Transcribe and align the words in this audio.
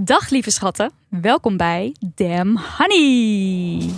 Dag 0.00 0.28
lieve 0.30 0.50
schatten, 0.50 0.92
welkom 1.08 1.56
bij 1.56 1.94
Damn 2.14 2.58
Honey. 2.76 3.90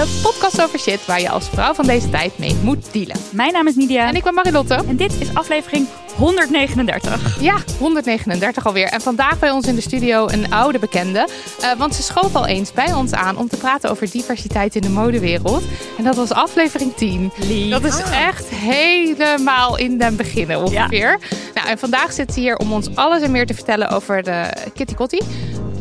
De 0.00 0.20
podcast 0.22 0.62
over 0.62 0.78
shit 0.78 1.06
waar 1.06 1.20
je 1.20 1.30
als 1.30 1.48
vrouw 1.48 1.74
van 1.74 1.86
deze 1.86 2.10
tijd 2.10 2.38
mee 2.38 2.54
moet 2.62 2.92
dealen. 2.92 3.16
Mijn 3.32 3.52
naam 3.52 3.66
is 3.66 3.74
Nidia 3.74 4.08
En 4.08 4.14
ik 4.14 4.22
ben 4.22 4.34
Marilotte. 4.34 4.74
en 4.74 4.96
dit 4.96 5.20
is 5.20 5.34
aflevering 5.34 5.86
139. 6.16 7.40
Ja, 7.40 7.56
139 7.78 8.66
alweer. 8.66 8.86
En 8.88 9.00
vandaag 9.00 9.38
bij 9.38 9.50
ons 9.50 9.66
in 9.66 9.74
de 9.74 9.80
studio 9.80 10.28
een 10.28 10.52
oude 10.52 10.78
bekende. 10.78 11.28
Eh, 11.60 11.72
want 11.78 11.94
ze 11.94 12.02
schoof 12.02 12.34
al 12.34 12.46
eens 12.46 12.72
bij 12.72 12.92
ons 12.92 13.12
aan 13.12 13.36
om 13.36 13.48
te 13.48 13.56
praten 13.56 13.90
over 13.90 14.10
diversiteit 14.10 14.74
in 14.74 14.82
de 14.82 14.90
modewereld. 14.90 15.62
En 15.98 16.04
dat 16.04 16.16
was 16.16 16.30
aflevering 16.32 16.94
10. 16.94 17.32
Lief. 17.36 17.70
Dat 17.70 17.84
is 17.84 18.00
echt 18.12 18.48
helemaal 18.48 19.76
in 19.78 19.98
den 19.98 20.16
beginnen 20.16 20.64
ongeveer. 20.64 21.18
Nou, 21.54 21.68
en 21.68 21.78
vandaag 21.78 22.12
zit 22.12 22.34
ze 22.34 22.40
hier 22.40 22.56
om 22.56 22.72
ons 22.72 22.94
alles 22.94 23.22
en 23.22 23.30
meer 23.30 23.46
te 23.46 23.54
vertellen 23.54 23.88
over 23.88 24.22
de 24.22 24.52
Kitty 24.74 24.94
Kotti. 24.94 25.18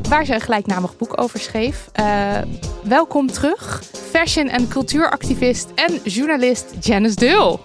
Waar 0.09 0.25
ze 0.25 0.33
een 0.33 0.41
gelijknamig 0.41 0.97
boek 0.97 1.21
over 1.21 1.39
schreef. 1.39 1.89
Eh, 1.93 2.41
welkom 2.83 3.27
terug, 3.27 3.83
fashion- 4.11 4.47
en 4.47 4.67
cultuuractivist 4.67 5.69
en 5.75 5.95
journalist 6.03 6.85
Janice 6.85 7.15
Deul. 7.15 7.59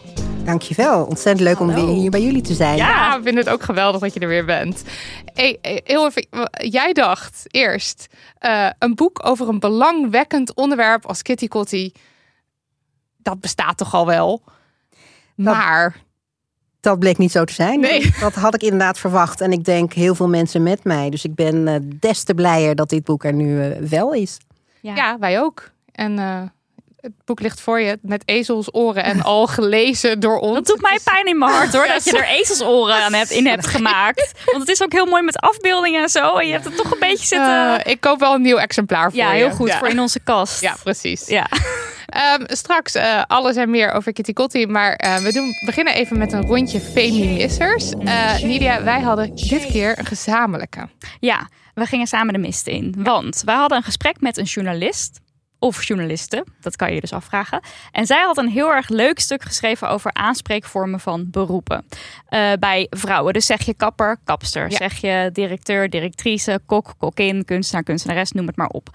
Dankjewel. 0.44 1.04
Ontzettend 1.04 1.48
leuk 1.48 1.60
om 1.60 1.66
weer 1.66 1.86
hier 1.86 2.10
bij 2.10 2.22
jullie 2.22 2.42
te 2.42 2.54
zijn. 2.54 2.76
Ja, 2.76 3.16
ik 3.16 3.22
vind 3.22 3.36
het 3.36 3.48
ook 3.48 3.62
geweldig 3.62 4.00
dat 4.00 4.14
je 4.14 4.20
er 4.20 4.28
weer 4.28 4.44
bent. 4.44 4.82
Hey, 5.24 5.58
eh, 5.60 5.78
heel 5.84 6.06
even, 6.06 6.26
jij 6.50 6.92
dacht 6.92 7.44
eerst 7.46 8.06
eh, 8.38 8.70
een 8.78 8.94
boek 8.94 9.26
over 9.26 9.48
een 9.48 9.60
belangwekkend 9.60 10.54
onderwerp 10.54 11.06
als 11.06 11.22
Kitty 11.22 11.48
Kotti. 11.48 11.92
Dat 13.16 13.40
bestaat 13.40 13.76
toch 13.76 13.94
al 13.94 14.06
wel? 14.06 14.42
Maar 15.34 15.96
Dat 16.84 16.98
bleek 16.98 17.18
niet 17.18 17.32
zo 17.32 17.44
te 17.44 17.52
zijn. 17.52 17.80
Nee. 17.80 18.12
Dat 18.20 18.34
had 18.34 18.54
ik 18.54 18.62
inderdaad 18.62 18.98
verwacht. 18.98 19.40
En 19.40 19.52
ik 19.52 19.64
denk 19.64 19.92
heel 19.92 20.14
veel 20.14 20.28
mensen 20.28 20.62
met 20.62 20.84
mij. 20.84 21.10
Dus 21.10 21.24
ik 21.24 21.34
ben 21.34 21.68
eh, 21.68 21.74
des 21.82 22.22
te 22.22 22.34
blijer 22.34 22.74
dat 22.74 22.88
dit 22.88 23.04
boek 23.04 23.24
er 23.24 23.32
nu 23.32 23.62
eh, 23.62 23.78
wel 23.88 24.12
is. 24.12 24.36
ja, 24.80 25.16
wij 25.18 25.40
ook. 25.40 25.70
En 25.92 26.18
eh, 26.18 26.42
het 27.00 27.12
boek 27.24 27.40
ligt 27.40 27.60
voor 27.60 27.80
je 27.80 27.98
met 28.02 28.22
ezelsoren 28.24 29.04
en 29.04 29.22
al 29.22 29.46
gelezen 29.46 30.20
door 30.20 30.38
ons. 30.38 30.54
Dat 30.54 30.66
doet 30.66 30.80
mij 30.82 30.98
pijn 31.04 31.26
in 31.26 31.38
mijn 31.38 31.50
hart 31.50 31.72
hoor, 31.72 31.86
Ja, 31.86 31.92
dat 31.92 32.04
je 32.04 32.18
er 32.18 32.28
ezelsoren 32.28 32.94
aan 32.94 33.12
hebt, 33.12 33.30
in 33.30 33.46
hebt 33.46 33.66
gemaakt. 33.66 34.32
Want 34.44 34.58
het 34.58 34.68
is 34.68 34.82
ook 34.82 34.92
heel 34.92 35.06
mooi 35.06 35.22
met 35.22 35.36
afbeeldingen 35.38 36.02
en 36.02 36.08
zo. 36.08 36.36
En 36.36 36.46
je 36.46 36.52
hebt 36.52 36.64
het 36.64 36.76
toch 36.76 36.92
een 36.92 36.98
beetje 37.00 37.26
zitten... 37.26 37.86
Ik 37.86 38.00
koop 38.00 38.20
wel 38.20 38.34
een 38.34 38.42
nieuw 38.42 38.56
exemplaar 38.58 39.10
voor 39.10 39.20
ja, 39.20 39.32
je. 39.32 39.44
heel 39.44 39.50
goed 39.54 39.68
Ja. 39.68 39.78
voor 39.78 39.88
in 39.88 40.00
onze 40.00 40.20
kast. 40.20 40.60
Ja, 40.60 40.76
precies. 40.82 41.26
Ja. 41.26 41.46
Ehm, 42.14 42.44
straks 42.46 42.94
eh, 42.94 43.22
alles 43.26 43.56
en 43.56 43.70
meer 43.70 43.92
over 43.92 44.12
Kitty 44.12 44.32
Kotti. 44.32 44.66
Maar 44.66 44.92
eh, 44.92 45.16
we 45.16 45.32
doen, 45.32 45.52
beginnen 45.64 45.94
even 45.94 46.18
met 46.18 46.32
een 46.32 46.42
rondje 46.42 46.80
feministers. 46.80 47.90
Eh 47.90 48.42
Nidia, 48.42 48.82
wij 48.82 49.00
hadden 49.00 49.34
dit 49.34 49.66
keer 49.66 49.98
een 49.98 50.06
gezamenlijke. 50.06 50.88
Ja, 51.20 51.48
we 51.74 51.86
gingen 51.86 52.06
samen 52.06 52.32
de 52.32 52.38
mist 52.38 52.66
in. 52.66 52.94
Want 52.98 53.42
wij 53.44 53.54
hadden 53.54 53.78
een 53.78 53.84
gesprek 53.84 54.20
met 54.20 54.36
een 54.36 54.44
journalist. 54.44 55.20
Of 55.58 55.84
journalisten, 55.84 56.44
dat 56.60 56.76
kan 56.76 56.88
je 56.88 56.94
je 56.94 57.00
dus 57.00 57.12
afvragen. 57.12 57.60
En 57.92 58.06
zij 58.06 58.22
had 58.22 58.36
een 58.36 58.48
heel 58.48 58.72
erg 58.72 58.88
leuk 58.88 59.18
stuk 59.18 59.42
geschreven 59.42 59.88
over 59.88 60.12
aanspreekvormen 60.12 61.00
van 61.00 61.30
beroepen. 61.30 61.86
Eh, 62.28 62.52
bij 62.58 62.86
vrouwen. 62.90 63.32
Dus 63.32 63.46
zeg 63.46 63.62
je 63.62 63.74
kapper, 63.74 64.18
kapster. 64.24 64.70
Ja. 64.70 64.76
Zeg 64.76 64.96
je 64.96 65.30
directeur, 65.32 65.90
directrice, 65.90 66.60
kok, 66.66 66.94
kokkin, 66.98 67.44
kunstenaar, 67.44 67.82
kunstenares, 67.82 68.32
noem 68.32 68.46
het 68.46 68.56
maar 68.56 68.68
op. 68.68 68.88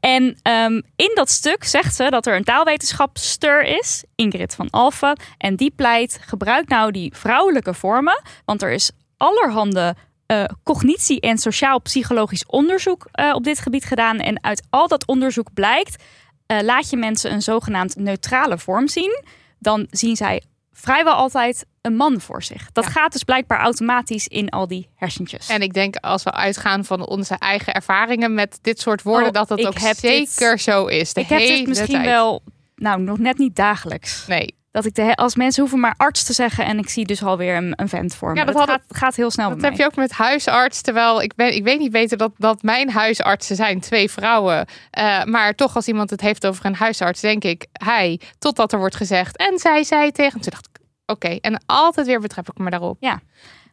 En 0.00 0.38
ehm, 0.42 0.80
in 0.96 1.10
dat 1.14 1.30
stuk 1.30 1.64
zegt 1.64 1.94
ze 1.94 2.10
dat 2.10 2.26
er 2.26 2.36
een 2.36 2.44
taalwetenschapster 2.44 3.62
is, 3.64 4.04
Ingrid 4.14 4.54
van 4.54 4.70
Alphen. 4.70 5.18
En 5.38 5.56
die 5.56 5.72
pleit, 5.76 6.18
gebruik 6.20 6.68
nou 6.68 6.90
die 6.90 7.12
vrouwelijke 7.14 7.74
vormen. 7.74 8.22
Want 8.44 8.62
er 8.62 8.70
is 8.70 8.90
allerhande 9.16 9.94
eh, 10.26 10.44
cognitie- 10.64 11.20
en 11.20 11.38
sociaal-psychologisch 11.38 12.46
onderzoek 12.46 13.08
eh, 13.12 13.34
op 13.34 13.44
dit 13.44 13.58
gebied 13.58 13.84
gedaan. 13.84 14.18
En 14.18 14.44
uit 14.44 14.62
al 14.70 14.88
dat 14.88 15.06
onderzoek 15.06 15.52
blijkt, 15.54 16.02
eh, 16.46 16.60
laat 16.62 16.90
je 16.90 16.96
mensen 16.96 17.32
een 17.32 17.42
zogenaamd 17.42 17.96
neutrale 17.96 18.58
vorm 18.58 18.88
zien, 18.88 19.22
dan 19.58 19.86
zien 19.90 20.16
zij 20.16 20.42
vrijwel 20.72 21.12
altijd 21.14 21.66
een 21.80 21.96
man 21.96 22.20
voor 22.20 22.42
zich. 22.42 22.72
Dat 22.72 22.84
Ja. 22.84 22.90
gaat 22.90 23.12
dus 23.12 23.22
blijkbaar 23.22 23.58
automatisch 23.60 24.28
in 24.28 24.48
al 24.48 24.66
die 24.66 24.88
hersentjes. 24.94 25.48
En 25.48 25.60
ik 25.62 25.72
denk 25.72 25.96
als 25.96 26.22
we 26.22 26.32
uitgaan 26.32 26.84
van 26.84 27.06
onze 27.06 27.34
eigen 27.34 27.74
ervaringen 27.74 28.34
met 28.34 28.58
dit 28.62 28.80
soort 28.80 29.02
woorden, 29.02 29.26
Oh, 29.28 29.32
dat 29.34 29.48
dat 29.48 29.66
ook 29.66 29.80
dit- 29.80 29.96
zeker 29.96 30.58
zo 30.58 30.86
is. 30.86 31.12
De 31.12 31.20
ik 31.20 31.26
heb 31.28 31.38
dit 31.38 31.66
misschien 31.66 31.88
tijd. 31.94 32.04
wel, 32.06 32.42
nou 32.76 33.00
nog 33.00 33.18
net 33.18 33.38
niet 33.38 33.56
dagelijks. 33.56 34.26
Nee, 34.26 34.55
Dat 34.76 34.84
ik 34.84 34.94
de, 34.94 35.14
als 35.14 35.34
mensen 35.36 35.60
hoeven 35.60 35.80
maar 35.80 35.94
arts 35.96 36.24
te 36.24 36.32
zeggen 36.32 36.64
en 36.64 36.78
ik 36.78 36.88
zie 36.88 37.04
dus 37.06 37.22
alweer 37.22 37.56
een, 37.56 37.72
een 37.76 37.88
vent 37.88 38.14
voor 38.14 38.32
me. 38.32 38.38
Ja, 38.38 38.44
dat 38.44 38.54
dat 38.54 38.68
had- 38.68 38.80
gaat, 38.88 38.96
gaat 38.98 39.16
heel 39.16 39.30
snel 39.30 39.48
dat 39.50 39.60
heb 39.62 39.76
je 39.76 39.84
ook 39.84 39.96
met 39.96 40.12
huisarts. 40.12 40.80
Terwijl 40.80 41.22
ik, 41.22 41.34
ben, 41.34 41.54
ik 41.54 41.64
weet 41.64 41.78
niet 41.78 41.92
beter 41.92 42.16
dat, 42.18 42.32
dat 42.36 42.62
mijn 42.62 42.90
huisartsen 42.90 43.56
zijn 43.56 43.80
twee 43.80 44.10
vrouwen. 44.10 44.66
Eh, 44.90 45.24
maar 45.24 45.54
toch 45.54 45.74
als 45.76 45.86
iemand 45.88 46.10
het 46.10 46.20
heeft 46.20 46.46
over 46.46 46.66
een 46.66 46.74
huisarts, 46.74 47.20
denk 47.20 47.44
ik 47.44 47.66
hij. 47.72 48.20
Totdat 48.38 48.72
er 48.72 48.78
wordt 48.78 48.96
gezegd 48.96 49.36
en 49.36 49.58
zij 49.58 49.84
zei 49.84 50.12
tegen. 50.12 50.40
Toen 50.40 50.50
dacht 50.50 50.68
ik, 50.72 50.80
oké. 51.06 51.28
En 51.40 51.62
altijd 51.66 52.06
weer 52.06 52.20
betrap 52.20 52.48
ik 52.48 52.58
me 52.58 52.70
daarop. 52.70 52.96
Ja. 53.00 53.20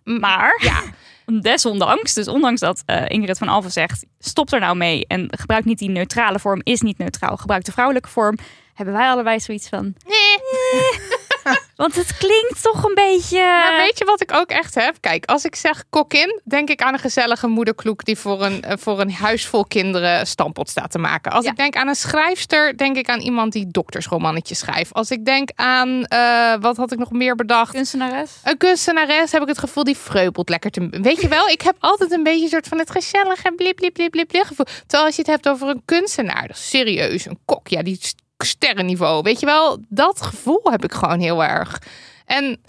Maar 0.03 0.59
Ja, 0.63 0.81
desondanks, 1.41 2.13
dus 2.13 2.27
ondanks 2.27 2.59
dat 2.59 2.83
eh, 2.85 3.03
Ingrid 3.07 3.37
van 3.37 3.47
Alphen 3.47 3.71
zegt, 3.71 4.05
stop 4.19 4.51
er 4.53 4.59
nou 4.59 4.75
mee 4.75 5.05
en 5.07 5.27
gebruik 5.37 5.65
niet 5.65 5.79
die 5.79 5.89
neutrale 5.89 6.39
vorm, 6.39 6.59
is 6.63 6.81
niet 6.81 6.97
neutraal, 6.97 7.37
gebruik 7.37 7.63
de 7.63 7.71
vrouwelijke 7.71 8.09
vorm, 8.09 8.37
hebben 8.73 8.95
wij 8.95 9.07
allebei 9.09 9.39
zoiets 9.39 9.69
van, 9.69 9.93
want 11.75 11.95
het 11.95 12.17
klinkt 12.17 12.61
toch 12.63 12.83
een 12.83 12.93
beetje... 12.95 13.37
Maar 13.39 13.77
weet 13.77 13.97
je 13.97 14.05
wat 14.05 14.21
ik 14.21 14.33
ook 14.33 14.49
echt 14.49 14.75
heb? 14.75 14.95
Kijk, 14.99 15.25
als 15.25 15.45
ik 15.45 15.55
zeg 15.55 15.83
kokkin, 15.89 16.41
denk 16.43 16.69
ik 16.69 16.81
aan 16.81 16.93
een 16.93 16.99
gezellige 16.99 17.47
moederkloek 17.47 18.05
die 18.05 18.17
voor 18.17 18.43
een, 18.43 18.61
eh, 18.61 18.77
voor 18.79 18.99
een 18.99 19.11
huis 19.13 19.45
vol 19.45 19.65
kinderen 19.65 20.27
stampot 20.27 20.69
staat 20.69 20.91
te 20.91 20.97
maken. 20.99 21.31
Als 21.31 21.45
Ja. 21.45 21.51
ik 21.51 21.57
denk 21.57 21.75
aan 21.75 21.87
een 21.87 21.95
schrijfster, 21.95 22.77
denk 22.77 22.97
ik 22.97 23.09
aan 23.09 23.19
iemand 23.19 23.51
die 23.51 23.67
doktersromannetjes 23.71 24.59
schrijft. 24.59 24.93
Als 24.93 25.11
ik 25.11 25.25
denk 25.25 25.49
aan, 25.55 26.05
eh, 26.05 26.53
wat 26.59 26.77
had 26.77 26.91
ik 26.91 26.97
nog 26.99 27.11
meer 27.11 27.35
bedacht? 27.35 27.71
kunstenares? 27.73 28.31
Een 28.43 28.57
kunstenares 28.57 29.31
heb 29.31 29.41
ik 29.41 29.47
het 29.47 29.59
gevoel 29.59 29.83
die 29.83 29.97
vreubelt 29.97 30.49
lekker 30.49 30.71
te. 30.71 30.87
Weet 30.89 31.21
je 31.21 31.27
wel, 31.27 31.47
ik 31.47 31.61
heb 31.61 31.75
altijd 31.79 32.11
een 32.11 32.23
beetje 32.23 32.43
een 32.43 32.49
soort 32.49 32.67
van 32.67 32.77
het 32.79 32.91
gezellige 32.91 33.51
blip 33.55 33.75
blip 33.75 33.93
blip 33.93 34.11
blip 34.11 34.27
blip 34.27 34.45
gevoel. 34.45 34.65
Terwijl 34.65 35.03
als 35.05 35.15
je 35.15 35.21
het 35.21 35.31
hebt 35.31 35.49
over 35.49 35.67
een 35.67 35.81
kunstenaar, 35.85 36.47
dat 36.47 36.55
is 36.57 36.69
serieus, 36.69 37.25
een 37.25 37.39
kok, 37.45 37.67
ja, 37.67 37.81
die 37.83 37.99
st- 38.45 38.55
sterrenniveau. 38.55 39.21
Weet 39.21 39.39
je 39.39 39.45
wel, 39.45 39.77
dat 39.89 40.21
gevoel 40.21 40.61
heb 40.63 40.83
ik 40.83 40.93
gewoon 40.93 41.19
heel 41.19 41.43
erg. 41.43 41.81
En 42.25 42.61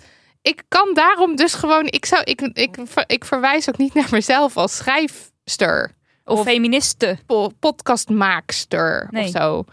ik 0.43 0.63
kan 0.69 0.95
daarom 0.95 1.37
dus 1.37 1.55
gewoon, 1.55 1.87
ik 1.87 2.05
zou, 2.05 2.23
ik, 2.25 2.41
ik, 2.41 2.77
ik 3.07 3.25
verwijs 3.25 3.69
ook 3.69 3.77
niet 3.79 3.95
naar 3.95 4.09
mezelf 4.11 4.57
als 4.57 4.77
schrijfster 4.77 5.95
Of, 6.25 6.39
Of- 6.39 6.45
feministen? 6.47 7.19
po- 7.27 7.51
podcastmaakster 7.61 9.09
Nee. 9.11 9.25
of 9.25 9.31
zo. 9.31 9.65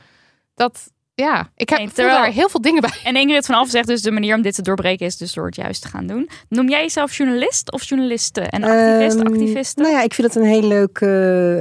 Dat 0.56 0.92
ja, 1.14 1.50
ik 1.56 1.70
heb 1.70 1.78
Nee, 1.80 1.92
terwijl- 1.92 2.18
daar 2.18 2.32
heel 2.32 2.50
veel 2.50 2.62
dingen 2.62 2.82
bij. 2.82 2.92
En 3.04 3.16
Ingrid 3.16 3.46
van 3.46 3.56
Alphen 3.56 3.72
zegt 3.72 3.88
dus 3.88 4.02
de 4.02 4.12
manier 4.12 4.36
om 4.36 4.42
dit 4.42 4.56
te 4.56 4.62
doorbreken 4.62 5.06
is 5.06 5.18
dus 5.18 5.34
door 5.34 5.46
het 5.46 5.56
juist 5.56 5.82
te 5.82 5.88
gaan 5.88 6.08
doen. 6.08 6.30
Noem 6.50 6.70
jij 6.70 6.82
jezelf 6.82 7.16
journalist 7.18 7.72
of 7.72 7.84
journaliste? 7.84 8.42
En 8.42 8.64
activist, 8.64 9.18
Ehm, 9.18 9.26
activiste? 9.28 9.82
Nou 9.82 9.94
ja, 9.94 10.02
ik 10.02 10.14
vind 10.14 10.28
het 10.34 10.44
een 10.44 10.50
heel 10.50 10.64
leuk, 10.68 10.98
eh, 11.02 11.08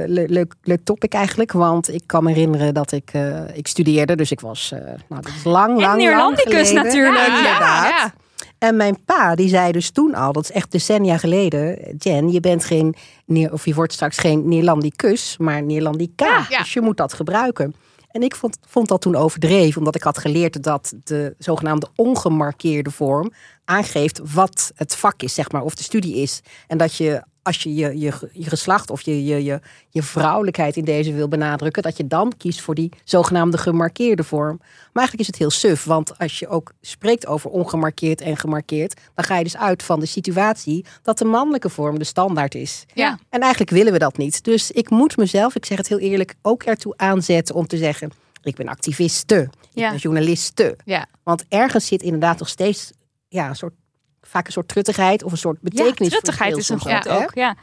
le- 0.07 0.25
leuk, 0.27 0.53
leuk 0.63 0.79
topic 0.83 1.13
eigenlijk. 1.13 1.51
Want 1.51 1.93
ik 1.93 2.01
kan 2.05 2.23
me 2.23 2.29
herinneren 2.31 2.73
dat 2.73 2.91
ik, 2.91 3.09
eh, 3.13 3.39
ik 3.53 3.67
studeerde. 3.67 4.15
Dus 4.15 4.31
ik 4.31 4.39
was, 4.39 4.71
eh, 4.71 4.79
nou 4.79 5.21
dat 5.21 5.27
is 5.37 5.43
lang, 5.43 5.67
lang, 5.67 5.81
lang 5.81 5.97
Neerlandicus 5.97 6.53
geleden. 6.67 6.83
natuurlijk. 6.83 7.15
Ja, 7.17 7.25
Ja, 7.25 7.37
inderdaad. 7.37 7.89
ja. 7.89 8.13
En 8.57 8.75
mijn 8.75 8.97
pa, 9.05 9.35
die 9.35 9.49
zei 9.49 9.71
dus 9.71 9.89
toen 9.91 10.15
al, 10.15 10.31
dat 10.33 10.43
is 10.43 10.51
echt 10.51 10.71
decennia 10.71 11.17
geleden. 11.17 11.95
Jen, 11.97 12.31
je 12.31 12.39
bent 12.39 12.65
geen, 12.65 12.95
of 13.51 13.65
je 13.65 13.73
wordt 13.73 13.93
straks 13.93 14.17
geen 14.17 14.47
Neerlandicus, 14.47 15.35
maar 15.37 15.63
Neerlandica. 15.63 16.45
Ja. 16.49 16.57
Dus 16.57 16.73
je 16.73 16.81
moet 16.81 16.97
dat 16.97 17.13
gebruiken. 17.13 17.75
En 18.11 18.21
ik 18.21 18.35
vond, 18.35 18.57
vond 18.67 18.87
dat 18.87 19.01
toen 19.01 19.15
overdreven, 19.15 19.77
omdat 19.77 19.95
ik 19.95 20.03
had 20.03 20.17
geleerd 20.17 20.63
dat 20.63 20.93
de 21.03 21.35
zogenaamde 21.37 21.87
ongemarkeerde 21.95 22.91
vorm 22.91 23.31
aangeeft 23.65 24.19
wat 24.33 24.71
het 24.75 24.95
vak 24.95 25.21
is, 25.21 25.33
zeg 25.33 25.51
maar, 25.51 25.61
of 25.61 25.75
de 25.75 25.83
studie 25.83 26.15
is. 26.15 26.41
En 26.67 26.77
dat 26.77 26.95
je, 26.95 27.23
als 27.43 27.63
je 27.63 27.73
je, 27.75 27.99
je, 27.99 28.29
je 28.33 28.49
geslacht 28.49 28.89
of 28.89 29.01
je, 29.01 29.25
je, 29.25 29.43
je, 29.43 29.59
je 29.89 30.03
vrouwelijkheid 30.03 30.75
in 30.77 30.85
deze 30.85 31.13
wil 31.13 31.27
benadrukken, 31.27 31.83
dat 31.83 31.97
je 31.97 32.07
dan 32.07 32.33
kiest 32.37 32.61
voor 32.61 32.75
die 32.75 32.91
zogenaamde 33.03 33.57
gemarkeerde 33.57 34.23
vorm. 34.23 34.57
Maar 34.59 35.03
eigenlijk 35.07 35.19
is 35.19 35.27
het 35.27 35.37
heel 35.37 35.49
suf, 35.49 35.83
want 35.83 36.17
als 36.17 36.39
je 36.39 36.47
ook 36.47 36.71
spreekt 36.81 37.27
over 37.27 37.49
ongemarkeerd 37.49 38.21
en 38.21 38.37
gemarkeerd, 38.37 38.99
dan 39.15 39.25
ga 39.25 39.37
je 39.37 39.43
dus 39.43 39.57
uit 39.57 39.83
van 39.83 39.99
de 39.99 40.05
situatie 40.05 40.85
dat 41.01 41.17
de 41.17 41.25
mannelijke 41.25 41.69
vorm 41.69 41.97
de 41.99 42.03
standaard 42.03 42.55
is. 42.55 42.85
Ja. 42.93 43.19
En 43.29 43.39
eigenlijk 43.39 43.71
willen 43.71 43.93
we 43.93 43.99
dat 43.99 44.17
niet. 44.17 44.43
Dus 44.43 44.71
ik 44.71 44.89
moet 44.89 45.17
mezelf, 45.17 45.55
ik 45.55 45.65
zeg 45.65 45.77
het 45.77 45.87
heel 45.87 45.99
eerlijk, 45.99 46.35
ook 46.41 46.63
ertoe 46.63 46.93
aanzetten 46.97 47.55
om 47.55 47.67
te 47.67 47.77
zeggen: 47.77 48.11
ik 48.43 48.55
ben 48.55 48.67
activiste, 48.67 49.35
ik 49.41 49.69
Ja. 49.73 49.89
ben 49.89 49.99
journaliste. 49.99 50.77
Ja. 50.85 51.05
Want 51.23 51.45
ergens 51.49 51.85
zit 51.85 52.01
inderdaad 52.03 52.39
nog 52.39 52.47
steeds 52.47 52.91
ja, 53.27 53.49
een 53.49 53.55
soort, 53.55 53.73
vaak 54.21 54.45
een 54.45 54.51
soort 54.51 54.67
truttigheid 54.67 55.23
of 55.23 55.31
een 55.31 55.37
soort 55.37 55.57
ja, 55.61 55.69
betekenis. 55.69 56.09
truttigheid 56.09 56.57
is 56.57 56.69
een 56.69 56.79
goed 56.79 57.09
ook. 57.09 57.31
Ja. 57.33 57.55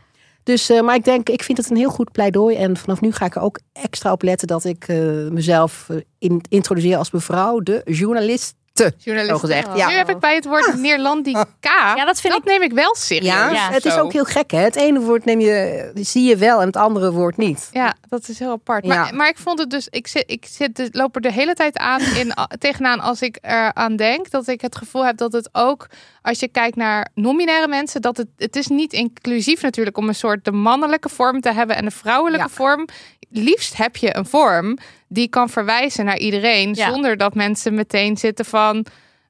Dus, 0.43 0.70
eh, 0.70 0.81
maar 0.81 0.94
ik 0.94 1.05
denk, 1.05 1.28
ik 1.28 1.43
vind 1.43 1.58
het 1.58 1.70
een 1.70 1.76
heel 1.76 1.90
goed 1.90 2.12
pleidooi. 2.12 2.56
En 2.56 2.76
vanaf 2.76 3.00
nu 3.00 3.12
ga 3.12 3.25
ik 3.25 3.34
er 3.34 3.43
ook 3.43 3.60
extra 3.72 4.12
op 4.12 4.22
letten 4.22 4.49
dat 4.49 4.64
ik 4.64 4.88
eh, 4.88 4.99
mezelf 5.31 5.88
eh, 5.88 5.96
in, 6.19 6.40
introduceer 6.49 6.96
als 6.96 7.10
mevrouw 7.10 7.60
de 7.60 7.82
journaliste. 7.84 8.55
Journalist. 8.98 9.28
Zo 9.34 9.38
gezegd, 9.38 9.69
ja. 9.76 9.88
Nu 9.88 9.94
heb 9.94 10.08
ik 10.10 10.19
bij 10.19 10.34
het 10.34 10.44
woord 10.44 10.75
Neerlandica. 10.76 11.46
Ja, 11.60 12.04
dat 12.04 12.20
vind 12.20 12.34
ik- 12.34 12.44
neem 12.44 12.62
ik 12.62 12.72
wel 12.72 12.94
serieus. 12.94 13.32
Ja, 13.32 13.50
Ja, 13.50 13.70
het 13.70 13.84
is 13.84 13.96
ook 13.98 14.12
heel 14.12 14.25
gek. 14.25 14.50
Hè? 14.50 14.58
Het 14.58 14.76
ene 14.76 15.00
woord 15.00 15.25
neem 15.25 15.40
je, 15.40 15.90
zie 15.94 16.25
je 16.28 16.36
wel 16.36 16.60
en 16.60 16.66
het 16.66 16.76
andere 16.76 17.12
woord 17.12 17.36
niet. 17.36 17.69
Ja, 17.72 17.94
dat 18.08 18.28
is 18.28 18.38
heel 18.38 18.50
apart. 18.50 18.84
Ja. 18.86 18.94
Maar, 18.94 19.14
maar 19.14 19.28
ik 19.28 19.38
vond 19.38 19.58
het 19.58 19.70
dus, 19.70 19.86
ik, 19.90 20.06
zit, 20.06 20.25
ik 20.26 20.46
zit, 20.50 20.76
de- 20.76 20.88
loop 20.92 21.14
er 21.14 21.20
de 21.20 21.32
hele 21.32 21.54
tijd 21.54 21.78
aan 21.78 22.00
in, 22.20 22.32
tegenaan 22.58 23.00
als 23.00 23.22
ik 23.22 23.38
eraan 23.42 23.96
denk. 23.96 24.30
Dat 24.30 24.46
ik 24.48 24.60
het 24.60 24.76
gevoel 24.76 25.04
heb 25.06 25.16
dat 25.16 25.32
het 25.32 25.48
ook, 25.52 25.86
als 26.22 26.38
je 26.40 26.48
kijkt 26.48 26.76
naar 26.76 27.08
non-binaire 27.14 27.69
mensen, 27.69 28.02
dat 28.02 28.16
het, 28.16 28.26
het 28.36 28.56
is 28.56 28.66
niet 28.66 28.92
inclusief 28.92 29.62
natuurlijk 29.62 29.96
om 29.96 30.08
een 30.08 30.14
soort 30.14 30.44
de 30.44 30.52
mannelijke 30.52 31.08
vorm 31.08 31.40
te 31.40 31.52
hebben 31.52 31.76
en 31.76 31.84
de 31.84 31.90
vrouwelijke 31.90 32.46
Ja. 32.48 32.54
vorm. 32.54 32.86
Liefst 33.30 33.76
heb 33.76 33.96
je 33.96 34.16
een 34.16 34.26
vorm 34.26 34.78
die 35.08 35.28
kan 35.28 35.48
verwijzen 35.48 36.04
naar 36.04 36.19
iedereen, 36.19 36.75
Ja. 36.75 36.88
zonder 36.90 37.16
dat 37.16 37.34
mensen 37.34 37.75
meteen 37.75 38.16
zitten 38.16 38.44
van, 38.44 38.84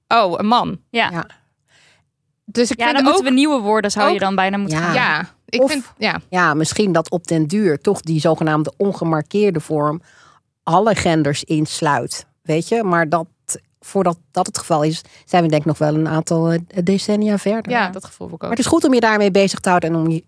oh, 0.09 0.33
een 0.39 0.47
man. 0.47 0.79
Ja. 0.91 1.11
Ja. 1.11 1.27
Dus 2.45 2.71
ik 2.71 2.79
Ja, 2.79 2.85
vind 2.85 2.97
dan 2.97 3.07
ook, 3.07 3.13
moeten 3.13 3.33
we 3.33 3.39
nieuwe 3.39 3.61
woorden, 3.61 3.91
zou 3.91 4.13
je 4.13 4.19
dan 4.19 4.35
bijna 4.35 4.57
moeten 4.57 4.79
Ja. 4.79 4.85
gaan. 4.85 4.95
ja, 4.95 5.33
ik 5.49 5.63
Of- 5.63 5.71
vind, 5.71 5.93
ja. 5.99 6.21
Ja, 6.31 6.55
misschien 6.55 6.93
dat 6.93 7.11
op 7.11 7.27
den 7.27 7.47
duur 7.47 7.81
toch 7.81 8.01
die 8.01 8.21
zogenaamde 8.21 8.73
ongemarkeerde 8.77 9.61
vorm 9.61 10.01
alle 10.63 10.95
genders 10.95 11.45
insluit. 11.45 12.27
Weet 12.43 12.69
je, 12.69 12.83
maar 12.83 13.09
dat 13.09 13.27
voordat 13.81 14.19
dat 14.31 14.47
het 14.47 14.59
geval 14.59 14.83
is, 14.83 15.03
zijn 15.25 15.43
we 15.43 15.49
denk 15.49 15.61
ik 15.61 15.67
nog 15.69 15.79
wel 15.79 15.95
een 15.95 16.09
aantal 16.09 16.51
eh, 16.53 16.59
decennia 16.85 17.39
verder. 17.39 17.73
Ja, 17.73 17.91
dat 17.91 18.05
gevoel 18.05 18.27
heb 18.27 18.37
ik 18.37 18.43
ook. 18.43 18.49
Maar 18.49 18.51
het 18.51 18.67
is 18.67 18.73
goed 18.73 18.85
om 18.85 18.95
je 18.95 19.01
daarmee 19.01 19.31
bezig 19.31 19.59
te 19.61 19.69
houden 19.69 19.91
en 19.91 19.97
om 19.97 20.09
je 20.11 20.25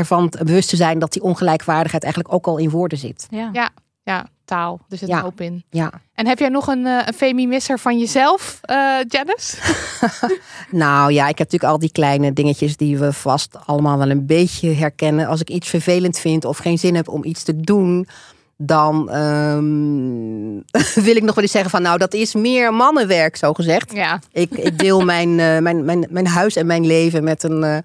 ervan 0.00 0.32
bewust 0.44 0.68
te 0.68 0.76
zijn 0.76 0.98
dat 0.98 1.12
die 1.12 1.22
ongelijkwaardigheid 1.22 2.02
eigenlijk 2.02 2.34
ook 2.34 2.46
al 2.46 2.58
in 2.58 2.70
woorden 2.70 2.98
zit. 2.98 3.26
Ja. 3.30 3.50
Ja, 3.52 3.70
ja, 4.02 4.26
taal. 4.44 4.80
Er 4.88 4.96
zit 4.98 5.08
Ja. 5.08 5.16
een 5.16 5.22
hoop 5.22 5.40
in. 5.40 5.64
Ja. 5.70 5.90
En 6.14 6.26
heb 6.26 6.38
jij 6.38 6.48
nog 6.48 6.66
een, 6.66 6.86
eh 6.86 7.02
een 7.06 7.12
femi-misser 7.14 7.78
van 7.78 7.98
jezelf, 7.98 8.58
eh 8.62 8.76
Janice? 9.08 9.56
Nou 10.70 11.12
ja, 11.12 11.22
ik 11.22 11.38
heb 11.38 11.50
natuurlijk 11.50 11.72
al 11.72 11.78
die 11.78 11.92
kleine 11.92 12.32
dingetjes 12.32 12.76
die 12.76 12.98
we 12.98 13.12
vast 13.12 13.56
allemaal 13.66 13.98
wel 13.98 14.10
een 14.10 14.26
beetje 14.26 14.72
herkennen. 14.74 15.26
Als 15.26 15.40
ik 15.40 15.50
iets 15.50 15.68
vervelend 15.68 16.18
vind 16.18 16.44
of 16.44 16.58
geen 16.58 16.78
zin 16.78 16.94
heb 16.94 17.08
om 17.08 17.24
iets 17.24 17.42
te 17.42 17.56
doen, 17.60 18.08
dan 18.56 19.10
ehm, 19.10 21.02
wil 21.06 21.16
ik 21.16 21.22
nog 21.22 21.34
wel 21.34 21.44
eens 21.44 21.52
zeggen 21.52 21.70
van 21.70 21.82
nou, 21.82 21.98
dat 21.98 22.14
is 22.14 22.34
meer 22.34 22.74
mannenwerk, 22.74 23.36
zo 23.36 23.52
gezegd. 23.52 23.92
Ja, 23.92 24.20
Ik, 24.32 24.50
ik 24.50 24.78
deel 24.78 25.00
mijn, 25.14 25.40
eh, 25.40 25.58
mijn, 25.58 25.84
mijn, 25.84 26.06
mijn 26.10 26.26
huis 26.26 26.56
en 26.56 26.66
mijn 26.66 26.86
leven 26.86 27.24
met 27.24 27.42
een 27.42 27.64
eh, 27.64 27.76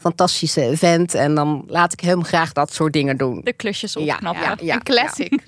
fantastische 0.00 0.72
vent 0.76 1.14
en 1.14 1.34
dan 1.34 1.64
laat 1.66 1.92
ik 1.92 2.00
hem 2.00 2.24
graag 2.24 2.52
dat 2.52 2.72
soort 2.72 2.92
dingen 2.92 3.16
doen. 3.16 3.40
De 3.44 3.52
klusjes 3.52 3.92
Ja, 3.92 4.14
opknappen. 4.14 4.42
ja, 4.42 4.56
ja, 4.60 4.74
een 4.74 4.82
classic. 4.82 5.42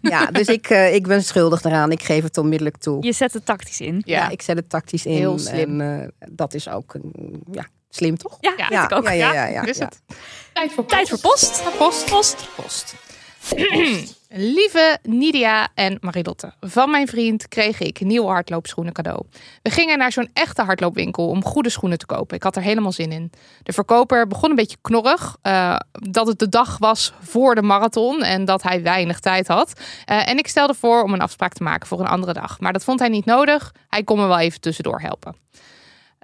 Ja, 0.00 0.26
dus 0.26 0.46
ik, 0.46 0.70
eh, 0.70 0.94
ik 0.94 1.06
ben 1.06 1.24
schuldig 1.24 1.60
daaraan. 1.60 1.92
Ik 1.92 2.02
geef 2.02 2.22
het 2.22 2.38
onmiddellijk 2.38 2.76
toe. 2.76 3.04
Je 3.04 3.12
zet 3.12 3.32
het 3.32 3.44
tactisch 3.46 3.80
in. 3.80 4.02
Ja. 4.04 4.18
Ja, 4.18 4.28
ik 4.28 4.42
zet 4.42 4.56
het 4.56 4.68
tactisch 4.70 5.06
in. 5.06 5.12
Heel 5.16 5.38
slim. 5.38 5.80
En 5.80 6.00
eh, 6.02 6.08
dat 6.30 6.54
is 6.54 6.68
ook 6.68 6.94
een- 6.94 7.42
ja, 7.50 7.66
slim, 7.90 8.16
toch? 8.16 8.36
Ja, 8.40 8.52
Ja. 8.56 8.66
vind 8.68 8.90
ik 8.90 8.96
ook. 8.96 9.04
ja, 9.04 9.10
ja, 9.12 9.32
ja, 9.32 9.46
ja, 9.46 9.64
is 9.66 9.78
ja. 9.78 9.84
het. 9.84 10.00
Tijd 10.52 10.72
voor 10.72 10.86
Tijd 10.86 11.08
voor 11.08 11.18
post. 11.18 11.62
Post. 11.78 12.10
Post. 12.10 12.44
Post. 12.56 12.94
Lieve 14.30 14.98
Nidia 15.02 15.68
en 15.74 15.98
Marilotte, 16.00 16.52
van 16.60 16.90
mijn 16.90 17.06
vriend 17.06 17.48
kreeg 17.48 17.80
ik 17.80 18.00
nieuwe 18.00 18.28
hardloopschoenen 18.28 18.92
cadeau. 18.92 19.22
We 19.62 19.70
gingen 19.70 19.98
naar 19.98 20.12
zo'n 20.12 20.30
echte 20.32 20.62
hardloopwinkel 20.62 21.28
om 21.28 21.44
goede 21.44 21.70
schoenen 21.70 21.98
te 21.98 22.06
kopen. 22.06 22.36
Ik 22.36 22.42
had 22.42 22.56
er 22.56 22.62
helemaal 22.62 22.92
zin 22.92 23.12
in. 23.12 23.30
De 23.62 23.72
verkoper 23.72 24.26
begon 24.26 24.50
een 24.50 24.56
beetje 24.56 24.76
knorrig 24.80 25.36
eh, 25.42 25.76
dat 25.92 26.26
het 26.26 26.38
de 26.38 26.48
dag 26.48 26.78
was 26.78 27.12
voor 27.20 27.54
de 27.54 27.62
marathon 27.62 28.22
en 28.22 28.44
dat 28.44 28.62
hij 28.62 28.82
weinig 28.82 29.20
tijd 29.20 29.46
had. 29.46 29.80
Eh, 30.04 30.28
en 30.28 30.38
ik 30.38 30.48
stelde 30.48 30.74
voor 30.74 31.02
om 31.02 31.12
een 31.12 31.20
afspraak 31.20 31.52
te 31.52 31.62
maken 31.62 31.86
voor 31.86 32.00
een 32.00 32.06
andere 32.06 32.32
dag. 32.32 32.60
Maar 32.60 32.72
dat 32.72 32.84
vond 32.84 32.98
hij 32.98 33.08
niet 33.08 33.24
nodig. 33.24 33.74
Hij 33.88 34.04
kon 34.04 34.18
me 34.18 34.26
wel 34.26 34.38
even 34.38 34.60
tussendoor 34.60 35.00
helpen. 35.00 35.36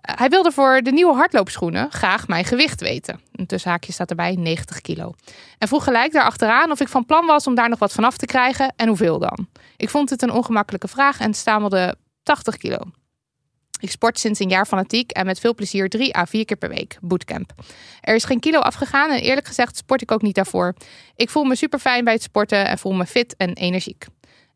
Eh, 0.04 0.14
hij 0.18 0.28
wilde 0.28 0.52
voor 0.52 0.80
de 0.82 0.92
nieuwe 0.92 1.14
hardloopschoenen 1.14 1.90
graag 1.90 2.28
mijn 2.28 2.44
gewicht 2.44 2.80
weten. 2.80 3.20
Een 3.32 3.46
tussen 3.46 3.70
haakjes 3.70 3.94
staat 3.94 4.10
erbij 4.10 4.34
90 4.34 4.80
kilo. 4.80 5.14
En 5.58 5.68
vroeg 5.68 5.84
gelijk 5.84 6.12
daarachteraan 6.12 6.70
of 6.70 6.80
ik 6.80 6.88
van 6.88 7.06
plan 7.06 7.26
was 7.26 7.46
om 7.46 7.54
daar 7.54 7.68
nog 7.68 7.78
wat 7.78 7.92
van 7.92 8.04
af 8.04 8.16
te 8.16 8.26
krijgen 8.26 8.72
en 8.76 8.88
hoeveel 8.88 9.18
dan. 9.18 9.48
Ik 9.76 9.90
vond 9.90 10.10
het 10.10 10.22
een 10.22 10.30
ongemakkelijke 10.30 10.88
vraag 10.88 11.20
en 11.20 11.34
stamelde 11.34 11.96
80 12.22 12.56
kilo. 12.56 12.78
Ik 13.80 13.90
sport 13.90 14.18
sinds 14.18 14.40
een 14.40 14.48
jaar 14.48 14.66
fanatiek 14.66 15.10
en 15.10 15.26
met 15.26 15.40
veel 15.40 15.54
plezier 15.54 15.88
drie 15.88 16.16
à 16.16 16.26
vier 16.26 16.44
keer 16.44 16.56
per 16.56 16.68
week. 16.68 16.96
Bootcamp. 17.00 17.52
Er 18.00 18.14
is 18.14 18.24
geen 18.24 18.40
kilo 18.40 18.58
afgegaan 18.58 19.10
en 19.10 19.20
eerlijk 19.20 19.46
gezegd 19.46 19.76
sport 19.76 20.02
ik 20.02 20.12
ook 20.12 20.22
niet 20.22 20.34
daarvoor. 20.34 20.74
Ik 21.16 21.30
voel 21.30 21.44
me 21.44 21.56
super 21.56 21.78
fijn 21.78 22.04
bij 22.04 22.12
het 22.12 22.22
sporten 22.22 22.66
en 22.66 22.78
voel 22.78 22.93
me 22.93 23.06
fit 23.06 23.36
en 23.36 23.52
energiek. 23.52 24.06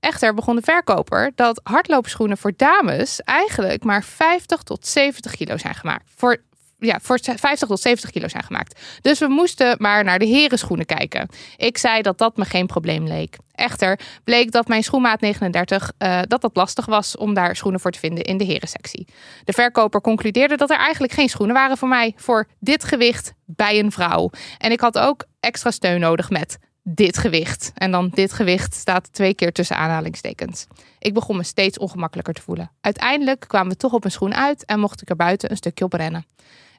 Echter 0.00 0.34
begon 0.34 0.56
de 0.56 0.62
verkoper 0.62 1.32
dat 1.34 1.60
hardloopschoenen 1.62 2.38
voor 2.38 2.52
dames 2.56 3.20
eigenlijk 3.20 3.84
maar 3.84 4.04
50 4.04 4.62
tot 4.62 4.86
70 4.86 5.36
kilo 5.36 5.56
zijn 5.56 5.74
gemaakt. 5.74 6.10
Voor, 6.16 6.36
ja, 6.78 6.98
voor 7.02 7.18
50 7.22 7.68
tot 7.68 7.80
70 7.80 8.10
kilo 8.10 8.28
zijn 8.28 8.42
gemaakt. 8.42 8.80
Dus 9.00 9.18
we 9.18 9.28
moesten 9.28 9.76
maar 9.78 10.04
naar 10.04 10.18
de 10.18 10.26
herenschoenen 10.26 10.86
kijken. 10.86 11.28
Ik 11.56 11.78
zei 11.78 12.02
dat 12.02 12.18
dat 12.18 12.36
me 12.36 12.44
geen 12.44 12.66
probleem 12.66 13.06
leek. 13.06 13.36
Echter 13.52 14.00
bleek 14.24 14.52
dat 14.52 14.68
mijn 14.68 14.82
schoenmaat 14.82 15.20
39 15.20 15.92
eh, 15.98 16.20
dat 16.22 16.40
dat 16.40 16.56
lastig 16.56 16.86
was 16.86 17.16
om 17.16 17.34
daar 17.34 17.56
schoenen 17.56 17.80
voor 17.80 17.90
te 17.90 17.98
vinden 17.98 18.24
in 18.24 18.36
de 18.36 18.44
herensectie. 18.44 19.06
De 19.44 19.52
verkoper 19.52 20.00
concludeerde 20.00 20.56
dat 20.56 20.70
er 20.70 20.78
eigenlijk 20.78 21.12
geen 21.12 21.28
schoenen 21.28 21.54
waren 21.54 21.76
voor 21.76 21.88
mij 21.88 22.12
voor 22.16 22.48
dit 22.60 22.84
gewicht 22.84 23.32
bij 23.44 23.78
een 23.78 23.92
vrouw. 23.92 24.30
En 24.58 24.72
ik 24.72 24.80
had 24.80 24.98
ook 24.98 25.24
extra 25.40 25.70
steun 25.70 26.00
nodig 26.00 26.30
met 26.30 26.58
dit 26.94 27.18
gewicht. 27.18 27.72
En 27.74 27.90
dan 27.90 28.08
dit 28.14 28.32
gewicht 28.32 28.74
staat 28.74 29.12
twee 29.12 29.34
keer 29.34 29.52
tussen 29.52 29.76
aanhalingstekens. 29.76 30.66
Ik 30.98 31.14
begon 31.14 31.36
me 31.36 31.42
steeds 31.42 31.78
ongemakkelijker 31.78 32.34
te 32.34 32.42
voelen. 32.42 32.70
Uiteindelijk 32.80 33.44
kwamen 33.48 33.72
we 33.72 33.76
toch 33.76 33.92
op 33.92 34.04
een 34.04 34.10
schoen 34.10 34.34
uit 34.34 34.64
en 34.64 34.80
mocht 34.80 35.02
ik 35.02 35.10
er 35.10 35.16
buiten 35.16 35.50
een 35.50 35.56
stukje 35.56 35.84
op 35.84 35.92
rennen. 35.92 36.26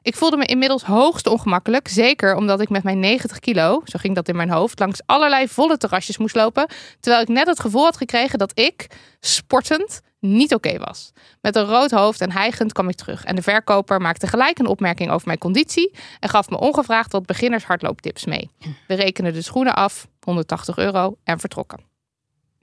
Ik 0.02 0.16
voelde 0.16 0.36
me 0.36 0.44
inmiddels 0.44 0.82
hoogst 0.82 1.26
ongemakkelijk, 1.26 1.88
zeker 1.88 2.34
omdat 2.34 2.60
ik 2.60 2.68
met 2.68 2.82
mijn 2.82 3.00
90 3.00 3.38
kilo, 3.38 3.82
zo 3.84 3.98
ging 3.98 4.14
dat 4.14 4.28
in 4.28 4.36
mijn 4.36 4.50
hoofd, 4.50 4.78
langs 4.78 5.00
allerlei 5.06 5.48
volle 5.48 5.76
terrasjes 5.76 6.18
moest 6.18 6.34
lopen, 6.34 6.68
terwijl 7.00 7.22
ik 7.22 7.28
net 7.28 7.46
het 7.46 7.60
gevoel 7.60 7.84
had 7.84 7.96
gekregen 7.96 8.38
dat 8.38 8.58
ik, 8.58 8.86
sportend, 9.20 10.00
niet 10.20 10.54
oké 10.54 10.78
was. 10.78 11.12
Met 11.40 11.56
een 11.56 11.64
rood 11.64 11.90
hoofd 11.90 12.20
en 12.20 12.32
hijgend 12.32 12.72
kwam 12.72 12.88
ik 12.88 12.96
terug 12.96 13.24
en 13.24 13.36
de 13.36 13.42
verkoper 13.42 14.00
maakte 14.00 14.26
gelijk 14.26 14.58
een 14.58 14.66
opmerking 14.66 15.10
over 15.10 15.26
mijn 15.26 15.38
conditie 15.38 15.94
en 16.20 16.28
gaf 16.28 16.48
me 16.48 16.58
ongevraagd 16.58 17.12
wat 17.12 17.26
beginners 17.26 17.64
hardlooptips 17.64 18.24
mee. 18.24 18.50
We 18.86 18.94
rekenen 18.94 19.32
de 19.32 19.42
schoenen 19.42 19.74
af, 19.74 20.08
180 20.24 20.76
euro 20.76 21.16
en 21.24 21.40
vertrokken. 21.40 21.88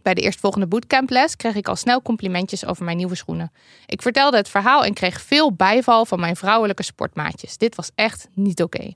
Bij 0.01 0.13
de 0.13 0.21
eerstvolgende 0.21 0.67
bootcamples 0.67 1.35
kreeg 1.35 1.55
ik 1.55 1.67
al 1.67 1.75
snel 1.75 2.01
complimentjes 2.01 2.65
over 2.65 2.83
mijn 2.83 2.97
nieuwe 2.97 3.15
schoenen. 3.15 3.51
Ik 3.85 4.01
vertelde 4.01 4.37
het 4.37 4.49
verhaal 4.49 4.83
en 4.83 4.93
kreeg 4.93 5.21
veel 5.21 5.53
bijval 5.53 6.05
van 6.05 6.19
mijn 6.19 6.35
vrouwelijke 6.35 6.83
sportmaatjes. 6.83 7.57
Dit 7.57 7.75
was 7.75 7.91
echt 7.95 8.27
niet 8.33 8.61
oké. 8.61 8.93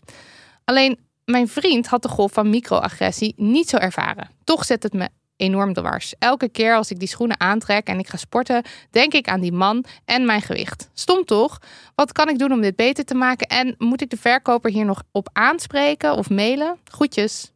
Alleen 0.63 0.99
mijn 1.25 1.47
vriend 1.47 1.87
had 1.87 2.01
de 2.01 2.07
golf 2.07 2.31
van 2.31 2.49
microagressie 2.49 3.33
niet 3.37 3.69
zo 3.69 3.77
ervaren. 3.77 4.29
Toch 4.43 4.65
zet 4.65 4.83
het 4.83 4.93
me 4.93 5.09
enorm 5.41 5.73
dwars. 5.73 6.13
Elke 6.19 6.49
keer 6.49 6.75
als 6.75 6.91
ik 6.91 6.99
die 6.99 7.07
schoenen 7.07 7.39
aantrek 7.39 7.87
en 7.87 7.99
ik 7.99 8.07
ga 8.07 8.17
sporten, 8.17 8.63
denk 8.89 9.13
ik 9.13 9.27
aan 9.27 9.41
die 9.41 9.51
man 9.51 9.85
en 10.05 10.25
mijn 10.25 10.41
gewicht. 10.41 10.89
Stom 10.93 11.25
toch? 11.25 11.59
Wat 11.95 12.11
kan 12.11 12.29
ik 12.29 12.39
doen 12.39 12.51
om 12.51 12.61
dit 12.61 12.75
beter 12.75 13.05
te 13.05 13.15
maken? 13.15 13.47
En 13.47 13.75
moet 13.77 14.01
ik 14.01 14.09
de 14.09 14.17
verkoper 14.17 14.71
hier 14.71 14.85
nog 14.85 15.03
op 15.11 15.29
aanspreken 15.33 16.13
of 16.13 16.29
mailen? 16.29 16.77
Groetjes. 16.83 17.51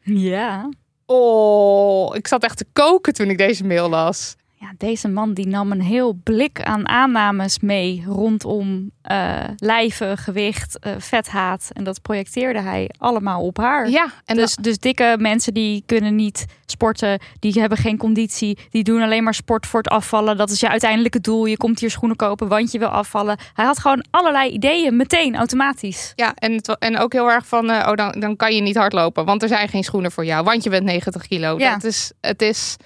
Ja. 0.00 0.68
Oh, 1.06 2.16
ik 2.16 2.26
zat 2.26 2.42
echt 2.42 2.56
te 2.56 2.66
koken 2.72 3.12
toen 3.12 3.30
ik 3.30 3.38
deze 3.38 3.64
mail 3.64 3.88
las. 3.88 4.36
Ja, 4.58 4.72
deze 4.78 5.08
man 5.08 5.34
die 5.34 5.46
nam 5.46 5.72
een 5.72 5.82
heel 5.82 6.12
blik 6.22 6.62
aan 6.62 6.88
aannames 6.88 7.58
mee 7.58 8.04
rondom 8.06 8.90
eh 9.02 9.44
lijven, 9.56 10.18
gewicht, 10.18 10.78
eh, 10.78 10.92
vethaat. 10.98 11.70
En 11.72 11.84
dat 11.84 12.02
projecteerde 12.02 12.60
hij 12.60 12.90
allemaal 12.98 13.42
op 13.42 13.56
haar. 13.56 13.88
Ja, 13.88 14.08
en 14.24 14.36
dus, 14.36 14.54
dus 14.54 14.78
dikke 14.78 15.16
mensen 15.18 15.54
die 15.54 15.82
kunnen 15.86 16.14
niet 16.14 16.46
sporten, 16.66 17.20
die 17.38 17.60
hebben 17.60 17.78
geen 17.78 17.98
conditie, 17.98 18.58
die 18.70 18.84
doen 18.84 19.02
alleen 19.02 19.24
maar 19.24 19.34
sport 19.34 19.66
voor 19.66 19.80
het 19.80 19.88
afvallen. 19.88 20.36
Dat 20.36 20.50
is 20.50 20.60
je 20.60 20.68
uiteindelijke 20.68 21.20
doel. 21.20 21.46
Je 21.46 21.56
komt 21.56 21.80
hier 21.80 21.90
schoenen 21.90 22.16
kopen, 22.16 22.48
want 22.48 22.72
je 22.72 22.78
wil 22.78 22.88
afvallen. 22.88 23.38
Hij 23.52 23.64
had 23.64 23.78
gewoon 23.78 24.04
allerlei 24.10 24.50
ideeën 24.50 24.96
meteen 24.96 25.36
automatisch. 25.36 26.12
Ja, 26.14 26.34
en, 26.34 26.52
het 26.52 26.78
en 26.78 26.98
ook 26.98 27.12
heel 27.12 27.30
erg 27.30 27.46
van, 27.46 27.70
eh, 27.70 27.88
oh, 27.88 27.94
dan, 27.94 28.20
dan 28.20 28.36
kan 28.36 28.54
je 28.54 28.60
niet 28.60 28.76
hardlopen, 28.76 29.24
want 29.24 29.42
er 29.42 29.48
zijn 29.48 29.68
geen 29.68 29.84
schoenen 29.84 30.12
voor 30.12 30.24
jou, 30.24 30.44
want 30.44 30.62
je 30.62 30.70
bent 30.70 30.84
90 30.84 31.26
kilo. 31.26 31.58
Ja. 31.58 31.72
Dat 31.72 31.84
is, 31.84 32.12
het 32.20 32.42
is, 32.42 32.76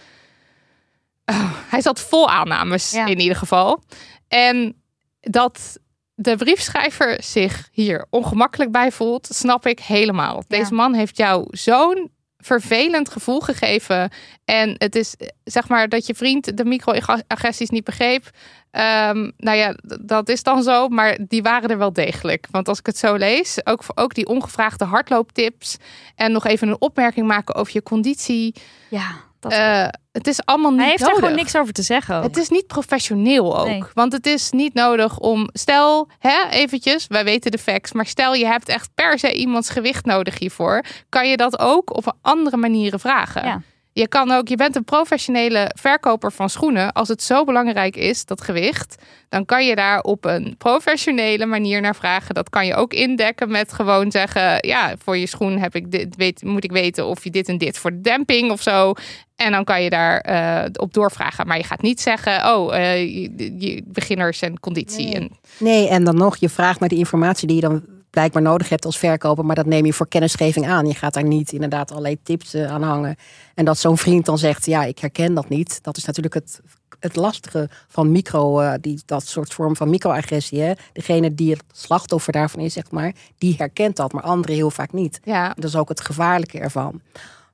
Oh, 1.31 1.51
hij 1.73 1.81
zat 1.81 2.01
vol 2.01 2.29
aannames 2.31 2.91
Ja. 2.91 3.07
in 3.07 3.21
ieder 3.21 3.37
geval. 3.37 3.83
En 4.29 4.83
dat 5.21 5.79
de 6.15 6.37
briefschrijver 6.37 7.23
zich 7.23 7.69
hier 7.73 8.07
ongemakkelijk 8.11 8.71
bij 8.73 8.93
voelt, 8.93 9.29
snap 9.31 9.67
ik 9.67 9.81
helemaal. 9.81 10.37
Ja. 10.37 10.57
Deze 10.59 10.75
man 10.75 10.95
heeft 10.95 11.17
jou 11.17 11.47
zo'n 11.51 12.11
vervelend 12.39 13.09
gevoel 13.11 13.41
gegeven. 13.41 14.11
En 14.45 14.75
het 14.79 14.95
is 14.95 15.15
zeg 15.45 15.69
maar 15.69 15.89
dat 15.89 16.07
je 16.07 16.15
vriend 16.15 16.57
de 16.57 16.65
microagressies 16.65 17.71
niet 17.71 17.85
begreep. 17.85 18.31
Ehm, 18.71 19.31
nou 19.37 19.57
ja, 19.57 19.75
dat 20.01 20.29
is 20.29 20.43
dan 20.43 20.63
zo, 20.63 20.89
maar 20.89 21.19
die 21.29 21.43
waren 21.43 21.69
er 21.71 21.79
wel 21.79 21.93
degelijk. 21.93 22.47
Want 22.51 22.69
als 22.69 22.79
ik 22.79 22.87
het 22.87 22.99
zo 22.99 23.15
lees, 23.15 23.67
ook, 23.67 23.83
ook 23.95 24.15
die 24.15 24.27
ongevraagde 24.27 24.85
hardlooptips 24.85 25.77
en 26.15 26.33
nog 26.33 26.47
even 26.47 26.69
een 26.69 26.81
opmerking 26.81 27.27
maken 27.27 27.55
over 27.55 27.73
je 27.73 27.83
conditie. 27.83 28.55
Ja, 28.89 29.11
dat, 29.41 29.53
Eh, 29.53 29.87
het 30.13 30.27
is 30.27 30.45
allemaal 30.45 30.71
niet 30.71 30.81
hij 30.81 30.89
heeft 30.89 31.07
er 31.07 31.15
gewoon 31.15 31.35
niks 31.35 31.57
over 31.57 31.73
te 31.73 31.83
zeggen. 31.83 32.17
ook. 32.17 32.23
Het 32.23 32.37
is 32.37 32.49
niet 32.49 32.67
professioneel 32.67 33.59
ook. 33.59 33.67
Nee. 33.67 33.83
Want 33.95 34.13
het 34.13 34.27
is 34.27 34.51
niet 34.51 34.75
nodig 34.75 35.19
om. 35.19 35.49
Stel, 35.53 36.09
hè, 36.19 36.49
eventjes, 36.51 37.07
wij 37.07 37.25
weten 37.25 37.51
de 37.51 37.59
facts. 37.59 37.93
Maar 37.93 38.07
stel 38.07 38.35
je 38.35 38.47
hebt 38.47 38.69
echt 38.69 38.91
per 38.95 39.19
se 39.19 39.33
iemands 39.35 39.71
gewicht 39.71 40.05
nodig 40.05 40.39
hiervoor. 40.39 40.85
Kan 41.09 41.29
je 41.29 41.37
dat 41.37 41.59
ook 41.59 41.97
op 41.97 42.07
een 42.07 42.19
andere 42.23 42.57
manieren 42.57 43.01
vragen? 43.01 43.45
Ja. 43.45 43.63
Je 44.01 44.09
kan 44.09 44.31
ook, 44.31 44.49
je 44.49 44.57
bent 44.57 44.77
een 44.77 44.85
professionele 44.85 45.71
verkoper 45.79 46.33
van 46.33 46.51
schoenen. 46.51 46.93
Als 46.93 47.09
het 47.09 47.23
zo 47.23 47.45
belangrijk 47.45 47.97
is, 47.97 48.25
dat 48.25 48.41
gewicht, 48.41 48.95
dan 49.29 49.45
kan 49.45 49.67
je 49.67 49.75
daar 49.75 50.01
op 50.01 50.25
een 50.25 50.55
professionele 50.59 51.47
manier 51.47 51.81
naar 51.81 51.95
vragen. 51.97 52.35
Dat 52.35 52.51
kan 52.51 52.67
je 52.67 52.75
ook 52.75 52.93
indekken 52.93 53.51
met 53.51 53.73
gewoon 53.73 54.11
zeggen: 54.11 54.57
ja, 54.67 54.95
voor 55.05 55.17
je 55.17 55.27
schoen 55.27 55.59
heb 55.59 55.75
ik 55.75 55.91
dit, 55.91 56.17
weet, 56.17 56.43
moet 56.43 56.65
ik 56.65 56.73
weten 56.73 57.07
of 57.07 57.25
je 57.25 57.31
dit 57.31 57.49
en 57.49 57.59
dit 57.59 57.79
voor 57.79 57.91
de 57.91 58.01
demping 58.01 58.51
of 58.51 58.63
zo. 58.63 58.93
En 59.37 59.53
dan 59.53 59.65
kan 59.65 59.83
je 59.83 59.91
daar 59.91 60.21
eh, 60.21 60.71
op 60.73 60.93
doorvragen. 60.95 61.47
Maar 61.47 61.57
je 61.57 61.65
gaat 61.65 61.83
niet 61.83 62.01
zeggen: 62.01 62.55
oh, 62.55 62.77
eh, 62.77 63.03
je, 63.03 63.55
je- 63.59 63.83
beginners 63.87 64.41
en 64.41 64.61
conditie. 64.61 65.05
Nee. 65.07 65.15
En, 65.15 65.31
Nee, 65.59 65.89
en 65.89 66.05
dan 66.05 66.17
nog, 66.17 66.37
je 66.37 66.49
vraagt 66.49 66.81
naar 66.81 66.89
de 66.89 66.95
informatie 66.97 67.47
die 67.47 67.57
je 67.57 67.63
dan 67.63 67.83
blijkbaar 68.11 68.43
nodig 68.43 68.69
hebt 68.69 68.85
als 68.85 68.99
verkoper, 68.99 69.45
maar 69.45 69.55
dat 69.55 69.67
neem 69.67 69.87
je 69.87 69.93
voor 69.93 70.09
kennisgeving 70.09 70.67
aan. 70.69 70.87
Je 70.87 70.95
gaat 70.95 71.15
daar 71.15 71.25
niet 71.25 71.53
inderdaad 71.53 71.91
allerlei 71.91 72.23
tips 72.23 72.55
eh, 72.55 72.73
aan 72.73 72.83
hangen. 72.83 73.17
En 73.55 73.65
dat 73.65 73.79
zo'n 73.79 73.97
vriend 73.97 74.25
dan 74.25 74.39
zegt, 74.39 74.67
ja, 74.67 74.85
ik 74.85 74.99
herken 74.99 75.35
dat 75.35 75.49
niet. 75.49 75.83
Dat 75.83 75.97
is 75.97 76.05
natuurlijk 76.05 76.35
het, 76.35 76.61
het 76.99 77.17
lastige 77.17 77.69
van 77.89 78.13
micro, 78.13 78.61
eh, 78.61 78.73
die, 78.81 79.03
dat 79.07 79.27
soort 79.27 79.55
vorm 79.55 79.77
van 79.77 79.91
microagressie. 79.91 80.61
Hè? 80.61 80.73
Degene 80.93 81.35
die 81.35 81.51
het 81.51 81.63
slachtoffer 81.73 82.33
daarvan 82.33 82.61
is, 82.61 82.73
zeg 82.73 82.91
maar, 82.91 83.13
die 83.39 83.55
herkent 83.59 83.97
dat, 83.97 84.13
maar 84.13 84.23
anderen 84.23 84.55
heel 84.55 84.71
vaak 84.71 84.93
niet. 84.93 85.21
ja, 85.25 85.53
Dat 85.55 85.65
is 85.65 85.77
ook 85.77 85.89
het 85.89 86.01
gevaarlijke 86.01 86.59
ervan. 86.59 87.01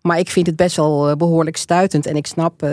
Maar 0.06 0.18
ik 0.18 0.30
vind 0.30 0.46
het 0.46 0.56
best 0.56 0.76
wel 0.76 1.08
eh, 1.08 1.16
behoorlijk 1.16 1.56
stuitend. 1.56 2.06
En 2.06 2.16
ik 2.16 2.26
snap 2.26 2.62
eh, 2.62 2.68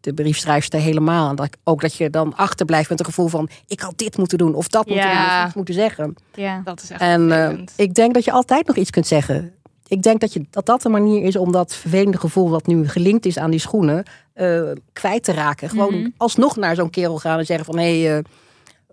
de 0.00 0.12
briefschrijfster 0.14 0.80
helemaal. 0.80 1.30
En 1.30 1.36
dat, 1.36 1.46
ik- 1.46 1.56
ook 1.64 1.80
dat 1.80 1.94
je 1.94 2.10
dan 2.10 2.36
achterblijft 2.36 2.88
met 2.90 2.98
een 2.98 3.04
gevoel 3.04 3.28
van... 3.28 3.48
ik 3.66 3.80
had 3.80 3.92
dit 3.98 4.16
moeten 4.18 4.38
doen 4.38 4.54
of 4.54 4.68
dat 4.68 4.86
moeten 4.86 5.06
Ja. 5.08 5.26
doen 5.28 5.38
of 5.40 5.46
iets 5.46 5.54
moeten 5.54 5.74
zeggen. 5.74 6.14
ja. 6.34 6.60
dat 6.64 6.82
is 6.82 6.90
echt 6.90 7.00
En 7.00 7.32
eh, 7.32 7.58
ik 7.76 7.94
denk 7.94 8.14
dat 8.14 8.24
je 8.24 8.32
altijd 8.32 8.66
nog 8.66 8.76
iets 8.76 8.90
kunt 8.90 9.06
zeggen. 9.06 9.52
Ik 9.88 10.02
denk 10.02 10.20
dat, 10.20 10.32
je, 10.32 10.44
dat 10.50 10.66
dat 10.66 10.84
een 10.84 10.90
manier 10.90 11.22
is 11.22 11.36
om 11.36 11.52
dat 11.52 11.74
vervelende 11.74 12.18
gevoel... 12.18 12.48
dat 12.48 12.66
nu 12.66 12.88
gelinkt 12.88 13.26
is 13.26 13.38
aan 13.38 13.50
die 13.50 13.60
schoenen, 13.60 14.04
eh, 14.32 14.62
kwijt 14.92 15.24
te 15.24 15.32
raken. 15.32 15.68
Gewoon 15.70 15.94
Mhm. 16.00 16.08
alsnog 16.16 16.56
naar 16.56 16.74
zo'n 16.74 16.90
kerel 16.90 17.18
gaan 17.18 17.38
en 17.38 17.46
zeggen 17.46 17.64
van... 17.66 17.78
hé, 17.78 18.00
hey, 18.02 18.16
eh, 18.16 18.24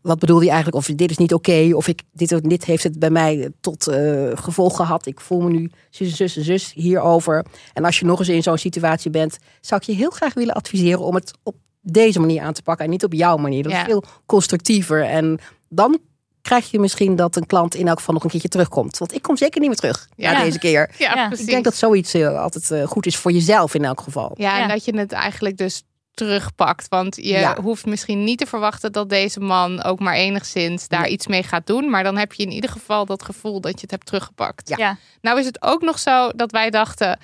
wat 0.03 0.19
bedoel 0.19 0.41
je 0.41 0.48
eigenlijk? 0.48 0.77
Of 0.77 0.86
dit 0.95 1.10
is 1.12 1.17
niet 1.17 1.33
oké. 1.33 1.69
of 1.74 1.88
ik, 1.88 2.01
dit, 2.12 2.50
dit 2.50 2.65
heeft 2.65 2.83
het 2.83 3.00
bij 3.00 3.10
mij 3.10 3.50
tot 3.62 3.88
eh, 3.88 4.31
gevolg 4.33 4.75
gehad. 4.75 5.05
Ik 5.05 5.19
voel 5.19 5.41
me 5.41 5.50
nu 5.50 5.72
zus, 5.89 6.15
zus, 6.15 6.33
zus 6.38 6.72
hierover. 6.74 7.45
En 7.74 7.86
als 7.86 8.00
je 8.00 8.05
nog 8.05 8.19
eens 8.19 8.29
in 8.29 8.43
zo'n 8.43 8.57
situatie 8.57 9.12
bent... 9.12 9.38
zou 9.62 9.81
ik 9.81 9.88
je 9.88 9.93
heel 9.93 10.10
graag 10.10 10.33
willen 10.33 10.53
adviseren 10.55 11.00
om 11.00 11.15
het 11.15 11.31
op 11.43 11.55
deze 11.81 12.19
manier 12.19 12.41
aan 12.41 12.53
te 12.53 12.62
pakken. 12.62 12.86
En 12.86 12.91
niet 12.91 13.03
op 13.03 13.13
jouw 13.13 13.38
manier. 13.38 13.63
Dat 13.63 13.72
Ja. 13.72 13.79
is 13.79 13.86
veel 13.86 14.03
constructiever. 14.25 15.03
En 15.03 15.39
dan 15.69 16.00
krijg 16.41 16.72
je 16.72 16.79
misschien 16.79 17.15
dat 17.15 17.36
een 17.36 17.45
klant 17.45 17.75
in 17.75 17.88
elk 17.88 17.98
geval 17.98 18.13
nog 18.13 18.24
een 18.24 18.29
keertje 18.29 18.50
terugkomt. 18.50 18.98
Want 18.98 19.13
ik 19.13 19.22
kom 19.22 19.38
zeker 19.38 19.60
niet 19.60 19.69
meer 19.69 19.77
terug 19.79 20.07
Ja. 20.15 20.43
deze 20.43 20.60
keer. 20.60 20.89
ja, 20.98 21.13
ja, 21.15 21.22
ik 21.22 21.27
precies. 21.27 21.45
Ik 21.45 21.51
denk 21.51 21.63
dat 21.63 21.75
zoiets 21.75 22.13
eh, 22.13 22.41
altijd 22.41 22.72
eh, 22.72 22.83
goed 22.88 23.05
is 23.05 23.15
voor 23.17 23.31
jezelf 23.31 23.74
in 23.74 23.86
elk 23.86 24.01
geval. 24.01 24.31
Ja, 24.36 24.62
en 24.62 24.67
dat 24.67 24.86
je 24.86 24.98
het 24.98 25.12
eigenlijk 25.12 25.57
dus 25.57 25.83
terugpakt. 26.13 26.88
Want 26.88 27.15
je 27.15 27.22
Ja. 27.27 27.58
hoeft 27.62 27.86
misschien 27.86 28.24
niet 28.24 28.38
te 28.38 28.46
verwachten 28.46 28.91
dat 28.91 29.10
deze 29.10 29.39
man 29.39 29.84
ook 29.84 30.00
maar 30.00 30.13
enigszins 30.15 30.88
daar 30.88 31.01
Nee. 31.01 31.12
iets 31.12 31.27
mee 31.27 31.43
gaat 31.43 31.67
doen. 31.67 31.89
Maar 31.89 32.03
dan 32.03 32.17
heb 32.17 32.34
je 32.34 32.43
in 32.43 32.51
ieder 32.51 32.70
geval 32.70 33.05
dat 33.05 33.24
gevoel 33.24 33.62
dat 33.62 33.74
je 33.74 33.82
het 33.82 33.91
hebt 33.91 34.05
teruggepakt. 34.05 34.70
Ja. 34.70 34.75
Ja. 34.77 34.98
Nou 35.22 35.39
is 35.39 35.46
het 35.46 35.62
ook 35.62 35.82
nog 35.82 36.00
zo 36.00 36.29
dat 36.36 36.51
wij 36.51 36.70
dachten... 36.70 37.20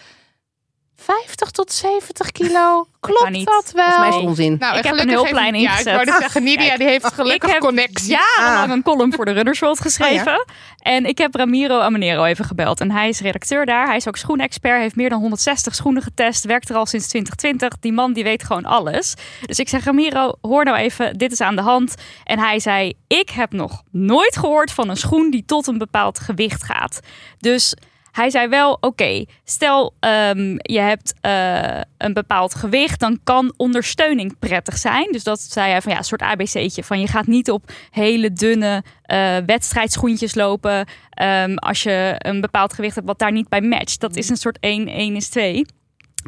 50 1.04 1.52
tot 1.52 1.72
70 1.72 2.32
kilo, 2.32 2.88
klopt 3.00 3.30
niet. 3.30 3.46
dat 3.46 3.72
wel? 3.76 3.84
Volgens 3.86 4.00
mij 4.00 4.10
is 4.10 4.16
het 4.16 4.24
onzin. 4.26 4.56
Nou, 4.60 4.78
Ik 4.78 4.84
heb 4.84 4.94
een 4.94 5.00
gelukkig 5.00 5.24
hulplijn 5.24 5.54
heeft- 5.54 5.66
Ja, 5.66 5.72
ingezet. 5.72 5.88
ik 5.88 5.94
wou 5.94 6.06
net 6.06 6.16
zeggen, 6.20 6.44
Nidia 6.44 6.78
die 6.78 6.88
heeft 6.88 7.14
gelukkig 7.14 7.44
ik 7.50 7.54
heb 7.54 7.62
connectie. 7.62 8.10
jarenlang 8.36 8.70
Ah. 8.70 8.76
een 8.76 8.84
column 8.84 9.14
voor 9.14 9.26
de 9.26 9.32
Runners 9.32 9.60
World 9.60 9.80
geschreven. 9.82 10.46
En 10.80 11.06
ik 11.06 11.18
heb 11.18 11.36
Ramiro 11.36 11.80
Amanero 11.80 12.24
even 12.24 12.46
gebeld. 12.46 12.80
En 12.82 12.92
hij 12.92 13.10
is 13.10 13.20
redacteur 13.20 13.66
daar. 13.66 13.86
Hij 13.88 13.96
is 13.96 14.08
ook 14.08 14.18
schoenexpert. 14.18 14.82
Heeft 14.82 14.96
meer 14.96 15.10
dan 15.10 15.20
160 15.20 15.76
schoenen 15.76 16.02
getest. 16.04 16.46
Werkt 16.46 16.70
er 16.70 16.76
al 16.76 16.86
sinds 16.86 17.08
2020. 17.08 17.80
Die 17.80 17.94
man 17.94 18.14
die 18.14 18.24
weet 18.24 18.44
gewoon 18.44 18.66
alles. 18.66 19.14
Dus 19.46 19.60
ik 19.60 19.70
zeg, 19.70 19.84
Ramiro, 19.84 20.34
hoor 20.42 20.64
nou 20.64 20.78
even. 20.78 21.18
Dit 21.18 21.32
is 21.32 21.42
aan 21.42 21.56
de 21.56 21.62
hand. 21.62 21.96
En 22.24 22.40
hij 22.40 22.60
zei, 22.60 22.94
ik 23.08 23.30
heb 23.30 23.52
nog 23.52 23.82
nooit 23.92 24.38
gehoord 24.38 24.72
van 24.72 24.90
een 24.90 24.98
schoen 24.98 25.30
die 25.32 25.44
tot 25.46 25.68
een 25.68 25.78
bepaald 25.78 26.20
gewicht 26.20 26.64
gaat. 26.64 27.00
Dus... 27.40 27.74
Hij 28.20 28.30
zei 28.30 28.48
wel, 28.48 28.78
oké, 28.80 29.26
stel 29.44 29.94
ehm, 30.00 30.58
je 30.58 30.80
hebt 30.80 31.14
eh, 31.22 31.82
een 31.98 32.14
bepaald 32.14 32.56
gewicht, 32.56 33.00
dan 33.00 33.20
kan 33.24 33.54
ondersteuning 33.58 34.40
prettig 34.40 34.78
zijn. 34.78 35.12
Dus 35.12 35.24
dat 35.24 35.40
zei 35.40 35.72
hij 35.72 35.82
van 35.82 35.92
ja, 35.92 35.98
een 35.98 36.04
soort 36.04 36.22
ABC'tje. 36.22 36.84
Van 36.84 37.00
je 37.00 37.08
gaat 37.08 37.28
niet 37.28 37.52
op 37.52 37.72
hele 37.90 38.34
dunne 38.34 38.84
eh, 39.02 39.38
wedstrijdschoentjes 39.46 40.36
lopen 40.36 40.86
ehm, 41.10 41.56
als 41.56 41.84
je 41.84 42.16
een 42.18 42.42
bepaald 42.42 42.74
gewicht 42.74 42.96
hebt 42.96 43.08
wat 43.08 43.20
daar 43.20 43.32
niet 43.32 43.50
bij 43.50 43.62
matcht. 43.62 44.00
Dat 44.00 44.16
is 44.16 44.30
een 44.30 44.38
soort 44.38 44.58
1, 44.60 44.88
1 44.88 45.16
is 45.16 45.30
2. 45.30 45.66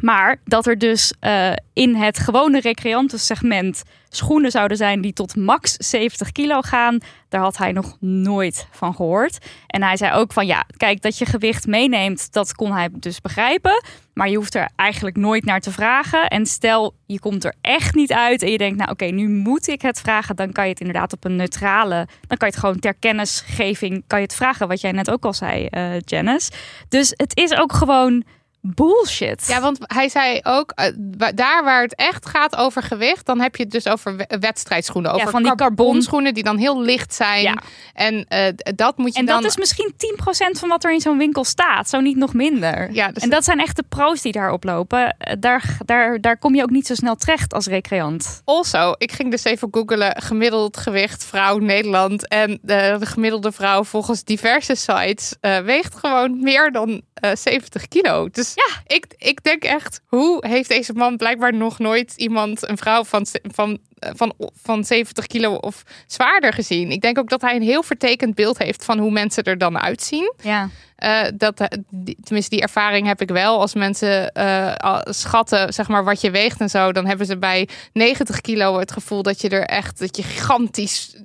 Maar 0.00 0.40
dat 0.44 0.66
er 0.66 0.78
dus 0.78 1.14
eh, 1.20 1.52
in 1.72 1.94
het 1.94 2.18
gewone 2.18 2.60
recreantensegment 2.60 3.82
schoenen 4.14 4.50
zouden 4.50 4.76
zijn 4.76 5.00
die 5.00 5.12
tot 5.12 5.36
max 5.36 5.72
70 5.72 6.32
kilo 6.32 6.60
gaan, 6.60 6.98
daar 7.28 7.40
had 7.40 7.56
hij 7.56 7.72
nog 7.72 7.96
nooit 8.00 8.66
van 8.70 8.94
gehoord. 8.94 9.38
En 9.66 9.82
hij 9.82 9.96
zei 9.96 10.12
ook 10.12 10.32
van 10.32 10.46
ja, 10.46 10.64
kijk 10.76 11.02
dat 11.02 11.18
je 11.18 11.26
gewicht 11.26 11.66
meeneemt, 11.66 12.32
dat 12.32 12.54
kon 12.54 12.72
hij 12.72 12.88
dus 12.92 13.20
begrijpen. 13.20 13.82
Maar 14.14 14.28
je 14.28 14.36
hoeft 14.36 14.54
er 14.54 14.70
eigenlijk 14.76 15.16
nooit 15.16 15.44
naar 15.44 15.60
te 15.60 15.72
vragen. 15.72 16.28
En 16.28 16.46
stel 16.46 16.94
je 17.06 17.18
komt 17.18 17.44
er 17.44 17.54
echt 17.60 17.94
niet 17.94 18.12
uit 18.12 18.42
en 18.42 18.50
je 18.50 18.58
denkt 18.58 18.78
nou 18.78 18.90
oké, 18.90 19.04
nu 19.04 19.28
moet 19.28 19.68
ik 19.68 19.82
het 19.82 20.00
vragen, 20.00 20.36
dan 20.36 20.52
kan 20.52 20.64
je 20.64 20.70
het 20.70 20.80
inderdaad 20.80 21.12
op 21.12 21.24
een 21.24 21.36
neutrale, 21.36 22.06
dan 22.26 22.36
kan 22.36 22.48
je 22.48 22.54
het 22.54 22.56
gewoon 22.56 22.78
ter 22.78 22.94
kennisgeving, 22.94 24.04
kan 24.06 24.18
je 24.18 24.24
het 24.24 24.34
vragen 24.34 24.68
wat 24.68 24.80
jij 24.80 24.92
net 24.92 25.10
ook 25.10 25.24
al 25.24 25.34
zei, 25.34 25.66
eh 25.66 26.00
Janice. 26.00 26.50
Dus 26.88 27.12
het 27.16 27.36
is 27.36 27.54
ook 27.54 27.72
gewoon 27.72 28.24
bullshit. 28.64 29.46
Ja, 29.48 29.60
want 29.60 29.78
hij 29.80 30.08
zei 30.08 30.40
ook, 30.42 30.72
eh, 30.74 30.86
daar 31.34 31.64
waar 31.64 31.82
het 31.82 31.94
echt 31.94 32.26
gaat 32.26 32.56
over 32.56 32.82
gewicht, 32.82 33.26
dan 33.26 33.40
heb 33.40 33.56
je 33.56 33.62
het 33.62 33.72
dus 33.72 33.86
over 33.88 34.16
we- 34.16 34.36
wedstrijdschoenen. 34.40 35.12
Over 35.12 35.30
van 35.30 35.42
die 35.42 35.54
carbon. 35.54 36.02
schoenen 36.02 36.34
die 36.34 36.42
dan 36.42 36.56
heel 36.56 36.80
licht 36.82 37.14
zijn. 37.14 37.42
Ja. 37.42 37.54
En 37.94 38.24
eh, 38.28 38.52
dat 38.74 38.96
moet 38.96 39.12
je 39.12 39.18
En 39.18 39.26
dan... 39.26 39.40
dat 39.42 39.50
is 39.50 39.56
misschien 39.56 39.92
10% 39.96 40.58
van 40.58 40.68
wat 40.68 40.84
er 40.84 40.92
in 40.92 41.00
zo'n 41.00 41.18
winkel 41.18 41.44
staat. 41.44 41.88
Zo 41.88 42.00
niet 42.00 42.16
nog 42.16 42.34
minder. 42.34 42.92
Ja, 42.92 43.08
dus 43.12 43.22
En 43.22 43.30
dat 43.30 43.44
zijn 43.44 43.60
echt 43.60 43.76
de 43.76 43.84
pro's 43.88 44.20
die 44.22 44.32
daar 44.32 44.52
oplopen. 44.52 45.16
Eh, 45.18 45.34
Daar, 45.38 45.76
daar, 45.84 46.20
daar 46.20 46.38
kom 46.38 46.54
je 46.54 46.62
ook 46.62 46.70
niet 46.70 46.86
zo 46.86 46.94
snel 46.94 47.14
terecht 47.16 47.54
als 47.54 47.66
recreant. 47.66 48.42
Also, 48.44 48.94
ik 48.98 49.12
ging 49.12 49.30
dus 49.30 49.44
even 49.44 49.68
googelen 49.70 50.22
gemiddeld 50.22 50.76
gewicht 50.76 51.24
vrouw 51.24 51.58
Nederland. 51.58 52.28
En 52.28 52.58
de, 52.62 52.96
de 52.98 53.06
gemiddelde 53.06 53.52
vrouw 53.52 53.84
volgens 53.84 54.24
diverse 54.24 54.74
sites 54.74 55.34
eh, 55.40 55.58
weegt 55.58 55.94
gewoon 55.96 56.42
meer 56.42 56.72
dan 56.72 57.02
eh, 57.22 57.36
70 57.36 57.88
kilo. 57.88 58.28
Dus 58.28 58.52
Ja. 58.54 58.82
ik, 58.96 59.06
ik 59.18 59.42
denk 59.42 59.64
echt, 59.64 60.00
hoe 60.06 60.46
heeft 60.46 60.68
deze 60.68 60.92
man 60.92 61.16
blijkbaar 61.16 61.54
nog 61.54 61.78
nooit 61.78 62.12
iemand, 62.16 62.68
een 62.68 62.78
vrouw 62.78 63.04
van, 63.04 63.26
van, 63.42 63.70
eh, 63.70 63.78
van, 64.14 64.32
van 64.62 64.84
70 64.84 65.26
kilo 65.26 65.54
of 65.54 65.82
zwaarder 66.06 66.52
gezien? 66.52 66.90
Ik 66.90 67.00
denk 67.00 67.18
ook 67.18 67.28
dat 67.28 67.40
hij 67.40 67.54
een 67.56 67.62
heel 67.62 67.82
vertekend 67.82 68.34
beeld 68.34 68.58
heeft 68.58 68.84
van 68.84 68.98
hoe 68.98 69.10
mensen 69.10 69.42
er 69.44 69.58
dan 69.58 69.78
uitzien. 69.78 70.32
Ja. 70.42 70.68
Eh, 70.96 71.22
dat, 71.34 71.60
eh, 71.60 71.78
die- 71.90 72.16
tenminste, 72.24 72.50
die 72.54 72.62
ervaring 72.64 73.06
heb 73.06 73.20
ik 73.20 73.28
wel. 73.28 73.60
Als 73.60 73.74
mensen 73.74 74.32
eh, 74.32 75.00
schatten, 75.04 75.72
zeg 75.72 75.88
maar, 75.88 76.04
wat 76.04 76.20
je 76.20 76.30
weegt 76.30 76.60
en 76.60 76.68
zo, 76.70 76.92
dan 76.92 77.06
hebben 77.06 77.26
ze 77.26 77.38
bij 77.38 77.68
90 77.92 78.40
kilo 78.40 78.78
het 78.78 78.92
gevoel 78.92 79.22
dat 79.22 79.40
je 79.40 79.48
er 79.48 79.64
echt, 79.64 79.98
dat 79.98 80.16
je 80.16 80.22
gigantisch, 80.22 81.16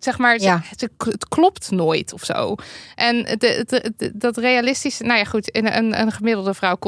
zeg 0.00 0.18
maar, 0.18 0.40
Ja. 0.40 0.60
het, 0.64 0.80
het 0.98 1.28
klopt 1.28 1.70
nooit 1.70 2.12
of 2.12 2.24
zo. 2.24 2.54
En 2.94 3.22
de, 3.24 3.64
de, 3.66 3.92
de- 3.96 4.10
dat 4.14 4.36
realistische, 4.36 5.02
nou 5.02 5.18
ja, 5.18 5.24
goed, 5.24 5.56
een, 5.56 5.76
een, 5.76 6.00
een 6.00 6.12
gemiddelde 6.12 6.54
vrouw 6.54 6.78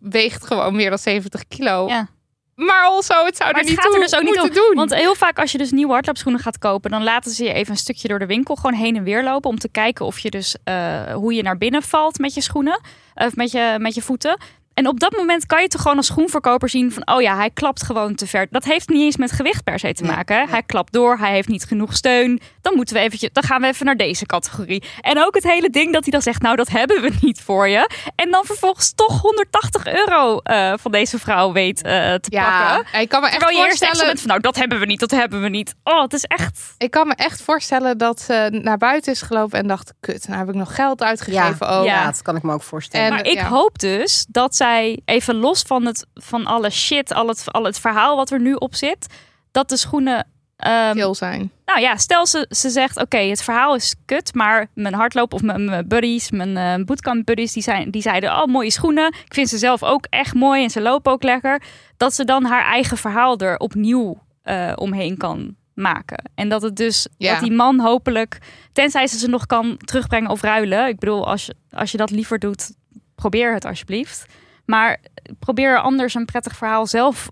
weegt 0.00 0.46
gewoon 0.46 0.76
meer 0.76 0.88
dan 0.88 0.98
70 0.98 1.48
kilo. 1.48 1.88
Ja. 1.88 2.08
Maar 2.56 2.84
also, 2.84 3.24
het 3.24 3.36
zou 3.36 3.52
Maar 3.52 3.60
er 3.60 3.68
het 3.68 3.68
niet 3.68 3.80
gaat 3.80 3.94
er 3.94 4.00
dus 4.00 4.14
ook 4.14 4.22
niet 4.22 4.40
om. 4.40 4.50
doen. 4.50 4.74
Want 4.74 4.94
heel 4.94 5.14
vaak 5.14 5.38
als 5.38 5.52
je 5.52 5.58
dus 5.58 5.70
nieuwe 5.70 5.92
hardloopschoenen 5.92 6.40
gaat 6.40 6.58
kopen, 6.58 6.90
dan 6.90 7.02
laten 7.02 7.30
ze 7.30 7.44
je 7.44 7.52
even 7.52 7.72
een 7.72 7.78
stukje 7.78 8.08
door 8.08 8.18
de 8.18 8.26
winkel 8.26 8.54
gewoon 8.54 8.74
heen 8.74 8.96
en 8.96 9.02
weer 9.02 9.24
lopen 9.24 9.50
om 9.50 9.58
te 9.58 9.68
kijken 9.68 10.06
of 10.06 10.18
je 10.18 10.30
dus 10.30 10.56
eh, 10.64 11.12
hoe 11.12 11.34
je 11.34 11.42
naar 11.42 11.58
binnen 11.58 11.82
valt 11.82 12.18
met 12.18 12.34
je 12.34 12.40
schoenen 12.40 12.80
of 13.14 13.36
met 13.36 13.50
je, 13.50 13.76
met 13.78 13.94
je 13.94 14.02
voeten. 14.02 14.38
En 14.76 14.88
op 14.88 15.00
dat 15.00 15.16
moment 15.16 15.46
kan 15.46 15.62
je 15.62 15.68
toch 15.68 15.80
gewoon 15.82 15.96
als 15.96 16.06
schoenverkoper 16.06 16.68
zien 16.68 16.92
van, 16.92 17.08
oh 17.14 17.20
ja, 17.22 17.36
hij 17.36 17.50
klapt 17.50 17.82
gewoon 17.82 18.14
te 18.14 18.26
ver. 18.26 18.46
Dat 18.50 18.64
heeft 18.64 18.88
niet 18.88 19.00
eens 19.02 19.16
met 19.16 19.32
gewicht 19.32 19.64
per 19.64 19.78
se 19.78 19.92
te 19.92 20.04
maken. 20.04 20.36
nee. 20.36 20.46
Hij 20.48 20.62
klapt 20.62 20.92
door, 20.92 21.18
hij 21.18 21.32
heeft 21.32 21.48
niet 21.48 21.64
genoeg 21.64 21.94
steun. 21.94 22.40
Dan 22.60 22.74
moeten 22.74 22.94
we 22.94 23.00
eventjes, 23.00 23.30
dan 23.32 23.42
gaan 23.42 23.60
we 23.60 23.66
even 23.66 23.86
naar 23.86 23.96
deze 23.96 24.26
categorie. 24.26 24.82
En 25.00 25.24
ook 25.24 25.34
het 25.34 25.44
hele 25.44 25.70
ding 25.70 25.92
dat 25.92 26.02
hij 26.02 26.12
dan 26.12 26.22
zegt, 26.22 26.42
nou 26.42 26.56
dat 26.56 26.68
hebben 26.68 27.02
we 27.02 27.12
niet 27.26 27.40
voor 27.40 27.68
je. 27.68 27.90
En 28.16 28.30
dan 28.30 28.44
vervolgens 28.44 28.92
toch 28.94 29.20
180 29.20 29.86
euro 29.86 30.38
eh, 30.38 30.72
van 30.76 30.90
deze 30.92 31.18
vrouw 31.18 31.52
weet 31.52 31.82
eh, 31.82 31.92
te 32.14 32.20
ja, 32.30 32.74
pakken. 32.76 33.00
ik 33.00 33.08
kan 33.08 33.20
me 33.20 33.26
echt 33.26 33.38
Terwijl 33.38 33.58
je 33.58 33.64
eerst 33.64 33.82
echt 33.82 33.96
zo 33.96 34.04
voorstellen... 34.04 34.18
van, 34.18 34.28
nou 34.28 34.40
dat 34.40 34.56
hebben 34.56 34.78
we 34.78 34.86
niet, 34.86 35.00
dat 35.00 35.10
hebben 35.10 35.42
we 35.42 35.48
niet. 35.48 35.74
Oh, 35.84 36.02
het 36.02 36.12
is 36.12 36.24
echt... 36.24 36.74
Ik 36.78 36.90
kan 36.90 37.06
me 37.06 37.14
echt 37.14 37.42
voorstellen 37.42 37.98
dat 37.98 38.20
ze 38.20 38.58
naar 38.62 38.78
buiten 38.78 39.12
is 39.12 39.22
gelopen 39.22 39.58
en 39.58 39.66
dacht: 39.66 39.92
kut, 40.00 40.28
nou 40.28 40.38
heb 40.38 40.48
ik 40.48 40.54
nog 40.54 40.74
geld 40.74 41.02
uitgegeven. 41.02 41.66
Ja. 41.66 41.82
Ja, 41.82 42.04
dat 42.04 42.22
kan 42.22 42.36
ik 42.36 42.42
me 42.42 42.52
ook 42.52 42.62
voorstellen. 42.62 43.06
En- 43.06 43.12
Maar 43.12 43.24
ik 43.24 43.34
ja. 43.34 43.48
hoop 43.48 43.78
dus 43.78 44.26
dat 44.28 44.56
zij, 44.56 44.65
even 45.04 45.34
los 45.34 45.62
van, 45.62 45.84
het, 45.86 46.06
van 46.14 46.46
alle 46.46 46.70
shit, 46.70 47.12
al 47.14 47.28
het, 47.28 47.52
al 47.52 47.64
het 47.64 47.80
verhaal 47.80 48.16
wat 48.16 48.30
er 48.30 48.40
nu 48.40 48.54
op 48.54 48.74
zit, 48.74 49.06
dat 49.52 49.68
de 49.68 49.76
schoenen... 49.76 50.26
ehm, 50.56 50.92
Veel 50.92 51.14
zijn. 51.14 51.50
nou 51.64 51.80
ja, 51.80 51.96
stel 51.96 52.26
ze, 52.26 52.46
ze 52.50 52.70
zegt, 52.70 53.00
oké, 53.00 53.18
het 53.18 53.42
verhaal 53.42 53.74
is 53.74 53.94
kut, 54.04 54.34
maar 54.34 54.66
mijn 54.74 54.94
hardloop 54.94 55.32
of 55.34 55.42
mijn, 55.42 55.64
mijn 55.64 55.88
buddies, 55.88 56.30
mijn 56.30 56.56
eh, 56.56 56.84
bootcamp 56.84 57.26
buddies, 57.26 57.52
die, 57.52 57.62
zijn, 57.62 57.90
die 57.90 58.02
zeiden, 58.02 58.30
oh, 58.30 58.44
mooie 58.46 58.70
schoenen. 58.70 59.06
Ik 59.06 59.34
vind 59.34 59.48
ze 59.48 59.58
zelf 59.58 59.82
ook 59.82 60.06
echt 60.10 60.34
mooi 60.34 60.62
en 60.62 60.70
ze 60.70 60.80
lopen 60.80 61.12
ook 61.12 61.22
lekker. 61.22 61.62
Dat 61.96 62.14
ze 62.14 62.24
dan 62.24 62.44
haar 62.44 62.64
eigen 62.64 62.96
verhaal 62.96 63.38
er 63.38 63.56
opnieuw 63.58 64.18
eh, 64.42 64.72
omheen 64.74 65.16
kan 65.16 65.54
maken. 65.74 66.30
En 66.34 66.48
dat 66.48 66.62
het 66.62 66.76
dus, 66.76 67.06
Ja. 67.18 67.32
dat 67.32 67.40
die 67.42 67.52
man 67.52 67.80
hopelijk, 67.80 68.38
tenzij 68.72 69.06
ze 69.06 69.18
ze 69.18 69.28
nog 69.28 69.46
kan 69.46 69.76
terugbrengen 69.84 70.30
of 70.30 70.40
ruilen. 70.40 70.88
Ik 70.88 70.98
bedoel, 70.98 71.26
als 71.26 71.46
je, 71.46 71.54
als 71.70 71.90
je 71.90 71.96
dat 71.96 72.10
liever 72.10 72.38
doet, 72.38 72.72
probeer 73.14 73.54
het 73.54 73.64
alsjeblieft. 73.64 74.26
Maar 74.66 74.96
probeer 75.38 75.70
er 75.70 75.78
anders 75.80 76.14
een 76.14 76.24
prettig 76.24 76.56
verhaal 76.56 76.86
zelf 76.86 77.28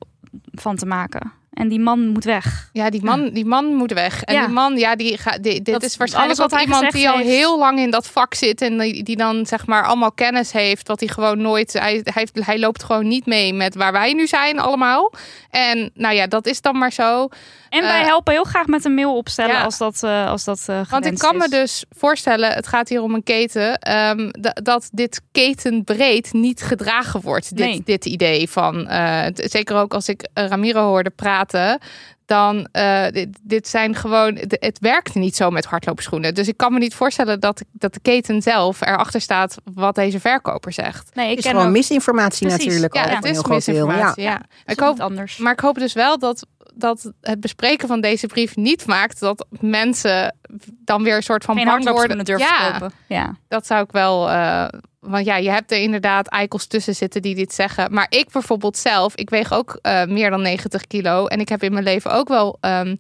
van 0.53 0.77
te 0.77 0.87
maken. 0.87 1.33
En 1.53 1.69
die 1.69 1.81
man 1.81 2.09
moet 2.09 2.25
weg. 2.25 2.69
Ja, 2.73 2.91
die 2.91 3.05
man, 3.05 3.31
die 3.31 3.45
man 3.45 3.65
moet 3.75 3.93
weg. 3.93 4.23
En 4.23 4.35
Ja. 4.35 4.45
die 4.45 4.55
man, 4.55 4.77
ja, 4.77 4.97
die 4.97 5.19
gaat. 5.19 5.43
Dit 5.43 5.65
Dat- 5.65 5.83
is 5.83 5.97
waarschijnlijk 5.97 6.39
wat 6.39 6.61
iemand 6.61 6.91
die 6.93 7.09
al 7.11 7.19
heel 7.19 7.59
lang 7.59 7.79
in 7.79 7.91
dat 7.91 8.07
vak 8.07 8.35
zit 8.35 8.61
en 8.63 8.79
die, 8.79 9.03
die 9.03 9.17
dan 9.17 9.47
zeg 9.47 9.67
maar 9.67 9.85
allemaal 9.87 10.13
kennis 10.13 10.53
heeft, 10.53 10.89
wat 10.89 11.01
hij 11.01 11.09
gewoon 11.09 11.41
nooit. 11.41 11.73
Hij, 11.73 12.01
hij, 12.05 12.13
heeft- 12.15 12.47
hij 12.47 12.59
loopt 12.59 12.83
gewoon 12.83 13.09
niet 13.09 13.27
mee 13.27 13.53
met 13.55 13.75
waar 13.75 13.93
wij 13.93 14.13
nu 14.13 14.27
zijn 14.27 14.59
allemaal. 14.59 15.13
En 15.51 15.91
nou 15.95 16.15
ja, 16.15 16.27
dat 16.27 16.47
is 16.47 16.61
dan 16.61 16.79
maar 16.79 16.93
zo. 16.93 17.29
En 17.75 17.83
wij 17.83 18.01
Eh, 18.01 18.07
helpen 18.07 18.33
heel 18.33 18.45
graag 18.45 18.67
met 18.67 18.85
een 18.85 18.95
mail 18.95 19.17
opstellen 19.17 19.55
ja. 19.55 19.63
als 19.65 19.79
dat, 19.79 20.03
eh 20.03 20.29
als 20.31 20.45
dat 20.45 20.63
eh 20.67 20.81
Want 20.91 21.07
ik 21.07 21.19
kan 21.19 21.37
me 21.37 21.49
dus 21.49 21.85
voorstellen, 21.91 22.53
het 22.53 22.67
gaat 22.67 22.89
hier 22.89 23.03
om 23.03 23.15
een 23.15 23.23
keten, 23.23 23.79
ehm, 23.79 24.29
da- 24.31 24.57
dat 24.63 24.89
dit 24.93 25.21
ketenbreed 25.33 26.33
niet 26.33 26.63
gedragen 26.63 27.21
wordt. 27.21 27.57
Dit, 27.57 27.67
Nee. 27.67 27.83
dit 27.85 28.05
idee 28.07 28.51
van, 28.51 28.89
eh, 28.89 29.27
t- 29.27 29.51
zeker 29.51 29.77
ook 29.77 29.95
als 29.95 30.09
ik 30.09 30.29
Ramiro 30.35 30.87
hoorde 30.87 31.11
praten, 31.11 31.79
dan 32.27 32.69
uh, 32.73 33.07
dit, 33.11 33.29
dit 33.43 33.69
zijn 33.69 33.95
gewoon, 33.95 34.35
het, 34.37 34.57
het 34.61 34.79
werkt 34.79 35.15
niet 35.15 35.37
zo 35.37 35.51
met 35.51 35.65
hardloopschoenen. 35.65 36.35
Dus 36.35 36.49
ik 36.49 36.57
kan 36.57 36.73
me 36.73 36.79
niet 36.79 36.95
voorstellen 36.95 37.41
dat, 37.41 37.63
dat 37.73 37.95
de 37.95 38.01
keten 38.03 38.43
zelf 38.43 38.81
erachter 38.81 39.21
staat 39.21 39.57
wat 39.75 39.95
deze 39.95 40.21
verkoper 40.21 40.73
zegt. 40.73 41.11
Nee, 41.15 41.25
ik 41.25 41.31
Het 41.31 41.39
is 41.39 41.45
ken 41.45 41.53
gewoon 41.53 41.67
ook 41.67 41.73
misinformatie 41.77 42.47
Precies. 42.49 42.67
natuurlijk. 42.67 42.95
Ja, 42.95 43.01
ook 43.01 43.07
het 43.09 43.17
voor 43.19 43.27
een 43.51 43.57
is. 43.57 43.67
Ja. 43.67 43.73
misinformatie. 43.73 44.23
Ja. 44.23 44.41
ik 44.65 44.71
Ik 44.73 44.81
hoop, 44.81 45.01
anders. 45.01 45.37
maar 45.37 45.53
ik 45.53 45.61
hoop 45.61 45.79
dus 45.79 45.93
wel 45.93 46.19
dat, 46.19 46.47
dat 46.75 47.13
het 47.21 47.41
bespreken 47.41 47.89
van 47.89 48.01
deze 48.01 48.27
brief 48.27 48.57
niet 48.57 48.87
maakt 48.87 49.21
dat 49.21 49.47
mensen 49.61 50.37
dan 50.85 51.03
weer 51.03 51.17
een 51.17 51.23
soort 51.23 51.45
van 51.45 51.57
Geen 51.57 51.65
bang 51.65 51.85
worden. 51.85 51.97
hardloopschoenen 51.97 52.25
durven 52.25 52.65
ja, 52.65 52.73
te 52.73 52.79
kopen. 52.81 52.97
Ja. 53.09 53.37
dat 53.49 53.67
zou 53.67 53.83
ik 53.85 53.91
wel. 53.93 54.31
eh, 54.31 54.67
want 55.01 55.25
ja, 55.25 55.37
je 55.37 55.51
hebt 55.51 55.73
er 55.73 55.79
inderdaad 55.79 56.27
eikels 56.29 56.67
tussen 56.67 56.95
zitten 56.95 57.23
die 57.23 57.35
dit 57.35 57.55
zeggen. 57.55 57.93
Maar 57.93 58.07
ik 58.09 58.31
bijvoorbeeld 58.33 58.77
zelf, 58.77 59.15
ik 59.15 59.31
weeg 59.31 59.53
ook 59.53 59.79
eh, 59.83 60.05
meer 60.05 60.31
dan 60.31 60.43
90 60.43 60.87
kilo. 60.87 61.27
En 61.27 61.41
ik 61.41 61.49
heb 61.49 61.63
in 61.63 61.73
mijn 61.73 61.85
leven 61.85 62.13
ook 62.13 62.29
wel 62.29 62.57
ehm, 62.61 62.97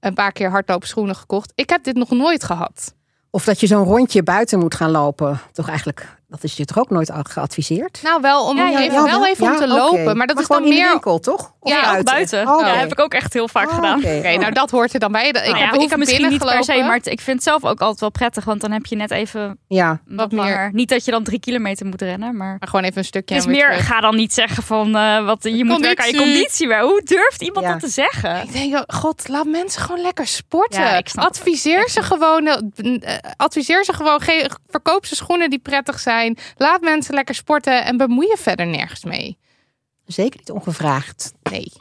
een 0.00 0.14
paar 0.14 0.32
keer 0.32 0.50
hardloopschoenen 0.50 1.16
gekocht. 1.16 1.52
Ik 1.54 1.70
heb 1.70 1.84
dit 1.84 1.96
nog 1.96 2.10
nooit 2.10 2.44
gehad. 2.44 2.94
Of 3.30 3.44
dat 3.44 3.60
je 3.60 3.66
zo'n 3.66 3.84
rondje 3.84 4.22
buiten 4.22 4.58
moet 4.58 4.74
gaan 4.74 4.90
lopen. 4.90 5.40
Toch 5.52 5.68
eigenlijk, 5.68 6.17
dat 6.28 6.44
is 6.44 6.56
je 6.56 6.64
toch 6.64 6.78
ook 6.78 6.90
nooit 6.90 7.10
geadviseerd? 7.22 8.00
Nou, 8.02 8.20
wel 8.20 8.44
om 8.48 8.56
Ja, 8.56 8.68
ja, 8.68 8.80
even, 8.80 8.94
ja. 8.94 9.04
wel 9.04 9.26
even 9.26 9.46
om 9.46 9.56
te 9.56 9.66
lopen. 9.68 10.16
Maar 10.16 10.26
dat 10.26 10.40
is 10.40 10.46
dan 10.46 10.62
in 10.64 10.68
de 10.70 10.74
meer. 10.76 10.88
winkel, 10.90 11.18
toch? 11.18 11.52
Of 11.60 11.70
Ja, 11.72 12.02
buiten. 12.02 12.48
Oh, 12.48 12.60
Ja, 12.60 12.68
oké. 12.70 12.78
heb 12.78 12.92
ik 12.92 13.00
ook 13.00 13.14
echt 13.14 13.32
heel 13.32 13.48
vaak 13.48 13.68
Oh, 13.68 13.74
gedaan. 13.74 13.98
oké. 13.98 14.36
Nou 14.36 14.52
dat 14.52 14.70
hoort 14.70 14.94
er 14.94 15.00
dan 15.00 15.12
bij. 15.12 15.26
Ik 15.28 15.34
Nou 15.34 15.56
heb, 15.56 15.74
ik 15.74 15.90
heb 15.90 15.98
misschien 15.98 16.28
niet 16.28 16.44
per 16.44 16.64
se, 16.64 16.82
maar 16.82 16.96
het- 16.96 17.06
ik 17.06 17.20
vind 17.20 17.36
het 17.36 17.44
zelf 17.46 17.64
ook 17.64 17.80
altijd 17.80 18.00
wel 18.00 18.10
prettig, 18.10 18.44
want 18.44 18.60
dan 18.60 18.70
heb 18.72 18.86
je 18.86 18.96
net 18.96 19.10
even 19.10 19.58
Ja, 19.68 19.88
wat, 20.06 20.16
Wat 20.16 20.30
meer- 20.30 20.40
langer. 20.40 20.70
Niet 20.72 20.88
dat 20.88 21.04
je 21.04 21.10
dan 21.10 21.22
drie 21.24 21.40
kilometer 21.40 21.86
moet 21.86 22.02
rennen, 22.02 22.36
maar 22.36 22.56
Maar 22.58 22.68
gewoon 22.68 22.84
even 22.84 22.98
een 22.98 23.04
stukje. 23.04 23.34
het 23.34 23.44
is 23.44 23.50
meer, 23.50 23.68
terug. 23.70 23.86
ga 23.86 24.00
dan 24.00 24.16
niet 24.16 24.32
zeggen 24.32 24.62
van 24.62 24.96
eh, 24.96 25.24
wat 25.24 25.38
je 25.42 25.64
moet 25.64 25.80
werken 25.80 26.04
aan 26.04 26.10
je 26.10 26.16
Conditie. 26.16 26.68
Maar 26.68 26.80
hoe 26.82 27.00
durft 27.04 27.42
iemand 27.42 27.66
Ja. 27.66 27.72
dat 27.72 27.80
te 27.80 27.88
zeggen? 27.88 28.42
Ik 28.42 28.52
denk, 28.52 28.74
oh, 28.74 28.80
god, 28.86 29.28
laat 29.28 29.46
mensen 29.46 29.82
gewoon 29.82 30.00
lekker 30.00 30.26
sporten. 30.26 30.94
Het 30.94 31.12
adviseer 31.16 31.88
ze 31.88 32.02
gewoon, 32.02 32.46
eh, 32.46 33.16
adviseer 33.36 33.84
ze 33.84 33.92
gewoon, 33.92 34.20
ge- 34.20 34.50
verkoop 34.68 35.06
ze 35.06 35.14
schoenen 35.14 35.50
die 35.50 35.58
prettig 35.58 35.98
zijn. 36.00 36.16
Laat 36.56 36.80
mensen 36.80 37.14
lekker 37.14 37.34
sporten 37.34 37.84
en 37.84 37.96
bemoei 37.96 38.26
je 38.26 38.36
verder 38.38 38.66
nergens 38.66 39.04
mee. 39.04 39.38
zeker 40.06 40.38
niet 40.38 40.50
ongevraagd. 40.50 41.32
Nee. 41.50 41.72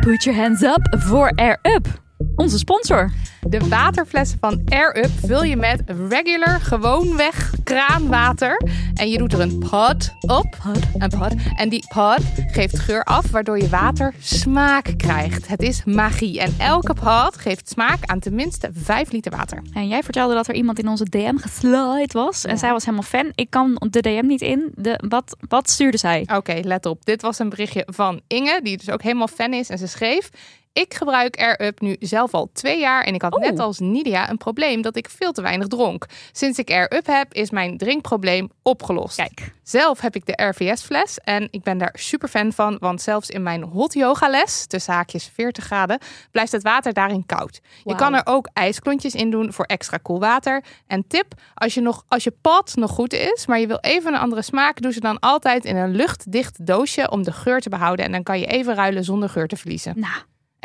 Put 0.00 0.24
your 0.24 0.40
hands 0.40 0.62
up 0.62 0.96
voor 0.98 1.32
Air 1.34 1.58
Up, 1.62 2.02
onze 2.36 2.58
sponsor. 2.58 3.12
De 3.48 3.68
waterflessen 3.68 4.38
van 4.38 4.62
Air 4.68 5.04
Up 5.04 5.10
vul 5.26 5.42
je 5.44 5.56
met 5.56 5.82
regular, 6.08 6.60
gewoonweg 6.60 7.52
kraanwater. 7.64 8.62
En 8.94 9.10
je 9.10 9.18
doet 9.18 9.32
er 9.32 9.40
een 9.40 9.58
pod 9.58 10.12
op. 10.20 10.56
Een 10.98 11.10
pod. 11.18 11.34
En 11.54 11.68
die 11.68 11.84
pod 11.94 12.20
geeft 12.52 12.78
geur 12.78 13.04
af, 13.04 13.30
waardoor 13.30 13.58
je 13.58 13.68
water 13.68 14.14
smaak 14.18 14.94
krijgt. 14.96 15.48
Het 15.48 15.62
is 15.62 15.84
magie. 15.84 16.40
En 16.40 16.54
elke 16.58 16.94
pod 16.94 17.36
geeft 17.36 17.68
smaak 17.68 18.04
aan 18.04 18.18
tenminste 18.18 18.70
5 18.72 19.10
liter 19.10 19.32
water. 19.36 19.62
En 19.72 19.88
jij 19.88 20.02
vertelde 20.02 20.34
dat 20.34 20.48
er 20.48 20.54
iemand 20.54 20.78
in 20.78 20.88
onze 20.88 21.04
DM 21.04 21.36
geslide 21.36 22.12
was. 22.12 22.44
En 22.44 22.58
zij 22.58 22.72
was 22.72 22.84
helemaal 22.84 23.06
fan. 23.06 23.32
Ik 23.34 23.50
kan 23.50 23.82
de 23.90 24.00
DM 24.00 24.26
niet 24.26 24.42
in. 24.42 24.72
De, 24.74 25.00
wat, 25.08 25.36
wat 25.48 25.70
stuurde 25.70 25.98
zij? 25.98 26.28
Oké, 26.34 26.60
let 26.62 26.86
op. 26.86 27.04
Dit 27.04 27.22
was 27.22 27.38
een 27.38 27.48
berichtje 27.48 27.86
van 27.86 28.20
Inge, 28.26 28.60
die 28.62 28.76
dus 28.76 28.90
ook 28.90 29.02
helemaal 29.02 29.28
fan 29.28 29.52
is. 29.52 29.68
En 29.68 29.78
ze 29.78 29.86
schreef... 29.86 30.30
Ik 30.76 30.94
gebruik 30.94 31.56
Up 31.60 31.80
nu 31.80 31.96
zelf 32.00 32.34
al 32.34 32.50
twee 32.52 32.78
jaar 32.80 33.02
en 33.02 33.14
ik 33.14 33.22
had 33.22 33.34
Oh. 33.34 33.40
net 33.40 33.58
als 33.58 33.78
Nidia 33.78 34.30
een 34.30 34.36
probleem 34.36 34.82
dat 34.82 34.96
ik 34.96 35.08
veel 35.10 35.32
te 35.32 35.42
weinig 35.42 35.66
dronk. 35.66 36.06
Sinds 36.32 36.58
ik 36.58 36.70
Air 36.70 36.92
Up 36.94 37.06
heb, 37.06 37.34
is 37.34 37.50
mijn 37.50 37.76
drinkprobleem 37.76 38.50
opgelost. 38.62 39.16
Kijk. 39.16 39.52
Zelf 39.62 40.00
heb 40.00 40.14
ik 40.16 40.26
de 40.26 40.42
RVS-fles 40.42 41.18
en 41.18 41.48
ik 41.50 41.62
ben 41.62 41.78
daar 41.78 41.94
super 41.98 42.28
fan 42.28 42.52
van, 42.52 42.76
want 42.80 43.02
zelfs 43.02 43.30
in 43.30 43.42
mijn 43.42 43.62
hot 43.62 43.94
yoga 43.94 44.28
les, 44.28 44.66
tussen 44.66 44.94
haakjes 44.94 45.30
40 45.34 45.64
graden, 45.64 45.98
blijft 46.30 46.52
het 46.52 46.62
water 46.62 46.92
daarin 46.92 47.26
koud. 47.26 47.60
Je 47.84 47.94
kan 47.94 48.14
er 48.14 48.22
ook 48.24 48.48
ijsklontjes 48.52 49.14
in 49.14 49.30
doen 49.30 49.52
voor 49.52 49.64
extra 49.64 49.96
koel 49.96 50.20
water. 50.20 50.64
En 50.86 51.06
tip, 51.06 51.34
als 51.54 51.74
je, 51.74 51.80
nog, 51.80 52.04
als 52.08 52.24
je 52.24 52.32
pad 52.40 52.72
nog 52.74 52.90
goed 52.90 53.12
is, 53.12 53.46
maar 53.46 53.60
je 53.60 53.66
wil 53.66 53.78
even 53.80 54.14
een 54.14 54.20
andere 54.20 54.42
smaak, 54.42 54.80
doe 54.80 54.92
ze 54.92 55.00
dan 55.00 55.18
altijd 55.18 55.64
in 55.64 55.76
een 55.76 55.94
luchtdicht 55.94 56.66
doosje 56.66 57.10
om 57.10 57.22
de 57.22 57.32
geur 57.32 57.60
te 57.60 57.68
behouden. 57.68 58.04
En 58.04 58.12
dan 58.12 58.22
kan 58.22 58.38
je 58.38 58.46
even 58.46 58.74
ruilen 58.74 59.04
zonder 59.04 59.28
geur 59.28 59.48
te 59.48 59.56
verliezen. 59.56 59.92
Nou, 59.96 60.14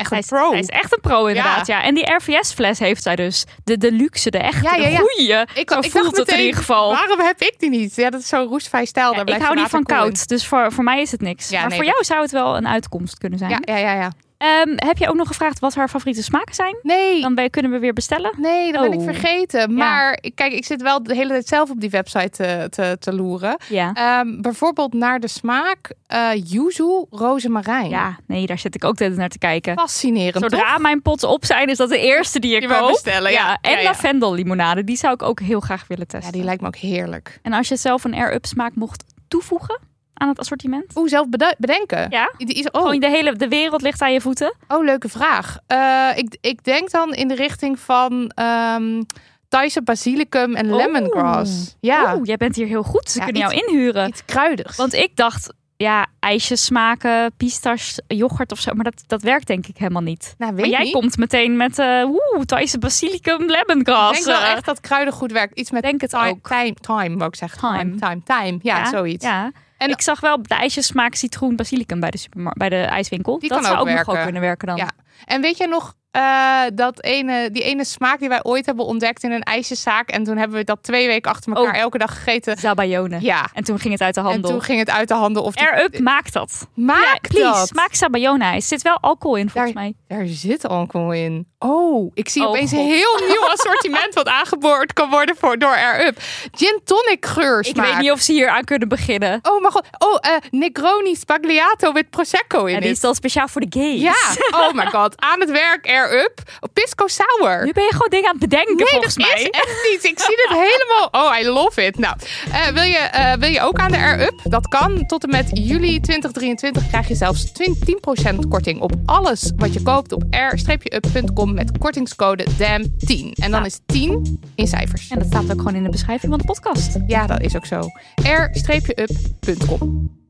Echt 0.02 0.10
hij 0.10 0.18
een 0.18 0.24
is, 0.24 0.28
pro. 0.40 0.50
hij 0.50 0.60
is 0.60 0.66
echt 0.68 0.92
een 0.92 1.00
pro 1.00 1.26
inderdaad. 1.26 1.66
Ja. 1.66 1.82
En 1.82 1.94
die 1.94 2.14
RVS-fles 2.14 2.78
heeft 2.78 3.02
zij 3.02 3.16
dus. 3.16 3.44
De, 3.64 3.78
de 3.78 3.92
luxe, 3.92 4.30
de 4.30 4.38
echte, 4.38 4.64
Ja, 4.64 4.74
ja, 4.74 4.88
ja. 4.88 4.96
de 4.96 5.08
goeie. 5.14 5.40
Ik, 5.54 5.70
Zo 5.70 5.78
ik 5.78 5.90
voelt 5.90 6.16
het 6.16 6.28
in 6.28 6.38
ieder 6.38 6.56
geval. 6.56 6.90
Waarom 6.92 7.20
heb 7.20 7.40
ik 7.40 7.54
die 7.58 7.70
niet? 7.70 7.96
Ja, 7.96 8.10
dat 8.10 8.20
is 8.20 8.28
zo'n 8.28 8.46
roestvrij 8.46 8.84
stijl. 8.84 9.14
Daar 9.14 9.28
ik 9.28 9.42
hou 9.42 9.54
niet 9.56 9.68
van 9.68 9.78
in. 9.78 9.84
koud, 9.86 10.28
dus 10.28 10.46
voor, 10.46 10.72
voor 10.72 10.84
mij 10.84 11.00
is 11.00 11.10
het 11.10 11.20
niks. 11.20 11.50
Maar 11.50 11.68
nee, 11.68 11.76
voor 11.76 11.86
jou 11.86 12.04
zou 12.04 12.20
het 12.20 12.30
wel 12.30 12.56
een 12.56 12.68
uitkomst 12.68 13.18
kunnen 13.18 13.38
zijn. 13.38 13.50
Ja, 13.50 13.76
ja, 13.76 13.94
ja, 13.94 14.12
ja. 14.42 14.60
Ehm, 14.62 14.72
heb 14.76 14.98
je 14.98 15.08
ook 15.08 15.14
nog 15.16 15.26
gevraagd 15.28 15.58
wat 15.58 15.74
haar 15.74 15.88
favoriete 15.88 16.22
smaken 16.22 16.54
zijn? 16.54 16.76
Nee, 16.82 17.20
Dan 17.20 17.34
ben- 17.34 17.50
kunnen 17.50 17.70
we 17.70 17.78
weer 17.78 17.92
bestellen. 17.92 18.34
nee, 18.36 18.72
dat 18.72 18.82
ben 18.82 18.92
ik 18.92 18.98
Oh. 18.98 19.04
vergeten. 19.04 19.74
Maar 19.74 20.18
kijk, 20.34 20.52
ik 20.52 20.64
zit 20.64 20.82
wel 20.82 21.02
de 21.02 21.14
hele 21.14 21.28
tijd 21.28 21.46
zelf 21.48 21.70
op 21.70 21.80
die 21.80 21.90
website 21.90 22.30
te, 22.30 22.66
te, 22.70 22.96
te 23.00 23.14
loeren. 23.14 23.56
Ja. 23.68 23.92
Ehm, 23.92 24.40
bijvoorbeeld 24.40 24.92
naar 24.92 25.20
de 25.20 25.28
smaak 25.28 25.92
eh 26.06 26.28
yuzu 26.44 27.04
rozemarijn. 27.10 27.88
Ja, 27.88 28.16
nee, 28.26 28.46
daar 28.46 28.58
zit 28.58 28.74
ik 28.74 28.84
ook 28.84 28.96
de 28.96 29.04
hele 29.04 29.16
tijd 29.16 29.28
naar 29.28 29.38
te 29.38 29.46
kijken. 29.46 29.74
Fascinerend, 29.78 30.42
Zodra 30.50 30.72
toch? 30.72 30.82
mijn 30.82 31.02
potten 31.02 31.28
op 31.28 31.44
zijn, 31.44 31.68
is 31.68 31.76
dat 31.76 31.88
de 31.88 31.98
eerste 31.98 32.38
die 32.38 32.54
ik 32.54 32.60
Die 32.60 32.68
koop. 32.78 32.88
bestellen, 32.90 33.32
ja. 33.32 33.58
En 33.60 33.70
Ja, 33.70 33.78
ja. 33.78 33.82
lavendellimonade, 33.84 34.84
die 34.84 34.96
zou 34.96 35.14
ik 35.14 35.22
ook 35.22 35.40
heel 35.40 35.60
graag 35.60 35.84
willen 35.88 36.06
Ja, 36.08 36.14
testen. 36.18 36.32
die 36.32 36.44
lijkt 36.44 36.60
me 36.60 36.66
ook 36.66 36.76
heerlijk. 36.76 37.38
En 37.42 37.52
als 37.52 37.68
je 37.68 37.76
zelf 37.76 38.04
een 38.04 38.14
air-up 38.14 38.46
smaak 38.46 38.74
mocht 38.74 39.04
toevoegen 39.28 39.78
aan 40.22 40.28
het 40.28 40.38
assortiment? 40.38 40.96
Oeh, 40.96 41.08
zelf 41.08 41.28
bede- 41.28 41.54
bedenken. 41.58 42.06
Ja? 42.10 42.32
Die 42.36 42.54
is, 42.54 42.70
oh, 42.70 42.80
Gewoon 42.82 43.00
de 43.00 43.08
hele 43.08 43.32
de 43.36 43.48
wereld 43.48 43.82
ligt 43.82 44.00
aan 44.02 44.12
je 44.12 44.20
voeten. 44.20 44.54
oh, 44.68 44.84
leuke 44.84 45.08
vraag. 45.08 45.58
Eh, 45.66 46.08
ik, 46.14 46.36
ik 46.40 46.64
denk 46.64 46.90
dan 46.90 47.14
in 47.14 47.28
de 47.28 47.34
richting 47.34 47.78
van 47.78 48.28
ehm 48.34 49.02
Thaise 49.48 49.82
basilicum 49.82 50.54
en 50.54 50.70
Oh. 50.72 50.76
lemongrass. 50.76 51.76
Ja, 51.80 52.14
Oeh, 52.16 52.24
jij 52.26 52.36
bent 52.36 52.56
hier 52.56 52.66
heel 52.66 52.82
goed. 52.82 53.10
Ze 53.10 53.18
Ja, 53.18 53.24
kunnen 53.24 53.42
jou 53.42 53.54
inhuren. 53.54 54.08
iets 54.08 54.24
kruidigs. 54.24 54.76
Want 54.76 54.94
ik 54.94 55.16
dacht, 55.16 55.52
ja, 55.76 56.06
ijsjes 56.20 56.64
smaken, 56.64 57.32
pistache, 57.36 58.02
yoghurt 58.06 58.52
of 58.52 58.58
zo. 58.58 58.74
Maar 58.74 58.84
dat, 58.84 59.02
dat 59.06 59.22
werkt 59.22 59.46
denk 59.46 59.66
ik 59.66 59.76
helemaal 59.76 60.02
niet. 60.02 60.34
nou, 60.38 60.52
weet 60.54 60.60
Maar 60.60 60.70
jij 60.74 60.82
niet. 60.84 60.92
komt 60.92 61.16
meteen 61.16 61.56
met, 61.56 61.78
eh 61.78 62.02
oeh, 62.06 62.44
Thaise 62.44 62.78
basilicum 62.78 63.46
lemongrass. 63.50 64.18
Ik 64.18 64.24
denk 64.24 64.38
wel 64.38 64.46
echt 64.50 64.64
dat 64.64 64.80
kruidig 64.80 65.14
goed 65.14 65.32
werkt. 65.32 65.58
Iets 65.58 65.70
met 65.70 65.82
Denk 65.82 66.00
het 66.00 66.10
time, 66.10 66.28
ook. 66.30 66.48
Time, 66.48 66.74
time, 66.80 67.16
wou 67.16 67.28
ik 67.28 67.36
zeggen. 67.36 67.58
Time. 67.58 67.78
Time, 67.96 67.96
time, 67.98 68.22
time. 68.24 68.58
Ja, 68.62 68.86
zoiets. 68.88 69.24
Ja. 69.24 69.50
En- 69.82 69.90
ik 69.90 70.00
zag 70.00 70.20
wel 70.20 70.42
de 70.42 70.54
ijsjes 70.54 70.86
smaak 70.86 71.14
citroen 71.14 71.56
basilicum 71.56 72.00
bij 72.00 72.10
de, 72.10 72.18
supermarkt, 72.18 72.58
bij 72.58 72.68
de 72.68 72.76
ijswinkel. 72.76 73.38
Die 73.38 73.48
dat 73.48 73.58
kan 73.58 73.66
zou 73.66 73.80
ook 73.80 73.88
ook, 73.88 73.94
nog 73.96 74.06
wel 74.06 74.24
kunnen 74.24 74.42
werken 74.42 74.66
dan. 74.66 74.76
Ja. 74.76 74.90
En 75.24 75.40
weet 75.40 75.56
je 75.56 75.66
nog 75.66 75.94
eh, 76.12 76.62
dat 76.74 77.02
ene, 77.04 77.50
die 77.50 77.62
ene 77.62 77.84
smaak 77.84 78.18
die 78.18 78.28
wij 78.28 78.42
ooit 78.44 78.66
hebben 78.66 78.84
ontdekt 78.84 79.22
in 79.22 79.32
een 79.32 79.42
ijsjeszaak? 79.42 80.08
En 80.10 80.24
toen 80.24 80.36
hebben 80.36 80.56
we 80.56 80.64
dat 80.64 80.78
twee 80.82 81.06
weken 81.06 81.30
achter 81.30 81.52
elkaar 81.52 81.74
Oh. 81.74 81.80
elke 81.80 81.98
dag 81.98 82.14
gegeten. 82.14 82.56
Sabayone. 82.56 83.18
Ja. 83.20 83.48
En 83.54 83.64
toen 83.64 83.78
ging 83.78 83.92
het 83.92 84.02
uit 84.02 84.14
de 84.14 84.20
En 84.20 84.26
handel. 84.26 84.50
toen 84.50 84.62
ging 84.62 84.78
het 84.78 84.90
uit 84.90 85.08
de 85.08 85.14
handen. 85.14 85.42
Of 85.42 85.54
die- 85.54 85.66
Air-up 85.68 85.98
maakt 85.98 86.32
dat. 86.32 86.66
Maak 86.74 87.04
ja, 87.04 87.28
please, 87.28 87.58
dat. 87.58 87.72
maak 87.74 87.94
Sabayone. 87.94 88.44
Er 88.54 88.62
zit 88.62 88.82
wel 88.82 88.98
alcohol 89.00 89.36
in 89.36 89.50
volgens 89.50 89.74
Daar- 89.74 89.82
mij. 89.82 90.18
Daar 90.18 90.26
zit 90.26 90.68
alcohol 90.68 91.12
in. 91.12 91.46
Oh, 91.58 92.10
ik 92.14 92.28
zie 92.28 92.42
Oh, 92.42 92.48
opeens 92.48 92.72
een 92.72 92.78
heel 92.78 93.18
nieuw 93.28 93.46
assortiment 93.54 94.14
wat 94.14 94.26
aangeboord 94.28 94.92
kan 94.92 95.10
worden 95.10 95.36
voor, 95.36 95.58
door 95.58 95.76
Air 95.76 96.06
Up. 96.06 96.18
Gin 96.52 96.80
tonic 96.84 97.26
geur 97.26 97.66
Ik 97.66 97.76
weet 97.76 97.98
niet 97.98 98.10
of 98.10 98.20
ze 98.20 98.32
hier 98.32 98.48
aan 98.48 98.64
kunnen 98.64 98.88
beginnen. 98.88 99.38
Oh 99.42 99.60
mijn 99.60 99.72
god. 99.72 99.86
Oh, 99.98 100.16
eh 100.20 100.30
Negroni 100.50 101.14
Spagliato 101.14 101.92
met 101.92 102.10
Prosecco 102.10 102.64
in 102.64 102.74
Ja, 102.74 102.80
die 102.80 102.90
is 102.90 103.00
dan 103.00 103.14
speciaal 103.14 103.48
voor 103.48 103.60
de 103.60 103.80
gays. 103.80 104.00
Ja, 104.00 104.14
oh 104.60 104.72
my 104.72 104.86
god. 104.86 105.20
Aan 105.20 105.40
het 105.40 105.50
werk, 105.50 105.86
Air 105.86 106.01
Up. 106.10 106.42
Oh, 106.60 106.72
Pisco 106.72 107.06
Sour. 107.06 107.64
Nu 107.64 107.72
ben 107.72 107.84
je 107.84 107.92
gewoon 107.92 108.08
dingen 108.10 108.26
aan 108.28 108.36
het 108.38 108.48
bedenken 108.48 108.76
Nee, 108.76 108.86
volgens 108.86 109.14
dat 109.14 109.26
mij. 109.26 109.42
is 109.42 109.48
echt 109.50 109.88
niet. 109.90 110.04
Ik 110.04 110.18
zie 110.20 110.36
dit 110.36 110.48
helemaal. 110.48 111.08
Oh, 111.22 111.38
I 111.40 111.46
love 111.48 111.84
it. 111.86 111.98
Nou, 111.98 112.16
eh, 112.52 112.66
wil, 112.66 112.82
je, 112.82 112.96
eh, 112.96 113.32
wil 113.32 113.48
je 113.50 113.60
ook 113.60 113.78
aan 113.78 113.90
de 113.90 113.96
Air 113.98 114.20
Up? 114.20 114.40
Dat 114.44 114.68
kan. 114.68 115.06
Tot 115.06 115.22
en 115.22 115.30
met 115.30 115.50
juli 115.52 116.00
2023 116.00 116.88
krijg 116.88 117.08
je 117.08 117.14
zelfs 117.14 117.52
10% 117.52 118.48
korting 118.48 118.80
op 118.80 118.92
alles 119.06 119.52
wat 119.56 119.72
je 119.72 119.82
koopt 119.82 120.12
op 120.12 120.22
air-up.com 120.30 121.54
met 121.54 121.78
kortingscode 121.78 122.46
DAM10. 122.50 123.32
En 123.42 123.50
dan 123.50 123.64
is 123.64 123.78
10 123.86 124.40
in 124.54 124.66
cijfers. 124.66 125.08
En 125.08 125.18
dat 125.18 125.26
staat 125.26 125.42
ook 125.42 125.58
gewoon 125.58 125.74
in 125.74 125.82
de 125.82 125.90
beschrijving 125.90 126.30
van 126.32 126.40
de 126.40 126.46
podcast. 126.46 126.96
Ja, 127.06 127.26
dat 127.26 127.40
is 127.40 127.56
ook 127.56 127.66
zo. 127.66 127.80
air-up.com. 128.24 130.20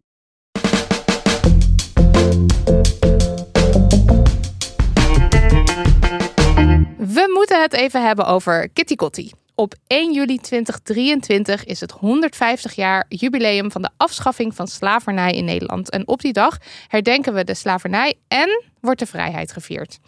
We 7.09 7.31
moeten 7.35 7.61
het 7.61 7.73
even 7.73 8.07
hebben 8.07 8.27
over 8.27 8.69
Kitty 8.69 8.95
Kotti. 8.95 9.33
Op 9.55 9.75
1 9.87 10.13
juli 10.13 10.39
2023 10.39 11.65
is 11.65 11.81
het 11.81 11.91
150 11.91 12.75
jaar 12.75 13.05
jubileum 13.09 13.71
van 13.71 13.83
de 13.83 13.91
afschaffing 13.97 14.55
van 14.55 14.67
slavernij 14.67 15.33
in 15.33 15.45
Nederland. 15.45 15.91
En 15.91 16.09
op 16.09 16.21
die 16.21 16.33
dag 16.33 16.57
herdenken 16.87 17.35
we 17.35 17.45
de 17.45 17.55
slavernij 17.55 18.15
en 18.29 18.65
wordt 18.81 18.99
de 18.99 19.07
vrijheid 19.07 19.53
gevierd. 19.53 19.99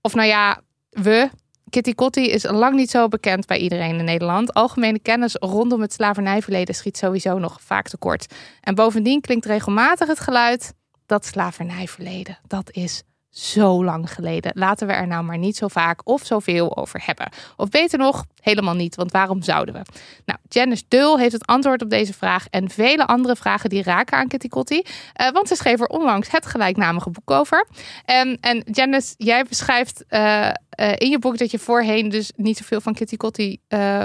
Of 0.00 0.14
nou 0.14 0.28
ja, 0.28 0.60
we. 0.90 1.30
Kitty 1.68 1.94
Kotti 1.94 2.30
is 2.30 2.42
lang 2.42 2.74
niet 2.74 2.90
zo 2.90 3.08
bekend 3.08 3.46
bij 3.46 3.58
iedereen 3.58 3.98
in 3.98 4.04
Nederland. 4.04 4.54
Algemene 4.54 4.98
kennis 4.98 5.34
rondom 5.34 5.80
het 5.80 5.92
slavernijverleden 5.92 6.74
schiet 6.74 6.96
sowieso 6.96 7.38
nog 7.38 7.60
vaak 7.60 7.88
tekort. 7.88 8.34
En 8.60 8.74
bovendien 8.74 9.20
klinkt 9.20 9.46
regelmatig 9.46 10.08
het 10.08 10.20
geluid 10.20 10.72
dat 11.06 11.24
slavernijverleden, 11.26 12.38
dat 12.46 12.70
is 12.72 13.02
zo 13.30 13.84
lang 13.84 14.12
geleden. 14.12 14.52
Laten 14.54 14.86
we 14.86 14.92
er 14.92 15.06
nou 15.06 15.24
maar 15.24 15.38
niet 15.38 15.56
zo 15.56 15.68
vaak 15.68 16.00
of 16.04 16.24
zoveel 16.24 16.76
over 16.76 17.02
hebben. 17.04 17.28
Of 17.56 17.68
beter 17.68 17.98
nog, 17.98 18.24
helemaal 18.40 18.74
niet, 18.74 18.96
want 18.96 19.12
waarom 19.12 19.42
zouden 19.42 19.74
we? 19.74 19.80
Nou, 20.24 20.38
Janice 20.48 20.84
Deul 20.88 21.18
heeft 21.18 21.32
het 21.32 21.46
antwoord 21.46 21.82
op 21.82 21.90
deze 21.90 22.12
vraag 22.12 22.46
en 22.50 22.70
vele 22.70 23.06
andere 23.06 23.36
vragen 23.36 23.70
die 23.70 23.82
raken 23.82 24.18
aan 24.18 24.28
Kitty 24.28 24.48
Kotti. 24.48 24.82
Eh, 25.12 25.30
want 25.30 25.48
ze 25.48 25.56
schreef 25.56 25.80
er 25.80 25.86
onlangs 25.86 26.30
het 26.30 26.46
gelijknamige 26.46 27.10
boek 27.10 27.30
over. 27.30 27.66
En, 28.04 28.38
en 28.40 28.62
Janice, 28.72 29.14
jij 29.16 29.44
beschrijft 29.44 30.04
eh, 30.08 30.48
eh, 30.48 30.52
in 30.96 31.10
je 31.10 31.18
boek 31.18 31.38
dat 31.38 31.50
je 31.50 31.58
voorheen 31.58 32.08
dus 32.08 32.32
niet 32.36 32.56
zoveel 32.56 32.80
van 32.80 32.94
Kitty 32.94 33.16
Kotti 33.16 33.58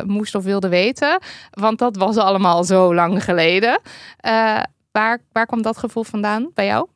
moest 0.06 0.36
of 0.36 0.44
wilde 0.44 0.70
weten. 0.70 1.22
Want 1.52 1.80
dat 1.80 1.96
was 1.96 2.18
allemaal 2.18 2.64
zo 2.64 2.94
lang 2.94 3.24
geleden. 3.24 3.80
Waar, 4.92 5.22
waar 5.32 5.46
kwam 5.46 5.62
dat 5.62 5.78
gevoel 5.78 6.04
vandaan 6.04 6.52
bij 6.54 6.66
jou? 6.66 6.88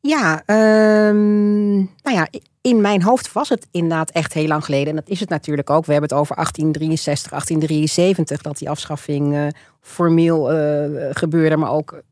Ja, 0.00 0.42
ehm, 0.46 1.74
nou 1.76 2.16
ja, 2.16 2.28
in 2.60 2.80
mijn 2.80 3.02
hoofd 3.02 3.32
was 3.32 3.48
het 3.48 3.66
inderdaad 3.70 4.10
echt 4.10 4.32
heel 4.32 4.46
lang 4.46 4.64
geleden. 4.64 4.88
En 4.88 4.94
dat 4.96 5.08
is 5.08 5.20
het 5.20 5.28
natuurlijk 5.28 5.70
ook. 5.70 5.86
We 5.86 5.92
hebben 5.92 6.10
het 6.10 6.18
over 6.18 6.34
1863, 6.34 7.30
1873, 7.30 8.42
dat 8.42 8.58
die 8.58 8.70
afschaffing 8.70 9.34
eh, 9.34 9.46
formeel 9.80 10.52
eh, 10.52 11.06
gebeurde, 11.10 11.56
maar 11.56 11.70
ook 11.70 12.02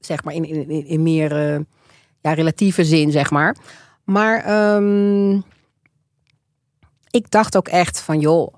zeg 0.00 0.24
maar 0.24 0.34
in, 0.34 0.44
in, 0.44 0.86
in- 0.86 1.02
meer 1.02 1.54
eh, 1.54 1.60
ja, 2.20 2.32
relatieve 2.32 2.84
zin, 2.84 3.10
zeg 3.10 3.30
maar. 3.30 3.56
Maar 4.04 4.44
ehm, 4.44 5.34
ik 7.10 7.30
dacht 7.30 7.56
ook 7.56 7.68
echt 7.68 8.00
van, 8.00 8.20
joh, 8.20 8.54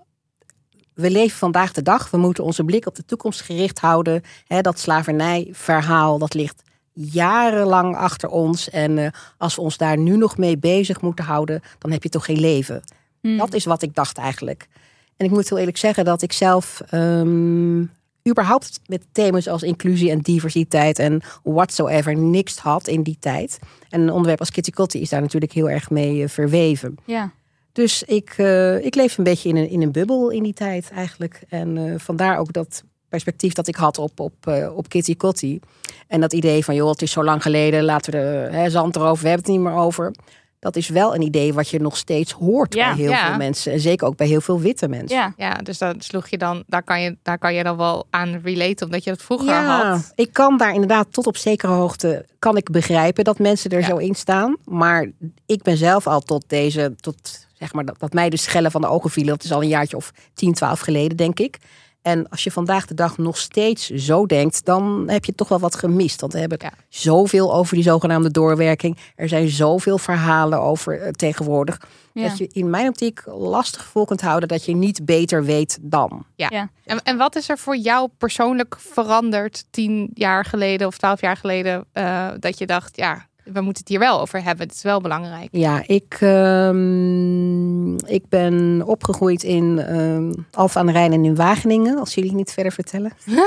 we 0.95 1.11
leven 1.11 1.39
vandaag 1.39 1.73
de 1.73 1.83
dag. 1.83 2.11
We 2.11 2.17
moeten 2.19 2.45
onze 2.45 2.65
blik 2.65 2.87
op 2.87 2.95
de 2.95 3.05
toekomst 3.05 3.41
gericht 3.41 3.79
houden. 3.79 4.23
Dat 4.61 4.79
slavernijverhaal, 4.79 6.19
dat 6.19 6.35
ligt 6.35 6.63
jarenlang 6.93 7.97
achter 7.97 8.29
ons. 8.29 8.71
En 8.71 8.99
eh, 8.99 9.11
als 9.39 9.55
we 9.55 9.61
ons 9.61 9.77
daar 9.77 9.99
nu 9.99 10.17
nog 10.17 10.37
mee 10.37 10.59
bezig 10.59 11.01
moeten 11.01 11.25
houden, 11.25 11.63
dan 11.79 11.91
heb 11.91 12.03
je 12.03 12.09
toch 12.09 12.25
geen 12.25 12.41
leven. 12.41 12.83
Hmm. 13.21 13.37
Dat 13.37 13.55
is 13.55 13.65
wat 13.65 13.83
ik 13.83 13.95
dacht 13.95 14.19
eigenlijk. 14.19 14.69
En 15.17 15.27
ik 15.27 15.33
moet 15.33 15.49
heel 15.49 15.59
eerlijk 15.59 15.77
zeggen 15.77 16.05
dat 16.05 16.23
ik 16.23 16.33
zelf 16.33 16.83
ehm, 16.91 17.85
überhaupt 18.29 18.81
met 18.87 19.03
thema's 19.13 19.49
als 19.49 19.63
inclusie 19.63 20.11
en 20.11 20.19
diversiteit 20.19 20.99
en 20.99 21.23
whatsoever 21.43 22.17
niks 22.17 22.59
had 22.59 22.89
in 22.89 23.03
die 23.03 23.17
tijd. 23.21 23.59
En 23.89 24.01
een 24.01 24.11
onderwerp 24.11 24.41
als 24.41 24.51
Kitty 24.51 24.71
Kotti 24.71 25.01
is 25.01 25.09
daar 25.09 25.21
natuurlijk 25.21 25.53
heel 25.53 25.71
erg 25.71 25.91
mee 25.91 26.23
eh, 26.23 26.29
verweven. 26.29 26.97
Ja. 27.05 27.33
Dus 27.73 28.03
ik, 28.03 28.35
eh, 28.37 28.85
ik 28.85 28.95
leef 28.95 29.19
een 29.19 29.25
beetje 29.25 29.49
in 29.49 29.57
een, 29.57 29.69
in 29.69 29.83
een 29.83 29.93
bubbel 29.93 30.31
in 30.31 30.43
die 30.43 30.55
tijd 30.55 30.91
eigenlijk. 30.95 31.43
En 31.49 32.01
vandaar 32.01 32.39
ook 32.39 32.53
dat 32.53 32.85
perspectief 33.11 33.53
dat 33.53 33.67
ik 33.69 33.77
had 33.77 33.99
op, 33.99 34.21
op, 34.21 34.47
eh, 34.47 34.77
op 34.77 34.89
Kitty 34.89 35.17
Kotti. 35.17 35.61
En 36.09 36.21
dat 36.21 36.33
idee 36.33 36.65
van, 36.65 36.75
joh, 36.75 36.91
het 36.91 37.03
is 37.03 37.13
zo 37.13 37.25
lang 37.25 37.43
geleden, 37.43 37.85
laten 37.85 38.13
we 38.13 38.19
de 38.19 38.57
hè, 38.57 38.71
zand 38.71 38.97
erover, 38.97 39.23
we 39.23 39.29
hebben 39.29 39.47
het 39.47 39.57
niet 39.57 39.67
meer 39.67 39.81
over. 39.81 40.13
Dat 40.59 40.77
is 40.77 40.89
wel 40.89 41.15
een 41.15 41.23
idee 41.23 41.55
wat 41.55 41.69
je 41.69 41.81
nog 41.81 41.97
steeds 41.97 42.33
hoort 42.33 42.75
Ja, 42.75 42.89
bij 42.89 43.03
heel 43.03 43.11
ja. 43.11 43.27
veel 43.29 43.37
mensen. 43.37 43.73
En 43.73 43.81
zeker 43.81 44.07
ook 44.07 44.17
bij 44.17 44.27
heel 44.27 44.41
veel 44.41 44.61
witte 44.61 44.89
mensen. 44.89 45.17
Ja. 45.17 45.35
Ja, 45.37 45.55
dus 45.55 45.79
daar 45.79 45.95
sloeg 45.99 46.29
je 46.29 46.39
dan, 46.39 46.63
daar 46.67 46.83
kan 46.83 47.01
je, 47.01 47.17
daar 47.23 47.39
kan 47.39 47.55
je 47.55 47.63
dan 47.63 47.77
wel 47.77 48.07
aan 48.11 48.41
relaten, 48.45 48.87
omdat 48.87 49.05
je 49.05 49.11
dat 49.11 49.23
vroeger 49.23 49.49
Ja, 49.49 49.91
had. 49.91 50.13
ik 50.15 50.33
kan 50.33 50.57
daar 50.57 50.73
inderdaad 50.73 51.13
tot 51.13 51.27
op 51.27 51.37
zekere 51.37 51.73
hoogte 51.73 52.27
kan 52.39 52.57
ik 52.57 52.71
begrijpen 52.71 53.25
dat 53.25 53.39
mensen 53.39 53.71
er 53.71 53.83
zo 53.83 53.97
in 53.97 54.15
staan. 54.15 54.57
Maar 54.65 55.11
ik 55.47 55.63
ben 55.63 55.77
zelf 55.77 56.07
al 56.07 56.21
tot 56.21 56.45
deze, 56.47 56.95
tot 57.01 57.47
zeg 57.53 57.73
maar 57.73 57.85
dat, 57.85 57.99
dat 57.99 58.13
mij 58.13 58.31
de 58.31 58.37
schellen 58.37 58.71
van 58.71 58.81
de 58.81 58.89
ogen 58.89 59.11
vielen. 59.11 59.33
Dat 59.33 59.45
is 59.45 59.53
al 59.53 59.63
een 59.63 59.69
jaartje 59.69 59.97
of 59.97 60.13
10, 60.35 60.53
12 60.53 60.81
geleden, 60.81 61.17
denk 61.17 61.39
ik. 61.41 61.59
En 62.03 62.29
als 62.29 62.45
je 62.45 62.51
vandaag 62.51 62.87
de 62.87 62.95
dag 62.95 63.19
nog 63.19 63.37
steeds 63.39 63.87
zo 63.91 64.27
denkt, 64.27 64.65
dan 64.65 65.05
heb 65.07 65.25
je 65.25 65.35
toch 65.35 65.49
wel 65.49 65.59
wat 65.59 65.75
gemist. 65.75 66.21
Want 66.21 66.33
we 66.33 66.39
hebben 66.39 66.59
Ja. 66.63 66.73
zoveel 66.89 67.55
over 67.55 67.75
die 67.75 67.85
zogenaamde 67.85 68.31
doorwerking. 68.31 68.99
Er 69.17 69.29
zijn 69.29 69.49
zoveel 69.49 69.99
verhalen 69.99 70.61
over 70.61 71.01
eh, 71.01 71.11
tegenwoordig. 71.11 71.81
Ja. 72.13 72.29
Dat 72.29 72.39
je 72.39 72.49
in 72.53 72.71
mijn 72.71 72.89
optiek 72.89 73.23
lastig 73.27 73.85
vol 73.85 74.05
kunt 74.05 74.21
houden 74.21 74.49
dat 74.49 74.65
je 74.65 74.75
niet 74.75 75.05
beter 75.05 75.45
weet 75.45 75.79
dan. 75.81 76.25
Ja. 76.35 76.47
Ja. 76.51 76.69
En, 76.85 77.03
en 77.03 77.17
wat 77.17 77.37
is 77.37 77.49
er 77.49 77.59
voor 77.59 77.77
jou 77.77 78.09
persoonlijk 78.19 78.77
veranderd 78.79 79.65
tien 79.71 80.11
jaar 80.15 80.45
geleden 80.45 80.87
of 80.87 80.97
twaalf 80.99 81.21
jaar 81.21 81.37
geleden? 81.37 81.85
eh, 81.93 82.29
dat 82.39 82.59
je 82.59 82.67
dacht, 82.67 82.97
ja, 82.97 83.27
we 83.53 83.61
moeten 83.61 83.83
het 83.83 83.89
hier 83.89 83.99
wel 83.99 84.21
over 84.21 84.43
hebben. 84.43 84.67
Het 84.67 84.77
is 84.77 84.83
wel 84.83 85.01
belangrijk. 85.01 85.49
Ja, 85.53 85.83
ik, 85.87 86.17
ehm, 86.21 87.95
ik 87.95 88.29
ben 88.29 88.83
opgegroeid 88.87 89.43
in 89.43 89.79
ehm 89.79 90.33
Alphen 90.53 90.81
aan 90.81 90.87
de 90.87 90.93
Rijn 90.93 91.13
en 91.13 91.25
in 91.25 91.35
Wageningen. 91.35 91.99
Als 91.99 92.15
jullie 92.15 92.35
niet 92.35 92.53
verder 92.53 92.73
vertellen. 92.73 93.13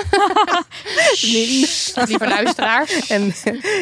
Lieve 2.08 2.28
luisteraar. 2.28 3.04
En 3.08 3.34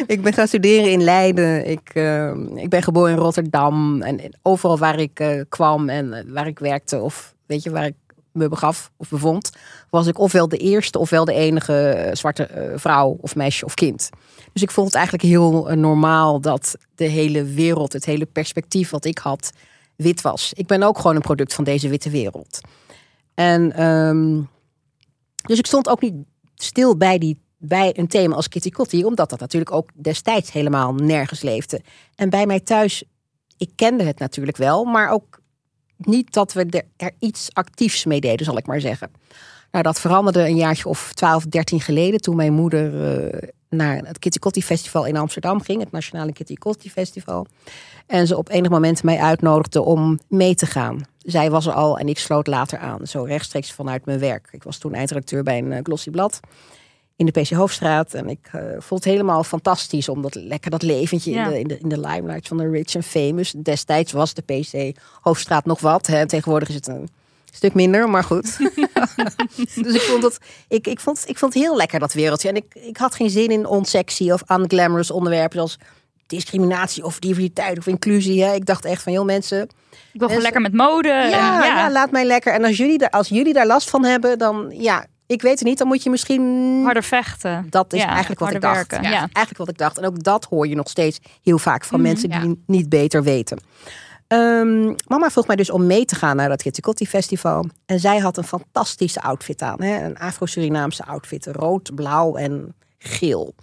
ik 0.06 0.22
ben 0.22 0.32
gaan 0.32 0.46
studeren 0.46 0.90
in 0.90 1.02
Leiden. 1.02 1.66
Ik, 1.68 1.90
ehm, 1.92 2.56
ik 2.56 2.68
ben 2.68 2.82
geboren 2.82 3.12
in 3.12 3.18
Rotterdam. 3.18 4.02
En 4.02 4.20
overal 4.42 4.78
waar 4.78 4.98
ik 4.98 5.20
eh, 5.20 5.40
kwam 5.48 5.88
en 5.88 6.12
eh, 6.12 6.22
waar 6.26 6.46
ik 6.46 6.58
werkte, 6.58 7.00
of 7.00 7.34
weet 7.46 7.62
je, 7.62 7.70
waar 7.70 7.86
ik 7.86 7.94
me 8.32 8.48
begaf 8.48 8.90
of 8.96 9.08
bevond, 9.08 9.50
was 9.90 10.06
ik 10.06 10.18
ofwel 10.18 10.48
de 10.48 10.56
eerste 10.56 10.98
ofwel 10.98 11.24
de 11.24 11.34
enige 11.34 11.88
eh, 11.88 12.14
zwarte 12.14 12.72
vrouw 12.76 13.16
of 13.20 13.36
meisje 13.36 13.64
of 13.64 13.74
kind. 13.74 14.10
Dus 14.52 14.62
ik 14.62 14.70
vond 14.70 14.86
het 14.86 14.96
eigenlijk 14.96 15.24
heel 15.24 15.68
eh, 15.68 15.76
normaal 15.76 16.40
dat 16.40 16.76
de 16.94 17.04
hele 17.04 17.44
wereld, 17.44 17.92
het 17.92 18.04
hele 18.04 18.26
perspectief 18.26 18.90
wat 18.90 19.04
ik 19.04 19.18
had, 19.18 19.52
wit 19.96 20.20
was. 20.20 20.52
Ik 20.52 20.66
ben 20.66 20.82
ook 20.82 20.96
gewoon 20.96 21.16
een 21.16 21.22
product 21.22 21.54
van 21.54 21.64
deze 21.64 21.88
witte 21.88 22.10
wereld. 22.10 22.60
En 23.34 23.72
ehm, 23.72 24.40
dus 25.46 25.58
ik 25.58 25.66
stond 25.66 25.88
ook 25.88 26.00
niet 26.00 26.14
stil 26.54 26.96
bij, 26.96 27.18
die, 27.18 27.40
bij 27.58 27.98
een 27.98 28.08
thema 28.08 28.34
als 28.34 28.48
Kitty 28.48 28.70
Kotti, 28.70 29.04
omdat 29.04 29.30
dat 29.30 29.40
natuurlijk 29.40 29.72
ook 29.72 29.90
destijds 29.94 30.52
helemaal 30.52 30.94
nergens 30.94 31.42
leefde. 31.42 31.80
En 32.14 32.30
bij 32.30 32.46
mij 32.46 32.60
thuis, 32.60 33.04
ik 33.56 33.70
kende 33.76 34.04
het 34.04 34.18
natuurlijk 34.18 34.56
wel, 34.56 34.84
maar 34.84 35.10
ook 35.10 35.40
niet 35.96 36.32
dat 36.32 36.52
we 36.52 36.84
er, 36.96 37.12
iets 37.18 37.48
actiefs 37.52 38.04
mee 38.04 38.20
deden, 38.20 38.46
zal 38.46 38.56
ik 38.56 38.66
maar 38.66 38.80
zeggen. 38.80 39.10
Nou, 39.70 39.84
dat 39.84 40.00
veranderde 40.00 40.46
een 40.46 40.56
jaartje 40.56 40.88
of 40.88 41.12
12, 41.14 41.44
13 41.44 41.80
geleden 41.80 42.20
toen 42.20 42.36
mijn 42.36 42.52
moeder 42.52 43.16
eh, 43.16 43.48
naar 43.72 43.96
het 43.96 44.18
Kitty 44.18 44.38
Kotti 44.38 44.62
Festival 44.62 45.04
in 45.04 45.16
Amsterdam 45.16 45.60
ging, 45.60 45.80
het 45.80 45.92
Nationale 45.92 46.32
Kitty 46.32 46.54
Kotti 46.54 46.90
Festival. 46.90 47.46
En 48.06 48.26
ze 48.26 48.36
op 48.36 48.48
enig 48.50 48.70
moment 48.70 49.02
mij 49.02 49.18
uitnodigde 49.18 49.82
om 49.82 50.18
mee 50.28 50.54
te 50.54 50.66
gaan. 50.66 51.00
Zij 51.18 51.50
was 51.50 51.66
er 51.66 51.72
al 51.72 51.98
en 51.98 52.08
ik 52.08 52.18
sloot 52.18 52.46
later 52.46 52.78
aan, 52.78 53.06
zo 53.06 53.22
rechtstreeks 53.22 53.72
vanuit 53.72 54.04
mijn 54.04 54.18
werk. 54.18 54.48
Ik 54.50 54.62
was 54.62 54.78
toen 54.78 54.94
eindredacteur 54.94 55.42
bij 55.42 55.58
een 55.58 55.72
eh, 55.72 55.78
glossy 55.82 56.10
blad 56.10 56.40
in 57.16 57.26
de 57.26 57.40
PC 57.40 57.48
Hoofdstraat. 57.50 58.14
En 58.14 58.28
ik 58.28 58.48
eh, 58.52 58.62
vond 58.78 59.04
het 59.04 59.12
helemaal 59.12 59.44
fantastisch 59.44 60.08
om 60.08 60.22
dat 60.22 60.34
lekker 60.34 60.70
dat 60.70 60.82
leventje 60.82 61.30
Ja. 61.30 61.44
in, 61.44 61.50
de, 61.50 61.58
in, 61.58 61.68
de, 61.68 61.78
in 61.78 61.88
de 61.88 62.00
limelight 62.00 62.48
van 62.48 62.56
de 62.56 62.70
rich 62.70 62.94
en 62.94 63.02
famous. 63.02 63.50
Destijds 63.62 64.12
was 64.12 64.34
de 64.34 64.42
PC 64.42 64.96
Hoofdstraat 65.20 65.64
nog 65.64 65.80
wat. 65.80 66.06
Hè. 66.06 66.26
Tegenwoordig 66.26 66.68
is 66.68 66.74
het 66.74 66.86
een 66.86 67.08
stuk 67.54 67.74
minder, 67.74 68.08
maar 68.10 68.24
goed. 68.24 68.58
dus 69.84 69.94
ik 69.94 70.00
vond, 70.00 70.22
het, 70.22 70.38
ik, 70.68 70.86
ik, 70.86 71.00
vond, 71.00 71.24
ik 71.26 71.38
vond 71.38 71.54
het 71.54 71.62
heel 71.62 71.76
lekker 71.76 71.98
dat 71.98 72.12
wereldje. 72.12 72.48
En 72.48 72.56
ik, 72.56 72.64
ik 72.74 72.96
had 72.96 73.14
geen 73.14 73.30
zin 73.30 73.48
in 73.50 73.66
onsexy 73.66 74.30
of 74.30 74.42
unglamorous 74.50 75.10
onderwerpen 75.10 75.56
zoals 75.56 75.78
discriminatie 76.26 77.04
of 77.04 77.18
diversiteit 77.18 77.78
of 77.78 77.86
inclusie. 77.86 78.42
Hè. 78.44 78.54
Ik 78.54 78.66
dacht 78.66 78.84
echt 78.84 79.02
van, 79.02 79.12
heel 79.12 79.24
mensen, 79.24 79.62
Ik 80.12 80.18
wil 80.20 80.28
gewoon 80.28 80.42
lekker 80.42 80.60
met 80.60 80.72
mode. 80.72 81.10
en 81.10 81.30
ja, 81.30 81.64
ja. 81.64 81.76
ja, 81.76 81.90
laat 81.90 82.10
mij 82.10 82.24
lekker. 82.24 82.52
En 82.52 82.64
als 82.64 82.76
jullie, 82.76 82.98
daar, 82.98 83.10
als 83.10 83.28
jullie 83.28 83.52
daar 83.52 83.66
last 83.66 83.90
van 83.90 84.04
hebben, 84.04 84.38
dan 84.38 84.72
ja, 84.76 85.06
ik 85.26 85.42
weet 85.42 85.58
het 85.58 85.68
niet. 85.68 85.78
Dan 85.78 85.86
moet 85.86 86.02
je 86.02 86.10
misschien. 86.10 86.80
harder 86.84 87.02
vechten. 87.04 87.66
Dat 87.70 87.92
is 87.92 88.00
Ja, 88.00 88.08
eigenlijk 88.08 88.40
wat 88.40 88.54
ik 88.54 88.60
dacht. 88.60 88.74
werken, 88.90 89.02
Ja. 89.02 89.10
Eigenlijk 89.18 89.56
wat 89.56 89.68
ik 89.68 89.78
dacht. 89.78 89.98
En 89.98 90.04
ook 90.06 90.22
dat 90.22 90.44
hoor 90.44 90.66
je 90.68 90.74
nog 90.74 90.88
steeds 90.88 91.18
heel 91.42 91.58
vaak 91.58 91.84
van 91.84 92.00
Mhm, 92.00 92.08
mensen 92.08 92.30
die 92.30 92.62
niet 92.66 92.88
beter 92.88 93.22
weten. 93.22 93.58
Ehm, 94.32 94.94
mama 95.06 95.30
vroeg 95.30 95.46
mij 95.46 95.56
dus 95.56 95.70
om 95.70 95.86
mee 95.86 96.04
te 96.04 96.14
gaan 96.14 96.36
naar 96.36 96.48
dat 96.48 96.62
Kitty 96.62 97.04
festival. 97.04 97.66
En 97.86 98.00
zij 98.00 98.18
had 98.18 98.36
een 98.36 98.44
fantastische 98.44 99.22
outfit 99.22 99.62
aan. 99.62 99.82
Hè? 99.82 100.04
Een 100.04 100.18
Afro-Surinaamse 100.18 101.04
outfit. 101.04 101.46
Rood, 101.46 101.94
blauw 101.94 102.36
en 102.36 102.74
geel. 102.98 103.54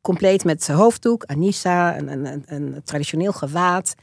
Compleet 0.00 0.44
met 0.44 0.68
hoofddoek, 0.68 1.24
Anissa, 1.24 1.98
een, 1.98 2.24
een, 2.24 2.42
een 2.46 2.80
traditioneel 2.84 3.32
gewaad. 3.32 3.94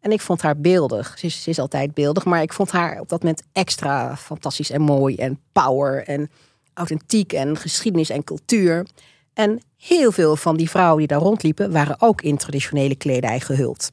En 0.00 0.12
ik 0.12 0.20
vond 0.20 0.42
haar 0.42 0.56
beeldig. 0.56 1.18
Ze 1.18 1.26
is, 1.26 1.42
ze 1.42 1.50
is 1.50 1.58
altijd 1.58 1.94
beeldig, 1.94 2.24
maar 2.24 2.42
ik 2.42 2.52
vond 2.52 2.70
haar 2.70 3.00
op 3.00 3.08
dat 3.08 3.22
moment 3.22 3.42
extra 3.52 4.16
fantastisch 4.16 4.70
en 4.70 4.80
mooi 4.80 5.16
en 5.16 5.40
power 5.52 6.02
en 6.02 6.30
authentiek 6.74 7.32
en 7.32 7.56
geschiedenis 7.56 8.10
en 8.10 8.24
cultuur. 8.24 8.86
En 9.34 9.60
heel 9.76 10.12
veel 10.12 10.36
van 10.36 10.56
die 10.56 10.70
vrouwen 10.70 10.98
die 10.98 11.06
daar 11.06 11.20
rondliepen 11.20 11.72
waren 11.72 11.96
ook 11.98 12.22
in 12.22 12.36
traditionele 12.36 12.94
kledij 12.94 13.40
gehuld. 13.40 13.90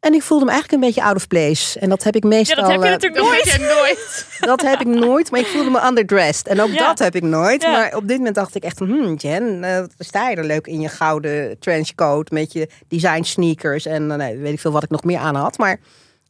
En 0.00 0.14
ik 0.14 0.22
voelde 0.22 0.44
me 0.44 0.50
eigenlijk 0.50 0.82
een 0.82 0.88
beetje 0.88 1.02
out 1.08 1.16
of 1.16 1.26
place. 1.26 1.78
En 1.80 1.88
dat 1.88 2.02
heb 2.02 2.16
ik 2.16 2.22
Ja, 2.22 2.28
meestal. 2.28 2.56
dat 2.56 2.70
heb 2.70 2.80
je 2.80 2.86
eh, 2.86 2.92
natuurlijk 2.92 3.22
Dat 3.22 3.58
nooit. 3.58 3.76
nooit. 3.76 4.26
dat 4.50 4.60
heb 4.60 4.80
ik 4.80 4.86
nooit, 4.86 5.30
maar 5.30 5.40
ik 5.40 5.46
voelde 5.46 5.70
me 5.70 5.86
underdressed. 5.86 6.46
En 6.46 6.60
ook 6.60 6.68
Ja. 6.70 6.86
dat 6.86 6.98
heb 6.98 7.14
ik 7.14 7.22
nooit. 7.22 7.62
Ja. 7.62 7.70
Maar 7.70 7.96
op 7.96 8.08
dit 8.08 8.16
moment 8.16 8.34
dacht 8.34 8.54
ik 8.54 8.64
echt, 8.64 8.78
hmm, 8.78 9.14
Jen, 9.14 9.64
eh, 9.64 9.84
sta 9.98 10.28
je 10.28 10.36
er 10.36 10.44
leuk 10.44 10.66
in 10.66 10.80
je 10.80 10.88
gouden 10.88 11.58
trenchcoat 11.58 12.30
met 12.30 12.52
je 12.52 12.68
design 12.88 13.22
sneakers 13.22 13.86
en 13.86 14.10
eh, 14.10 14.16
nee, 14.16 14.36
weet 14.36 14.52
ik 14.52 14.60
veel 14.60 14.72
wat 14.72 14.82
ik 14.82 14.90
nog 14.90 15.04
meer 15.04 15.18
aan 15.18 15.34
had. 15.34 15.58
Maar 15.58 15.80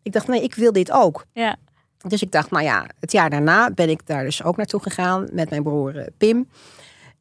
ik 0.02 0.12
dacht, 0.12 0.26
nee, 0.28 0.42
ik 0.42 0.54
wil 0.54 0.72
dit 0.72 0.90
ook. 0.92 1.24
Ja. 1.32 1.56
Dus 2.08 2.22
ik 2.22 2.30
dacht, 2.32 2.50
nou 2.50 2.64
ja, 2.64 2.86
het 3.00 3.12
jaar 3.12 3.30
daarna 3.30 3.70
ben 3.70 3.88
ik 3.90 4.06
daar 4.06 4.24
dus 4.24 4.42
ook 4.44 4.56
naartoe 4.56 4.82
gegaan 4.82 5.28
met 5.32 5.50
mijn 5.50 5.62
broer 5.62 5.96
eh, 5.96 6.06
Pim. 6.18 6.48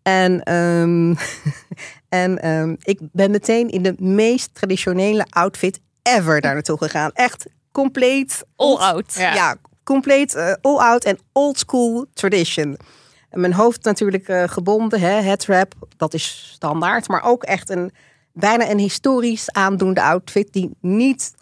En, 0.02 0.44
ehm, 0.44 1.16
en 2.24 2.42
ehm, 2.42 2.76
ik 2.82 3.00
ben 3.12 3.32
meteen 3.32 3.70
in 3.70 3.84
de 3.84 3.94
meest 3.98 4.50
traditionele 4.54 5.26
outfit 5.30 5.80
ever 6.18 6.42
daar 6.42 6.54
naartoe 6.54 6.78
gegaan. 6.78 7.12
Echt 7.14 7.46
compleet 7.72 8.44
All 8.56 8.76
out. 8.78 9.14
Ja. 9.14 9.34
ja, 9.34 9.56
compleet 9.84 10.36
eh, 10.36 10.54
all-out 10.62 11.04
en 11.04 11.20
old-school 11.34 12.06
tradition. 12.14 12.78
En 13.30 13.40
mijn 13.40 13.54
hoofd 13.54 13.84
natuurlijk 13.84 14.28
eh, 14.28 14.44
gebonden, 14.48 15.00
hè, 15.00 15.22
headwrap, 15.22 15.74
dat 15.98 16.14
is 16.14 16.52
standaard. 16.54 17.08
Maar 17.08 17.24
ook 17.24 17.44
echt 17.44 17.70
een 17.70 17.92
bijna 18.34 18.70
een 18.70 18.78
historisch 18.80 19.52
aandoende 19.52 20.02
outfit 20.02 20.54
die 20.54 20.70
niet 20.82 21.34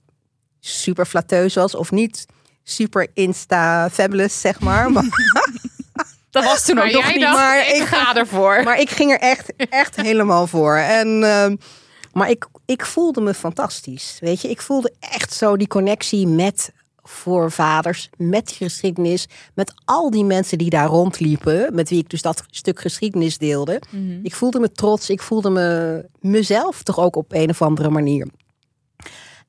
super 0.60 1.06
flatteus 1.06 1.54
was 1.56 1.76
of 1.76 1.92
niet 1.92 2.26
super 2.64 3.08
insta-fabulous, 3.14 4.42
zeg 4.42 4.60
maar. 4.60 4.92
Maar, 4.92 5.06
Dat 6.30 6.44
was 6.44 6.66
toen 6.66 6.78
ook 6.80 6.92
nog 6.92 7.04
jij 7.04 7.12
niet. 7.14 7.22
dacht, 7.22 7.36
maar 7.38 7.60
ik 7.68 7.76
ik- 7.76 7.84
ga 7.88 8.16
ervoor. 8.16 8.64
maar 8.64 8.80
ik 8.80 8.90
ging 8.90 9.12
er 9.12 9.20
echt, 9.20 9.54
echt 9.70 9.96
helemaal 9.96 10.48
voor. 10.48 10.76
En, 10.76 11.24
ehm, 11.24 11.56
maar 12.18 12.30
ik, 12.30 12.48
ik 12.66 12.86
voelde 12.86 13.22
me 13.22 13.34
fantastisch. 13.34 14.18
Weet 14.20 14.42
je, 14.42 14.50
ik 14.50 14.62
voelde 14.62 14.94
echt 15.00 15.34
zo 15.34 15.58
die 15.58 15.68
connectie 15.68 16.28
met 16.28 16.72
voorvaders, 17.04 18.10
met 18.18 18.48
die 18.48 18.56
geschiedenis, 18.56 19.28
met 19.54 19.74
al 19.86 20.10
die 20.10 20.24
mensen 20.24 20.58
die 20.58 20.70
daar 20.70 20.88
rondliepen, 20.88 21.76
met 21.76 21.90
wie 21.90 22.00
ik 22.00 22.10
dus 22.10 22.22
dat 22.22 22.44
stuk 22.50 22.80
geschiedenis 22.80 23.38
deelde. 23.38 23.82
Mhm. 23.90 24.20
Ik 24.24 24.36
voelde 24.36 24.60
me 24.60 24.72
trots, 24.72 25.10
ik 25.10 25.22
voelde 25.22 25.50
me 25.50 26.06
mezelf 26.20 26.84
toch 26.84 27.00
ook 27.00 27.16
op 27.16 27.34
een 27.34 27.50
of 27.50 27.62
andere 27.62 27.90
manier. 27.90 28.28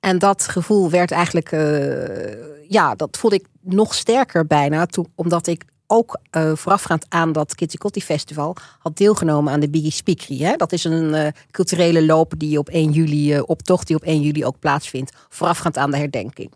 En 0.01 0.19
dat 0.19 0.43
gevoel 0.43 0.91
werd 0.91 1.11
eigenlijk, 1.11 1.53
eh, 1.53 2.69
ja, 2.69 2.95
dat 2.95 3.17
voelde 3.17 3.37
ik 3.37 3.47
nog 3.61 3.95
sterker 3.95 4.47
bijna, 4.47 4.87
toen, 4.87 5.07
omdat 5.15 5.47
ik 5.47 5.65
ook 5.90 6.18
eh, 6.31 6.53
voorafgaand 6.55 7.07
aan 7.09 7.33
dat 7.33 7.55
Kitty 7.55 8.01
Festival 8.01 8.57
had 8.79 8.96
deelgenomen 8.96 9.53
aan 9.53 9.61
de 9.61 9.70
Biggie 9.70 9.90
Speakery. 9.90 10.38
Hè? 10.38 10.57
Dat 10.57 10.72
is 10.72 10.85
een 10.85 11.14
eh, 11.14 11.33
culturele 11.51 12.05
loop 12.05 12.33
die 12.37 12.59
op 12.59 12.68
1 12.68 12.90
juli, 12.90 13.35
eh, 13.35 13.42
optocht 13.46 13.87
die 13.87 13.96
op 13.96 14.03
1 14.03 14.20
juli 14.20 14.44
ook 14.44 14.59
plaatsvindt, 14.59 15.12
voorafgaand 15.29 15.77
aan 15.77 15.90
de 15.90 15.96
herdenking. 15.96 16.53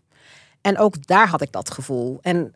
En 0.60 0.78
ook 0.78 1.06
daar 1.06 1.28
had 1.28 1.42
ik 1.42 1.52
dat 1.52 1.70
gevoel. 1.70 2.18
En 2.22 2.54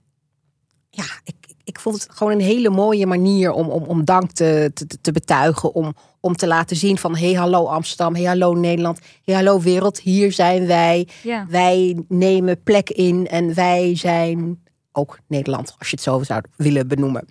ja, 0.91 1.05
ik, 1.25 1.35
ik 1.65 1.81
vond 1.81 2.03
het 2.03 2.09
gewoon 2.13 2.33
een 2.33 2.41
hele 2.41 2.71
mooie 2.71 3.07
manier 3.07 3.53
om, 3.53 3.69
om, 3.69 3.83
om 3.83 4.05
dank 4.05 4.31
te, 4.31 4.71
te, 4.75 4.87
te 5.01 5.13
betuigen. 5.13 5.75
Om, 5.75 5.95
om 6.21 6.37
te 6.37 6.47
laten 6.47 6.77
zien 6.77 6.99
van 6.99 7.17
hey 7.17 7.33
hallo 7.33 7.67
Amsterdam, 7.67 8.15
hey 8.15 8.25
hallo 8.25 8.55
Nederland, 8.55 8.99
hey 9.25 9.35
hallo 9.35 9.61
wereld, 9.61 10.01
hier 10.01 10.33
zijn 10.33 10.67
wij. 10.67 11.09
Ja. 11.23 11.47
Wij 11.49 12.05
nemen 12.09 12.63
plek 12.63 12.91
in 12.91 13.27
en 13.27 13.55
wij 13.55 13.97
zijn 13.97 14.65
ook 14.97 15.19
Nederland, 15.27 15.75
als 15.79 15.91
je 15.91 15.97
het 15.97 16.05
zo 16.05 16.23
zou 16.23 16.43
willen 16.57 16.89
benoemen. 16.89 17.29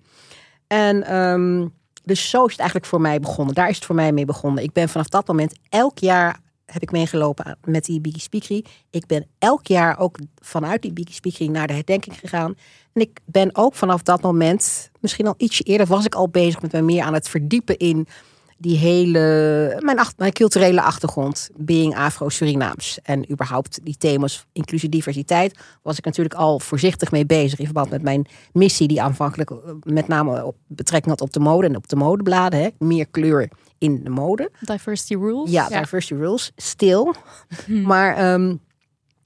En 0.67 1.03
ehm, 1.03 1.67
dus 2.03 2.29
zo 2.29 2.45
is 2.45 2.51
het 2.51 2.59
eigenlijk 2.59 2.89
voor 2.89 3.01
mij 3.01 3.19
begonnen. 3.19 3.55
Daar 3.55 3.69
is 3.69 3.75
het 3.75 3.85
voor 3.85 3.95
mij 3.95 4.11
mee 4.11 4.25
begonnen. 4.25 4.63
Ik 4.63 4.73
ben 4.73 4.89
vanaf 4.89 5.07
dat 5.07 5.27
moment 5.27 5.53
elk 5.69 5.99
jaar 5.99 6.39
heb 6.65 6.81
ik 6.81 6.91
meegelopen 6.91 7.57
met 7.63 7.85
die 7.85 8.01
Biggie 8.01 8.21
Speakery. 8.21 8.65
Ik 8.89 9.05
ben 9.05 9.27
elk 9.39 9.67
jaar 9.67 9.99
ook 9.99 10.17
vanuit 10.41 10.81
die 10.81 10.93
Biggie 10.93 11.15
Speakery 11.15 11.49
naar 11.49 11.67
de 11.67 11.73
herdenking 11.73 12.19
gegaan. 12.19 12.55
En 12.93 13.01
ik 13.01 13.19
ben 13.25 13.55
ook 13.55 13.75
vanaf 13.75 14.01
dat 14.01 14.21
moment, 14.21 14.91
misschien 14.99 15.27
al 15.27 15.33
ietsje 15.37 15.63
eerder, 15.63 15.87
was 15.87 16.05
ik 16.05 16.15
al 16.15 16.29
bezig 16.29 16.61
met 16.61 16.71
me 16.71 16.81
meer 16.81 17.03
aan 17.03 17.13
het 17.13 17.29
verdiepen 17.29 17.77
in 17.77 18.07
die 18.57 18.77
hele, 18.77 19.19
mijn, 19.83 19.99
ach- 19.99 20.13
mijn 20.17 20.31
culturele 20.33 20.81
achtergrond, 20.81 21.49
being 21.55 21.95
Afro-Surinaams. 21.97 22.99
En 23.03 23.31
überhaupt 23.31 23.79
die 23.83 23.97
thema's 23.97 24.45
inclusie, 24.53 24.89
diversiteit, 24.89 25.59
was 25.81 25.97
ik 25.97 26.05
natuurlijk 26.05 26.35
al 26.35 26.59
voorzichtig 26.59 27.11
mee 27.11 27.25
bezig 27.25 27.59
in 27.59 27.65
verband 27.65 27.89
met 27.89 28.01
mijn 28.01 28.25
missie, 28.53 28.87
die 28.87 29.01
aanvankelijk 29.01 29.49
eh, 29.49 29.57
met 29.83 30.07
name 30.07 30.45
op 30.45 30.55
betrekking 30.67 31.11
had 31.11 31.21
op 31.21 31.33
de 31.33 31.39
mode 31.39 31.67
en 31.67 31.75
op 31.75 31.87
de 31.87 31.95
modebladen. 31.95 32.59
Hè? 32.59 32.69
Meer 32.79 33.07
kleur 33.07 33.49
in 33.77 34.03
de 34.03 34.09
mode. 34.09 34.51
Diversity 34.59 35.15
rules. 35.15 35.51
Ja, 35.51 35.67
Ja. 35.69 35.79
diversity 35.79 36.13
rules, 36.13 36.51
stil. 36.55 37.15
Maar 37.67 38.15
ehm, 38.15 38.55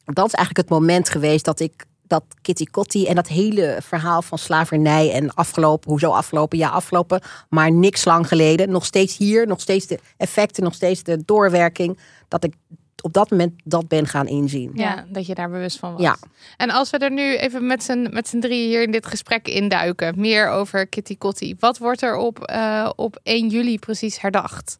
dat 0.05 0.25
is 0.27 0.33
eigenlijk 0.33 0.69
het 0.69 0.79
moment 0.79 1.09
geweest 1.09 1.45
dat 1.45 1.59
ik 1.59 1.85
dat 2.09 2.23
Kitty 2.41 2.65
Kotti 2.65 3.05
en 3.05 3.15
dat 3.15 3.27
hele 3.27 3.77
verhaal 3.81 4.21
van 4.21 4.37
slavernij 4.37 5.11
en 5.11 5.33
afgelopen, 5.33 5.89
hoezo 5.89 6.11
afgelopen, 6.11 6.57
ja 6.57 6.69
afgelopen, 6.69 7.21
maar 7.49 7.71
niks 7.71 8.05
lang 8.05 8.27
geleden. 8.27 8.69
Nog 8.69 8.85
steeds 8.85 9.17
hier, 9.17 9.47
nog 9.47 9.61
steeds 9.61 9.87
de 9.87 9.99
effecten, 10.17 10.63
nog 10.63 10.73
steeds 10.73 11.03
de 11.03 11.25
doorwerking. 11.25 11.99
Dat 12.27 12.43
ik 12.43 12.53
op 13.01 13.13
dat 13.13 13.29
moment 13.29 13.61
dat 13.63 13.87
ben 13.87 14.07
gaan 14.07 14.27
inzien. 14.27 14.71
Ja, 14.73 15.05
dat 15.09 15.25
je 15.25 15.35
daar 15.35 15.49
bewust 15.49 15.79
van 15.79 15.91
was. 15.91 16.01
Ja. 16.01 16.17
En 16.57 16.69
als 16.69 16.89
we 16.89 16.97
er 16.97 17.11
nu 17.11 17.37
even 17.37 17.67
met 17.67 17.83
z'n, 17.83 18.07
met 18.11 18.27
z'n 18.27 18.39
drieën 18.39 18.67
hier 18.67 18.83
in 18.83 18.91
dit 18.91 19.05
gesprek 19.05 19.47
induiken, 19.47 20.13
meer 20.17 20.49
over 20.49 20.87
Kitty 20.87 21.17
Kotti. 21.17 21.55
Wat 21.59 21.77
wordt 21.77 22.01
er 22.01 22.15
op, 22.15 22.43
eh, 22.43 22.89
op 22.95 23.19
1 23.23 23.49
juli 23.49 23.79
precies 23.79 24.21
herdacht? 24.21 24.77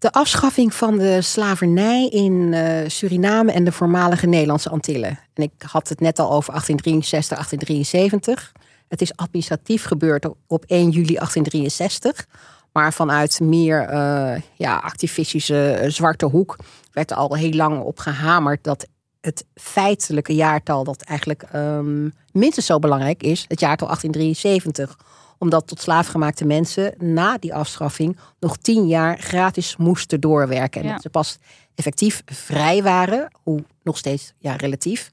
De 0.00 0.12
afschaffing 0.12 0.74
van 0.74 0.98
de 0.98 1.22
slavernij 1.22 2.08
in 2.08 2.54
eh, 2.54 2.88
Suriname 2.88 3.52
en 3.52 3.64
de 3.64 3.72
voormalige 3.72 4.26
Nederlandse 4.26 4.70
Antillen. 4.70 5.18
En 5.34 5.42
ik 5.42 5.50
had 5.66 5.88
het 5.88 6.00
net 6.00 6.18
al 6.18 6.32
over 6.32 6.50
1863, 6.50 7.36
1873. 7.36 8.52
Het 8.88 9.00
is 9.00 9.16
administratief 9.16 9.84
gebeurd 9.84 10.24
op- 10.24 10.36
op 10.46 10.64
1 10.66 10.90
juli 10.90 11.14
1863. 11.14 12.26
Maar 12.72 12.92
vanuit 12.92 13.40
meer 13.40 13.80
eh, 13.80 14.40
ja, 14.54 14.76
activistische 14.76 15.72
eh, 15.72 15.90
zwarte 15.90 16.26
hoek 16.26 16.56
werd 16.92 17.10
er 17.10 17.16
al 17.16 17.36
heel 17.36 17.52
lang 17.52 17.82
op 17.82 17.98
gehamerd 17.98 18.64
dat 18.64 18.86
het 19.20 19.44
feitelijke 19.54 20.34
jaartal 20.34 20.84
dat 20.84 21.02
eigenlijk 21.02 21.42
ehm, 21.42 22.08
minstens 22.32 22.66
zo 22.66 22.78
belangrijk 22.78 23.22
is, 23.22 23.44
het 23.48 23.60
jaartal 23.60 23.86
1873 23.86 24.96
omdat 25.40 25.66
tot 25.66 25.80
slaafgemaakte 25.80 26.44
mensen 26.44 26.94
na 26.98 27.38
die 27.38 27.54
afschaffing 27.54 28.16
nog 28.40 28.56
tien 28.56 28.86
jaar 28.86 29.18
gratis 29.18 29.76
moesten 29.76 30.20
doorwerken. 30.20 30.80
En 30.80 30.86
Ja. 30.86 30.92
dat 30.92 31.02
ze 31.02 31.10
pas 31.10 31.38
effectief 31.74 32.22
vrij 32.26 32.82
waren, 32.82 33.28
hoe 33.42 33.64
nog 33.82 33.96
steeds 33.98 34.32
ja, 34.38 34.56
relatief, 34.56 35.10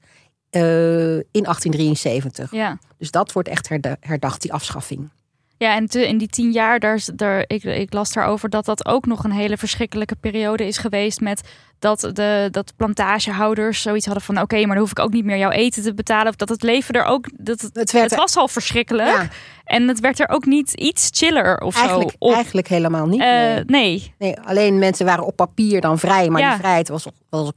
eh, 0.50 1.16
in 1.16 1.46
1873. 1.46 2.52
Ja. 2.52 2.78
Dus 2.98 3.10
dat 3.10 3.32
wordt 3.32 3.48
echt 3.48 3.68
herda- 3.68 3.96
herdacht, 4.00 4.42
die 4.42 4.52
afschaffing. 4.52 5.08
Ja, 5.56 5.74
en 5.74 5.86
te- 5.86 6.06
in 6.08 6.18
die 6.18 6.28
tien 6.28 6.52
jaar, 6.52 6.78
daar, 6.80 7.04
daar, 7.14 7.44
ik, 7.46 7.62
ik 7.64 7.92
las 7.92 8.12
daarover 8.12 8.48
dat 8.50 8.64
dat 8.64 8.86
ook 8.86 9.06
nog 9.06 9.24
een 9.24 9.30
hele 9.32 9.56
verschrikkelijke 9.56 10.16
periode 10.16 10.66
is 10.66 10.78
geweest. 10.78 11.20
Met 11.20 11.42
dat, 11.78 12.00
de, 12.12 12.48
dat 12.50 12.72
plantagehouders 12.76 13.82
zoiets 13.82 14.04
hadden 14.06 14.24
van: 14.24 14.40
oké, 14.40 14.56
maar 14.56 14.66
dan 14.68 14.78
hoef 14.78 14.90
ik 14.90 14.98
ook 14.98 15.12
niet 15.12 15.24
meer 15.24 15.38
jouw 15.38 15.50
eten 15.50 15.82
te 15.82 15.94
betalen. 15.94 16.28
Of 16.28 16.36
dat 16.36 16.48
het 16.48 16.62
leven 16.62 16.94
er 16.94 17.04
ook. 17.04 17.26
Dat 17.36 17.60
het, 17.60 17.70
Het 17.76 17.92
werd 17.92 18.10
het 18.10 18.20
was 18.20 18.36
al 18.36 18.48
verschrikkelijk. 18.48 19.08
Ja, 19.08 19.28
En 19.64 19.88
het 19.88 20.00
werd 20.00 20.20
er 20.20 20.28
ook 20.28 20.46
niet 20.46 20.72
iets 20.72 21.08
chiller 21.12 21.60
of 21.60 21.76
eigenlijk, 21.76 22.10
zo 22.10 22.16
op. 22.18 22.32
eigenlijk 22.34 22.68
helemaal 22.68 23.06
niet. 23.06 23.20
Eh, 23.20 23.26
nee. 23.26 23.64
nee. 23.66 24.14
Nee, 24.18 24.40
alleen 24.40 24.78
mensen 24.78 25.06
waren 25.06 25.26
op 25.26 25.36
papier 25.36 25.80
dan 25.80 25.98
vrij, 25.98 26.28
maar 26.28 26.40
Ja. 26.40 26.50
die 26.50 26.58
vrijheid 26.58 26.88
was, 26.88 27.06
was 27.30 27.52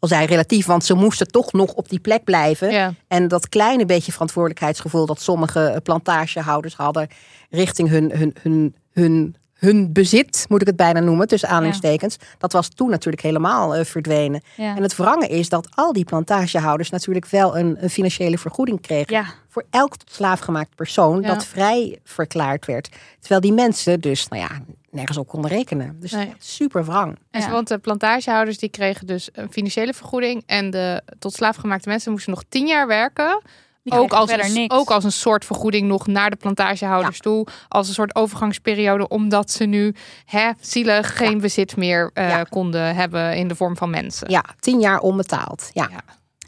al 0.00 0.08
zei 0.08 0.26
relatief, 0.26 0.66
want 0.66 0.84
ze 0.84 0.94
moesten 0.94 1.26
toch 1.26 1.52
nog 1.52 1.72
op 1.72 1.88
die 1.88 1.98
plek 2.00 2.24
blijven. 2.24 2.70
Ja. 2.70 2.92
En 3.08 3.28
dat 3.28 3.48
kleine 3.48 3.86
beetje 3.86 4.12
verantwoordelijkheidsgevoel 4.12 5.06
dat 5.06 5.20
sommige 5.20 5.60
eh, 5.66 5.76
plantagehouders 5.82 6.74
hadden 6.74 7.08
richting 7.50 7.88
hun, 7.88 8.10
hun, 8.14 8.34
hun, 8.42 8.74
hun, 8.92 9.36
hun 9.60 9.92
bezit, 9.92 10.46
moet 10.48 10.60
ik 10.60 10.66
het 10.66 10.76
bijna 10.76 11.00
noemen, 11.00 11.28
tussen 11.28 11.48
aanhalingstekens. 11.48 12.16
Dat 12.38 12.52
was 12.52 12.68
toen 12.68 12.90
natuurlijk 12.90 13.22
helemaal 13.22 13.74
eh, 13.74 13.84
verdwenen. 13.84 14.40
Ja. 14.56 14.76
En 14.76 14.82
het 14.82 14.96
wrange 14.96 15.26
is 15.28 15.48
dat 15.48 15.68
al 15.74 15.92
die 15.92 16.04
plantagehouders 16.04 16.90
natuurlijk 16.90 17.26
wel 17.26 17.58
een, 17.58 17.76
een 17.82 17.90
financiële 17.90 18.38
vergoeding 18.38 18.80
kregen. 18.80 19.14
ja. 19.14 19.24
Voor 19.48 19.64
elk 19.70 19.96
tot 19.96 20.10
slaafgemaakt 20.12 20.74
persoon 20.74 21.20
Ja. 21.20 21.28
dat 21.28 21.44
vrij 21.44 21.98
verklaard 22.04 22.66
werd. 22.66 22.88
Terwijl 23.18 23.40
die 23.40 23.52
mensen 23.52 24.00
dus, 24.00 24.28
nou 24.28 24.42
ja, 24.42 24.48
nergens 24.90 25.16
op 25.18 25.28
konden 25.28 25.50
rekenen. 25.50 25.96
Dus 26.00 26.10
Nee. 26.12 26.32
super 26.38 26.84
wrang. 26.84 27.18
En 27.30 27.40
Ja. 27.40 27.50
want 27.50 27.68
de 27.68 27.78
plantagehouders 27.78 28.58
die 28.58 28.68
kregen 28.68 29.06
dus 29.06 29.28
een 29.32 29.52
financiële 29.52 29.92
vergoeding. 29.94 30.42
En 30.46 30.70
de 30.70 31.02
tot 31.18 31.32
slaafgemaakte 31.34 31.88
mensen 31.88 32.12
moesten 32.12 32.32
nog 32.32 32.42
tien 32.48 32.66
jaar 32.66 32.86
werken. 32.86 33.42
Die 33.90 33.98
Ook 34.00 34.12
als, 34.12 34.28
verder 34.28 34.46
een, 34.46 34.52
niks. 34.52 34.74
ook 34.76 34.90
als 34.90 35.04
een 35.04 35.12
soort 35.12 35.44
vergoeding 35.44 35.88
nog 35.88 36.06
naar 36.06 36.30
de 36.30 36.36
plantagehouders 36.36 37.18
toe. 37.18 37.46
Als 37.68 37.88
een 37.88 37.94
soort 37.94 38.14
overgangsperiode. 38.14 39.08
Omdat 39.08 39.50
ze 39.50 39.64
nu 39.64 39.94
hè, 40.24 40.50
zielig 40.60 41.16
geen 41.16 41.40
bezit 41.40 41.76
meer 41.76 42.10
eh, 42.14 42.28
Ja. 42.28 42.42
konden 42.42 42.94
hebben 42.94 43.36
in 43.36 43.48
de 43.48 43.54
vorm 43.54 43.76
van 43.76 43.90
mensen. 43.90 44.30
Ja, 44.30 44.44
tien 44.60 44.80
jaar 44.80 44.98
onbetaald. 44.98 45.70
Ja. 45.72 45.88
Ja. 45.90 46.00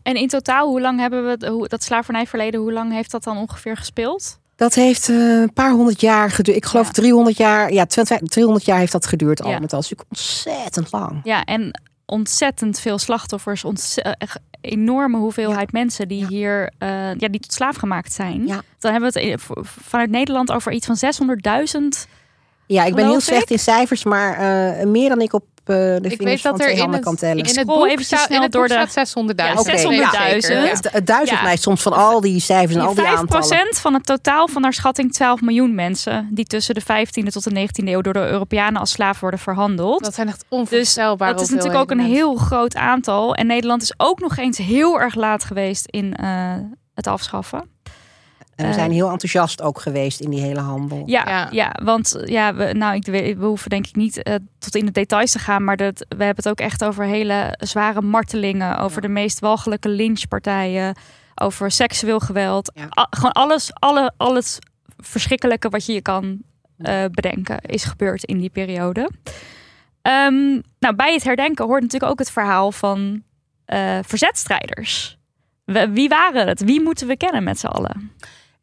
En 0.03 0.15
in 0.17 0.29
totaal, 0.29 0.69
hoe 0.69 0.81
lang 0.81 0.99
hebben 1.01 1.25
we 1.39 1.49
hoe, 1.49 1.69
dat 1.69 1.83
slavernijverleden, 1.83 2.61
hoe 2.61 2.73
lang 2.73 2.93
heeft 2.93 3.11
dat 3.11 3.25
dan 3.25 3.37
ongeveer 3.37 3.77
gespeeld? 3.77 4.41
Dat 4.57 4.75
heeft 4.75 5.09
eh, 5.09 5.17
een 5.41 5.53
paar 5.53 5.71
honderd 5.71 6.01
jaar 6.01 6.31
geduurd. 6.31 6.57
Ik 6.57 6.65
geloof 6.65 6.87
Ja. 6.87 6.93
300 6.93 7.37
jaar. 7.37 7.73
Ja, 7.73 7.85
200 7.87 8.31
300 8.33 8.65
jaar 8.65 8.79
heeft 8.79 8.93
dat 8.93 9.07
geduurd 9.07 9.43
al 9.43 9.51
Ja. 9.51 9.59
met 9.59 9.73
al. 9.73 9.81
Dat 9.81 9.91
is 9.91 9.91
natuurlijk 9.91 10.11
ontzettend 10.11 10.93
lang. 10.93 11.21
Ja, 11.25 11.45
en 11.45 11.81
ontzettend 12.13 12.81
veel 12.81 12.99
slachtoffers, 12.99 13.65
ontze- 13.65 14.03
eh, 14.03 14.29
enorme 14.61 15.19
hoeveelheid 15.19 15.73
mensen 15.73 16.09
die 16.09 16.21
Ja. 16.21 16.27
hier 16.29 16.71
eh, 16.79 16.89
ja, 17.15 17.29
die 17.29 17.41
tot 17.41 17.53
slaaf 17.53 17.77
gemaakt 17.77 18.13
zijn. 18.13 18.47
Ja. 18.47 18.63
Dan 18.79 18.93
hebben 18.93 19.13
we 19.13 19.21
het 19.21 19.41
v- 19.43 19.51
vanuit 19.65 20.11
Nederland 20.11 20.53
over 20.53 20.73
iets 20.73 20.87
van 20.87 20.97
600.000. 20.97 22.07
Ja, 22.67 22.85
ik 22.85 22.95
ben 22.95 23.07
heel 23.07 23.21
slecht 23.21 23.43
ik. 23.43 23.51
in 23.51 23.59
cijfers, 23.59 24.05
maar 24.05 24.33
eh, 24.79 24.87
meer 24.87 25.09
dan 25.09 25.21
ik 25.21 25.33
op 25.33 25.45
eh, 25.65 25.75
de 25.77 25.99
Ik 26.03 26.23
weet 26.23 26.41
van 26.41 26.51
dat 26.51 26.61
er 26.61 26.67
twee 26.67 26.85
in 26.85 26.93
het, 26.93 27.03
kan 27.03 27.17
tellen. 27.17 27.37
in 27.37 27.43
het 27.45 27.51
Scroll 27.51 27.67
boek 27.77 27.85
eventjes 27.87 28.07
staat, 28.07 28.21
snel 28.21 28.37
in 28.37 28.43
het 28.43 28.53
door 28.53 28.69
boek 28.69 28.79
de- 28.79 28.87
staat 28.91 29.09
600.000. 29.09 29.37
Ja, 29.37 29.53
Oké, 29.61 29.71
600.000. 29.79 29.95
ja, 29.95 30.11
het, 30.69 30.89
het 30.93 31.07
duizelt 31.07 31.39
Ja. 31.39 31.45
mij 31.45 31.57
soms 31.57 31.83
van 31.83 31.93
al 31.93 32.21
die 32.21 32.41
cijfers 32.41 32.75
en 32.75 32.81
al 32.81 32.95
die 32.95 33.05
5% 33.05 33.19
aantallen. 33.19 33.75
van 33.75 33.95
het 33.95 34.07
totaal 34.07 34.49
van 34.49 34.63
naar 34.63 34.73
schatting 34.73 35.13
12 35.13 35.41
miljoen 35.41 35.75
mensen 35.75 36.29
die 36.31 36.45
tussen 36.45 36.75
de 36.75 36.81
15e 36.83 37.31
tot 37.33 37.45
de 37.45 37.51
19e 37.69 37.89
eeuw 37.89 38.01
door 38.01 38.13
de 38.13 38.27
Europeanen 38.29 38.81
als 38.81 38.91
slaaf 38.91 39.21
worden 39.21 39.41
verhandeld. 39.41 40.05
Dat 40.05 40.15
zijn 40.15 40.29
echt 40.29 40.39
Dus 40.49 40.59
onvoorstelbare 40.59 41.33
dat 41.33 41.43
is 41.43 41.49
natuurlijk 41.49 41.81
ook 41.81 41.91
een 41.91 42.01
heel 42.01 42.35
groot 42.35 42.75
aantal. 42.77 43.35
En 43.35 43.47
Nederland 43.47 43.83
is 43.83 43.95
ook 43.97 44.21
nog 44.21 44.37
eens 44.37 44.59
heel 44.59 45.01
erg 45.01 45.15
laat 45.15 45.45
geweest 45.45 45.87
in 45.87 46.15
eh, 46.17 46.55
het 46.95 47.07
afschaffen. 47.07 47.71
En 48.57 48.65
we 48.65 48.71
Eh, 48.71 48.79
zijn 48.79 48.93
heel 48.93 49.11
enthousiast 49.11 49.63
ook 49.63 49.81
geweest 49.81 50.21
in 50.21 50.31
die 50.31 50.41
hele 50.41 50.61
handel. 50.61 51.03
Ja, 51.07 51.23
Ja. 51.29 51.49
ja. 51.51 51.77
want 51.85 52.23
ja, 52.25 52.55
we, 52.55 52.73
nou, 52.73 52.95
ik, 52.95 53.07
weet- 53.07 53.39
we 53.39 53.45
hoeven 53.45 53.71
denk 53.71 53.87
ik 53.87 53.97
niet 53.97 54.23
eh, 54.23 54.35
tot 54.59 54.75
in 54.77 54.87
de 54.87 54.93
details 54.93 55.33
te 55.33 55.39
gaan, 55.39 55.65
maar 55.65 55.77
dat, 55.77 55.99
we 55.99 56.25
hebben 56.25 56.37
het 56.45 56.49
ook 56.49 56.61
echt 56.61 56.85
over 56.85 57.05
hele 57.05 57.55
zware 57.59 58.01
martelingen, 58.01 58.79
over 58.79 59.01
de 59.01 59.09
meest 59.09 59.41
walgelijke 59.41 59.89
lynchpartijen, 59.89 60.97
over 61.35 61.71
seksueel 61.71 62.21
geweld. 62.21 62.73
Ja. 62.75 62.85
A- 62.99 63.07
gewoon 63.11 63.33
alles, 63.33 63.71
alle, 63.75 64.13
alles 64.17 64.59
verschrikkelijke 64.99 65.69
wat 65.69 65.87
je 65.87 65.93
je 65.93 66.03
kan 66.03 66.39
eh, 66.79 67.05
bedenken 67.11 67.61
is 67.61 67.85
gebeurd 67.85 68.25
in 68.25 68.39
die 68.39 68.51
periode. 68.51 69.11
Ehm, 70.03 70.51
nou, 70.79 70.95
bij 70.97 71.13
het 71.13 71.25
herdenken 71.25 71.65
hoort 71.65 71.83
natuurlijk 71.83 72.13
ook 72.13 72.19
het 72.19 72.31
verhaal 72.31 72.73
van 72.73 73.23
eh 73.65 73.99
verzetstrijders. 74.07 75.19
Wie 75.91 76.09
waren 76.09 76.49
het? 76.49 76.65
Wie 76.65 76.83
moeten 76.83 77.07
we 77.07 77.17
kennen 77.17 77.43
met 77.45 77.59
z'n 77.59 77.67
allen? 77.67 78.13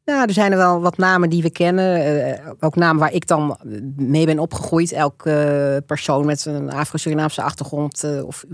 Nou, 0.06 0.28
er 0.28 0.34
zijn 0.34 0.52
er 0.52 0.58
wel 0.58 0.82
wat 0.82 0.98
namen 0.98 1.30
die 1.30 1.42
we 1.42 1.50
kennen. 1.50 1.96
eh, 2.36 2.52
ook 2.60 2.76
namen 2.76 3.00
waar 3.00 3.14
ik 3.14 3.28
dan 3.28 3.58
mee 3.96 4.26
ben 4.26 4.40
opgegroeid. 4.40 4.92
Elke 4.92 5.32
eh, 5.32 5.86
persoon 5.86 6.26
met 6.26 6.46
een 6.46 6.72
Afro-Surinaamse 6.72 7.42
achtergrond... 7.42 8.04
eh, 8.04 8.26
of 8.26 8.46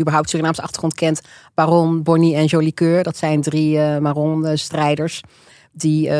überhaupt 0.00 0.28
Surinaamse 0.30 0.62
achtergrond 0.62 0.94
kent. 0.94 1.20
Baron, 1.54 2.02
Bonnie 2.02 2.34
en 2.36 2.44
Jolicoeur. 2.44 3.02
Dat 3.02 3.16
zijn 3.16 3.40
drie 3.40 3.78
Maron-strijders. 4.00 5.22
Die 5.72 6.10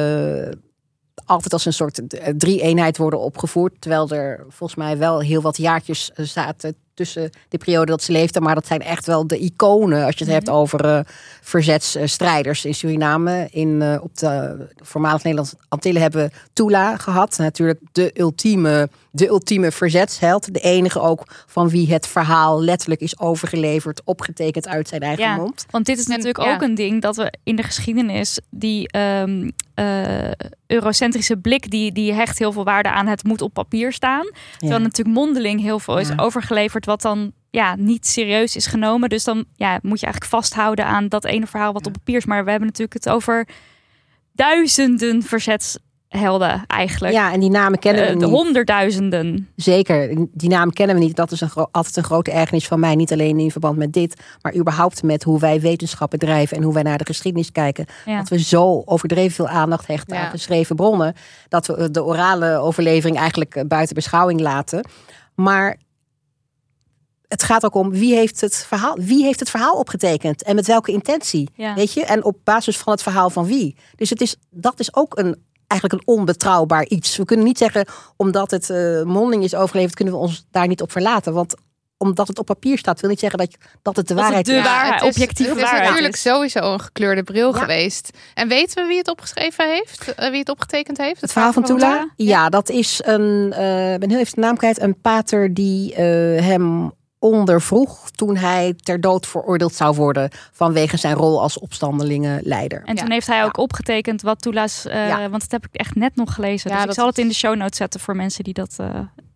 altijd 1.25 1.53
als 1.53 1.65
een 1.67 1.73
soort 1.73 2.01
drie-eenheid 2.39 2.97
worden 2.97 3.21
opgevoerd. 3.21 3.81
Terwijl 3.81 4.11
er 4.11 4.45
volgens 4.49 4.79
mij 4.79 4.99
wel 4.99 5.21
heel 5.21 5.43
wat 5.43 5.57
jaartjes 5.57 6.11
zaten... 6.15 6.77
tussen 6.95 7.31
de 7.49 7.59
periode 7.59 7.91
dat 7.91 8.03
ze 8.03 8.13
leefden. 8.13 8.43
Maar 8.43 8.55
dat 8.55 8.67
zijn 8.67 8.83
echt 8.83 9.07
wel 9.07 9.27
de 9.27 9.39
iconen... 9.39 10.05
als 10.05 10.19
je 10.19 10.25
het 10.25 10.33
hebt 10.33 10.51
over 10.51 10.85
eh, 10.85 11.01
verzetsstrijders 11.41 12.65
in 12.65 12.75
Suriname. 12.75 13.49
In, 13.51 13.83
eh, 13.83 13.99
op 14.03 14.19
de 14.19 14.67
voormalig 14.77 15.23
Nederlandse 15.23 15.57
Antillen 15.69 16.03
hebben 16.03 16.25
we 16.25 16.37
Tula 16.53 16.97
gehad. 16.97 17.39
Natuurlijk 17.39 17.81
de 17.93 18.11
ultieme, 18.15 18.89
de 19.15 19.29
ultieme 19.29 19.73
verzetsheld. 19.73 20.55
De 20.55 20.61
enige 20.61 21.01
ook 21.01 21.45
van 21.47 21.69
wie 21.69 21.93
het 21.93 22.07
verhaal 22.07 22.63
letterlijk 22.63 23.01
is 23.01 23.19
overgeleverd, 23.19 24.01
opgetekend 24.05 24.69
uit 24.69 24.89
zijn 24.89 25.01
eigen 25.01 25.25
Ja. 25.25 25.37
mond. 25.37 25.67
Want 25.71 25.87
dit 25.87 25.99
is 25.99 26.05
En, 26.05 26.11
natuurlijk 26.11 26.45
ja. 26.45 26.55
ook 26.55 26.63
een 26.63 26.75
ding 26.75 27.03
dat 27.03 27.17
we 27.17 27.33
in 27.43 27.57
de 27.57 27.63
geschiedenis 27.63 28.39
die 28.51 28.89
ehm, 28.89 29.51
eh, 29.75 30.31
eurocentrische 30.67 31.37
blik 31.37 31.71
die, 31.71 31.93
die 31.93 32.13
hecht 32.13 32.39
heel 32.39 32.53
veel 32.53 32.65
waarde 32.65 32.91
aan 32.91 33.07
het 33.07 33.25
moet 33.25 33.43
op 33.43 33.53
papier 33.53 33.93
staan. 33.93 34.31
Terwijl 34.59 34.81
natuurlijk 34.81 35.17
mondeling 35.17 35.61
heel 35.61 35.79
veel 35.79 35.99
is 35.99 36.19
overgeleverd 36.19 36.87
wat 36.87 37.03
dan 37.03 37.33
ja, 37.51 37.77
niet 37.77 38.07
serieus 38.07 38.57
is 38.57 38.67
genomen. 38.67 39.09
Dus 39.09 39.25
dan 39.25 39.45
ja, 39.57 39.79
moet 39.83 40.01
je 40.01 40.07
eigenlijk 40.07 40.35
vasthouden 40.35 40.87
aan 40.87 41.09
dat 41.09 41.25
ene 41.25 41.47
verhaal 41.47 41.73
wat 41.73 41.83
Ja. 41.85 41.89
op 41.91 41.93
papier 41.93 42.17
is. 42.17 42.25
Maar 42.25 42.45
we 42.45 42.51
hebben 42.51 42.69
natuurlijk 42.69 43.05
het 43.05 43.09
over 43.15 43.49
duizenden 44.33 45.23
verzetshelden 46.19 46.65
eigenlijk. 46.67 47.15
Ja, 47.15 47.33
en 47.33 47.41
die 47.41 47.51
namen 47.51 47.79
kennen 47.79 48.03
Eh, 48.03 48.13
we 48.13 48.19
de 48.19 48.25
niet. 48.27 48.35
honderdduizenden. 48.35 49.49
Zeker, 49.57 50.27
die 50.33 50.49
namen 50.49 50.75
kennen 50.75 50.97
we 50.97 51.03
niet. 51.03 51.17
Dat 51.17 51.31
is 51.33 51.41
een 51.41 51.51
altijd 51.71 51.97
een 51.97 52.05
grote 52.05 52.31
ergernis 52.31 52.67
van 52.67 52.81
mij. 52.81 52.95
Niet 52.95 53.13
alleen 53.13 53.39
in 53.39 53.51
verband 53.51 53.77
met 53.77 53.93
dit, 53.93 54.21
maar 54.43 54.55
überhaupt 54.55 55.03
met 55.03 55.23
hoe 55.23 55.39
wij 55.41 55.61
wetenschappen 55.61 56.19
drijven 56.19 56.57
en 56.57 56.63
hoe 56.63 56.75
wij 56.75 56.83
naar 56.83 56.99
de 56.99 57.05
geschiedenis 57.07 57.53
kijken. 57.53 57.87
Ja. 58.07 58.19
Dat 58.19 58.29
we 58.29 58.43
zo 58.43 58.83
overdreven 58.85 59.33
veel 59.35 59.49
aandacht 59.49 59.87
hechten 59.87 60.17
Ja. 60.17 60.25
aan 60.25 60.31
geschreven 60.31 60.77
bronnen. 60.77 61.15
Dat 61.49 61.67
we 61.67 61.91
de 61.91 62.05
orale 62.05 62.57
overlevering 62.59 63.19
eigenlijk 63.19 63.55
eh, 63.55 63.65
buiten 63.67 63.95
beschouwing 63.95 64.41
laten. 64.41 64.89
Maar 65.35 65.77
het 67.29 67.43
gaat 67.43 67.65
ook 67.65 67.75
om 67.75 67.91
wie 67.91 68.15
heeft 68.15 68.41
het 68.41 68.57
verhaal, 68.69 68.97
wie 69.01 69.25
heeft 69.25 69.41
het 69.41 69.51
verhaal 69.51 69.75
opgetekend 69.79 70.43
en 70.43 70.55
met 70.55 70.67
welke 70.67 70.93
intentie. 70.93 71.49
Ja. 71.55 71.75
Weet 71.75 71.93
je? 71.93 72.05
En 72.05 72.25
op 72.25 72.37
basis 72.45 72.79
van 72.79 72.93
het 72.93 73.03
verhaal 73.03 73.31
van 73.31 73.47
wie. 73.47 73.77
Dus 73.97 74.11
het 74.11 74.21
is, 74.21 74.37
dat 74.51 74.81
is 74.81 74.95
ook 74.95 75.19
een, 75.19 75.43
eigenlijk 75.67 76.01
een 76.03 76.15
onbetrouwbaar 76.15 76.87
iets. 76.87 77.17
We 77.17 77.25
kunnen 77.25 77.47
niet 77.47 77.59
zeggen, 77.59 77.87
omdat 78.17 78.51
het 78.51 78.71
eh 78.71 79.03
mondeling 79.03 79.45
is 79.45 79.55
overleverd, 79.55 79.95
kunnen 79.95 80.15
we 80.15 80.21
ons 80.21 80.47
daar 80.51 80.67
niet 80.67 80.83
op 80.83 80.93
verlaten. 80.93 81.33
Want 81.33 81.55
omdat 81.99 82.29
het 82.29 82.39
op 82.39 82.47
papier 82.47 82.79
staat, 82.79 83.01
wil 83.01 83.11
niet 83.11 83.19
zeggen 83.19 83.39
dat, 83.39 83.53
je, 83.53 83.59
dat 83.83 83.97
het 83.97 84.09
de 84.09 84.15
Dat 84.15 84.23
waarheid 84.23 84.47
de 84.47 84.53
is. 84.55 84.63
waarheid- 84.63 84.93
het 84.95 85.03
is, 85.03 85.09
objectieve 85.09 85.51
het 85.51 85.59
is 85.59 85.65
waarheid 85.65 85.89
natuurlijk 85.89 86.15
is. 86.15 86.23
sowieso 86.23 86.73
een 86.73 86.81
gekleurde 86.81 87.23
bril 87.23 87.55
Ja. 87.55 87.61
geweest. 87.61 88.11
En 88.35 88.49
weten 88.49 88.83
we 88.83 88.89
wie 88.89 88.99
het 88.99 89.09
opgeschreven 89.11 89.69
heeft? 89.73 90.15
Eh, 90.15 90.31
wie 90.31 90.39
het 90.39 90.49
opgetekend 90.49 90.99
heeft? 90.99 91.21
Het 91.21 91.33
verhaal 91.33 91.53
van 91.53 91.63
Tula? 91.65 92.09
Ja, 92.17 92.49
dat 92.49 92.69
is 92.69 93.01
een, 93.05 93.53
eh, 93.53 93.93
ik 93.95 94.01
ben 94.01 94.11
heel 94.11 94.19
even 94.19 94.35
de 94.35 94.41
naam 94.41 94.57
kwijt, 94.57 94.81
een 94.81 95.01
pater 95.01 95.55
die 95.55 95.95
eh, 95.95 96.03
hem 96.45 96.93
ondervroeg 97.25 98.11
toen 98.11 98.37
hij 98.37 98.75
ter 98.83 99.01
dood 99.01 99.27
veroordeeld 99.27 99.75
zou 99.75 99.95
worden 99.97 100.31
vanwege 100.53 100.97
zijn 100.97 101.15
rol 101.15 101.43
als 101.43 101.59
opstandelingenleider. 101.59 102.83
En 102.85 102.95
Ja. 102.95 103.01
toen 103.03 103.11
heeft 103.11 103.27
hij 103.27 103.45
ook 103.45 103.57
opgetekend 103.59 104.23
wat 104.23 104.43
Toela's, 104.43 104.87
eh, 104.87 105.09
Ja. 105.09 105.29
want 105.29 105.43
dat 105.43 105.51
heb 105.51 105.67
ik 105.67 105.75
echt 105.81 105.95
net 105.95 106.17
nog 106.17 106.35
gelezen. 106.35 106.71
Ja, 106.71 106.77
dus 106.77 106.85
ik 106.85 106.93
zal 106.93 107.07
het 107.07 107.19
in 107.19 107.29
de 107.29 107.35
show 107.35 107.57
notes 107.57 107.77
zetten 107.77 108.01
voor 108.01 108.17
mensen 108.17 108.45
die 108.45 108.55
dat, 108.55 108.75
eh, 108.79 108.87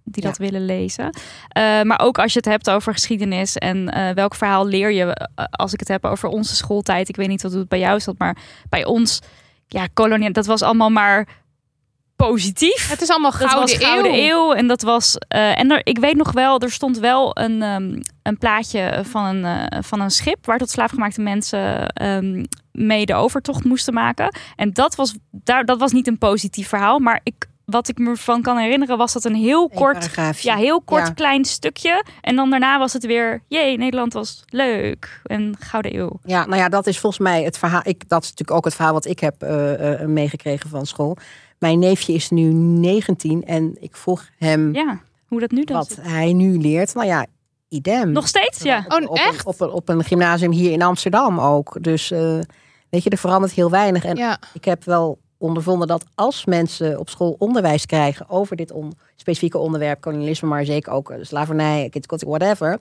die 0.04 0.22
Ja. 0.22 0.28
dat 0.28 0.38
willen 0.38 0.64
lezen. 0.64 1.10
Eh, 1.48 1.82
maar 1.82 2.00
ook 2.00 2.18
als 2.18 2.32
je 2.32 2.38
het 2.38 2.48
hebt 2.48 2.70
over 2.70 2.92
geschiedenis 2.92 3.56
en 3.56 3.88
eh, 3.88 4.14
welk 4.14 4.34
verhaal 4.34 4.66
leer 4.66 4.92
je, 4.92 5.28
als 5.50 5.72
ik 5.72 5.78
het 5.80 5.88
heb 5.88 6.04
over 6.04 6.28
onze 6.28 6.56
schooltijd. 6.56 7.08
Ik 7.08 7.16
weet 7.16 7.28
niet 7.28 7.42
wat 7.42 7.52
het 7.52 7.68
bij 7.68 7.78
jou 7.78 8.00
zat, 8.00 8.18
maar 8.18 8.36
bij 8.68 8.84
ons, 8.84 9.20
ja, 9.66 9.86
kolonie, 9.94 10.30
dat 10.30 10.46
was 10.46 10.62
allemaal 10.62 10.90
maar 10.90 11.28
positief. 12.26 12.88
Het 12.88 13.00
is 13.02 13.08
allemaal 13.10 13.30
Dat 13.30 13.40
gouden, 13.40 13.60
was 13.78 13.86
Gouden 13.88 14.12
eeuw. 14.14 14.20
Eeuw. 14.28 14.52
En 14.52 14.66
dat 14.66 14.82
was. 14.82 15.16
eh, 15.28 15.58
en 15.58 15.70
er, 15.70 15.80
ik 15.86 15.98
weet 15.98 16.16
nog 16.16 16.32
wel, 16.32 16.58
er 16.60 16.70
stond 16.70 16.98
wel 16.98 17.38
een, 17.38 17.62
ehm, 17.62 18.00
een 18.22 18.38
plaatje 18.38 19.02
van 19.08 19.24
een, 19.24 19.44
eh, 19.68 19.78
van 19.82 20.00
een 20.00 20.10
schip 20.10 20.46
waar 20.46 20.58
tot 20.58 20.70
slaafgemaakte 20.70 21.20
mensen 21.20 21.88
ehm, 21.88 22.44
mee 22.72 23.06
de 23.06 23.14
overtocht 23.14 23.64
moesten 23.64 23.94
maken. 23.94 24.36
En 24.56 24.72
dat 24.72 24.94
was, 24.94 25.14
daar, 25.30 25.64
dat 25.64 25.78
was 25.78 25.92
niet 25.92 26.06
een 26.06 26.18
positief 26.18 26.68
verhaal. 26.68 26.98
Maar 26.98 27.20
ik, 27.22 27.46
wat 27.64 27.88
ik 27.88 27.98
me 27.98 28.16
van 28.16 28.42
kan 28.42 28.56
herinneren, 28.58 28.98
was 28.98 29.12
dat 29.12 29.24
een 29.24 29.34
heel 29.34 29.68
kort. 29.68 30.10
Ja, 30.40 30.56
heel 30.56 30.80
kort 30.82 31.06
Ja. 31.06 31.12
klein 31.12 31.44
stukje. 31.44 32.04
En 32.20 32.36
dan 32.36 32.50
daarna 32.50 32.78
was 32.78 32.92
het 32.92 33.06
weer, 33.06 33.42
jee, 33.48 33.78
Nederland 33.78 34.12
was 34.12 34.42
leuk. 34.46 35.20
En 35.24 35.56
Gouden 35.58 35.96
Eeuw. 35.96 36.18
Ja, 36.24 36.46
nou 36.46 36.60
ja, 36.60 36.68
dat 36.68 36.86
is 36.86 36.98
volgens 36.98 37.22
mij 37.22 37.42
het 37.42 37.58
verhaal. 37.58 37.80
Ik, 37.84 38.08
dat 38.08 38.22
is 38.22 38.28
natuurlijk 38.28 38.56
ook 38.58 38.64
het 38.64 38.74
verhaal 38.74 38.92
wat 38.92 39.06
ik 39.06 39.18
heb 39.20 39.42
eh, 39.42 39.92
eh, 40.02 40.08
meegekregen 40.08 40.70
van 40.70 40.86
school. 40.86 41.16
Mijn 41.58 41.78
neefje 41.78 42.12
is 42.12 42.30
nu 42.30 42.42
19 42.52 43.44
en 43.44 43.76
ik 43.80 43.96
vroeg 43.96 44.24
hem 44.38 44.74
Ja, 44.74 45.00
hoe 45.26 45.40
dat 45.40 45.50
nu 45.50 45.64
dan 45.64 45.76
wat 45.76 45.88
zit. 45.88 46.02
hij 46.04 46.32
nu 46.32 46.58
leert. 46.58 46.94
Nou 46.94 47.06
ja, 47.06 47.26
idem. 47.68 48.12
Nog 48.12 48.28
steeds, 48.28 48.62
ja. 48.62 48.84
Op, 48.88 48.92
Oh, 49.02 49.10
op, 49.10 49.16
echt? 49.16 49.38
Een, 49.38 49.46
op, 49.46 49.60
een, 49.60 49.70
op 49.70 49.88
een 49.88 50.04
gymnasium 50.04 50.50
hier 50.52 50.72
in 50.72 50.82
Amsterdam 50.82 51.40
ook. 51.40 51.76
Dus 51.82 52.10
eh, 52.10 52.38
weet 52.90 53.02
je, 53.02 53.10
er 53.10 53.18
verandert 53.18 53.52
heel 53.52 53.70
weinig. 53.70 54.04
En 54.04 54.16
Ja. 54.16 54.38
ik 54.54 54.64
heb 54.64 54.84
wel 54.84 55.18
ondervonden 55.38 55.88
dat 55.88 56.04
als 56.14 56.44
mensen 56.44 56.98
op 56.98 57.08
school 57.08 57.36
onderwijs 57.38 57.86
krijgen 57.86 58.28
over 58.28 58.56
dit 58.56 58.72
on- 58.72 58.92
specifieke 59.16 59.58
onderwerp, 59.58 60.00
kolonialisme, 60.00 60.48
maar 60.48 60.64
zeker 60.64 60.92
ook 60.92 61.10
eh, 61.10 61.18
slavernij, 61.22 61.90
whatever, 62.08 62.78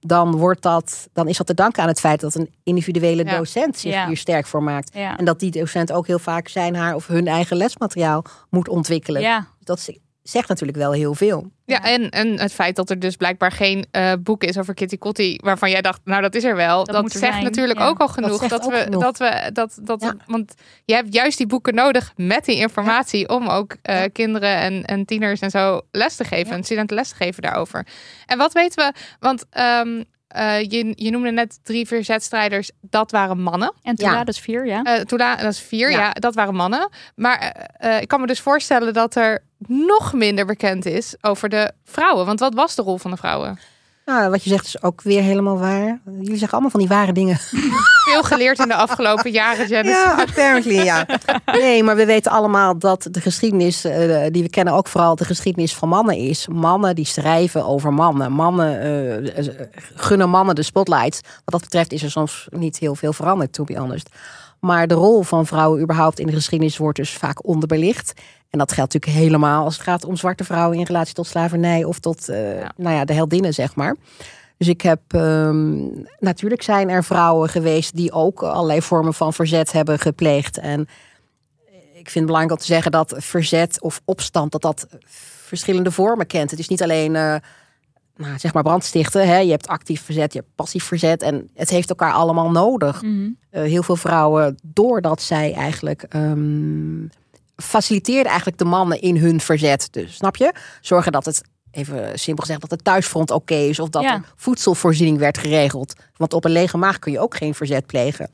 dan 0.00 0.36
wordt 0.36 0.62
dat, 0.62 1.08
dan 1.12 1.28
is 1.28 1.36
dat 1.36 1.46
te 1.46 1.54
danken 1.54 1.82
aan 1.82 1.88
het 1.88 2.00
feit 2.00 2.20
dat 2.20 2.34
een 2.34 2.50
individuele 2.62 3.24
Ja. 3.24 3.36
docent 3.36 3.78
zich 3.78 3.92
Ja. 3.92 4.06
hier 4.06 4.16
sterk 4.16 4.46
voor 4.46 4.62
maakt. 4.62 4.90
Ja. 4.94 5.16
En 5.18 5.24
dat 5.24 5.40
die 5.40 5.50
docent 5.50 5.92
ook 5.92 6.06
heel 6.06 6.18
vaak 6.18 6.48
zijn, 6.48 6.74
haar 6.76 6.94
of 6.94 7.06
hun 7.06 7.26
eigen 7.26 7.56
lesmateriaal 7.56 8.24
moet 8.50 8.68
ontwikkelen. 8.68 9.20
ja. 9.22 9.46
Dat 9.64 9.80
zegt 10.28 10.48
natuurlijk 10.48 10.78
wel 10.78 10.92
heel 10.92 11.14
veel. 11.14 11.50
Ja, 11.64 11.82
en, 11.84 12.10
en 12.10 12.40
het 12.40 12.52
feit 12.52 12.76
dat 12.76 12.90
er 12.90 12.98
dus 12.98 13.16
blijkbaar 13.16 13.52
geen 13.52 13.86
eh, 13.90 14.12
boek 14.20 14.44
is 14.44 14.58
over 14.58 14.74
Kitty 14.74 14.98
Kotti, 14.98 15.38
waarvan 15.42 15.70
jij 15.70 15.80
dacht, 15.82 16.00
nou 16.04 16.22
dat 16.22 16.34
is 16.34 16.44
er 16.44 16.56
wel. 16.56 16.84
Dat, 16.84 17.04
er 17.04 17.10
zegt 17.10 17.32
zijn, 17.32 17.44
natuurlijk 17.44 17.78
ja. 17.78 17.86
ook 17.86 17.98
al 17.98 18.08
genoeg. 18.08 18.46
Dat, 18.46 18.64
ook 18.64 18.72
we, 18.72 18.78
genoeg. 18.78 19.02
dat 19.02 19.18
we, 19.18 19.50
dat, 19.52 19.78
dat, 19.82 20.00
Ja. 20.02 20.14
want 20.26 20.54
je 20.84 20.94
hebt 20.94 21.14
juist 21.14 21.38
die 21.38 21.46
boeken 21.46 21.74
nodig 21.74 22.12
met 22.16 22.44
die 22.44 22.56
informatie 22.56 23.28
om 23.28 23.48
ook 23.48 23.76
eh, 23.82 24.00
Ja. 24.00 24.08
kinderen 24.08 24.56
en, 24.56 24.84
en 24.84 25.04
tieners 25.04 25.40
en 25.40 25.50
zo 25.50 25.80
les 25.90 26.16
te 26.16 26.24
geven, 26.24 26.52
en 26.52 26.64
studenten 26.64 26.96
les 26.96 27.08
te 27.08 27.14
geven 27.14 27.42
daarover. 27.42 27.86
En 28.26 28.38
wat 28.38 28.52
weten 28.52 28.84
we? 28.86 28.92
Want 29.20 29.44
ehm, 29.50 30.02
eh, 30.36 30.60
je, 30.62 30.92
je 30.94 31.10
noemde 31.10 31.30
net 31.30 31.58
drie 31.62 31.86
verzetstrijders, 31.86 32.70
dat 32.80 33.10
waren 33.10 33.40
mannen. 33.42 33.72
En 33.82 33.96
toen 33.96 34.10
Ja. 34.10 34.18
dat 34.18 34.28
is 34.28 34.40
vier, 34.40 34.66
ja. 34.66 34.82
Eh 34.82 35.00
Tula, 35.00 35.36
dat 35.36 35.52
is 35.52 35.60
vier, 35.60 35.90
ja. 35.90 35.98
Ja. 35.98 36.10
dat 36.12 36.34
waren 36.34 36.54
mannen. 36.54 36.88
Maar 37.14 37.68
eh, 37.78 38.00
ik 38.00 38.08
kan 38.08 38.20
me 38.20 38.26
dus 38.26 38.40
voorstellen 38.40 38.92
dat 38.94 39.14
er 39.14 39.42
nog 39.66 40.12
minder 40.12 40.46
bekend 40.46 40.86
is 40.86 41.14
over 41.20 41.48
de 41.48 41.72
vrouwen. 41.84 42.26
Want 42.26 42.40
wat 42.40 42.54
was 42.54 42.74
de 42.74 42.82
rol 42.82 42.98
van 42.98 43.10
de 43.10 43.16
vrouwen? 43.16 43.58
Nou, 44.06 44.30
wat 44.30 44.44
je 44.44 44.50
zegt 44.50 44.66
is 44.66 44.82
ook 44.82 45.02
weer 45.02 45.22
helemaal 45.22 45.58
waar. 45.58 46.00
Jullie 46.04 46.36
zeggen 46.36 46.50
allemaal 46.50 46.70
van 46.70 46.80
die 46.80 46.88
ware 46.88 47.12
dingen. 47.12 47.36
Veel 48.08 48.22
geleerd 48.22 48.58
in 48.58 48.68
de 48.68 48.74
afgelopen 48.74 49.30
jaren, 49.30 49.68
Janice. 49.68 49.94
Ja, 49.94 50.14
apparently, 50.14 50.84
ja. 50.84 51.06
Nee, 51.46 51.82
maar 51.82 51.96
we 51.96 52.06
weten 52.06 52.32
allemaal 52.32 52.78
dat 52.78 53.08
de 53.10 53.20
geschiedenis 53.20 53.84
eh, 53.84 54.26
die 54.30 54.42
we 54.42 54.48
kennen 54.48 54.74
ook 54.74 54.88
vooral 54.88 55.16
de 55.16 55.24
geschiedenis 55.24 55.74
van 55.74 55.88
mannen 55.88 56.16
is. 56.16 56.46
Mannen 56.48 56.94
die 56.94 57.04
schrijven 57.04 57.66
over 57.66 57.92
mannen. 57.92 58.32
Mannen 58.32 58.80
eh, 58.80 59.38
eh, 59.38 59.66
gunnen 59.94 60.30
mannen 60.30 60.54
de 60.54 60.62
spotlight. 60.62 61.20
Wat 61.24 61.52
dat 61.52 61.60
betreft 61.60 61.92
is 61.92 62.02
er 62.02 62.10
soms 62.10 62.48
niet 62.50 62.78
heel 62.78 62.94
veel 62.94 63.12
veranderd, 63.12 63.52
to 63.52 63.64
be 63.64 63.78
honest. 63.78 64.08
Maar 64.60 64.86
de 64.86 64.94
rol 64.94 65.22
van 65.22 65.46
vrouwen 65.46 65.82
überhaupt 65.82 66.18
in 66.18 66.26
de 66.26 66.32
geschiedenis 66.32 66.76
wordt 66.76 66.98
dus 66.98 67.12
vaak 67.12 67.46
onderbelicht. 67.46 68.12
En 68.50 68.58
dat 68.58 68.72
geldt 68.72 68.92
natuurlijk 68.92 69.22
helemaal 69.22 69.64
als 69.64 69.74
het 69.74 69.82
gaat 69.82 70.04
om 70.04 70.16
zwarte 70.16 70.44
vrouwen 70.44 70.78
in 70.78 70.84
relatie 70.84 71.14
tot 71.14 71.26
slavernij 71.26 71.84
of 71.84 71.98
tot 71.98 72.28
eh, 72.28 72.60
Ja. 72.60 72.72
nou 72.76 72.94
ja, 72.94 73.04
de 73.04 73.12
heldinnen, 73.12 73.54
zeg 73.54 73.74
maar. 73.74 73.96
Dus 74.56 74.68
ik 74.68 74.80
heb, 74.80 75.00
ehm, 75.08 75.78
natuurlijk 76.18 76.62
zijn 76.62 76.88
er 76.88 77.04
vrouwen 77.04 77.48
geweest 77.48 77.96
die 77.96 78.12
ook 78.12 78.42
allerlei 78.42 78.82
vormen 78.82 79.14
van 79.14 79.32
verzet 79.32 79.72
hebben 79.72 79.98
gepleegd. 79.98 80.58
En 80.58 80.80
ik 81.92 82.12
vind 82.12 82.14
het 82.14 82.26
belangrijk 82.26 82.52
om 82.52 82.66
te 82.66 82.72
zeggen 82.72 82.90
dat 82.90 83.14
verzet 83.16 83.80
of 83.80 84.00
opstand, 84.04 84.52
dat 84.52 84.62
dat 84.62 84.86
verschillende 85.46 85.90
vormen 85.90 86.26
kent. 86.26 86.50
Het 86.50 86.58
is 86.58 86.68
niet 86.68 86.82
alleen, 86.82 87.16
eh, 87.16 87.34
nou, 88.16 88.38
zeg 88.38 88.52
maar 88.52 88.62
brandstichten. 88.62 89.28
Hè? 89.28 89.38
Je 89.38 89.50
hebt 89.50 89.68
actief 89.68 90.02
verzet, 90.02 90.32
je 90.32 90.38
hebt 90.38 90.54
passief 90.54 90.84
verzet. 90.84 91.22
En 91.22 91.50
het 91.54 91.70
heeft 91.70 91.88
elkaar 91.88 92.12
allemaal 92.12 92.50
nodig. 92.50 93.02
Mhm. 93.02 93.28
Eh, 93.50 93.62
heel 93.62 93.82
veel 93.82 93.96
vrouwen, 93.96 94.58
doordat 94.62 95.22
zij 95.22 95.54
eigenlijk 95.54 96.02
ehm 96.02 97.04
faciliteerden 97.56 98.26
eigenlijk 98.26 98.58
de 98.58 98.64
mannen 98.64 99.00
in 99.00 99.16
hun 99.16 99.40
verzet. 99.40 99.88
Dus 99.90 100.14
snap 100.14 100.36
je? 100.36 100.52
Zorgen 100.80 101.12
dat 101.12 101.24
het, 101.24 101.42
even 101.70 102.18
simpel 102.18 102.44
gezegd, 102.44 102.60
dat 102.60 102.70
het 102.70 102.84
thuisfront 102.84 103.30
oké 103.30 103.54
is. 103.54 103.78
Of 103.78 103.88
dat 103.88 104.02
Ja. 104.02 104.14
er 104.14 104.32
voedselvoorziening 104.36 105.18
werd 105.18 105.38
geregeld. 105.38 105.94
Want 106.16 106.32
op 106.32 106.44
een 106.44 106.50
lege 106.50 106.76
maag 106.76 106.98
kun 106.98 107.12
je 107.12 107.20
ook 107.20 107.36
geen 107.36 107.54
verzet 107.54 107.86
plegen. 107.86 108.30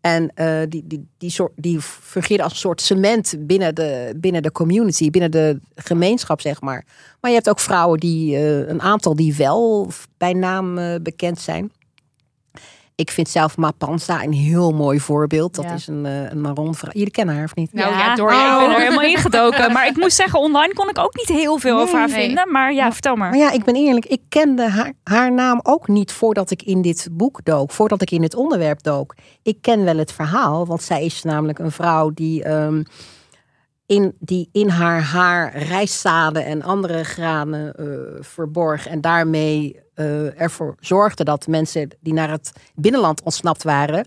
En 0.00 0.30
eh, 0.34 0.60
die, 0.68 0.82
die, 0.86 1.08
die, 1.18 1.30
soort, 1.30 1.52
die 1.56 1.80
fungeerde 1.80 2.42
als 2.42 2.52
een 2.52 2.58
soort 2.58 2.80
cement 2.80 3.34
binnen 3.38 3.74
de, 3.74 4.14
binnen 4.16 4.42
de 4.42 4.52
community, 4.52 5.10
binnen 5.10 5.30
de 5.30 5.60
gemeenschap, 5.74 6.40
zeg 6.40 6.60
maar. 6.60 6.84
Maar 7.20 7.30
je 7.30 7.36
hebt 7.36 7.48
ook 7.48 7.60
vrouwen 7.60 8.00
die, 8.00 8.36
eh, 8.36 8.58
een 8.68 8.82
aantal 8.82 9.16
die 9.16 9.34
wel 9.34 9.90
bij 10.18 10.32
naam 10.32 10.78
eh, 10.78 10.94
bekend 11.02 11.40
zijn. 11.40 11.72
Ik 13.02 13.10
vind 13.10 13.28
zelf 13.28 13.56
Mapanza 13.56 14.22
een 14.22 14.32
heel 14.32 14.72
mooi 14.72 15.00
voorbeeld. 15.00 15.54
Dat 15.54 15.64
Ja. 15.64 15.72
is 15.72 15.86
een, 15.86 16.06
eh, 16.06 16.30
een 16.30 16.40
Maron 16.40 16.74
vrouw. 16.74 16.92
Jullie 16.92 17.10
kennen 17.10 17.34
haar 17.34 17.44
of 17.44 17.54
niet? 17.54 17.72
Nou 17.72 17.90
ja, 17.96 18.14
door 18.14 18.32
ik 18.32 18.36
ben 18.38 18.70
er 18.70 18.78
helemaal 18.80 19.02
ingedoken. 19.04 19.72
Maar 19.72 19.86
ik 19.86 19.96
moet 19.96 20.12
zeggen, 20.12 20.38
online 20.38 20.74
kon 20.74 20.88
ik 20.88 20.98
ook 20.98 21.14
niet 21.16 21.28
heel 21.28 21.58
veel 21.58 21.80
over 21.80 21.98
haar 21.98 22.08
Nee. 22.08 22.24
vinden. 22.26 22.50
Maar 22.52 22.72
ja, 22.72 22.92
vertel 22.92 23.16
maar. 23.16 23.30
Maar 23.30 23.38
ja, 23.38 23.50
ik 23.50 23.64
ben 23.64 23.74
eerlijk, 23.74 24.06
ik 24.06 24.20
kende 24.28 24.68
haar, 24.68 24.92
haar 25.04 25.32
naam 25.32 25.60
ook 25.62 25.88
niet 25.88 26.12
voordat 26.12 26.50
ik 26.50 26.62
in 26.62 26.82
dit 26.82 27.08
boek 27.12 27.40
dook, 27.44 27.70
voordat 27.70 28.02
ik 28.02 28.10
in 28.10 28.22
het 28.22 28.34
onderwerp 28.34 28.82
dook. 28.82 29.14
Ik 29.42 29.58
ken 29.60 29.84
wel 29.84 29.96
het 29.96 30.12
verhaal, 30.12 30.66
want 30.66 30.82
zij 30.82 31.04
is 31.04 31.22
namelijk 31.22 31.58
een 31.58 31.72
vrouw 31.72 32.10
die, 32.10 32.42
ehm, 32.44 32.82
in, 33.86 34.16
die 34.18 34.48
in 34.52 34.68
haar 34.68 35.00
haar 35.02 35.58
rijstzaden 35.58 36.44
en 36.44 36.62
andere 36.62 37.04
granen 37.04 37.74
eh, 37.74 37.86
verborg 38.20 38.86
en 38.86 39.00
daarmee 39.00 39.80
eh, 39.94 40.40
ervoor 40.40 40.74
zorgde 40.80 41.24
dat 41.24 41.46
mensen 41.46 41.88
die 42.00 42.12
naar 42.12 42.30
het 42.30 42.52
binnenland 42.74 43.22
ontsnapt 43.22 43.62
waren, 43.62 44.06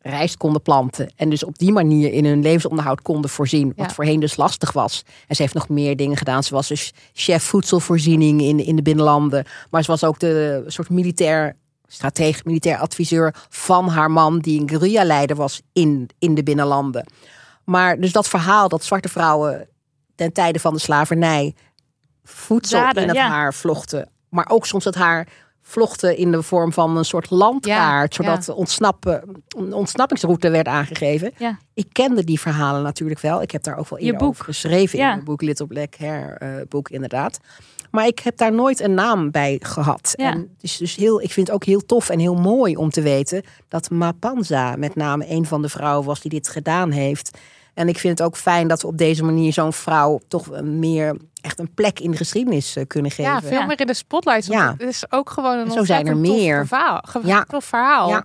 rijst 0.00 0.36
konden 0.36 0.62
planten. 0.62 1.12
En 1.16 1.30
dus 1.30 1.44
op 1.44 1.58
die 1.58 1.72
manier 1.72 2.12
in 2.12 2.24
hun 2.24 2.42
levensonderhoud 2.42 3.02
konden 3.02 3.30
voorzien. 3.30 3.72
Wat 3.76 3.86
Ja. 3.88 3.94
voorheen 3.94 4.20
dus 4.20 4.36
lastig 4.36 4.72
was. 4.72 5.04
En 5.28 5.36
ze 5.36 5.42
heeft 5.42 5.54
nog 5.54 5.68
meer 5.68 5.96
dingen 5.96 6.16
gedaan. 6.16 6.42
Ze 6.42 6.54
was 6.54 6.68
dus 6.68 6.92
chef 7.12 7.42
voedselvoorziening 7.42 8.40
in, 8.40 8.58
in 8.64 8.76
de 8.76 8.82
binnenlanden. 8.82 9.44
Maar 9.70 9.82
ze 9.82 9.90
was 9.90 10.04
ook 10.04 10.18
de 10.18 10.64
soort 10.66 10.90
militair 10.90 11.56
stratege, 11.86 12.40
militair 12.44 12.78
adviseur 12.78 13.34
van 13.48 13.88
haar 13.88 14.10
man, 14.10 14.38
die 14.38 14.60
een 14.60 14.68
guerrilla-leider 14.68 15.36
was 15.36 15.62
in, 15.72 16.08
in 16.18 16.34
de 16.34 16.42
binnenlanden. 16.42 17.06
Maar 17.64 18.00
dus 18.00 18.12
dat 18.12 18.28
verhaal 18.28 18.68
dat 18.68 18.84
zwarte 18.84 19.08
vrouwen 19.08 19.68
ten 20.14 20.32
tijde 20.32 20.58
van 20.58 20.72
de 20.72 20.80
slavernij 20.80 21.54
voedsel 22.24 22.78
Zaden, 22.78 23.02
in 23.02 23.08
het 23.08 23.16
ja. 23.16 23.28
haar 23.28 23.54
vlochten, 23.54 24.10
maar 24.28 24.48
ook 24.48 24.66
soms 24.66 24.84
het 24.84 24.94
haar 24.94 25.28
vlochten 25.62 26.16
in 26.16 26.30
de 26.30 26.42
vorm 26.42 26.72
van 26.72 26.96
een 26.96 27.04
soort 27.04 27.30
landkaart, 27.30 28.16
Ja, 28.16 28.22
zodat 28.22 28.48
ontsnappen, 28.48 29.42
een 29.48 29.72
ontsnappingsroute 29.72 30.50
werd 30.50 30.66
aangegeven. 30.66 31.32
Ik 31.74 31.86
kende 31.92 32.24
die 32.24 32.40
verhalen 32.40 32.82
natuurlijk 32.82 33.20
wel. 33.20 33.42
Ik 33.42 33.50
heb 33.50 33.62
daar 33.62 33.76
ook 33.76 33.88
wel 33.88 34.18
over 34.18 34.44
geschreven 34.44 34.98
in 34.98 35.04
mijn 35.04 35.24
boek 35.24 35.42
Little 35.42 35.66
Black 35.66 35.94
Hair 35.94 36.36
eh, 36.36 36.48
boek 36.68 36.88
inderdaad. 36.88 37.38
Maar 37.92 38.06
ik 38.06 38.18
heb 38.18 38.36
daar 38.36 38.52
nooit 38.52 38.80
een 38.80 38.94
naam 38.94 39.30
bij 39.30 39.58
gehad. 39.62 40.12
Ja. 40.16 40.30
En 40.32 40.38
het 40.38 40.48
is 40.62 40.76
dus 40.76 40.96
heel, 40.96 41.22
ik 41.22 41.30
vind 41.32 41.46
het 41.46 41.56
ook 41.56 41.64
heel 41.64 41.86
tof 41.86 42.08
en 42.08 42.18
heel 42.18 42.34
mooi 42.34 42.76
om 42.76 42.90
te 42.90 43.02
weten 43.02 43.42
dat 43.68 43.90
Mapanza 43.90 44.76
met 44.76 44.94
name 44.94 45.30
een 45.30 45.46
van 45.46 45.62
de 45.62 45.68
vrouwen 45.68 46.06
was 46.06 46.20
die 46.20 46.30
dit 46.30 46.48
gedaan 46.48 46.90
heeft. 46.90 47.38
En 47.74 47.88
ik 47.88 47.98
vind 47.98 48.18
het 48.18 48.26
ook 48.28 48.36
fijn 48.36 48.68
dat 48.68 48.82
we 48.82 48.88
op 48.88 48.98
deze 48.98 49.24
manier 49.24 49.52
zo'n 49.52 49.72
vrouw 49.72 50.20
toch 50.28 50.60
meer 50.62 51.16
echt 51.40 51.58
een 51.58 51.74
plek 51.74 52.00
in 52.00 52.10
de 52.10 52.16
geschiedenis 52.16 52.76
eh, 52.76 52.84
kunnen 52.86 53.10
geven. 53.10 53.32
Ja, 53.32 53.40
veel 53.40 53.50
Ja. 53.58 53.66
meer 53.66 53.80
in 53.80 53.86
de 53.86 53.94
spotlight. 53.94 54.46
Ja. 54.46 54.74
Het 54.78 54.88
is 54.88 55.04
ook 55.08 55.30
gewoon 55.30 55.58
een 55.58 55.70
Zo 55.70 55.84
zijn 55.84 56.06
er 56.06 56.14
ontzettend 56.14 56.24
tof 56.26 56.36
meer. 56.36 56.66
verhaal. 56.66 57.44
tof 57.48 57.64
verhaal. 57.64 58.08
Ja. 58.08 58.24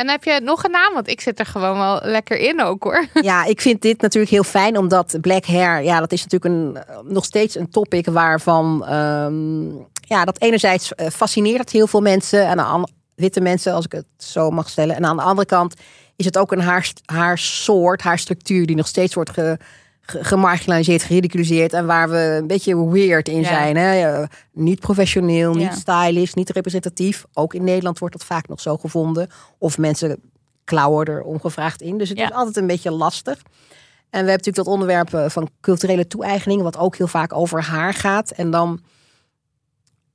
En 0.00 0.08
heb 0.08 0.24
je 0.24 0.40
nog 0.42 0.64
een 0.64 0.70
naam? 0.70 0.94
Want 0.94 1.08
ik 1.08 1.20
zit 1.20 1.38
er 1.38 1.46
gewoon 1.46 1.78
wel 1.78 2.00
lekker 2.02 2.38
in 2.38 2.62
ook 2.62 2.82
hoor. 2.82 3.06
Ja, 3.22 3.44
ik 3.44 3.60
vind 3.60 3.82
dit 3.82 4.00
natuurlijk 4.00 4.32
heel 4.32 4.42
fijn, 4.42 4.76
omdat 4.78 5.18
black 5.20 5.44
hair, 5.44 5.82
ja, 5.82 5.98
dat 5.98 6.12
is 6.12 6.24
natuurlijk 6.26 6.54
een, 6.54 6.76
eh, 6.84 6.98
nog 7.04 7.24
steeds 7.24 7.54
een 7.54 7.70
topic 7.70 8.06
waarvan, 8.06 8.86
ehm, 8.86 9.68
ja, 10.00 10.24
dat 10.24 10.40
enerzijds 10.40 10.94
eh, 10.94 11.06
fascineert 11.08 11.70
heel 11.70 11.86
veel 11.86 12.00
mensen, 12.00 12.46
en 12.46 12.60
aan 12.60 12.84
witte 13.14 13.40
mensen, 13.40 13.72
als 13.72 13.84
ik 13.84 13.92
het 13.92 14.06
zo 14.16 14.50
mag 14.50 14.68
stellen. 14.68 14.96
En 14.96 15.04
aan 15.04 15.16
de 15.16 15.22
andere 15.22 15.46
kant 15.46 15.74
is 16.16 16.24
het 16.24 16.38
ook 16.38 16.52
een 16.52 16.60
haar, 16.60 16.92
haarsoort, 17.04 18.02
haarstructuur, 18.02 18.66
die 18.66 18.76
nog 18.76 18.86
steeds 18.86 19.14
wordt 19.14 19.30
ge- 19.30 19.58
gemarginaliseerd, 20.02 21.02
geridiculiseerd 21.02 21.72
en 21.72 21.86
waar 21.86 22.10
we 22.10 22.36
een 22.40 22.46
beetje 22.46 22.88
weird 22.90 23.28
in 23.28 23.40
Ja. 23.40 23.46
zijn. 23.48 23.76
Hè? 23.76 24.24
Niet 24.52 24.80
professioneel, 24.80 25.58
Ja. 25.58 25.68
niet 25.68 25.78
stylish, 25.78 26.32
niet 26.32 26.50
representatief. 26.50 27.24
Ook 27.32 27.54
in 27.54 27.64
Nederland 27.64 27.98
wordt 27.98 28.16
dat 28.18 28.26
vaak 28.26 28.48
nog 28.48 28.60
zo 28.60 28.76
gevonden. 28.76 29.28
Of 29.58 29.78
mensen 29.78 30.20
klauwen 30.64 31.06
er 31.06 31.22
ongevraagd 31.22 31.82
in. 31.82 31.98
Dus 31.98 32.08
het 32.08 32.18
Ja. 32.18 32.24
is 32.24 32.32
altijd 32.32 32.56
een 32.56 32.66
beetje 32.66 32.90
lastig. 32.90 33.34
En 33.38 34.24
we 34.24 34.30
hebben 34.30 34.46
natuurlijk 34.46 34.56
dat 34.56 34.66
onderwerp 34.74 35.14
eh, 35.14 35.28
van 35.28 35.48
culturele 35.60 36.06
toe-eigening, 36.06 36.62
wat 36.62 36.76
ook 36.78 36.96
heel 36.96 37.06
vaak 37.06 37.32
over 37.32 37.62
haar 37.62 37.94
gaat. 37.94 38.30
En 38.30 38.50
dan, 38.50 38.80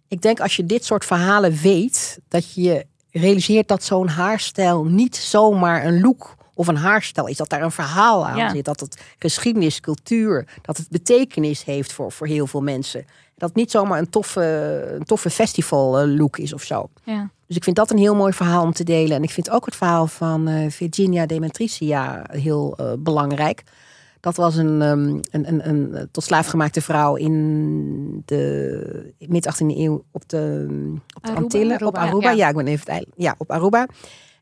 ik 0.07 0.21
denk 0.21 0.39
als 0.39 0.55
je 0.55 0.65
dit 0.65 0.85
soort 0.85 1.05
verhalen 1.05 1.57
weet, 1.61 2.19
dat 2.27 2.53
je 2.53 2.85
realiseert 3.11 3.67
dat 3.67 3.83
zo'n 3.83 4.07
haarstijl 4.07 4.83
niet 4.83 5.15
zomaar 5.15 5.85
een 5.85 6.01
look 6.01 6.35
of 6.55 6.67
een 6.67 6.75
haarstijl 6.77 7.27
is. 7.27 7.37
Dat 7.37 7.49
daar 7.49 7.61
een 7.61 7.71
verhaal 7.71 8.27
aan 8.27 8.37
Ja. 8.37 8.49
zit. 8.49 8.65
Dat 8.65 8.79
het 8.79 9.01
geschiedenis, 9.19 9.79
cultuur, 9.79 10.47
dat 10.61 10.77
het 10.77 10.89
betekenis 10.89 11.63
heeft 11.63 11.93
voor, 11.93 12.11
voor 12.11 12.27
heel 12.27 12.47
veel 12.47 12.61
mensen. 12.61 13.05
Dat 13.37 13.49
het 13.49 13.57
niet 13.57 13.71
zomaar 13.71 13.99
een 13.99 14.09
toffe, 14.09 14.41
een 14.95 15.03
toffe 15.05 15.29
festival 15.29 15.99
eh, 15.99 16.07
look 16.17 16.37
is 16.37 16.53
of 16.53 16.61
zo. 16.63 16.89
Ja. 17.03 17.29
Dus 17.47 17.55
ik 17.55 17.63
vind 17.63 17.75
dat 17.75 17.91
een 17.91 17.97
heel 17.97 18.15
mooi 18.15 18.33
verhaal 18.33 18.63
om 18.63 18.73
te 18.73 18.83
delen. 18.83 19.17
En 19.17 19.23
ik 19.23 19.31
vind 19.31 19.49
ook 19.49 19.65
het 19.65 19.75
verhaal 19.75 20.07
van 20.07 20.47
eh, 20.47 20.69
Virginia 20.69 21.25
de 21.25 21.39
Matricia 21.39 22.23
heel 22.31 22.77
eh, 22.77 22.91
belangrijk. 22.99 23.63
Dat 24.19 24.35
was 24.35 24.55
een, 24.55 24.81
ehm, 24.81 25.19
een, 25.31 25.47
een, 25.47 25.69
een 25.69 26.07
tot 26.11 26.23
slaaf 26.23 26.47
gemaakte 26.47 26.81
vrouw 26.81 27.15
in 27.15 28.21
de 28.25 29.13
mid-18e 29.19 29.77
eeuw 29.77 30.03
op 30.11 30.29
de, 30.29 30.65
op 31.15 31.21
de 31.23 31.27
Aruba? 31.27 31.41
Antillen. 31.41 31.85
Op 31.85 31.95
Aruba, 31.97 32.29
ja. 32.29 32.35
ja. 32.35 32.49
ik 32.49 32.55
ben 32.55 32.67
even 32.67 32.79
het 32.79 32.89
eiland. 32.89 33.13
Ja, 33.15 33.35
op 33.37 33.51
Aruba. 33.51 33.87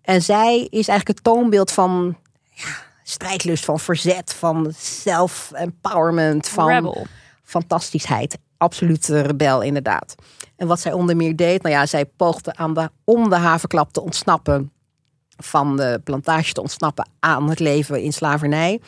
En 0.04 0.22
zij 0.22 0.58
is 0.58 0.88
eigenlijk 0.88 1.08
het 1.08 1.24
toonbeeld 1.24 1.72
van 1.72 2.18
ja, 2.50 2.76
strijdlust, 3.04 3.66
van 3.66 3.80
verzet, 3.80 4.34
van 4.34 4.74
self-empowerment, 4.78 6.48
van 6.48 6.68
Rebel. 6.68 7.06
fantastischheid. 7.44 8.38
Absolute 8.58 9.22
rebel, 9.22 9.62
inderdaad. 9.62 10.16
En 10.56 10.68
wat 10.68 10.80
zij 10.80 10.94
onder 10.94 11.16
meer 11.16 11.36
deed, 11.36 11.62
nou 11.62 11.76
ja, 11.76 11.86
zij 11.86 12.06
poogde 12.06 12.56
aan 12.56 12.74
de, 12.74 12.90
om 13.04 13.30
de 13.30 13.36
havenklap 13.36 13.94
te 13.94 14.02
ontsnappen 14.02 14.72
van 15.38 15.78
de 15.78 16.02
plantage 16.04 16.54
te 16.54 16.62
ontsnappen 16.62 17.10
aan 17.20 17.50
het 17.50 17.60
leven 17.60 18.02
in 18.02 18.14
slavernij. 18.14 18.82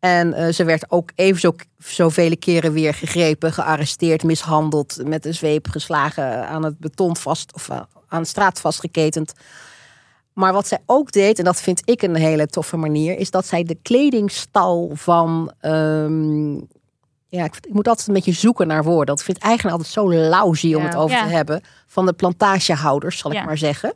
En 0.00 0.32
eh, 0.32 0.52
ze 0.52 0.64
werd 0.64 0.90
ook 0.90 1.10
even 1.14 1.40
zo, 1.40 1.54
zoveel 1.78 2.36
keren 2.38 2.72
weer 2.72 2.94
gegrepen, 2.94 3.52
gearresteerd, 3.52 4.22
mishandeld, 4.22 4.96
met 5.04 5.26
een 5.26 5.34
zweep 5.34 5.68
geslagen, 5.68 6.48
aan 6.48 6.64
het 6.64 6.78
beton 6.78 7.16
vast 7.16 7.54
of 7.54 7.68
eh, 7.68 7.80
aan 8.08 8.22
de 8.22 8.28
straat 8.28 8.60
vastgeketend. 8.60 9.32
Maar 10.40 10.52
wat 10.52 10.66
zij 10.68 10.78
ook 10.86 11.12
deed, 11.12 11.38
en 11.38 11.44
dat 11.44 11.60
vind 11.60 11.82
ik 11.84 12.02
een 12.02 12.14
hele 12.16 12.46
toffe 12.46 12.76
manier, 12.76 13.18
is 13.18 13.30
dat 13.30 13.46
zij 13.46 13.62
de 13.64 13.76
kledingstal 13.82 14.90
van. 14.94 15.52
ehm, 15.60 16.52
ja, 17.28 17.44
ik, 17.44 17.54
ik 17.60 17.72
moet 17.72 17.88
altijd 17.88 18.08
een 18.08 18.14
beetje 18.14 18.32
zoeken 18.32 18.66
naar 18.66 18.84
woorden. 18.84 19.06
Dat 19.14 19.24
vind 19.24 19.36
ik 19.36 19.42
eigenlijk 19.42 19.76
altijd 19.76 19.94
zo 19.94 20.12
lousy 20.12 20.74
om 20.74 20.80
Ja. 20.82 20.86
het 20.88 20.96
over 20.96 21.16
Ja. 21.16 21.22
te 21.26 21.28
hebben. 21.32 21.60
Van 21.86 22.06
de 22.06 22.12
plantagehouders, 22.12 23.18
zal 23.18 23.32
Ja. 23.32 23.40
ik 23.40 23.46
maar 23.46 23.58
zeggen. 23.58 23.92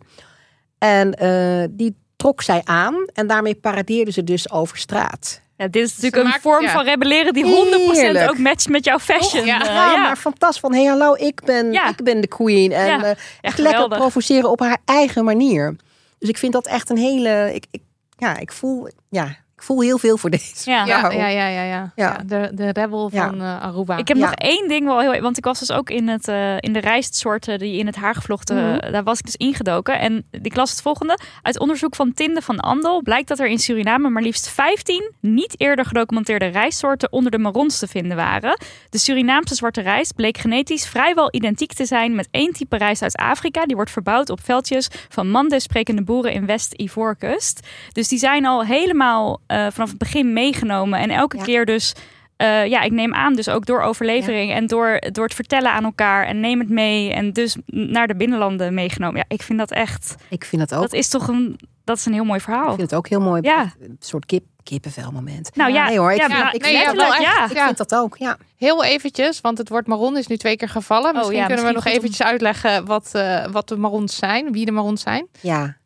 En 0.78 1.14
eh, 1.14 1.64
die 1.70 1.96
trok 2.16 2.42
zij 2.42 2.60
aan 2.64 2.94
en 3.12 3.26
daarmee 3.26 3.54
paradeerde 3.54 4.10
ze 4.12 4.24
dus 4.24 4.50
over 4.50 4.78
straat. 4.78 5.40
Ja, 5.56 5.68
dit 5.68 5.82
is 5.86 5.90
natuurlijk 5.94 6.22
een 6.22 6.28
maakt- 6.28 6.42
vorm 6.42 6.62
ja. 6.64 6.72
van 6.72 6.84
rebelleren 6.84 7.32
die 7.32 7.44
100% 7.44 8.00
Heerlijk. 8.00 8.30
ook 8.30 8.38
matcht 8.38 8.68
met 8.68 8.84
jouw 8.84 8.98
fashion. 8.98 9.44
Ja. 9.46 9.64
Ja, 9.64 9.90
ja. 9.92 10.02
maar 10.02 10.16
fantastisch. 10.16 10.60
Van, 10.60 10.74
hey, 10.74 10.84
hallo, 10.84 11.14
ik 11.14 11.40
ben, 11.44 11.72
Ja. 11.72 11.88
ik 11.88 12.02
ben 12.04 12.20
de 12.20 12.26
queen. 12.28 12.72
En 12.72 12.86
Ja, 12.86 12.96
eh, 13.02 13.08
Ja, 13.08 13.14
echt 13.40 13.58
lekker 13.58 13.88
provoceren 13.88 14.50
op 14.50 14.60
haar 14.60 14.78
eigen 14.84 15.24
manier. 15.24 15.76
Dus 16.24 16.32
ik 16.32 16.38
vind 16.38 16.52
dat 16.52 16.66
echt 16.66 16.90
een 16.90 16.96
hele... 16.96 17.50
Ik, 17.54 17.66
ik, 17.70 17.82
ja, 18.16 18.38
ik 18.38 18.52
voel, 18.52 18.88
ja, 19.08 19.36
voel 19.64 19.80
heel 19.80 19.98
veel 19.98 20.16
voor 20.18 20.30
deze 20.30 20.70
Ja. 20.70 20.84
Ja, 20.84 21.10
ja, 21.10 21.26
ja, 21.28 21.28
ja, 21.28 21.48
ja. 21.48 21.62
Ja. 21.64 21.92
Ja, 21.96 22.18
de, 22.26 22.50
de 22.54 22.70
rebel 22.72 23.08
Ja. 23.12 23.26
van 23.28 23.40
eh, 23.40 23.62
Aruba. 23.62 23.96
Ik 23.96 24.08
heb 24.08 24.16
Ja. 24.16 24.22
nog 24.24 24.34
één 24.34 24.68
ding 24.68 24.86
wel 24.86 25.00
heel, 25.00 25.20
want 25.20 25.36
ik 25.38 25.44
was 25.44 25.58
dus 25.58 25.72
ook 25.72 25.90
in 25.90 26.08
het 26.08 26.28
in 26.58 26.72
de 26.72 26.80
rijstsoorten 26.80 27.58
die 27.58 27.78
in 27.78 27.86
het 27.86 27.96
haar 27.96 28.14
gevlochten, 28.14 28.56
Mhm. 28.56 28.92
daar 28.92 29.02
was 29.02 29.18
ik 29.18 29.24
dus 29.24 29.36
ingedoken 29.36 29.98
en 29.98 30.24
ik 30.30 30.56
las 30.56 30.70
het 30.70 30.82
volgende: 30.82 31.18
uit 31.42 31.58
onderzoek 31.58 31.94
van 31.96 32.12
Tinde 32.12 32.42
van 32.42 32.60
Andel 32.60 33.02
blijkt 33.02 33.28
dat 33.28 33.38
er 33.38 33.46
in 33.46 33.58
Suriname 33.58 34.08
maar 34.08 34.22
liefst 34.22 34.48
15 34.48 35.12
niet 35.20 35.60
eerder 35.60 35.84
gedocumenteerde 35.84 36.46
rijstsoorten 36.46 37.12
onder 37.12 37.30
de 37.30 37.38
marrons 37.38 37.78
te 37.78 37.86
vinden 37.86 38.16
waren. 38.16 38.58
De 38.90 38.98
Surinaamse 38.98 39.54
zwarte 39.54 39.80
rijst 39.80 40.14
bleek 40.14 40.38
genetisch 40.38 40.86
vrijwel 40.86 41.28
identiek 41.30 41.72
te 41.72 41.84
zijn 41.84 42.14
met 42.14 42.28
één 42.30 42.52
type 42.52 42.76
rijst 42.76 43.02
uit 43.02 43.16
Afrika, 43.16 43.66
die 43.66 43.76
wordt 43.76 43.90
verbouwd 43.90 44.30
op 44.30 44.40
veldjes 44.44 44.88
van 45.08 45.30
Mande 45.30 45.60
sprekende 45.60 46.02
boeren 46.02 46.32
in 46.32 46.46
West-Ivoorkust. 46.46 47.66
Dus 47.92 48.08
die 48.08 48.18
zijn 48.18 48.46
al 48.46 48.64
helemaal 48.64 49.40
eh, 49.46 49.53
vanaf 49.72 49.88
het 49.88 49.98
begin 49.98 50.32
meegenomen 50.32 50.98
en 50.98 51.10
elke 51.10 51.36
Ja. 51.36 51.42
keer 51.42 51.64
dus 51.64 51.92
eh, 52.36 52.66
ja, 52.66 52.80
ik 52.82 52.92
neem 52.92 53.14
aan, 53.14 53.34
dus 53.34 53.48
ook 53.48 53.66
door 53.66 53.80
overlevering 53.82 54.52
en 54.52 54.66
door, 54.66 55.00
door 55.12 55.24
het 55.24 55.34
vertellen 55.34 55.70
aan 55.72 55.84
elkaar 55.84 56.26
en 56.26 56.40
neem 56.40 56.58
het 56.58 56.68
mee 56.68 57.12
en 57.12 57.32
dus 57.32 57.56
naar 57.66 58.06
de 58.06 58.16
binnenlanden 58.16 58.74
meegenomen. 58.74 59.16
Ja, 59.16 59.24
ik 59.28 59.42
vind 59.42 59.58
dat 59.58 59.70
echt, 59.70 60.14
Ik 60.28 60.44
vind 60.44 60.62
het 60.62 60.74
ook. 60.74 60.80
dat 60.80 60.92
is 60.92 61.08
toch 61.08 61.28
een, 61.28 61.58
dat 61.84 61.96
is 61.96 62.06
een 62.06 62.12
heel 62.12 62.24
mooi 62.24 62.38
Ik 62.38 62.44
verhaal. 62.44 62.68
vind 62.68 62.80
het 62.80 62.94
ook 62.94 63.08
heel 63.08 63.20
mooi. 63.20 63.42
Ja. 63.42 63.72
Een 63.80 63.96
soort 63.98 64.26
kip, 64.26 64.44
kippenvel 64.62 65.10
moment. 65.12 65.56
Nou 65.56 65.72
ja, 65.72 65.86
nee 65.88 65.98
hoor, 65.98 66.12
ik 66.12 66.18
ja, 66.20 66.26
vind, 66.26 66.38
nou, 66.38 66.54
ik 66.54 66.62
nee, 66.62 66.70
vind 66.70 66.84
ja, 66.84 66.92
dat 66.92 67.12
echt. 67.12 67.22
ja. 67.22 67.44
Ik 67.44 67.58
vind 67.58 67.76
dat 67.76 67.94
ook, 67.94 68.16
ja. 68.16 68.36
Heel 68.56 68.84
eventjes, 68.84 69.40
want 69.40 69.58
het 69.58 69.68
woord 69.68 69.86
marron 69.86 70.16
is 70.16 70.26
nu 70.26 70.36
twee 70.36 70.56
keer 70.56 70.68
gevallen. 70.68 71.14
Misschien 71.14 71.36
ja, 71.38 71.46
kunnen 71.46 71.64
we 71.64 71.72
misschien 71.72 71.92
nog 71.92 72.00
om- 72.02 72.04
eventjes 72.04 72.26
uitleggen 72.26 72.84
wat, 72.86 73.10
eh, 73.12 73.46
wat 73.46 73.68
de 73.68 73.76
marrons 73.76 74.16
zijn. 74.16 74.52
Wie 74.52 74.64
de 74.64 74.72
marrons 74.72 75.02
zijn. 75.02 75.26
Ja, 75.40 75.76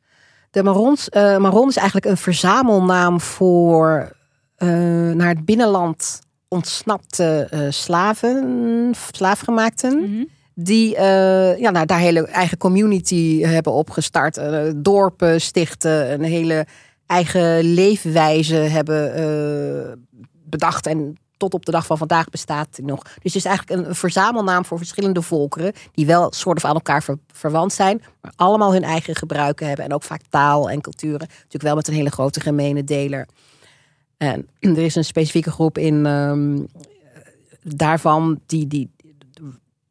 de 0.51 0.63
marrons, 0.63 1.09
eh 1.09 1.37
marron 1.37 1.69
is 1.69 1.77
eigenlijk 1.77 2.07
een 2.07 2.17
verzamelnaam 2.17 3.21
voor 3.21 4.17
eh, 4.57 4.69
naar 5.11 5.29
het 5.29 5.45
binnenland 5.45 6.21
ontsnapte 6.49 7.47
eh, 7.51 7.61
slaven, 7.69 8.95
slaafgemaakten. 9.13 9.99
Mhm. 9.99 10.25
Die 10.55 10.91
ja, 11.59 11.71
nou, 11.71 11.87
daar 11.87 11.99
hele 11.99 12.27
eigen 12.27 12.59
community 12.59 13.43
hebben 13.43 13.73
opgestart. 13.73 14.41
dorpen 14.77 15.41
stichten, 15.41 16.13
een 16.13 16.23
hele 16.23 16.67
eigen 17.07 17.61
leefwijze 17.61 18.55
hebben 18.55 20.07
bedacht. 20.45 20.87
En 20.87 21.17
tot 21.39 21.55
op 21.55 21.65
de 21.65 21.73
dag 21.73 21.87
van 21.87 21.99
vandaag 21.99 22.29
bestaat 22.31 22.79
nog. 22.83 23.03
Dus 23.03 23.13
het 23.23 23.35
is 23.35 23.45
eigenlijk 23.45 23.87
een, 23.87 23.95
verzamelnaam 23.95 24.65
voor 24.65 24.79
verschillende 24.79 25.23
volkeren. 25.23 25.73
Die 25.93 26.07
wel 26.07 26.33
soort 26.33 26.57
of 26.57 26.65
aan 26.65 26.75
elkaar 26.75 27.03
ver- 27.03 27.19
verwant 27.33 27.73
zijn. 27.73 28.03
Maar 28.21 28.33
allemaal 28.37 28.73
hun 28.73 28.83
eigen 28.83 29.17
gebruiken 29.17 29.67
hebben. 29.67 29.85
En 29.85 29.93
ook 29.93 30.03
vaak 30.03 30.21
taal 30.29 30.71
en 30.71 30.81
culturen. 30.81 31.29
Natuurlijk 31.29 31.63
wel 31.63 31.75
met 31.75 31.89
een 31.89 31.95
hele 31.95 32.11
grote 32.11 32.41
gemene 32.41 32.85
deler. 32.85 33.29
En 34.17 34.49
er 34.61 34.79
is 34.79 34.95
een 34.95 35.05
specifieke 35.05 35.51
groep 35.51 35.79
in 35.79 36.07
ehm, 36.07 36.59
daarvan 37.63 38.41
die, 38.47 38.67
die, 38.67 38.91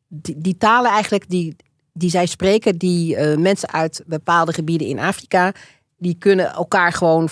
die, 0.08 0.38
die 0.38 0.58
talen 0.58 0.92
eigenlijk 0.92 1.30
die, 1.30 1.56
die 1.94 2.10
zij 2.10 2.26
spreken, 2.26 2.78
die 2.78 3.16
eh, 3.16 3.38
mensen 3.38 3.72
uit 3.72 4.04
bepaalde 4.06 4.54
gebieden 4.54 4.88
in 4.88 5.00
Afrika, 5.00 5.54
die 5.98 6.16
kunnen 6.18 6.52
elkaar 6.52 6.94
gewoon 6.94 7.30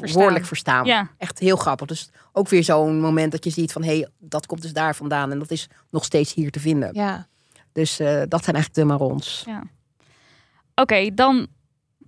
behoorlijk 0.00 0.44
verstaan. 0.44 0.84
Ja. 0.84 1.10
Echt 1.18 1.38
heel 1.38 1.56
grappig. 1.56 1.86
Dus 1.86 2.10
ook 2.32 2.48
weer 2.48 2.64
zo'n 2.64 3.00
moment 3.00 3.32
dat 3.32 3.44
je 3.44 3.50
ziet 3.50 3.72
van 3.72 3.82
hé, 3.84 3.96
hey, 3.98 4.08
dat 4.18 4.46
komt 4.46 4.62
dus 4.62 4.72
daar 4.72 4.94
vandaan 4.96 5.30
en 5.30 5.38
dat 5.38 5.50
is 5.50 5.68
nog 5.90 6.04
steeds 6.04 6.34
hier 6.34 6.50
te 6.50 6.60
vinden. 6.60 6.90
Ja. 6.92 7.26
Dus 7.72 7.98
eh, 7.98 8.22
dat 8.28 8.44
zijn 8.44 8.56
eigenlijk 8.56 8.74
de 8.74 8.84
marons. 8.84 9.44
Oké, 10.74 11.14
dan 11.14 11.46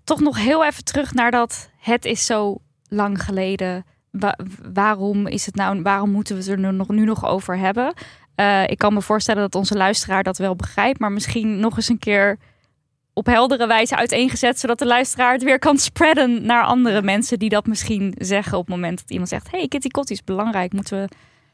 toch 0.04 0.20
nog 0.20 0.36
heel 0.36 0.64
even 0.64 0.84
terug 0.84 1.14
naar 1.14 1.30
dat 1.30 1.70
het 1.78 2.04
is 2.04 2.26
zo 2.26 2.58
lang 2.88 3.22
geleden. 3.22 3.84
Wa- 4.10 4.38
waarom 4.72 5.26
is 5.26 5.46
het 5.46 5.54
nou? 5.54 5.82
Waarom 5.82 6.10
moeten 6.10 6.34
we 6.34 6.40
het 6.40 6.50
er 6.50 6.58
nu 6.58 6.70
nog, 6.70 6.88
nu 6.88 7.04
nog 7.04 7.26
over 7.26 7.58
hebben? 7.58 7.94
Eh, 8.34 8.62
ik 8.66 8.78
kan 8.78 8.94
me 8.94 9.02
voorstellen 9.02 9.42
dat 9.42 9.54
onze 9.54 9.76
luisteraar 9.76 10.22
dat 10.22 10.38
wel 10.38 10.56
begrijpt, 10.56 10.98
maar 11.00 11.12
misschien 11.12 11.60
nog 11.60 11.76
eens 11.76 11.88
een 11.88 11.98
keer 11.98 12.38
op 13.20 13.26
heldere 13.26 13.66
wijze 13.66 13.96
uiteengezet, 13.96 14.60
zodat 14.60 14.78
de 14.78 14.86
luisteraar 14.86 15.32
het 15.32 15.42
weer 15.42 15.58
kan 15.58 15.78
spreaden 15.78 16.46
naar 16.46 16.64
andere 16.64 17.02
mensen 17.02 17.38
die 17.38 17.48
dat 17.48 17.66
misschien 17.66 18.14
zeggen 18.18 18.58
op 18.58 18.66
het 18.66 18.74
moment 18.74 18.98
dat 18.98 19.10
iemand 19.10 19.28
zegt: 19.28 19.50
hey, 19.50 19.68
Kitty 19.68 19.88
Kotti 19.88 20.12
is 20.14 20.24
belangrijk, 20.24 20.72
moeten 20.72 21.00
we 21.00 21.08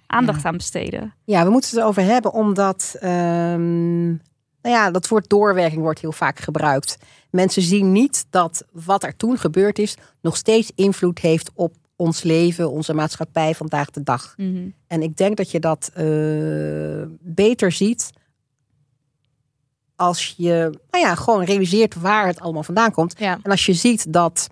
aandacht 0.06 0.44
aan 0.44 0.56
besteden. 0.56 1.14
Ja, 1.24 1.44
we 1.44 1.50
moeten 1.50 1.70
het 1.70 1.78
erover 1.78 2.02
hebben 2.02 2.32
omdat, 2.32 2.96
ehm, 3.00 4.06
nou 4.08 4.74
ja, 4.74 4.90
dat 4.90 5.08
woord 5.08 5.28
doorwerking 5.28 5.80
wordt 5.80 6.00
heel 6.00 6.12
vaak 6.12 6.38
gebruikt. 6.38 6.98
Mensen 7.30 7.62
zien 7.62 7.92
niet 7.92 8.26
dat 8.30 8.64
wat 8.72 9.02
er 9.02 9.16
toen 9.16 9.38
gebeurd 9.38 9.78
is 9.78 9.96
nog 10.20 10.36
steeds 10.36 10.72
invloed 10.74 11.18
heeft 11.18 11.50
op 11.54 11.74
ons 11.96 12.22
leven, 12.22 12.70
onze 12.70 12.94
maatschappij 12.94 13.54
vandaag 13.54 13.90
de 13.90 14.02
dag. 14.02 14.34
Mhm. 14.36 14.68
En 14.86 15.02
ik 15.02 15.16
denk 15.16 15.36
dat 15.36 15.50
je 15.50 15.60
dat 15.60 15.90
eh, 15.94 16.04
beter 17.20 17.72
ziet 17.72 18.10
als 19.96 20.34
je 20.36 20.78
nou 20.90 21.04
ja, 21.04 21.14
gewoon 21.14 21.44
realiseert 21.44 21.94
waar 21.94 22.26
het 22.26 22.40
allemaal 22.40 22.62
vandaan 22.62 22.92
komt. 22.92 23.14
Ja. 23.18 23.38
En 23.42 23.50
als 23.50 23.66
je 23.66 23.72
ziet 23.72 24.12
dat 24.12 24.48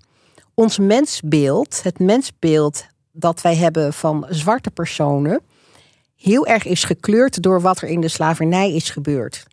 ons 0.55 0.79
mensbeeld, 0.79 1.83
het 1.83 1.99
mensbeeld 1.99 2.85
dat 3.13 3.41
wij 3.41 3.57
hebben 3.57 3.93
van 3.93 4.27
zwarte 4.29 4.71
personen, 4.71 5.41
heel 6.17 6.47
erg 6.47 6.65
is 6.65 6.85
gekleurd 6.85 7.43
door 7.43 7.61
wat 7.61 7.81
er 7.81 7.89
in 7.89 8.01
de 8.01 8.09
slavernij 8.09 8.73
is 8.73 8.91
gebeurd. 8.91 9.47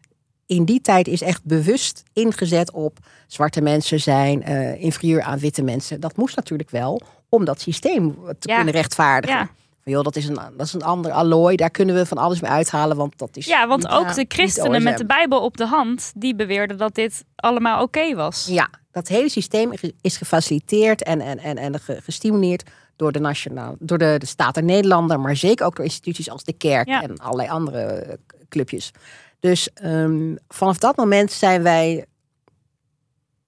In 0.45 0.65
die 0.65 0.81
tijd 0.81 1.07
is 1.07 1.21
echt 1.21 1.43
bewust 1.43 2.03
ingezet 2.13 2.71
op 2.71 2.97
zwarte 3.27 3.61
mensen 3.61 3.99
zijn 3.99 4.43
eh, 4.43 4.81
inferieur 4.81 5.21
aan 5.21 5.39
witte 5.39 5.61
mensen. 5.61 5.99
Dat 5.99 6.17
moest 6.17 6.35
natuurlijk 6.35 6.69
wel 6.69 7.01
om 7.29 7.45
dat 7.45 7.61
systeem 7.61 8.15
te 8.39 8.49
Ja. 8.49 8.55
kunnen 8.55 8.73
rechtvaardigen. 8.73 9.37
Ja. 9.37 9.49
Van, 9.83 9.91
joh, 9.91 10.03
dat 10.03 10.15
is, 10.15 10.27
een, 10.27 10.33
dat 10.35 10.65
is 10.67 10.73
een 10.73 10.81
ander 10.83 11.11
allooi, 11.11 11.55
daar 11.55 11.69
kunnen 11.69 11.95
we 11.95 12.05
van 12.05 12.17
alles 12.17 12.41
mee 12.41 12.51
uithalen, 12.51 12.97
want 12.97 13.17
dat 13.17 13.37
is. 13.37 13.45
ja, 13.45 13.67
want 13.67 13.83
niet- 13.83 13.91
ook 13.91 14.07
Ja, 14.07 14.13
de 14.13 14.25
christenen 14.27 14.83
met 14.83 14.97
de 14.97 15.05
Bijbel 15.05 15.41
op 15.43 15.57
de 15.57 15.65
hand, 15.65 16.11
die 16.15 16.35
beweerden 16.35 16.77
dat 16.77 16.95
dit 16.95 17.23
allemaal 17.35 17.81
oké 17.81 18.15
was. 18.15 18.45
Ja, 18.49 18.69
dat 18.91 19.07
hele 19.07 19.29
systeem 19.29 19.71
is 20.01 20.17
gefaciliteerd 20.17 21.03
en, 21.03 21.21
en, 21.21 21.37
en, 21.39 21.57
en 21.57 21.79
ge- 21.79 22.01
gestimuleerd 22.03 22.63
door 22.95 23.11
de, 23.11 23.19
nationaal, 23.19 23.75
door 23.79 23.97
de, 23.97 24.15
de 24.19 24.25
Staten 24.25 24.65
Nederlander, 24.65 25.19
maar 25.19 25.35
zeker 25.35 25.65
ook 25.65 25.75
door 25.75 25.85
instituties 25.85 26.29
als 26.29 26.43
de 26.43 26.53
kerk 26.53 26.87
Ja. 26.87 27.01
en 27.03 27.17
allerlei 27.17 27.49
andere 27.49 27.81
eh, 27.81 28.13
clubjes. 28.49 28.91
Dus 29.39 29.69
ehm, 29.73 30.35
vanaf 30.47 30.77
dat 30.77 30.95
moment 30.97 31.31
zijn 31.31 31.63
wij, 31.63 32.05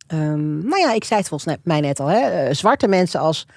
ehm, 0.08 0.58
nou 0.68 0.80
ja, 0.80 0.94
ik 0.94 1.04
zei 1.04 1.20
het 1.20 1.30
volgens 1.30 1.58
mij 1.64 1.80
net 1.80 2.00
al, 2.00 2.08
hè, 2.08 2.20
eh, 2.30 2.54
zwarte 2.54 2.88
mensen 2.88 3.20
als 3.20 3.48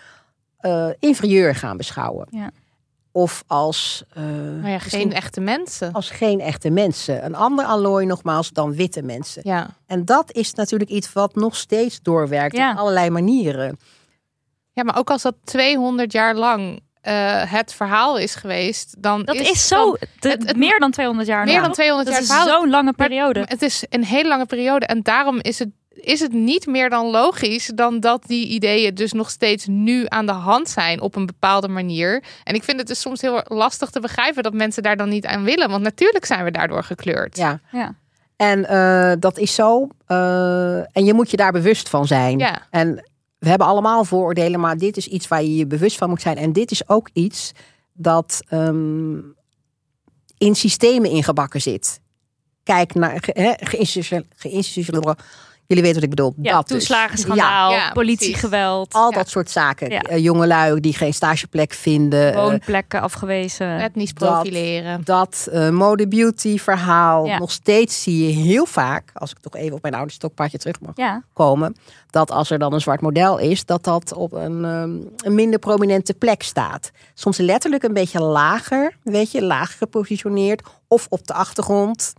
eh, 0.56 0.88
inferieur 0.98 1.54
gaan 1.54 1.76
beschouwen. 1.76 2.26
Ja. 2.30 2.50
Of 3.16 3.44
als, 3.46 4.02
eh, 4.14 4.22
Nou 4.22 4.68
ja, 4.68 4.78
geen 4.78 5.12
echte 5.12 5.40
mensen. 5.40 5.92
als 5.92 6.10
geen 6.10 6.40
echte 6.40 6.70
mensen. 6.70 7.24
Een 7.24 7.34
ander 7.34 7.64
allooi 7.64 8.06
nogmaals 8.06 8.50
dan 8.50 8.74
witte 8.74 9.02
mensen. 9.02 9.42
Ja. 9.44 9.70
En 9.86 10.04
dat 10.04 10.32
is 10.32 10.52
natuurlijk 10.54 10.90
iets 10.90 11.12
wat 11.12 11.34
nog 11.34 11.56
steeds 11.56 12.02
doorwerkt 12.02 12.56
Ja. 12.56 12.70
op 12.72 12.78
allerlei 12.78 13.10
manieren. 13.10 13.78
ja, 14.72 14.84
maar 14.84 14.98
ook 14.98 15.10
als 15.10 15.22
dat 15.22 15.34
200 15.44 16.12
jaar 16.12 16.34
lang 16.34 16.80
eh, 17.00 17.42
het 17.52 17.72
verhaal 17.72 18.18
is 18.18 18.34
geweest, 18.34 18.94
dan 18.98 19.24
Dat 19.24 19.34
is, 19.34 19.50
is 19.50 19.68
zo, 19.68 19.76
dan- 19.76 19.96
de- 20.20 20.28
het- 20.28 20.46
het- 20.46 20.56
meer 20.56 20.78
dan 20.78 20.90
200 20.90 21.28
jaar 21.28 21.44
meer 21.44 21.52
nou. 21.52 21.64
dan 21.64 21.72
200 21.74 22.08
Dat 22.16 22.26
jaar 22.28 22.44
is 22.46 22.52
zo'n 22.52 22.70
lange 22.70 22.82
Maar- 22.96 23.08
periode. 23.08 23.42
Het 23.44 23.62
is 23.62 23.84
een 23.88 24.04
hele 24.04 24.28
lange 24.28 24.46
periode 24.46 24.86
en 24.86 25.02
daarom 25.02 25.38
is 25.40 25.58
het, 25.58 25.68
is 26.00 26.20
het 26.20 26.32
niet 26.32 26.66
meer 26.66 26.90
dan 26.90 27.06
logisch 27.06 27.70
dan 27.74 28.00
dat 28.00 28.22
die 28.26 28.46
ideeën 28.46 28.94
dus 28.94 29.12
nog 29.12 29.30
steeds 29.30 29.66
nu 29.66 30.04
aan 30.08 30.26
de 30.26 30.32
hand 30.32 30.68
zijn 30.68 31.00
op 31.00 31.16
een 31.16 31.26
bepaalde 31.26 31.68
manier. 31.68 32.24
En 32.44 32.54
ik 32.54 32.62
vind 32.64 32.78
het 32.78 32.86
dus 32.86 33.00
soms 33.00 33.20
heel 33.20 33.40
lastig 33.44 33.90
te 33.90 34.00
begrijpen 34.00 34.42
dat 34.42 34.52
mensen 34.54 34.82
daar 34.82 34.96
dan 34.96 35.08
niet 35.08 35.26
aan 35.26 35.44
willen, 35.44 35.70
want 35.70 35.82
natuurlijk 35.82 36.24
zijn 36.24 36.44
we 36.44 36.50
daardoor 36.50 36.82
gekleurd. 36.82 37.36
Ja. 37.36 37.60
Ja. 37.72 37.94
En 38.36 38.68
eh, 38.68 39.12
dat 39.18 39.38
is 39.38 39.54
zo. 39.54 39.88
eh, 40.06 40.76
en 40.96 41.04
je 41.04 41.14
moet 41.14 41.30
je 41.30 41.36
daar 41.36 41.52
bewust 41.52 41.88
van 41.88 42.06
zijn. 42.06 42.38
Ja. 42.38 42.66
En 42.70 42.94
we 43.38 43.48
hebben 43.48 43.66
allemaal 43.66 44.04
vooroordelen, 44.04 44.60
maar 44.60 44.76
dit 44.78 44.96
is 44.96 45.06
iets 45.06 45.28
waar 45.28 45.42
je 45.42 45.56
je 45.56 45.66
bewust 45.66 45.96
van 45.96 46.08
moet 46.08 46.22
zijn. 46.22 46.36
En 46.36 46.52
dit 46.52 46.70
is 46.70 46.88
ook 46.88 47.08
iets 47.12 47.52
dat 47.92 48.42
ehm, 48.48 49.16
in 50.38 50.54
systemen 50.54 51.10
ingebakken 51.10 51.60
zit. 51.62 52.00
Kijk 52.62 52.94
naar 52.94 53.18
ge, 53.22 53.30
hè, 53.34 53.52
geïnstitutioneel- 53.56 54.26
geïnstitutioneel- 54.36 55.16
Jullie 55.66 55.82
weten 55.82 56.00
wat 56.00 56.10
ik 56.10 56.16
bedoel. 56.16 56.34
Ja, 56.42 56.52
dat 56.52 56.68
dus. 56.68 56.78
toeslagenschandaal, 56.78 57.70
Ja, 57.72 57.92
politiegeweld, 57.92 58.92
Al 58.94 59.10
Ja. 59.10 59.16
dat 59.16 59.28
soort 59.28 59.50
zaken. 59.50 59.90
Ja. 59.90 60.00
Eh, 60.00 60.18
jongelui 60.18 60.80
die 60.80 60.94
geen 60.94 61.14
stageplek 61.14 61.72
vinden. 61.72 62.34
eh, 62.34 62.40
woonplekken 62.42 63.00
afgewezen. 63.00 63.80
Etnisch 63.80 64.14
Dat- 64.14 64.28
profileren. 64.32 65.00
dat 65.04 65.48
eh, 65.52 65.68
mode-beauty 65.70 66.58
verhaal. 66.58 67.26
Ja. 67.26 67.38
Nog 67.38 67.50
steeds 67.50 68.02
zie 68.02 68.26
je 68.26 68.32
heel 68.32 68.66
vaak, 68.66 69.10
als 69.14 69.30
ik 69.30 69.38
toch 69.38 69.56
even 69.56 69.76
op 69.76 69.82
mijn 69.82 69.94
oude 69.94 70.12
stokpaardje 70.12 70.58
terug 70.58 70.80
mag 70.80 70.92
Ja, 70.94 71.22
komen, 71.32 71.76
dat 72.10 72.30
als 72.30 72.50
er 72.50 72.58
dan 72.58 72.72
een 72.72 72.80
zwart 72.80 73.00
model 73.00 73.38
is, 73.38 73.64
dat 73.64 73.84
dat 73.84 74.12
op 74.12 74.32
een, 74.32 74.64
ehm, 74.64 74.96
een 75.16 75.34
minder 75.34 75.58
prominente 75.58 76.14
plek 76.14 76.42
staat. 76.42 76.90
Soms 77.14 77.36
letterlijk 77.38 77.82
een 77.82 77.92
beetje 77.94 78.20
lager, 78.22 78.96
weet 79.02 79.30
je, 79.30 79.42
laag 79.42 79.78
gepositioneerd 79.78 80.62
of 80.88 81.06
op 81.08 81.26
de 81.26 81.32
achtergrond. 81.34 82.12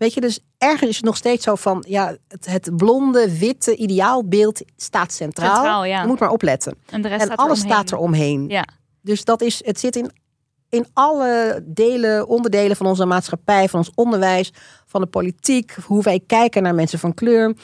Weet 0.00 0.14
je, 0.14 0.20
dus 0.20 0.40
ergens 0.58 0.88
is 0.90 0.96
het 0.96 1.04
nog 1.04 1.16
steeds 1.16 1.44
zo 1.44 1.54
van, 1.54 1.84
ja, 1.88 2.16
het, 2.28 2.46
het 2.46 2.76
blonde, 2.76 3.38
witte 3.38 3.76
ideaalbeeld 3.76 4.62
staat 4.76 5.12
centraal. 5.12 5.54
Centraal, 5.54 5.84
ja. 5.84 6.00
Je 6.00 6.06
moet 6.06 6.18
maar 6.18 6.30
opletten. 6.30 6.74
en 6.90 7.02
de 7.02 7.08
rest 7.08 7.20
En 7.20 7.26
staat 7.26 7.38
alles 7.38 7.58
eromheen. 7.58 7.78
staat 7.78 7.90
er 7.98 8.04
omheen. 8.04 8.48
Ja, 8.48 8.64
Dus 9.00 9.24
dat 9.24 9.40
is, 9.42 9.64
het 9.64 9.80
zit 9.80 9.96
in, 9.96 10.10
in 10.68 10.86
alle 10.92 11.62
delen, 11.66 12.26
onderdelen 12.28 12.76
van 12.76 12.86
onze 12.86 13.04
maatschappij, 13.06 13.68
van 13.68 13.78
ons 13.78 13.90
onderwijs, 13.94 14.52
van 14.86 15.00
de 15.00 15.06
politiek, 15.06 15.76
hoe 15.86 16.02
wij 16.02 16.20
kijken 16.26 16.62
naar 16.62 16.74
mensen 16.74 16.98
van 16.98 17.14
kleur. 17.14 17.54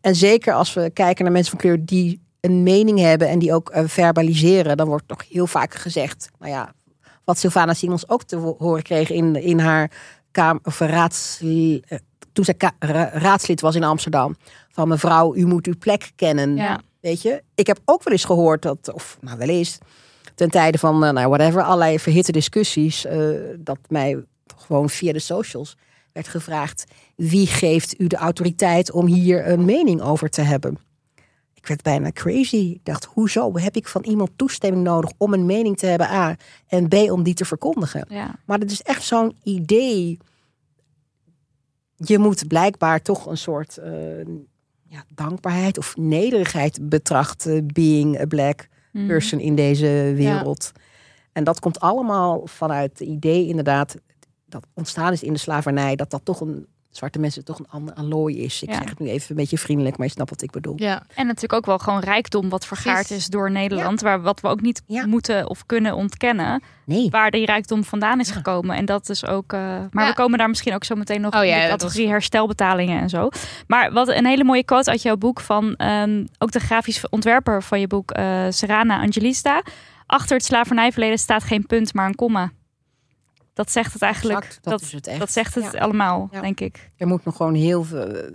En 0.00 0.14
zeker 0.14 0.54
als 0.54 0.74
we 0.74 0.90
kijken 0.90 1.24
naar 1.24 1.32
mensen 1.32 1.50
van 1.50 1.60
kleur 1.60 1.84
die 1.84 2.22
een 2.40 2.62
mening 2.62 2.98
hebben 2.98 3.28
en 3.28 3.38
die 3.38 3.52
ook 3.54 3.70
eh, 3.70 3.82
verbaliseren, 3.86 4.76
dan 4.76 4.86
wordt 4.88 5.08
toch 5.08 5.24
heel 5.28 5.46
vaak 5.46 5.74
gezegd, 5.74 6.28
nou 6.38 6.52
ja, 6.52 6.72
wat 7.24 7.38
Sylvana 7.38 7.74
Simons 7.74 8.08
ook 8.08 8.22
te 8.22 8.36
ho- 8.36 8.56
horen 8.58 8.82
kreeg 8.82 9.10
in, 9.10 9.36
in 9.36 9.58
haar 9.58 9.90
kamer, 10.34 10.60
of 10.64 10.78
raads, 10.78 11.40
eh, 11.40 11.98
toen 12.32 12.44
zij 12.44 12.54
ra- 12.78 13.10
raadslid 13.12 13.60
was 13.60 13.74
in 13.74 13.84
Amsterdam. 13.84 14.36
Van 14.70 14.88
mevrouw, 14.88 15.34
u 15.34 15.46
moet 15.46 15.66
uw 15.66 15.78
plek 15.78 16.12
kennen. 16.16 16.56
Ja. 16.56 16.80
Weet 17.00 17.22
je, 17.22 17.42
ik 17.54 17.66
heb 17.66 17.78
ook 17.84 18.02
wel 18.02 18.12
eens 18.12 18.24
gehoord 18.24 18.62
dat, 18.62 18.92
of 18.92 19.16
nou 19.20 19.38
wel 19.38 19.48
eens, 19.48 19.78
ten 20.34 20.50
tijde 20.50 20.78
van, 20.78 21.04
eh, 21.04 21.12
nou 21.12 21.28
whatever, 21.28 21.62
allerlei 21.62 21.98
verhitte 21.98 22.32
discussies, 22.32 23.04
eh, 23.04 23.18
dat 23.58 23.78
mij 23.88 24.24
gewoon 24.56 24.90
via 24.90 25.12
de 25.12 25.18
socials 25.18 25.76
werd 26.12 26.28
gevraagd: 26.28 26.84
wie 27.16 27.46
geeft 27.46 28.00
u 28.00 28.06
de 28.06 28.16
autoriteit 28.16 28.90
om 28.92 29.06
hier 29.06 29.48
een 29.48 29.64
mening 29.64 30.00
over 30.02 30.30
te 30.30 30.42
hebben? 30.42 30.78
Ik 31.64 31.70
werd 31.70 31.82
bijna 31.82 32.10
crazy. 32.12 32.56
Ik 32.56 32.84
dacht, 32.84 33.04
hoezo 33.04 33.58
heb 33.58 33.76
ik 33.76 33.88
van 33.88 34.02
iemand 34.02 34.30
toestemming 34.36 34.84
nodig 34.84 35.10
om 35.16 35.32
een 35.32 35.46
mening 35.46 35.76
te 35.76 35.86
hebben, 35.86 36.06
A, 36.10 36.36
en 36.66 36.88
B, 36.88 36.94
om 36.94 37.22
die 37.22 37.34
te 37.34 37.44
verkondigen? 37.44 38.06
ja. 38.08 38.34
Maar 38.46 38.58
het 38.58 38.70
is 38.70 38.82
echt 38.82 39.02
zo'n 39.02 39.36
idee. 39.42 40.18
Je 41.96 42.18
moet 42.18 42.48
blijkbaar 42.48 43.02
toch 43.02 43.26
een 43.26 43.36
soort 43.36 43.76
eh, 43.76 44.26
ja, 44.88 45.04
dankbaarheid 45.14 45.78
of 45.78 45.96
nederigheid 45.96 46.88
betrachten, 46.88 47.66
being 47.72 48.20
a 48.20 48.26
black 48.26 48.68
Mhm. 48.92 49.06
person 49.06 49.40
in 49.40 49.54
deze 49.54 50.12
wereld. 50.16 50.72
En 51.32 51.44
dat 51.44 51.60
komt 51.60 51.80
allemaal 51.80 52.46
vanuit 52.46 52.98
het 52.98 53.08
idee 53.08 53.46
inderdaad 53.46 53.96
dat 54.46 54.66
ontstaan 54.74 55.12
is 55.12 55.22
in 55.22 55.32
de 55.32 55.38
slavernij, 55.38 55.96
dat 55.96 56.10
dat 56.10 56.24
toch 56.24 56.40
een 56.40 56.66
zwarte 56.96 57.18
mensen 57.18 57.44
toch 57.44 57.58
een 57.58 57.68
ander 57.68 57.94
allooi 57.94 58.38
is. 58.42 58.62
Ik 58.62 58.68
Ja. 58.70 58.74
zeg 58.78 58.88
het 58.88 58.98
nu 58.98 59.08
even 59.08 59.26
een 59.30 59.36
beetje 59.36 59.58
vriendelijk, 59.58 59.96
maar 59.96 60.06
je 60.06 60.12
snapt 60.12 60.30
wat 60.30 60.42
ik 60.42 60.50
bedoel. 60.50 60.74
Ja. 60.76 61.02
En 61.14 61.26
natuurlijk 61.26 61.52
ook 61.52 61.66
wel 61.66 61.78
gewoon 61.78 62.00
rijkdom 62.00 62.48
wat 62.48 62.66
vergaard 62.66 63.10
is 63.10 63.26
door 63.26 63.50
Nederland. 63.50 64.00
Waar, 64.00 64.20
wat 64.22 64.40
we 64.40 64.48
ook 64.48 64.60
niet 64.60 64.82
Ja. 64.86 65.06
moeten 65.06 65.48
of 65.50 65.66
kunnen 65.66 65.94
ontkennen. 65.94 66.62
Nee. 66.86 67.10
Waar 67.10 67.30
die 67.30 67.46
rijkdom 67.46 67.84
vandaan 67.84 68.20
is 68.20 68.28
Ja. 68.28 68.34
gekomen. 68.34 68.76
En 68.76 68.84
dat 68.84 69.08
is 69.08 69.26
ook. 69.26 69.52
eh, 69.52 69.60
maar 69.90 70.04
Ja. 70.04 70.08
we 70.10 70.14
komen 70.14 70.38
daar 70.38 70.48
misschien 70.48 70.74
ook 70.74 70.84
zo 70.84 70.94
meteen 70.94 71.20
nog 71.20 71.34
Oh 71.34 71.42
in 71.42 71.48
ja, 71.48 71.62
de 71.62 71.68
categorie 71.68 72.08
herstelbetalingen 72.08 73.00
en 73.00 73.08
zo. 73.08 73.28
Maar 73.66 73.92
wat 73.92 74.08
een 74.08 74.26
hele 74.26 74.44
mooie 74.44 74.64
quote 74.64 74.90
uit 74.90 75.02
jouw 75.02 75.16
boek 75.16 75.40
van 75.40 75.74
ehm, 75.76 76.24
ook 76.38 76.50
de 76.52 76.60
grafisch 76.60 77.08
ontwerper 77.08 77.62
van 77.62 77.80
je 77.80 77.86
boek, 77.86 78.10
eh 78.10 78.46
Serana 78.48 79.00
Angelista. 79.00 79.62
Achter 80.06 80.36
het 80.36 80.44
slavernijverleden 80.44 81.18
staat 81.18 81.44
geen 81.44 81.66
punt, 81.66 81.94
maar 81.94 82.06
een 82.06 82.14
komma. 82.14 82.50
Dat 83.54 83.70
zegt 83.70 83.92
het 83.92 84.02
eigenlijk. 84.02 84.44
Exact, 84.44 84.64
dat 84.64 84.80
is 84.80 84.92
het 84.92 85.06
echt. 85.06 85.18
dat 85.18 85.32
zegt 85.32 85.54
het 85.54 85.72
Ja. 85.72 85.78
allemaal, 85.78 86.28
Ja. 86.32 86.40
denk 86.40 86.60
ik. 86.60 86.90
Er 86.96 87.06
moet 87.06 87.24
nog 87.24 87.36
gewoon 87.36 87.54
heel 87.54 87.84
veel. 87.84 88.30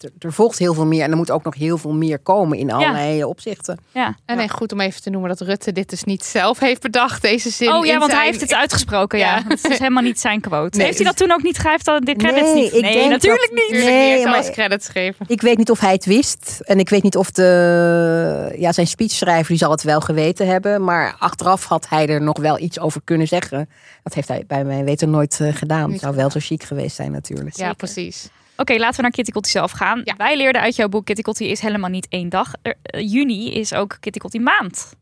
Er, 0.00 0.10
er 0.18 0.32
volgt 0.32 0.58
heel 0.58 0.74
veel 0.74 0.86
meer 0.86 1.02
en 1.02 1.10
er 1.10 1.16
moet 1.16 1.30
ook 1.30 1.44
nog 1.44 1.54
heel 1.54 1.78
veel 1.78 1.92
meer 1.92 2.18
komen 2.18 2.58
in 2.58 2.70
allerlei 2.72 3.24
opzichten. 3.24 3.78
Ja. 3.92 4.16
En 4.24 4.36
nee, 4.36 4.48
goed 4.48 4.72
om 4.72 4.80
even 4.80 5.02
te 5.02 5.10
noemen 5.10 5.28
dat 5.30 5.40
Rutte 5.40 5.72
dit 5.72 5.90
dus 5.90 6.04
niet 6.04 6.24
zelf 6.24 6.58
heeft 6.58 6.80
bedacht, 6.82 7.22
deze 7.22 7.50
zin. 7.50 7.72
Oh 7.72 7.86
ja, 7.86 7.98
want 7.98 8.12
hij 8.12 8.24
heeft 8.26 8.40
het 8.40 8.54
uitgesproken. 8.54 9.18
Ja. 9.18 9.36
Ja. 9.36 9.42
Het 9.48 9.70
is 9.70 9.78
helemaal 9.78 10.02
niet 10.02 10.20
zijn 10.20 10.40
quote. 10.40 10.76
Nee, 10.76 10.86
heeft 10.86 10.98
hij 10.98 11.06
dat 11.06 11.16
toen 11.16 11.32
ook 11.32 11.42
niet? 11.42 11.62
Heeft 11.62 11.84
dat 11.84 12.04
de 12.06 12.14
credits 12.16 12.42
Nee, 12.52 12.54
niet. 12.62 12.72
ik 12.74 12.80
Nee, 12.82 12.94
denk 12.94 13.10
natuurlijk 13.10 13.50
dat- 13.50 13.58
niet. 13.58 13.70
Nee, 13.70 13.82
hij 13.92 14.10
heeft 14.10 14.24
maar- 14.24 14.50
credits 14.50 14.88
geven. 14.88 15.26
Ik 15.28 15.40
weet 15.40 15.58
niet 15.58 15.70
of 15.70 15.80
hij 15.80 15.92
het 15.92 16.04
wist. 16.04 16.60
En 16.62 16.78
ik 16.78 16.88
weet 16.88 17.02
niet 17.02 17.16
of 17.16 17.30
de, 17.30 18.54
ja, 18.58 18.72
zijn 18.72 18.86
speechschrijver 18.86 19.48
die 19.48 19.58
zal 19.58 19.70
het 19.70 19.82
wel 19.82 20.00
geweten 20.00 20.46
hebben. 20.46 20.84
Maar 20.84 21.16
achteraf 21.18 21.64
had 21.64 21.88
hij 21.88 22.06
er 22.08 22.22
nog 22.22 22.38
wel 22.38 22.58
iets 22.58 22.78
over 22.78 23.00
kunnen 23.04 23.26
zeggen. 23.28 23.68
Dat 24.02 24.14
heeft 24.14 24.28
hij 24.28 24.44
bij 24.46 24.64
mijn 24.64 24.84
weten 24.84 25.10
nooit 25.10 25.40
eh, 25.40 25.54
gedaan. 25.54 25.90
Het 25.92 26.00
zou 26.00 26.16
wel 26.16 26.30
zo 26.30 26.38
chic 26.42 26.62
geweest 26.62 26.96
zijn 26.96 27.12
natuurlijk. 27.12 27.56
Ja, 27.56 27.72
precies. 27.72 28.28
Oké, 28.56 28.76
laten 28.76 28.96
we 28.96 29.02
naar 29.02 29.10
Kitty 29.10 29.30
Kotti 29.30 29.50
zelf 29.50 29.70
gaan. 29.70 30.00
Ja. 30.04 30.14
Wij 30.16 30.36
leerden 30.36 30.62
uit 30.62 30.76
jouw 30.76 30.88
boek 30.88 31.04
Kitty 31.04 31.22
Kotti 31.22 31.48
is 31.48 31.60
helemaal 31.60 31.90
niet 31.90 32.06
één 32.08 32.28
dag. 32.28 32.52
Er- 32.62 32.76
eh, 32.82 33.12
juni 33.12 33.52
is 33.52 33.74
ook 33.74 33.96
Kitty 34.00 34.18
Kotti 34.18 34.40
maand. 34.40 34.92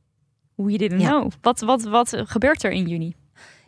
Hoe 0.55 0.71
je 0.71 0.79
didn't 0.79 1.01
Ja. 1.01 1.09
know. 1.09 1.33
Wat, 1.41 1.61
wat, 1.61 1.83
wat 1.83 2.13
gebeurt 2.17 2.63
er 2.65 2.71
in 2.71 2.89
juni? 2.89 3.15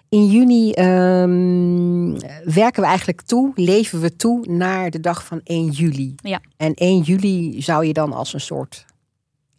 In 0.09 0.27
juni 0.27 0.73
ehm, 0.73 2.11
werken 2.55 2.83
we 2.83 2.89
eigenlijk 2.89 3.23
toe, 3.23 3.53
leven 3.55 4.01
we 4.01 4.17
toe 4.17 4.47
naar 4.47 4.91
de 4.91 5.01
dag 5.01 5.25
van 5.25 5.41
1 5.45 5.71
juli. 5.71 6.15
Ja. 6.23 6.41
En 6.57 6.73
1 6.75 7.01
juli 7.01 7.63
zou 7.63 7.87
je 7.87 7.93
dan 7.93 8.13
als 8.13 8.33
een 8.33 8.41
soort 8.41 8.85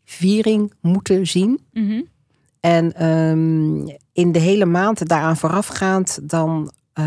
viering 0.04 0.74
moeten 0.82 1.28
zien. 1.28 1.60
Mhm. 1.74 2.02
En 2.60 2.94
ehm, 2.94 3.88
in 4.14 4.32
de 4.32 4.40
hele 4.40 4.66
maand 4.66 5.08
daaraan 5.08 5.38
voorafgaand, 5.38 6.30
dan 6.30 6.72
eh, 6.96 7.06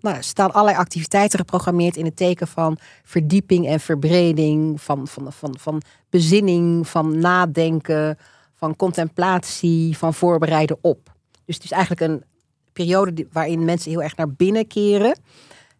nou, 0.00 0.16
staan 0.20 0.52
allerlei 0.52 0.78
activiteiten 0.78 1.38
geprogrammeerd 1.38 1.96
in 1.96 2.04
het 2.04 2.16
teken 2.16 2.48
van 2.48 2.78
verdieping 3.04 3.66
en 3.66 3.80
verbreding, 3.80 4.80
van, 4.80 5.08
van, 5.08 5.32
van, 5.32 5.56
van 5.58 5.82
bezinning, 6.10 6.88
van 6.88 7.18
nadenken, 7.18 8.18
van 8.54 8.76
contemplatie, 8.76 9.98
van 9.98 10.14
voorbereiden 10.14 10.78
op. 10.80 11.12
Dus 11.44 11.54
het 11.54 11.64
is 11.64 11.70
eigenlijk 11.70 12.00
een 12.00 12.24
periode 12.72 13.26
waarin 13.32 13.64
mensen 13.64 13.90
heel 13.90 14.02
erg 14.02 14.16
naar 14.16 14.30
binnen 14.30 14.66
keren. 14.66 15.18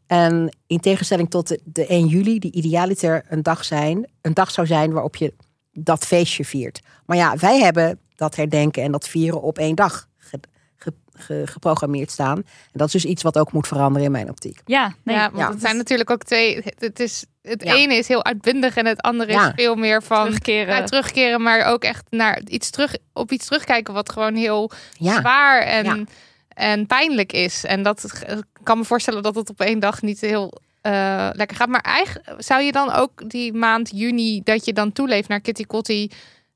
En 0.07 0.57
in 0.67 0.81
tegenstelling 0.81 1.31
tot 1.31 1.59
de 1.65 1.87
1 1.87 2.07
juli, 2.07 2.39
die 2.39 2.53
idealiter 2.53 3.25
een 3.29 3.43
dag, 3.43 3.65
zijn, 3.65 4.11
een 4.21 4.35
dag 4.35 4.51
zou 4.51 4.67
zijn 4.67 4.93
waarop 4.93 5.17
je 5.17 5.35
dat 5.73 6.05
feestje 6.05 6.45
viert. 6.45 6.81
Maar 7.07 7.17
ja, 7.17 7.37
wij 7.37 7.61
hebben 7.61 7.99
dat 8.15 8.37
herdenken 8.37 8.83
en 8.83 8.93
dat 8.93 9.09
vieren 9.09 9.43
op 9.43 9.59
één 9.59 9.75
dag 9.75 10.09
ge- 11.23 11.35
ge- 11.35 11.47
ge- 11.47 11.53
geprogrammeerd 11.53 12.11
staan. 12.11 12.37
En 12.37 12.45
dat 12.73 12.87
is 12.87 12.93
dus 12.93 13.05
iets 13.05 13.23
wat 13.23 13.39
ook 13.39 13.53
moet 13.53 13.67
veranderen 13.67 14.07
in 14.07 14.13
mijn 14.13 14.29
optiek. 14.31 14.61
Ja, 14.65 14.95
nee. 15.05 15.17
ja, 15.17 15.23
want 15.31 15.43
ja. 15.43 15.51
het 15.51 15.61
zijn 15.61 15.77
natuurlijk 15.77 16.11
ook 16.11 16.23
twee. 16.23 16.63
Het, 16.79 17.01
is, 17.01 17.25
het 17.43 17.63
Ja. 17.63 17.75
ene 17.75 17.95
is 17.95 18.09
heel 18.09 18.25
uitbundig 18.25 18.77
en 18.77 18.87
het 18.87 19.01
andere 19.01 19.33
Ja. 19.33 19.47
is 19.47 19.53
veel 19.57 19.75
meer 19.75 20.03
van 20.03 20.25
terugkeren. 20.25 20.75
ja, 20.77 20.85
terugkeren, 20.85 21.43
maar 21.43 21.65
ook 21.67 21.85
echt 21.85 22.05
naar 22.11 22.41
iets 22.47 22.71
terug 22.71 22.97
op 23.13 23.33
iets 23.33 23.47
terugkijken 23.47 23.95
wat 23.95 24.13
gewoon 24.13 24.35
heel 24.35 24.71
Ja, 24.93 25.19
zwaar 25.21 25.61
en, 25.63 25.85
Ja. 25.85 26.05
en 26.49 26.87
pijnlijk 26.87 27.33
is. 27.33 27.65
En 27.65 27.83
dat 27.83 28.25
kan 28.63 28.79
me 28.79 28.85
voorstellen 28.85 29.23
dat 29.23 29.35
het 29.35 29.51
op 29.51 29.61
één 29.61 29.79
dag 29.79 30.03
niet 30.03 30.21
heel 30.21 30.53
eh, 30.81 31.29
lekker 31.33 31.57
gaat. 31.57 31.69
Maar 31.69 31.81
eigenlijk 31.81 32.35
zou 32.43 32.63
je 32.63 32.73
dan 32.73 32.93
ook 32.93 33.31
die 33.31 33.53
maand 33.53 33.91
juni 33.95 34.41
dat 34.45 34.65
je 34.65 34.73
dan 34.73 34.93
toeleeft 34.93 35.29
naar 35.29 35.41
Kitty 35.41 35.65
Kotti 35.65 36.11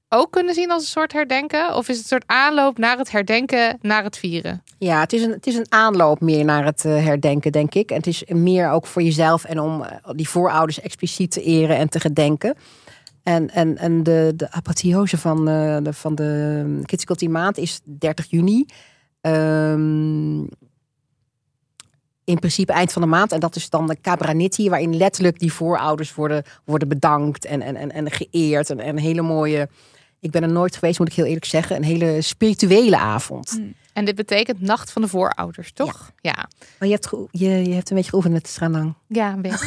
ook 0.09 0.31
kunnen 0.31 0.55
zien 0.55 0.71
als 0.71 0.83
een 0.83 0.89
soort 0.89 1.13
herdenken? 1.13 1.75
Of 1.75 1.89
is 1.89 1.97
het 1.97 2.05
een 2.05 2.11
soort 2.11 2.27
aanloop 2.27 2.79
naar 2.79 2.99
het 2.99 3.11
herdenken, 3.11 3.79
naar 3.81 4.05
het 4.05 4.19
vieren? 4.19 4.63
ja 4.79 5.01
het, 5.01 5.13
is 5.13 5.23
een, 5.23 5.31
het 5.31 5.47
is 5.47 5.57
een 5.57 5.67
aanloop 5.69 6.21
meer 6.21 6.45
naar 6.45 6.65
het 6.65 6.85
eh, 6.85 7.05
herdenken, 7.05 7.53
denk 7.53 7.75
ik. 7.75 7.91
En 7.91 7.97
het 7.97 8.07
is 8.07 8.25
meer 8.27 8.71
ook 8.71 8.87
voor 8.87 9.03
jezelf 9.03 9.45
en 9.45 9.61
om 9.61 9.83
eh, 9.83 10.11
die 10.15 10.29
voorouders 10.29 10.81
expliciet 10.81 11.31
te 11.31 11.43
eren 11.43 11.77
en 11.77 11.89
te 11.89 12.01
gedenken. 12.01 12.55
En, 13.23 13.51
en, 13.51 13.79
en 13.79 14.03
de, 14.03 14.33
de 14.37 14.51
apotheose 14.51 15.19
van, 15.19 15.49
eh, 15.49 15.77
de, 15.83 15.93
van 15.93 16.15
de 16.15 16.81
Kitty 16.85 17.05
Kotti 17.05 17.29
maand 17.29 17.59
is 17.59 17.81
30 17.85 18.31
juni. 18.31 18.67
Ehm, 19.21 20.39
in 22.25 22.39
principe 22.39 22.73
eind 22.73 22.93
van 22.93 23.03
de 23.03 23.09
maand. 23.09 23.33
En 23.33 23.41
dat 23.41 23.57
is 23.57 23.71
dan 23.71 23.87
de 23.87 24.01
Cabranitti, 24.01 24.69
waarin 24.69 24.97
letterlijk 24.97 25.39
die 25.39 25.53
voorouders 25.53 26.15
worden, 26.15 26.45
worden 26.65 26.89
bedankt 26.89 27.45
en, 27.45 27.63
en, 27.63 27.77
en, 27.77 27.93
en 27.93 28.11
geëerd. 28.11 28.71
En, 28.71 28.81
en 28.81 28.99
hele 28.99 29.23
mooie, 29.23 29.69
ik 30.21 30.31
ben 30.31 30.43
er 30.43 30.53
nooit 30.53 30.77
geweest, 30.77 30.99
moet 30.99 31.09
ik 31.09 31.15
heel 31.15 31.25
eerlijk 31.25 31.45
zeggen, 31.45 31.77
een 31.77 31.85
hele 31.85 32.21
spirituele 32.23 32.99
avond. 32.99 33.61
En 33.93 34.05
dit 34.05 34.15
betekent 34.15 34.61
Nacht 34.61 34.93
van 34.93 35.03
de 35.03 35.09
Voorouders, 35.09 35.73
toch? 35.73 36.13
Ja. 36.21 36.49
Maar 36.79 36.89
je 36.89 36.95
hebt, 36.95 37.11
je, 37.31 37.49
je 37.49 37.75
hebt 37.75 37.91
een 37.91 37.97
beetje 37.97 38.11
geoefend 38.11 38.35
met 38.35 38.43
de 38.43 38.49
Stranang. 38.49 38.95
Ja, 39.07 39.33
een 39.33 39.43
beetje. 39.43 39.67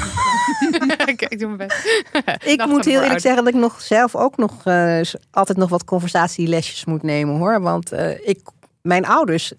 ik, 1.05 1.21
ik 1.21 1.39
doe 1.39 1.55
mijn 1.55 1.67
best. 1.67 2.05
Ik 2.45 2.65
moet 2.65 2.85
heel 2.85 3.01
eerlijk 3.01 3.19
zeggen 3.19 3.43
dat 3.43 3.53
ik 3.53 3.59
nog 3.59 3.81
zelf 3.81 4.15
ook 4.15 4.37
nog 4.37 4.65
eh, 4.65 5.01
altijd 5.31 5.57
nog 5.57 5.69
wat 5.69 5.83
conversatielesjes 5.83 6.85
moet 6.85 7.03
nemen 7.03 7.37
hoor. 7.37 7.61
Want 7.61 7.91
eh, 7.91 8.27
ik, 8.27 8.39
mijn 8.81 9.05
ouders, 9.05 9.53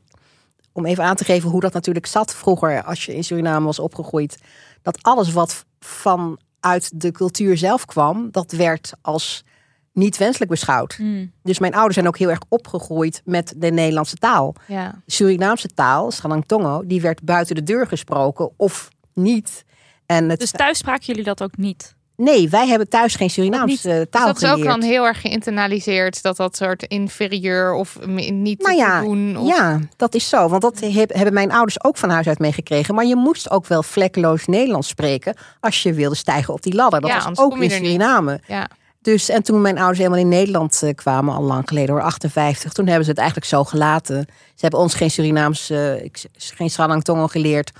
om 0.72 0.86
even 0.86 1.04
aan 1.04 1.16
te 1.16 1.24
geven 1.24 1.50
hoe 1.50 1.60
dat 1.60 1.72
natuurlijk 1.72 2.06
zat 2.06 2.34
vroeger 2.34 2.82
als 2.82 3.04
je 3.04 3.14
in 3.14 3.24
Suriname 3.24 3.66
was 3.66 3.78
opgegroeid. 3.78 4.38
Dat 4.82 5.02
alles 5.02 5.32
wat 5.32 5.64
vanuit 5.80 6.90
de 7.00 7.12
cultuur 7.12 7.56
zelf 7.56 7.84
kwam, 7.84 8.28
dat 8.30 8.52
werd 8.52 8.92
als 9.00 9.44
niet 9.92 10.16
wenselijk 10.16 10.50
beschouwd. 10.50 10.96
Mm. 10.98 11.32
Dus 11.42 11.58
mijn 11.58 11.72
ouders 11.74 11.94
zijn 11.94 12.06
ook 12.06 12.18
heel 12.18 12.30
erg 12.30 12.40
opgegroeid 12.48 13.22
met 13.24 13.54
de 13.56 13.70
Nederlandse 13.70 14.16
taal. 14.16 14.54
Ja. 14.66 15.02
Surinaamse 15.06 15.68
taal, 15.68 16.10
Sranang 16.10 16.44
Tongo, 16.46 16.82
die 16.86 17.00
werd 17.00 17.22
buiten 17.22 17.54
de 17.54 17.62
deur 17.62 17.86
gesproken 17.86 18.50
of 18.56 18.88
niet. 19.14 19.64
En 20.06 20.28
het, 20.28 20.38
Dus 20.40 20.50
thuis 20.50 20.78
spraken 20.78 21.04
jullie 21.06 21.24
dat 21.24 21.42
ook 21.42 21.56
niet? 21.56 21.94
nee, 22.16 22.48
wij 22.48 22.66
hebben 22.68 22.88
thuis 22.88 23.14
geen 23.14 23.30
Surinaamse 23.30 23.88
Dus 23.88 24.06
taal 24.10 24.26
dat 24.26 24.36
is 24.36 24.48
ook 24.48 24.50
geleerd. 24.50 24.68
dan 24.80 24.82
heel 24.82 25.06
erg 25.06 25.20
geïnternaliseerd. 25.20 26.22
Dat 26.22 26.36
dat 26.36 26.56
soort 26.56 26.82
inferieur 26.82 27.72
of 27.72 27.98
niet 28.30 28.62
Nou 28.62 28.76
ja, 28.76 29.00
te 29.00 29.06
doen. 29.06 29.36
Of... 29.36 29.48
Ja, 29.56 29.78
dat 29.96 30.14
is 30.14 30.28
zo. 30.28 30.48
Want 30.48 30.62
dat 30.62 30.80
heb- 30.80 31.12
hebben 31.12 31.34
mijn 31.34 31.52
ouders 31.52 31.84
ook 31.84 31.96
van 31.96 32.10
huis 32.10 32.26
uit 32.26 32.38
meegekregen. 32.38 32.94
Maar 32.94 33.04
je 33.06 33.16
moest 33.16 33.50
ook 33.50 33.66
wel 33.66 33.82
vlekkeloos 33.82 34.46
Nederlands 34.46 34.88
spreken 34.88 35.34
als 35.60 35.82
je 35.82 35.92
wilde 35.92 36.14
stijgen 36.16 36.54
op 36.54 36.62
die 36.62 36.74
ladder. 36.74 37.00
Dat 37.00 37.10
Ja, 37.10 37.24
was 37.28 37.38
ook 37.38 37.58
in. 37.58 37.70
Suriname. 37.70 38.40
Ja. 38.46 38.68
Dus 39.02 39.28
en 39.28 39.42
toen 39.42 39.60
mijn 39.60 39.76
ouders 39.78 39.98
helemaal 39.98 40.18
in 40.18 40.28
Nederland 40.28 40.82
eh, 40.82 40.94
kwamen, 40.94 41.34
al 41.34 41.42
lang 41.42 41.68
geleden 41.68 41.94
hoor, 41.94 42.02
58, 42.02 42.72
toen 42.72 42.86
hebben 42.86 43.04
ze 43.04 43.10
het 43.10 43.18
eigenlijk 43.18 43.48
zo 43.48 43.64
gelaten. 43.64 44.24
Ze 44.28 44.60
hebben 44.60 44.80
ons 44.80 44.94
geen 44.94 45.10
Surinaams, 45.10 45.70
eh, 45.70 45.92
geen 46.36 46.70
Sranang 46.70 47.02
Tongo 47.04 47.26
geleerd, 47.26 47.70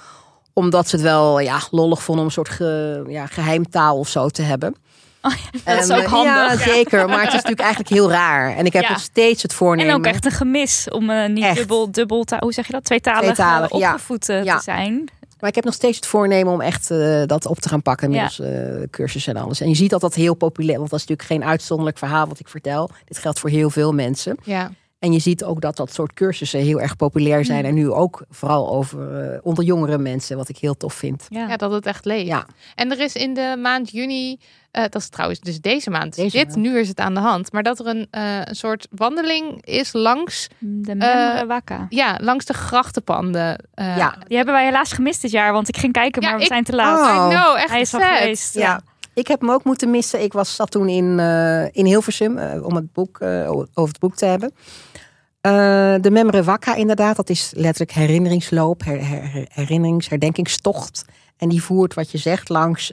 omdat 0.53 0.89
ze 0.89 0.97
het 0.97 1.05
wel 1.05 1.41
ja, 1.41 1.59
lollig 1.71 2.03
vonden 2.03 2.21
om 2.25 2.29
een 2.29 2.35
soort 2.35 2.49
ge, 2.49 3.05
ja, 3.09 3.27
geheimtaal 3.27 3.99
of 3.99 4.09
zo 4.09 4.29
te 4.29 4.43
hebben. 4.43 4.75
Oh 5.23 5.33
dat 5.65 5.83
is 5.83 5.89
En, 5.89 5.97
ook 5.97 6.03
eh, 6.03 6.09
handig. 6.13 6.65
Ja, 6.65 6.73
zeker. 6.73 7.07
Maar 7.09 7.19
het 7.19 7.27
is 7.29 7.33
natuurlijk 7.33 7.61
eigenlijk 7.61 7.91
heel 7.91 8.11
raar. 8.11 8.57
En 8.57 8.67
ik 8.67 8.73
heb 8.73 8.83
Ja. 8.83 8.89
nog 8.91 9.01
steeds 9.01 9.43
het 9.43 9.55
voornemen. 9.55 9.93
En 9.93 9.99
ook 9.99 10.07
echt 10.07 10.25
een 10.25 10.31
gemis 10.31 10.87
om 10.91 11.33
niet 11.33 11.45
Echt. 11.45 11.57
dubbel, 11.57 11.91
dubbel, 11.91 12.25
hoe 12.39 12.53
zeg 12.53 12.67
je 12.67 12.73
dat? 12.73 12.85
Tweetalig, 12.85 13.21
Tweetalig, 13.35 13.77
ja. 13.79 13.93
opgevoed 13.93 14.27
Ja. 14.27 14.57
te 14.57 14.63
zijn. 14.63 15.09
Maar 15.41 15.49
ik 15.49 15.55
heb 15.55 15.65
nog 15.65 15.75
steeds 15.75 15.97
het 15.97 16.07
voornemen 16.07 16.53
om 16.53 16.61
echt 16.61 16.91
eh, 16.91 17.23
dat 17.27 17.47
op 17.47 17.59
te 17.59 17.69
gaan 17.69 17.83
pakken. 17.83 18.11
Middels 18.11 18.41
eh 18.41 18.83
cursussen 18.91 19.35
en 19.35 19.43
alles. 19.43 19.61
En 19.61 19.69
je 19.69 19.75
ziet 19.75 19.91
dat 19.91 20.01
dat 20.01 20.15
heel 20.15 20.35
populair 20.35 20.79
Want 20.79 20.91
dat 20.91 21.01
is 21.01 21.07
natuurlijk 21.07 21.43
geen 21.43 21.51
uitzonderlijk 21.51 21.99
verhaal 21.99 22.27
wat 22.27 22.41
ik 22.41 22.49
vertel. 22.49 22.91
Dit 23.05 23.19
geldt 23.19 23.39
voor 23.39 23.51
heel 23.51 23.71
veel 23.71 23.93
mensen. 23.93 24.37
Ja. 24.43 24.71
En 25.01 25.13
je 25.13 25.19
ziet 25.19 25.45
ook 25.45 25.61
dat 25.61 25.77
dat 25.77 25.93
soort 25.93 26.13
cursussen 26.13 26.61
heel 26.61 26.81
erg 26.81 26.97
populair 26.97 27.45
zijn. 27.45 27.65
En 27.65 27.75
nu 27.75 27.91
ook 27.91 28.25
vooral 28.31 28.71
over 28.75 29.21
eh, 29.33 29.39
onder 29.43 29.65
jongere 29.65 29.99
mensen. 29.99 30.37
Wat 30.37 30.49
ik 30.49 30.59
heel 30.59 30.77
tof 30.77 30.95
vind. 30.95 31.27
Ja. 31.29 31.49
ja, 31.49 31.57
dat 31.57 31.73
het 31.73 31.87
echt 31.87 32.05
leeft. 32.05 32.27
Ja. 32.27 32.47
En 32.75 32.91
er 32.91 33.01
is 33.01 33.15
in 33.15 33.35
de 33.35 33.57
maand 33.63 33.91
juni, 33.91 34.39
eh, 34.71 34.83
dat 34.83 34.95
is 34.95 35.09
trouwens 35.09 35.41
dus 35.41 35.61
deze 35.61 35.91
maand, 35.91 36.15
Deze 36.15 36.37
dit 36.37 36.47
maand. 36.49 36.59
nu 36.59 36.79
is 36.79 36.89
het 36.89 37.01
aan 37.01 37.15
de 37.15 37.21
hand, 37.21 37.53
maar 37.53 37.63
dat 37.63 37.79
er 37.79 37.87
een, 37.87 38.07
eh, 38.11 38.41
een 38.45 38.55
soort 38.57 38.87
wandeling 38.91 39.65
is 39.67 39.93
langs, 39.93 40.49
De 40.59 40.95
Memre 40.95 41.47
Waka. 41.47 41.87
ja, 41.89 42.19
langs 42.21 42.45
de 42.45 42.55
grachtenpanden. 42.55 43.65
Eh, 43.75 43.97
Ja. 43.97 44.17
Die 44.27 44.37
hebben 44.37 44.55
wij 44.55 44.65
helaas 44.65 44.93
gemist 44.93 45.23
dit 45.23 45.31
jaar, 45.31 45.53
want 45.53 45.69
ik 45.69 45.77
ging 45.77 45.93
kijken, 45.93 46.23
Ja, 46.23 46.29
maar 46.29 46.37
we 46.37 46.43
ik- 46.45 46.51
zijn 46.51 46.65
te 46.65 46.75
laat. 46.75 46.99
Oh. 46.99 47.27
I 47.33 47.35
know, 47.35 47.57
echt 47.57 47.71
Hij 47.71 47.81
is 47.81 47.91
vet. 47.91 48.03
geweest. 48.03 48.55
Ja. 48.55 48.81
Ik 49.15 49.29
heb 49.29 49.41
hem 49.41 49.51
ook 49.51 49.65
moeten 49.65 49.91
missen. 49.91 50.23
Ik 50.23 50.33
was, 50.33 50.55
zat 50.55 50.71
toen 50.71 50.89
in, 50.89 51.19
eh, 51.19 51.65
in 51.65 51.85
Hilversum 51.87 52.39
eh, 52.39 52.65
om 52.65 52.75
het 52.75 52.93
boek, 52.93 53.21
eh, 53.21 53.51
over 53.51 53.89
het 53.89 53.99
boek 53.99 54.17
te 54.17 54.25
hebben. 54.25 54.53
De 56.03 56.11
Memre 56.11 56.43
Wakka 56.43 56.75
inderdaad, 56.75 57.17
dat 57.17 57.31
is 57.31 57.53
letterlijk 57.55 57.93
herinneringsloop, 57.93 58.85
her, 58.85 59.07
her- 59.09 59.47
herinnerings, 59.49 60.09
herdenkingstocht. 60.09 61.05
En 61.37 61.49
die 61.49 61.63
voert 61.63 61.95
wat 61.95 62.11
je 62.11 62.19
zegt 62.19 62.49
langs 62.49 62.93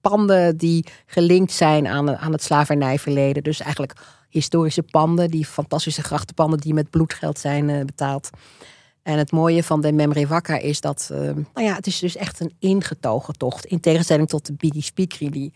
panden 0.00 0.56
die 0.56 0.86
gelinkt 1.06 1.52
zijn 1.52 1.86
aan, 1.86 2.16
aan 2.16 2.32
het 2.32 2.42
slavernijverleden. 2.42 3.42
Dus 3.42 3.60
eigenlijk 3.60 3.92
historische 4.28 4.82
panden, 4.82 5.30
die 5.30 5.46
fantastische 5.46 6.02
grachtenpanden 6.02 6.58
die 6.58 6.74
met 6.74 6.90
bloedgeld 6.90 7.38
zijn 7.38 7.86
betaald. 7.86 8.30
En 9.02 9.18
het 9.18 9.32
mooie 9.32 9.62
van 9.62 9.80
de 9.80 9.92
Memre 9.92 10.26
Wakka 10.26 10.58
is 10.58 10.80
dat, 10.80 11.08
eh, 11.12 11.18
nou 11.18 11.66
ja, 11.66 11.74
het 11.74 11.86
is 11.86 11.98
dus 11.98 12.16
echt 12.16 12.40
een 12.40 12.54
ingetogen 12.58 13.38
tocht. 13.38 13.64
In 13.64 13.80
tegenstelling 13.80 14.28
tot 14.28 14.46
de 14.46 14.52
Bidi 14.52 14.80
Spikri, 14.82 15.30
die 15.30 15.52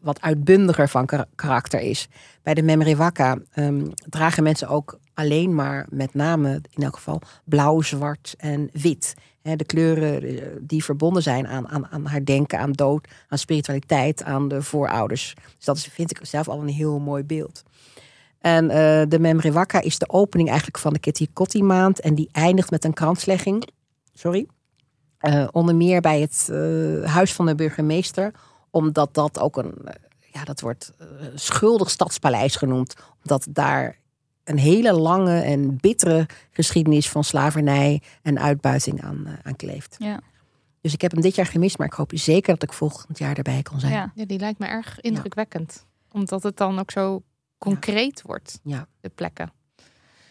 wat 0.00 0.20
uitbundiger 0.20 0.88
van 0.88 1.06
kar- 1.06 1.26
karakter 1.34 1.80
is. 1.80 2.08
Bij 2.42 2.54
de 2.54 2.62
Memre 2.62 2.96
Wakka 2.96 3.38
ehm, 3.52 3.86
dragen 4.08 4.42
mensen 4.42 4.68
ook 4.68 4.98
alleen 5.14 5.54
maar, 5.54 5.86
met 5.90 6.14
name 6.14 6.60
in 6.70 6.82
elk 6.82 6.94
geval, 6.94 7.20
blauw, 7.44 7.80
zwart 7.80 8.34
en 8.38 8.70
wit. 8.72 9.14
De 9.42 9.64
kleuren 9.64 10.22
eh, 10.22 10.46
die 10.60 10.84
verbonden 10.84 11.22
zijn 11.22 11.46
aan, 11.46 11.68
aan, 11.68 11.86
aan 11.86 12.06
herdenken, 12.06 12.58
aan 12.58 12.72
dood, 12.72 13.08
aan 13.28 13.38
spiritualiteit, 13.38 14.22
aan 14.22 14.48
de 14.48 14.62
voorouders. 14.62 15.34
Dus 15.56 15.64
dat 15.64 15.80
vind 15.80 16.10
ik 16.10 16.18
zelf 16.22 16.48
al 16.48 16.60
een 16.60 16.68
heel 16.68 16.98
mooi 16.98 17.24
beeld. 17.24 17.62
En 18.46 18.70
eh, 18.70 19.02
de 19.08 19.18
Memre 19.18 19.52
Wakka 19.52 19.80
is 19.80 19.98
de 19.98 20.08
opening 20.08 20.48
eigenlijk 20.48 20.78
van 20.78 20.92
de 20.92 20.98
Kitty 20.98 21.28
Kotti 21.32 21.62
maand. 21.62 22.00
En 22.00 22.14
die 22.14 22.28
eindigt 22.32 22.70
met 22.70 22.84
een 22.84 22.92
kranslegging. 22.92 23.68
Sorry. 24.12 24.46
Eh, 25.18 25.48
onder 25.50 25.74
meer 25.74 26.00
bij 26.00 26.20
het 26.20 26.48
eh, 26.50 27.12
huis 27.12 27.32
van 27.32 27.46
de 27.46 27.54
burgemeester. 27.54 28.32
Omdat 28.70 29.14
dat 29.14 29.40
ook 29.40 29.56
een, 29.56 29.74
ja, 30.32 30.44
dat 30.44 30.60
wordt 30.60 30.92
schuldig 31.34 31.90
stadspaleis 31.90 32.56
genoemd. 32.56 32.94
Omdat 33.22 33.46
daar 33.50 33.98
een 34.44 34.58
hele 34.58 34.92
lange 34.92 35.40
en 35.40 35.76
bittere 35.76 36.26
geschiedenis 36.50 37.08
van 37.08 37.24
slavernij 37.24 38.02
en 38.22 38.38
uitbuiting 38.38 39.02
aan, 39.02 39.38
aan 39.42 39.56
kleeft. 39.56 39.96
Ja. 39.98 40.20
Dus 40.80 40.92
ik 40.92 41.00
heb 41.00 41.12
hem 41.12 41.20
dit 41.20 41.34
jaar 41.34 41.46
gemist, 41.46 41.78
maar 41.78 41.86
ik 41.86 41.92
hoop 41.92 42.10
zeker 42.14 42.52
dat 42.52 42.62
ik 42.62 42.72
volgend 42.72 43.18
jaar 43.18 43.36
erbij 43.36 43.62
kan 43.62 43.80
zijn. 43.80 43.92
Ja. 43.92 44.12
Ja, 44.14 44.24
die 44.24 44.38
lijkt 44.38 44.58
me 44.58 44.66
erg 44.66 45.00
indrukwekkend. 45.00 45.86
Omdat 46.12 46.42
het 46.42 46.56
dan 46.56 46.78
ook 46.78 46.90
zo 46.90 47.22
concreet 47.58 48.22
wordt, 48.22 48.60
Ja. 48.62 48.86
de 49.00 49.08
plekken. 49.08 49.52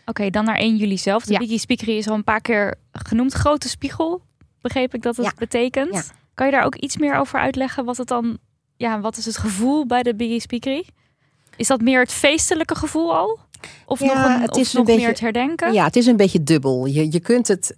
Oké, 0.05 0.29
dan 0.29 0.45
naar 0.45 0.57
1 0.59 0.75
juli 0.75 0.97
zelf. 0.97 1.23
De 1.25 1.33
Ja. 1.33 1.39
Biggie 1.39 1.59
Speakery 1.59 1.97
is 1.97 2.07
al 2.07 2.15
een 2.15 2.23
paar 2.23 2.41
keer 2.41 2.75
genoemd. 2.91 3.33
Grote 3.33 3.69
spiegel, 3.69 4.21
begreep 4.61 4.93
ik 4.93 5.01
dat 5.01 5.15
het 5.17 5.25
Ja. 5.25 5.31
betekent. 5.37 5.93
Ja. 5.93 6.03
Kan 6.33 6.45
je 6.45 6.51
daar 6.51 6.65
ook 6.65 6.75
iets 6.75 6.97
meer 6.97 7.15
over 7.15 7.39
uitleggen? 7.39 7.85
Wat 7.85 7.97
het 7.97 8.07
dan, 8.07 8.37
ja, 8.77 8.99
wat 8.99 9.17
is 9.17 9.25
het 9.25 9.37
gevoel 9.37 9.85
bij 9.85 10.03
de 10.03 10.15
Biggie 10.15 10.39
Speakery? 10.39 10.85
Is 11.57 11.67
dat 11.67 11.81
meer 11.81 11.99
het 11.99 12.11
feestelijke 12.11 12.75
gevoel 12.75 13.15
al? 13.15 13.39
Of 13.85 13.99
Ja, 13.99 14.05
nog, 14.05 14.35
een, 14.35 14.41
het 14.41 14.51
of 14.51 14.57
is 14.57 14.73
een 14.73 14.77
nog 14.77 14.85
beetje- 14.85 15.01
meer 15.01 15.09
het 15.09 15.19
herdenken? 15.19 15.73
Ja, 15.73 15.83
het 15.85 15.95
is 15.95 16.05
een 16.05 16.15
beetje 16.17 16.43
dubbel. 16.43 16.85
Je, 16.85 17.11
je 17.11 17.19
kunt 17.19 17.47
het 17.47 17.77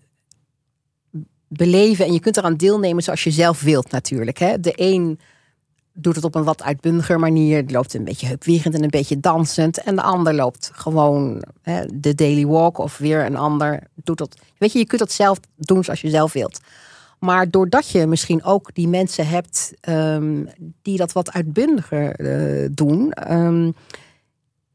beleven 1.47 2.05
en 2.05 2.13
je 2.13 2.19
kunt 2.19 2.37
eraan 2.37 2.55
deelnemen 2.57 3.03
zoals 3.03 3.23
je 3.23 3.31
zelf 3.31 3.61
wilt 3.61 3.91
natuurlijk. 3.91 4.37
Hè. 4.37 4.59
De 4.59 4.73
een 4.75 5.19
doet 5.99 6.15
het 6.15 6.23
op 6.23 6.35
een 6.35 6.43
wat 6.43 6.63
uitbundiger 6.63 7.19
manier. 7.19 7.65
Die 7.65 7.75
loopt 7.75 7.93
een 7.93 8.03
beetje 8.03 8.27
heupwierend 8.27 8.75
en 8.75 8.83
een 8.83 8.89
beetje 8.89 9.19
dansend. 9.19 9.83
En 9.83 9.95
de 9.95 10.01
ander 10.01 10.33
loopt 10.33 10.71
gewoon 10.73 11.43
hè, 11.61 11.85
de 11.93 12.15
daily 12.15 12.45
walk 12.45 12.77
of 12.77 12.97
weer 12.97 13.25
een 13.25 13.37
ander 13.37 13.83
doet 13.95 14.17
dat. 14.17 14.37
Weet 14.57 14.71
je, 14.71 14.79
je 14.79 14.85
kunt 14.85 15.01
dat 15.01 15.11
zelf 15.11 15.39
doen 15.55 15.83
zoals 15.83 16.01
je 16.01 16.09
zelf 16.09 16.33
wilt. 16.33 16.59
Maar 17.19 17.49
doordat 17.49 17.89
je 17.89 18.07
misschien 18.07 18.43
ook 18.43 18.69
die 18.73 18.87
mensen 18.87 19.27
hebt 19.27 19.73
ehm, 19.79 20.45
die 20.81 20.97
dat 20.97 21.11
wat 21.11 21.31
uitbundiger 21.31 22.11
eh, 22.15 22.69
doen, 22.71 23.11
ehm, 23.11 23.71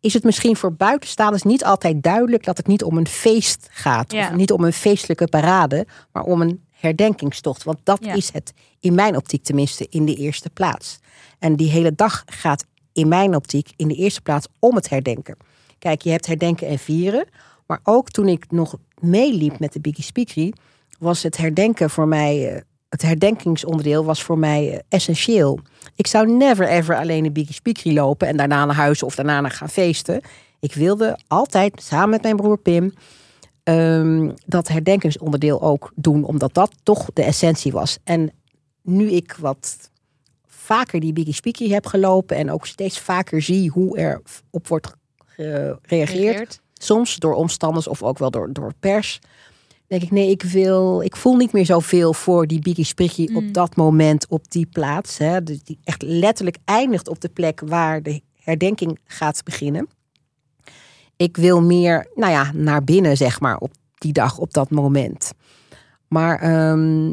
is 0.01 0.15
het 0.15 0.25
misschien 0.25 0.57
voor 0.57 0.73
buitenstaanders 0.73 1.43
niet 1.43 1.65
altijd 1.65 2.03
duidelijk 2.03 2.45
dat 2.45 2.57
het 2.57 2.67
niet 2.67 2.83
om 2.83 2.97
een 2.97 3.07
feest 3.07 3.69
gaat. 3.71 4.13
Ja. 4.13 4.29
Of 4.29 4.35
niet 4.35 4.53
om 4.53 4.65
een 4.65 4.73
feestelijke 4.73 5.27
parade, 5.27 5.87
maar 6.13 6.23
om 6.23 6.41
een 6.41 6.65
herdenkingstocht. 6.83 7.63
Want 7.63 7.79
dat 7.83 8.05
Ja. 8.05 8.15
is 8.15 8.33
het, 8.33 8.53
in 8.81 8.95
mijn 8.95 9.17
optiek 9.17 9.43
tenminste, 9.45 9.87
in 9.91 10.05
de 10.05 10.15
eerste 10.15 10.51
plaats. 10.51 10.99
En 11.39 11.57
die 11.57 11.71
hele 11.71 11.95
dag 11.95 12.23
gaat 12.27 12.65
in 12.93 13.09
mijn 13.09 13.35
optiek 13.37 13.71
in 13.77 13.89
de 13.89 13.95
eerste 13.95 14.21
plaats 14.21 14.47
om 14.59 14.75
het 14.75 14.89
herdenken. 14.89 15.37
Kijk, 15.79 16.03
je 16.03 16.11
hebt 16.11 16.27
herdenken 16.27 16.67
en 16.69 16.79
vieren. 16.79 17.27
Maar 17.67 17.81
ook 17.83 18.11
toen 18.11 18.29
ik 18.29 18.51
nog 18.51 18.77
meeliep 19.01 19.59
met 19.59 19.73
de 19.73 19.81
Biggie 19.81 20.05
Speakery, 20.05 20.53
was 20.99 21.23
het 21.23 21.37
herdenken 21.37 21.91
voor 21.91 22.09
mij, 22.09 22.49
eh, 22.55 22.61
het 22.89 23.03
herdenkingsonderdeel 23.03 24.05
was 24.05 24.23
voor 24.23 24.39
mij 24.39 24.73
eh, 24.73 24.79
essentieel. 24.89 25.59
Ik 25.97 26.07
zou 26.07 26.33
never 26.37 26.69
ever 26.69 26.97
alleen 26.97 27.23
de 27.23 27.31
Biggie 27.31 27.55
Speakery 27.55 27.95
lopen 27.95 28.29
en 28.29 28.37
daarna 28.37 28.65
naar 28.65 28.75
huis 28.75 29.03
of 29.03 29.15
daarna 29.15 29.41
naar 29.41 29.51
gaan 29.51 29.69
feesten. 29.69 30.21
Ik 30.61 30.75
wilde 30.75 31.19
altijd 31.29 31.83
samen 31.83 32.11
met 32.11 32.23
mijn 32.23 32.37
broer 32.37 32.59
Pim 32.59 32.93
ehm, 33.63 34.31
dat 34.47 34.69
herdenkingsonderdeel 34.69 35.63
ook 35.63 35.93
doen, 35.95 36.25
omdat 36.25 36.55
dat 36.55 36.73
toch 36.83 37.09
de 37.13 37.23
essentie 37.23 37.73
was. 37.73 37.99
En 38.05 38.31
nu 38.83 39.11
ik 39.11 39.37
wat 39.41 39.91
vaker 40.47 41.01
die 41.01 41.13
Biggie 41.13 41.35
Speakery 41.35 41.71
heb 41.71 41.87
gelopen 41.87 42.37
en 42.37 42.51
ook 42.51 42.67
steeds 42.67 42.99
vaker 42.99 43.43
zie 43.43 43.71
hoe 43.71 43.99
er 43.99 44.23
op 44.51 44.69
wordt 44.69 44.95
gereageerd, 45.27 46.61
soms 46.73 47.17
door 47.17 47.35
omstanders 47.35 47.89
of 47.89 48.03
ook 48.03 48.19
wel 48.19 48.31
door, 48.31 48.53
door 48.53 48.73
pers. 48.81 49.21
Denk 49.87 50.03
ik, 50.03 50.11
nee, 50.11 50.31
ik 50.31 50.43
wil, 50.43 51.03
ik 51.03 51.17
voel 51.17 51.37
niet 51.37 51.53
meer 51.53 51.67
zoveel 51.67 52.15
voor 52.15 52.47
die 52.47 52.61
Biggie 52.61 52.85
Spriggy 52.85 53.27
Mm. 53.31 53.37
op 53.37 53.55
dat 53.55 53.77
moment, 53.77 54.27
op 54.29 54.51
die 54.51 54.67
plaats. 54.67 55.19
Hè, 55.19 55.43
dus 55.43 55.63
die 55.63 55.79
echt 55.85 56.03
letterlijk 56.03 56.57
eindigt 56.65 57.09
op 57.09 57.21
de 57.21 57.29
plek 57.29 57.61
waar 57.65 58.03
de 58.03 58.21
herdenking 58.35 58.99
gaat 59.05 59.45
beginnen. 59.45 59.89
Ik 61.17 61.37
wil 61.37 61.63
meer, 61.63 62.07
nou 62.15 62.33
ja, 62.33 62.51
naar 62.55 62.85
binnen, 62.85 63.17
zeg 63.17 63.41
maar, 63.41 63.57
op 63.57 63.73
die 63.99 64.13
dag, 64.13 64.39
op 64.39 64.53
dat 64.53 64.71
moment. 64.71 65.33
Maar 66.09 66.41
ehm, 66.41 67.11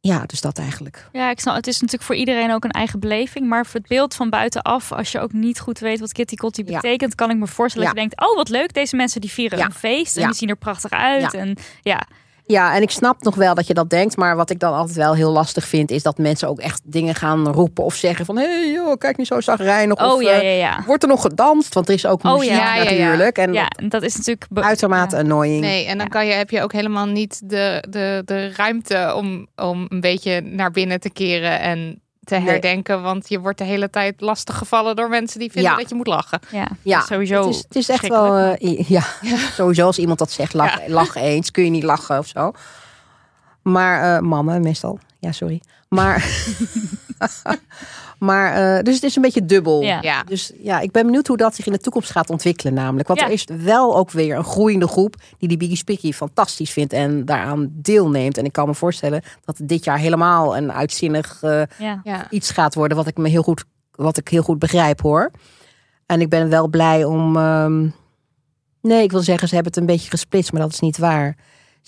ja, 0.00 0.22
dus 0.26 0.40
dat 0.40 0.58
eigenlijk. 0.58 1.08
Ja, 1.12 1.30
ik 1.30 1.40
snap. 1.40 1.54
Het 1.54 1.66
is 1.66 1.74
natuurlijk 1.74 2.02
voor 2.02 2.14
iedereen 2.14 2.52
ook 2.52 2.64
een 2.64 2.70
eigen 2.70 3.00
beleving. 3.00 3.46
Maar 3.48 3.66
voor 3.66 3.80
het 3.80 3.88
beeld 3.88 4.14
van 4.14 4.30
buitenaf, 4.30 4.92
als 4.92 5.12
je 5.12 5.20
ook 5.20 5.32
niet 5.32 5.60
goed 5.60 5.78
weet 5.78 6.00
wat 6.00 6.12
Kitty 6.12 6.34
Kotti 6.34 6.62
Ja. 6.66 6.74
betekent, 6.80 7.14
kan 7.14 7.30
ik 7.30 7.36
me 7.36 7.46
voorstellen 7.46 7.88
Ja. 7.88 7.94
dat 7.94 8.02
je 8.02 8.08
denkt: 8.08 8.30
oh, 8.30 8.36
wat 8.36 8.48
leuk, 8.48 8.74
deze 8.74 8.96
mensen 8.96 9.20
die 9.20 9.30
vieren 9.30 9.58
Ja. 9.58 9.64
een 9.64 9.72
feest 9.72 10.16
en 10.16 10.26
die 10.26 10.34
zien 10.34 10.48
er 10.48 10.56
prachtig 10.56 10.90
uit. 10.90 11.34
En 11.34 11.56
ja, 11.82 12.06
Ja, 12.48 12.74
en 12.74 12.82
ik 12.82 12.90
snap 12.90 13.22
nog 13.22 13.34
wel 13.34 13.54
dat 13.54 13.66
je 13.66 13.74
dat 13.74 13.90
denkt. 13.90 14.16
Maar 14.16 14.36
wat 14.36 14.50
ik 14.50 14.58
dan 14.58 14.72
altijd 14.74 14.96
wel 14.96 15.14
heel 15.14 15.30
lastig 15.32 15.66
vind, 15.66 15.90
is 15.90 16.02
dat 16.02 16.18
mensen 16.18 16.48
ook 16.48 16.58
echt 16.58 16.80
dingen 16.84 17.14
gaan 17.14 17.48
roepen 17.48 17.84
of 17.84 17.94
zeggen 17.94 18.24
van 18.24 18.36
hé 18.36 18.44
hey, 18.44 18.70
joh, 18.72 18.96
kijk 18.98 19.16
niet 19.16 19.26
zo 19.26 19.40
zagrijnig. 19.40 19.98
oh 20.04 20.12
of, 20.12 20.22
ja, 20.22 20.30
eh, 20.30 20.42
ja, 20.42 20.66
ja. 20.68 20.82
Wordt 20.86 21.02
er 21.02 21.08
nog 21.08 21.20
gedanst? 21.22 21.74
Want 21.74 21.88
er 21.88 21.94
is 21.94 22.06
ook 22.06 22.24
Oh, 22.24 22.32
muziek 22.34 22.50
ja, 22.50 22.74
ja, 22.74 22.82
ja. 22.90 23.04
natuurlijk. 23.04 23.38
En 23.38 23.52
Ja, 23.52 23.68
en 23.68 23.88
dat 23.88 24.02
is 24.02 24.16
natuurlijk. 24.16 24.46
uitermate 24.54 25.16
ja. 25.16 25.22
annoying. 25.22 25.60
Nee, 25.60 25.86
en 25.86 25.96
dan 25.96 26.06
Ja. 26.06 26.12
kan 26.12 26.26
je, 26.26 26.32
heb 26.32 26.50
je 26.50 26.62
ook 26.62 26.72
helemaal 26.72 27.06
niet 27.06 27.40
de, 27.44 27.84
de, 27.90 28.22
de 28.24 28.52
ruimte 28.56 29.12
om, 29.16 29.46
om 29.56 29.86
een 29.88 30.00
beetje 30.00 30.40
naar 30.40 30.70
binnen 30.70 31.00
te 31.00 31.10
keren 31.10 31.60
en 31.60 32.02
te 32.28 32.34
Nee. 32.36 32.48
herdenken. 32.48 33.02
Want 33.02 33.28
je 33.28 33.40
wordt 33.40 33.58
de 33.58 33.64
hele 33.64 33.90
tijd 33.90 34.20
lastig 34.20 34.56
gevallen 34.58 34.96
door 34.96 35.08
mensen 35.08 35.38
die 35.40 35.50
vinden 35.50 35.70
Ja. 35.70 35.76
dat 35.78 35.88
je 35.88 35.94
moet 35.94 36.06
lachen. 36.06 36.40
Ja, 36.50 36.68
Ja, 36.82 37.00
sowieso. 37.00 37.40
Het 37.40 37.54
is, 37.54 37.58
het 37.68 37.76
is 37.76 37.88
echt 37.88 38.08
wel, 38.08 38.36
eh, 38.36 38.88
ja, 38.88 39.02
sowieso 39.60 39.86
als 39.86 39.98
iemand 39.98 40.18
dat 40.18 40.30
zegt, 40.30 40.54
lach, 40.54 40.86
lach 40.86 41.14
eens, 41.14 41.50
kun 41.50 41.64
je 41.64 41.70
niet 41.70 41.82
lachen 41.82 42.18
of 42.18 42.26
zo. 42.26 42.52
Maar 43.62 44.16
eh, 44.16 44.22
mannen 44.22 44.62
meestal, 44.62 44.98
ja 45.18 45.32
sorry. 45.32 45.60
Maar, 45.88 46.26
maar 48.18 48.76
eh, 48.76 48.82
dus 48.82 48.94
het 48.94 49.04
is 49.04 49.16
een 49.16 49.22
beetje 49.22 49.44
dubbel. 49.44 49.82
Ja. 49.82 49.98
Ja. 50.02 50.22
Dus 50.22 50.52
ja, 50.58 50.80
ik 50.80 50.90
ben 50.92 51.04
benieuwd 51.04 51.26
hoe 51.26 51.36
dat 51.36 51.54
zich 51.54 51.66
in 51.66 51.72
de 51.72 51.78
toekomst 51.78 52.10
gaat 52.10 52.30
ontwikkelen 52.30 52.74
namelijk. 52.74 53.08
Want 53.08 53.20
Ja. 53.20 53.26
er 53.26 53.32
is 53.32 53.44
wel 53.62 53.96
ook 53.96 54.10
weer 54.10 54.36
een 54.36 54.44
groeiende 54.44 54.88
groep 54.88 55.14
die 55.38 55.48
die 55.48 55.56
Biggie 55.56 55.76
Spicky 55.76 56.12
fantastisch 56.12 56.70
vindt 56.70 56.92
en 56.92 57.24
daaraan 57.24 57.68
deelneemt. 57.72 58.38
En 58.38 58.44
ik 58.44 58.52
kan 58.52 58.66
me 58.66 58.74
voorstellen 58.74 59.22
dat 59.44 59.58
het 59.58 59.68
dit 59.68 59.84
jaar 59.84 59.98
helemaal 59.98 60.56
een 60.56 60.72
uitzinnig 60.72 61.38
eh, 61.42 61.62
Ja. 62.04 62.26
Iets 62.30 62.50
gaat 62.50 62.74
worden 62.74 62.96
wat 62.96 63.06
ik 63.06 63.16
me 63.16 63.28
heel 63.28 63.42
goed, 63.42 63.64
wat 63.94 64.16
ik 64.16 64.28
heel 64.28 64.42
goed 64.42 64.58
begrijp 64.58 65.00
hoor. 65.00 65.30
En 66.06 66.20
ik 66.20 66.28
ben 66.28 66.48
wel 66.48 66.68
blij 66.68 67.04
om. 67.04 67.36
ehm, 67.36 67.86
nee, 68.82 69.02
ik 69.02 69.10
wil 69.10 69.20
zeggen, 69.22 69.48
ze 69.48 69.54
hebben 69.54 69.72
het 69.72 69.80
een 69.80 69.86
beetje 69.88 70.10
gesplitst, 70.10 70.52
maar 70.52 70.60
dat 70.62 70.72
is 70.72 70.80
niet 70.80 70.98
waar. 70.98 71.36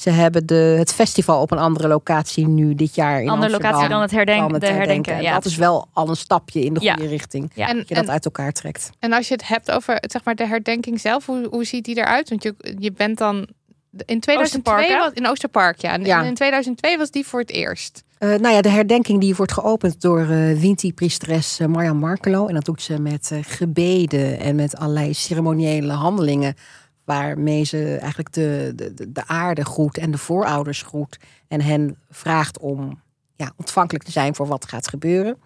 Ze 0.01 0.11
hebben 0.11 0.47
de, 0.47 0.55
het 0.55 0.93
festival 0.93 1.41
op 1.41 1.51
een 1.51 1.59
andere 1.59 1.89
locatie 1.89 2.47
nu 2.49 2.75
dit 2.75 2.95
jaar 2.95 3.23
in 3.23 3.29
Andere 3.29 3.43
Amsterdam. 3.43 3.71
locatie 3.71 3.89
dan 3.89 4.01
het 4.03 4.11
herdenken. 4.11 4.43
dan 4.45 4.53
het 4.53 4.61
de 4.61 4.67
herdenken. 4.67 4.95
herdenken. 4.95 5.15
En 5.17 5.23
Ja. 5.23 5.33
dat 5.35 5.45
is 5.45 5.57
wel 5.57 5.89
al 5.93 6.09
een 6.09 6.17
stapje 6.17 6.61
in 6.65 6.75
de 6.75 6.81
Ja. 6.81 6.93
goede 6.95 7.09
richting. 7.09 7.51
Ja. 7.55 7.69
En, 7.69 7.77
Dat 7.77 7.89
je 7.89 7.95
dat 7.95 8.05
en, 8.05 8.11
uit 8.11 8.25
elkaar 8.25 8.53
trekt. 8.53 8.91
en 8.99 9.13
als 9.13 9.29
je 9.29 9.35
het 9.35 9.49
hebt 9.49 9.71
over 9.71 9.97
zeg 10.01 10.25
maar, 10.25 10.35
de 10.35 10.47
herdenking 10.47 11.01
zelf, 11.01 11.27
hoe, 11.27 11.47
hoe 11.51 11.65
ziet 11.65 11.85
die 11.85 11.97
eruit? 11.97 12.29
Want 12.29 12.43
je, 12.43 12.55
je 12.79 12.93
bent 12.93 13.19
dan 13.19 13.37
in 14.07 14.21
2002 14.21 14.37
Oosterpark, 14.39 14.89
was, 14.99 15.11
in 15.15 15.27
Oosterpark, 15.29 15.81
ja. 15.81 15.93
En 15.93 16.05
Ja. 16.05 16.23
in 16.23 16.35
2002 16.35 16.99
was 16.99 17.11
die 17.11 17.27
voor 17.27 17.41
het 17.41 17.51
eerst. 17.51 18.03
Eh, 18.19 18.29
nou 18.29 18.55
ja, 18.55 18.61
de 18.61 18.69
herdenking 18.69 19.21
die 19.21 19.35
wordt 19.35 19.53
geopend 19.53 20.01
door 20.01 20.21
eh 20.21 20.59
Winti-priesteres 20.61 21.59
eh, 21.61 21.67
Marjan 21.67 21.97
Markelo. 21.97 22.47
En 22.47 22.55
dat 22.55 22.65
doet 22.65 22.83
ze 22.83 23.01
met 23.01 23.31
eh, 23.33 23.39
gebeden 23.43 24.41
en 24.41 24.55
met 24.57 24.77
allerlei 24.77 25.15
ceremoniële 25.15 25.93
handelingen. 25.93 26.55
Waarmee 27.11 27.65
ze 27.65 27.97
eigenlijk 28.01 28.33
de, 28.33 28.73
de, 28.77 28.95
de- 28.95 29.13
de 29.13 29.27
aarde 29.27 29.65
groet 29.65 29.99
en 29.99 30.11
de 30.11 30.19
voorouders 30.19 30.83
groet. 30.83 31.19
En 31.49 31.61
hen 31.61 31.97
vraagt 32.11 32.59
om 32.59 33.01
ja, 33.37 33.53
ontvankelijk 33.57 34.05
te 34.05 34.11
zijn 34.11 34.35
voor 34.35 34.47
wat 34.47 34.69
gaat 34.69 34.89
gebeuren. 34.89 35.37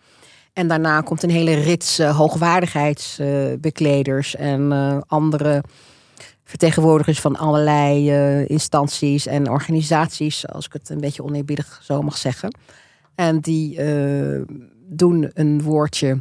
En 0.52 0.68
daarna 0.68 1.00
komt 1.00 1.22
een 1.22 1.30
hele 1.30 1.54
rits 1.54 1.98
eh, 1.98 2.16
hoogwaardigheidsbekleders 2.16 4.36
en 4.36 4.72
eh, 4.72 4.98
andere 5.06 5.62
vertegenwoordigers 6.44 7.20
van 7.20 7.36
allerlei 7.36 8.10
eh, 8.10 8.48
instanties 8.48 9.26
en 9.26 9.50
organisaties, 9.50 10.48
als 10.48 10.66
ik 10.66 10.72
het 10.72 10.88
een 10.88 11.00
beetje 11.00 11.24
oneerbiedig 11.24 11.80
zo 11.82 12.02
mag 12.02 12.16
zeggen. 12.16 12.56
En 13.14 13.40
die 13.40 13.78
doen 14.88 15.30
een 15.34 15.62
woordje. 15.62 16.20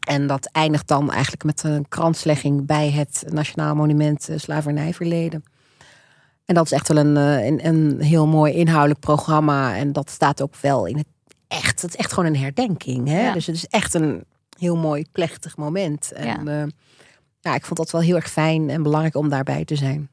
En 0.00 0.26
dat 0.26 0.46
eindigt 0.52 0.88
dan 0.88 1.10
eigenlijk 1.10 1.44
met 1.44 1.62
een 1.62 1.88
kranslegging 1.88 2.66
bij 2.66 2.90
het 2.90 3.24
Nationaal 3.28 3.74
Monument 3.74 4.28
eh, 4.28 4.38
Slavernijverleden. 4.38 5.44
En 6.44 6.54
dat 6.54 6.64
is 6.64 6.72
echt 6.72 6.88
wel 6.88 6.96
een, 6.96 7.16
eh, 7.16 7.46
een, 7.46 7.66
een 7.66 8.00
heel 8.00 8.26
mooi 8.26 8.52
inhoudelijk 8.52 9.00
programma. 9.00 9.76
En 9.76 9.92
dat 9.92 10.10
staat 10.10 10.42
ook 10.42 10.56
wel 10.56 10.86
in 10.86 10.96
het 10.96 11.06
echt. 11.48 11.82
Het 11.82 11.90
is 11.90 11.96
echt 11.96 12.12
gewoon 12.12 12.28
een 12.28 12.40
herdenking. 12.40 13.08
Hè? 13.08 13.26
Ja. 13.26 13.32
Dus 13.32 13.46
het 13.46 13.56
is 13.56 13.66
echt 13.66 13.94
een 13.94 14.24
heel 14.58 14.76
mooi 14.76 15.04
plechtig 15.12 15.56
moment. 15.56 16.12
En 16.12 16.44
Ja. 16.44 16.58
ja. 16.58 16.66
ja, 17.40 17.54
ik 17.54 17.64
vond 17.64 17.78
dat 17.78 17.90
wel 17.90 18.00
heel 18.00 18.16
erg 18.16 18.30
fijn 18.30 18.70
en 18.70 18.82
belangrijk 18.82 19.16
om 19.16 19.28
daarbij 19.28 19.64
te 19.64 19.76
zijn. 19.76 20.10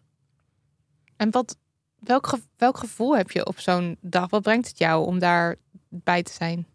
En 1.16 1.32
wat, 1.32 1.58
welk, 2.00 2.38
welk 2.58 2.78
gevoel 2.78 3.18
heb 3.18 3.32
je 3.32 3.46
op 3.46 3.60
zo'n 3.60 3.98
dag? 4.02 4.30
Wat 4.30 4.42
brengt 4.42 4.68
het 4.68 4.78
jou 4.78 5.06
om 5.06 5.20
daar 5.20 5.56
bij 5.90 6.24
te 6.24 6.34
zijn? 6.34 6.68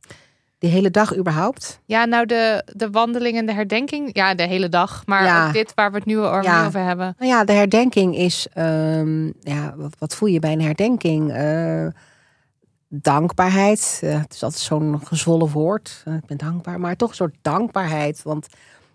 De 0.63 0.69
hele 0.69 0.91
dag 0.91 1.17
überhaupt. 1.17 1.81
Ja, 1.85 2.05
nou 2.05 2.27
de, 2.27 2.63
de 2.77 2.91
wandeling 2.91 3.37
en 3.37 3.47
de 3.47 3.53
herdenking. 3.53 4.11
Ja, 4.17 4.35
de 4.35 4.43
hele 4.47 4.69
dag. 4.69 5.03
Maar 5.07 5.25
Ja. 5.25 5.47
ook 5.47 5.53
dit 5.53 5.75
waar 5.75 5.91
we 5.91 5.97
het 5.97 6.07
nu 6.07 6.19
over, 6.19 6.43
Ja. 6.43 6.67
over 6.67 6.81
hebben. 6.81 7.15
Nou 7.19 7.31
ja, 7.31 7.45
de 7.45 7.53
herdenking 7.53 8.17
is, 8.17 8.47
ehm, 8.53 9.27
ja, 9.27 9.75
wat, 9.77 9.95
wat 9.99 10.15
voel 10.15 10.29
je 10.29 10.39
bij 10.39 10.53
een 10.53 10.61
herdenking? 10.63 11.33
Eh, 11.33 11.87
dankbaarheid. 12.89 14.01
Eh, 14.03 14.21
het 14.21 14.35
is 14.35 14.43
altijd 14.43 14.63
zo'n 14.63 15.01
gezwollen 15.07 15.49
woord. 15.51 16.03
Eh, 16.05 16.15
ik 16.15 16.27
ben 16.27 16.37
dankbaar, 16.37 16.81
maar 16.81 16.97
toch 16.97 17.09
een 17.09 17.15
soort 17.15 17.37
dankbaarheid. 17.43 18.23
Want 18.23 18.47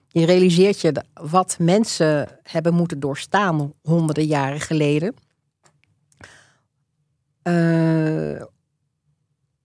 je 0.07 0.25
realiseert 0.25 0.81
je 0.81 1.03
wat 1.13 1.55
mensen 1.59 2.27
hebben 2.43 2.73
moeten 2.73 2.99
doorstaan 2.99 3.73
honderden 3.81 4.25
jaren 4.25 4.61
geleden. 4.61 5.15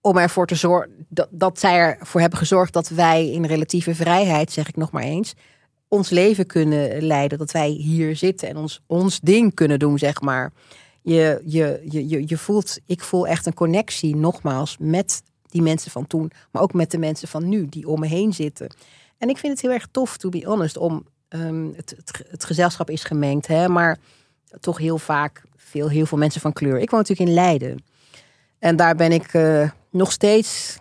Om 0.05 0.17
ervoor 0.17 0.47
te 0.47 0.55
zorgen 0.55 1.05
dat, 1.09 1.27
dat 1.31 1.59
zij 1.59 1.97
ervoor 1.99 2.21
hebben 2.21 2.39
gezorgd 2.39 2.73
dat 2.73 2.89
wij 2.89 3.31
in 3.31 3.45
relatieve 3.45 3.95
vrijheid, 3.95 4.51
zeg 4.51 4.67
ik 4.67 4.75
nog 4.75 4.91
maar 4.91 5.03
eens, 5.03 5.33
ons 5.87 6.09
leven 6.09 6.45
kunnen 6.45 7.01
leiden. 7.01 7.37
Dat 7.37 7.51
wij 7.51 7.69
hier 7.69 8.15
zitten 8.15 8.49
en 8.49 8.57
ons, 8.57 8.81
ons 8.87 9.19
ding 9.19 9.53
kunnen 9.53 9.79
doen, 9.79 9.97
zeg 9.97 10.21
maar. 10.21 10.51
Je, 11.01 11.41
je, 11.45 11.81
je, 11.89 12.07
je, 12.07 12.23
je 12.27 12.37
voelt, 12.37 12.79
ik 12.85 13.03
voel 13.03 13.27
echt 13.27 13.45
een 13.45 13.53
connectie, 13.53 14.15
nogmaals, 14.15 14.77
met 14.79 15.21
die 15.49 15.61
mensen 15.61 15.91
van 15.91 16.07
toen, 16.07 16.31
maar 16.51 16.61
ook 16.61 16.73
met 16.73 16.91
de 16.91 16.97
mensen 16.97 17.27
van 17.27 17.49
nu 17.49 17.69
die 17.69 17.87
om 17.87 17.99
me 17.99 18.07
heen 18.07 18.33
zitten. 18.33 18.67
En 19.17 19.29
ik 19.29 19.37
vind 19.37 19.53
het 19.53 19.61
heel 19.61 19.71
erg 19.71 19.87
tof, 19.91 20.17
to 20.17 20.29
be 20.29 20.45
honest, 20.45 20.77
om 20.77 21.05
ehm, 21.27 21.67
het, 21.75 21.93
het, 21.97 22.23
het 22.29 22.45
gezelschap 22.45 22.89
is 22.89 23.03
gemengd, 23.03 23.47
hè, 23.47 23.67
maar 23.67 23.97
toch 24.59 24.77
heel 24.77 24.97
vaak 24.97 25.43
veel, 25.55 25.89
heel 25.89 26.05
veel 26.05 26.17
mensen 26.17 26.41
van 26.41 26.53
kleur. 26.53 26.79
Ik 26.79 26.89
woon 26.89 26.99
natuurlijk 26.99 27.29
in 27.29 27.35
Leiden. 27.35 27.83
En 28.59 28.75
daar 28.75 28.95
ben 28.95 29.11
ik 29.11 29.33
eh, 29.33 29.69
nog 29.93 30.11
steeds 30.11 30.77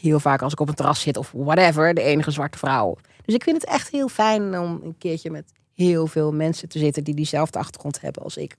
heel 0.00 0.20
vaak 0.20 0.42
als 0.42 0.52
ik 0.52 0.60
op 0.60 0.68
een 0.68 0.74
terras 0.74 1.00
zit 1.00 1.16
of 1.16 1.32
whatever, 1.36 1.94
de 1.94 2.02
enige 2.02 2.30
zwarte 2.30 2.58
vrouw. 2.58 2.96
Dus 3.24 3.34
ik 3.34 3.42
vind 3.42 3.60
het 3.60 3.70
echt 3.70 3.90
heel 3.90 4.08
fijn 4.08 4.58
om 4.58 4.80
een 4.82 4.94
keertje 4.98 5.30
met 5.30 5.52
heel 5.74 6.06
veel 6.06 6.32
mensen 6.32 6.68
te 6.68 6.78
zitten 6.78 7.04
die 7.04 7.14
diezelfde 7.14 7.58
achtergrond 7.58 8.00
hebben 8.00 8.22
als 8.22 8.36
ik. 8.36 8.56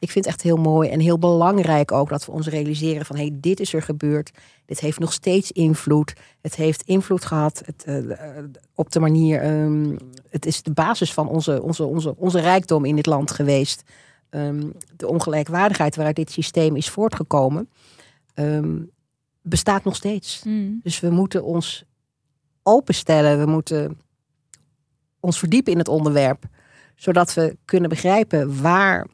Ik 0.00 0.10
vind 0.10 0.24
het 0.24 0.34
echt 0.34 0.42
heel 0.42 0.56
mooi 0.56 0.88
en 0.88 1.00
heel 1.00 1.18
belangrijk 1.18 1.92
ook 1.92 2.08
dat 2.08 2.24
we 2.24 2.32
ons 2.32 2.46
realiseren 2.46 3.06
van 3.06 3.16
hey, 3.16 3.30
dit 3.34 3.60
is 3.60 3.72
er 3.72 3.82
gebeurd. 3.82 4.30
Dit 4.66 4.80
heeft 4.80 4.98
nog 4.98 5.12
steeds 5.12 5.52
invloed. 5.52 6.12
Het 6.40 6.54
heeft 6.54 6.82
invloed 6.82 7.24
gehad 7.24 7.62
het, 7.64 7.84
uh, 7.88 8.14
op 8.74 8.92
de 8.92 9.00
manier. 9.00 9.44
Um, 9.44 9.96
het 10.30 10.46
is 10.46 10.62
de 10.62 10.72
basis 10.72 11.12
van 11.12 11.28
onze, 11.28 11.62
onze, 11.62 11.84
onze, 11.84 12.16
onze 12.16 12.40
rijkdom 12.40 12.84
in 12.84 12.96
dit 12.96 13.06
land 13.06 13.30
geweest. 13.30 13.82
Um, 14.30 14.72
de 14.96 15.08
ongelijkwaardigheid 15.08 15.94
waaruit 15.94 16.16
dit 16.16 16.30
systeem 16.30 16.76
is 16.76 16.88
voortgekomen, 16.88 17.68
um, 18.34 18.90
bestaat 19.48 19.84
nog 19.84 19.96
steeds. 19.96 20.42
Mm. 20.44 20.80
Dus 20.82 21.00
we 21.00 21.10
moeten 21.10 21.44
ons 21.44 21.84
openstellen. 22.62 23.38
We 23.38 23.46
moeten 23.46 24.00
ons 25.20 25.38
verdiepen 25.38 25.72
in 25.72 25.78
het 25.78 25.88
onderwerp. 25.88 26.44
Zodat 26.94 27.34
we 27.34 27.56
kunnen 27.64 27.88
begrijpen 27.88 28.62
waar, 28.62 29.06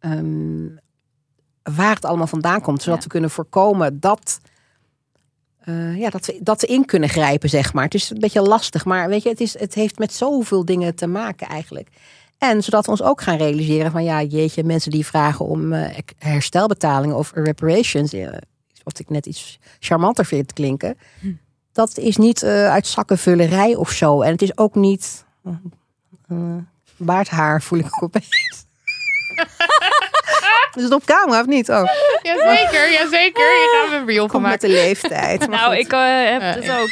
um, 0.00 0.78
waar 1.62 1.94
het 1.94 2.04
allemaal 2.04 2.26
vandaan 2.26 2.60
komt. 2.60 2.82
Zodat 2.82 2.98
Ja. 2.98 3.04
we 3.04 3.10
kunnen 3.10 3.30
voorkomen 3.30 4.00
dat, 4.00 4.40
uh, 5.64 5.98
ja, 5.98 6.10
dat, 6.10 6.26
we, 6.26 6.38
dat 6.42 6.60
we 6.60 6.66
in 6.66 6.84
kunnen 6.84 7.08
grijpen, 7.08 7.48
zeg 7.48 7.72
maar. 7.72 7.84
Het 7.84 7.94
is 7.94 8.10
een 8.10 8.20
beetje 8.20 8.42
lastig, 8.42 8.84
maar 8.84 9.08
weet 9.08 9.22
je, 9.22 9.28
het, 9.28 9.40
is, 9.40 9.58
het 9.58 9.74
heeft 9.74 9.98
met 9.98 10.12
zoveel 10.12 10.64
dingen 10.64 10.94
te 10.94 11.06
maken 11.06 11.46
eigenlijk. 11.46 11.88
En 12.38 12.62
zodat 12.62 12.84
we 12.84 12.90
ons 12.90 13.02
ook 13.02 13.22
gaan 13.22 13.36
realiseren 13.36 13.90
van 13.90 14.04
ja, 14.04 14.22
jeetje, 14.22 14.64
mensen 14.64 14.90
die 14.90 15.06
vragen 15.06 15.46
om 15.46 15.72
uh, 15.72 15.86
herstelbetalingen 16.18 17.16
of 17.16 17.32
reparations. 17.34 18.12
Wat 18.84 18.98
ik 18.98 19.10
net 19.10 19.26
iets 19.26 19.58
charmanter 19.78 20.24
vind 20.24 20.52
klinken. 20.52 20.98
Hm. 21.20 21.32
Dat 21.72 21.98
is 21.98 22.16
niet 22.16 22.42
uh, 22.42 22.70
uit 22.70 22.86
zakkenvullerij 22.86 23.74
of 23.74 23.90
zo. 23.90 24.22
En 24.22 24.32
het 24.32 24.42
is 24.42 24.58
ook 24.58 24.74
niet. 24.74 25.24
Uh, 26.28 26.56
baardhaar 26.96 27.62
voel 27.62 27.78
ik 27.78 27.84
ook 27.84 28.02
opeens. 28.02 28.66
is 30.76 30.82
het 30.82 30.92
op 30.92 31.04
camera 31.04 31.40
of 31.40 31.46
niet? 31.46 31.68
Oh. 31.68 31.84
Jazeker, 32.22 32.92
jazeker. 32.92 33.42
Je 33.42 33.86
gaat 33.88 34.00
een 34.00 34.06
reel 34.06 34.28
van 34.28 34.42
met 34.42 34.60
de 34.60 34.68
leeftijd. 34.68 35.48
nou, 35.48 35.76
ik 35.76 35.92
uh, 35.92 36.00
heb 36.24 36.54
het 36.54 36.70
ook. 36.70 36.90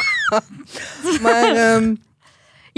maar 1.23 1.75
um, 1.75 2.03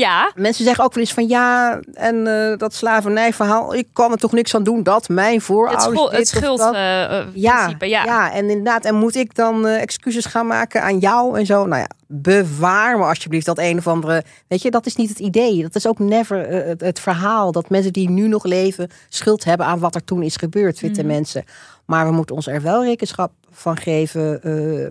ja. 0.03 0.32
Mensen 0.34 0.64
zeggen 0.64 0.84
ook 0.84 0.94
wel 0.94 1.03
eens 1.03 1.12
van 1.12 1.28
ja, 1.28 1.80
en 1.94 2.16
uh, 2.26 2.57
dat 2.57 2.74
slavernijverhaal, 2.74 3.74
ik 3.74 3.88
kan 3.92 4.12
er 4.12 4.18
toch 4.18 4.32
niks 4.32 4.55
aan 4.55 4.62
doen 4.62 4.82
dat 4.82 5.09
mijn 5.09 5.40
voorouders. 5.40 5.84
Het, 5.84 5.94
schuld, 5.94 6.12
het 6.12 6.28
schuld 6.28 6.61
uh, 6.61 7.34
ja, 7.34 7.74
ja, 7.78 8.05
ja, 8.05 8.32
en 8.32 8.50
inderdaad, 8.50 8.84
en 8.84 8.94
moet 8.94 9.14
ik 9.14 9.34
dan 9.34 9.66
uh, 9.66 9.80
excuses 9.80 10.24
gaan 10.24 10.46
maken 10.46 10.82
aan 10.82 10.98
jou 10.98 11.38
en 11.38 11.46
zo? 11.46 11.66
Nou 11.66 11.80
ja, 11.80 11.88
bewaar 12.07 12.98
me 12.98 13.05
alsjeblieft 13.05 13.46
dat 13.46 13.59
een 13.59 13.78
of 13.78 13.86
andere. 13.86 14.24
Weet 14.48 14.62
je, 14.62 14.70
dat 14.70 14.86
is 14.86 14.96
niet 14.96 15.09
het 15.09 15.18
idee. 15.18 15.62
Dat 15.62 15.74
is 15.74 15.86
ook 15.86 15.98
never 15.98 16.48
het, 16.48 16.80
het, 16.80 17.00
verhaal 17.00 17.53
dat 17.53 17.70
mensen 17.70 17.92
die 17.92 18.11
nu 18.11 18.28
nog 18.28 18.44
leven 18.44 18.90
schuld 19.09 19.44
hebben 19.44 19.66
aan 19.66 19.78
wat 19.78 19.94
er 19.94 20.05
toen 20.05 20.22
is 20.22 20.36
gebeurd, 20.36 20.80
witte 20.80 21.00
mm. 21.00 21.07
mensen. 21.07 21.44
Maar 21.84 22.07
we 22.07 22.12
moeten 22.12 22.34
ons 22.34 22.46
er 22.46 22.62
wel 22.62 22.84
rekenschap 22.84 23.32
van 23.50 23.76
geven 23.76 24.40
uh, 24.44 24.86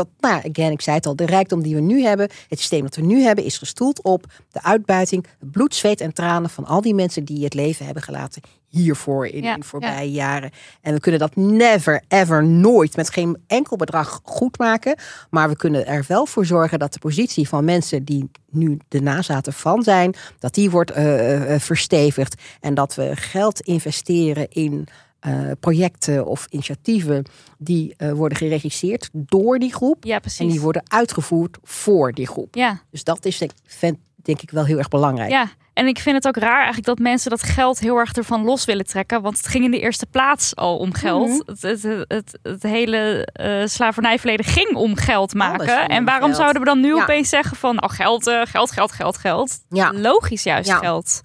dat, 0.00 0.30
nou, 0.30 0.50
again, 0.50 0.72
ik 0.72 0.80
zei 0.80 0.96
het 0.96 1.06
al, 1.06 1.16
de 1.16 1.26
rijkdom 1.26 1.62
die 1.62 1.74
we 1.74 1.80
nu 1.80 2.02
hebben, 2.02 2.28
het 2.48 2.58
systeem 2.58 2.82
dat 2.82 2.96
we 2.96 3.02
nu 3.02 3.22
hebben, 3.22 3.44
is 3.44 3.58
gestoeld 3.58 4.02
op 4.02 4.24
de 4.50 4.62
uitbuiting, 4.62 5.26
bloed, 5.38 5.74
zweet 5.74 6.00
en 6.00 6.12
tranen 6.12 6.50
van 6.50 6.64
al 6.64 6.80
die 6.80 6.94
mensen 6.94 7.24
die 7.24 7.44
het 7.44 7.54
leven 7.54 7.84
hebben 7.84 8.02
gelaten 8.02 8.42
hiervoor 8.70 9.26
in, 9.26 9.42
ja, 9.42 9.54
in 9.54 9.64
voorbije 9.64 10.12
ja. 10.12 10.24
jaren. 10.24 10.50
En 10.80 10.94
we 10.94 11.00
kunnen 11.00 11.20
dat 11.20 11.36
never, 11.36 12.02
ever, 12.08 12.44
nooit 12.44 12.96
met 12.96 13.10
geen 13.10 13.36
enkel 13.46 13.76
bedrag 13.76 14.20
goed 14.22 14.58
maken. 14.58 14.96
Maar 15.30 15.48
we 15.48 15.56
kunnen 15.56 15.86
er 15.86 16.04
wel 16.08 16.26
voor 16.26 16.46
zorgen 16.46 16.78
dat 16.78 16.92
de 16.92 16.98
positie 16.98 17.48
van 17.48 17.64
mensen 17.64 18.04
die 18.04 18.30
nu 18.50 18.78
de 18.88 19.00
nazaten 19.00 19.52
van 19.52 19.82
zijn, 19.82 20.14
dat 20.38 20.54
die 20.54 20.70
wordt 20.70 20.96
uh, 20.96 21.50
uh, 21.50 21.58
verstevigd. 21.58 22.42
En 22.60 22.74
dat 22.74 22.94
we 22.94 23.16
geld 23.16 23.60
investeren 23.60 24.48
in 24.50 24.88
uh, 25.26 25.50
projecten 25.60 26.26
of 26.26 26.46
initiatieven 26.50 27.24
die 27.58 27.94
uh, 27.98 28.12
worden 28.12 28.38
geregisseerd 28.38 29.08
door 29.12 29.58
die 29.58 29.72
groep. 29.72 30.04
Ja, 30.04 30.18
precies. 30.18 30.38
En 30.38 30.48
die 30.48 30.60
worden 30.60 30.82
uitgevoerd 30.86 31.58
voor 31.62 32.12
die 32.12 32.26
groep. 32.26 32.54
Ja. 32.54 32.82
Dus 32.90 33.04
dat 33.04 33.24
is 33.24 33.38
denk, 33.38 33.96
denk 34.16 34.42
ik 34.42 34.50
wel 34.50 34.64
heel 34.64 34.78
erg 34.78 34.88
belangrijk. 34.88 35.30
Ja, 35.30 35.48
en 35.80 35.86
ik 35.86 35.98
vind 35.98 36.16
het 36.16 36.26
ook 36.26 36.36
raar 36.36 36.56
eigenlijk 36.56 36.86
dat 36.86 36.98
mensen 36.98 37.30
dat 37.30 37.42
geld 37.42 37.78
heel 37.78 37.96
erg 37.96 38.12
ervan 38.12 38.44
los 38.44 38.64
willen 38.64 38.86
trekken. 38.86 39.22
Want 39.22 39.36
het 39.36 39.46
ging 39.46 39.64
in 39.64 39.70
de 39.70 39.80
eerste 39.80 40.06
plaats 40.06 40.56
al 40.56 40.76
om 40.76 40.94
geld. 40.94 41.28
Mhm. 41.28 41.32
Mm 41.32 41.42
-hmm. 41.46 41.54
het, 41.60 41.82
het, 41.82 42.04
het, 42.08 42.38
het, 42.42 42.62
hele 42.62 43.28
uh, 43.40 43.66
slavernijverleden 43.66 44.46
ging 44.46 44.74
om 44.74 44.96
geld 44.96 45.34
maken. 45.34 45.88
En 45.88 46.04
waarom 46.04 46.24
geld. 46.24 46.36
zouden 46.36 46.62
we 46.62 46.68
dan 46.68 46.80
nu 46.80 46.94
ja. 46.94 47.02
opeens 47.02 47.28
zeggen 47.28 47.56
van 47.56 47.82
oh, 47.82 47.90
geld, 47.90 48.26
uh, 48.26 48.40
geld, 48.44 48.70
geld, 48.70 48.92
geld, 48.92 49.16
geld. 49.16 49.58
Ja. 49.68 49.92
Logisch 49.94 50.42
juist 50.42 50.68
ja. 50.68 50.78
geld. 50.78 51.20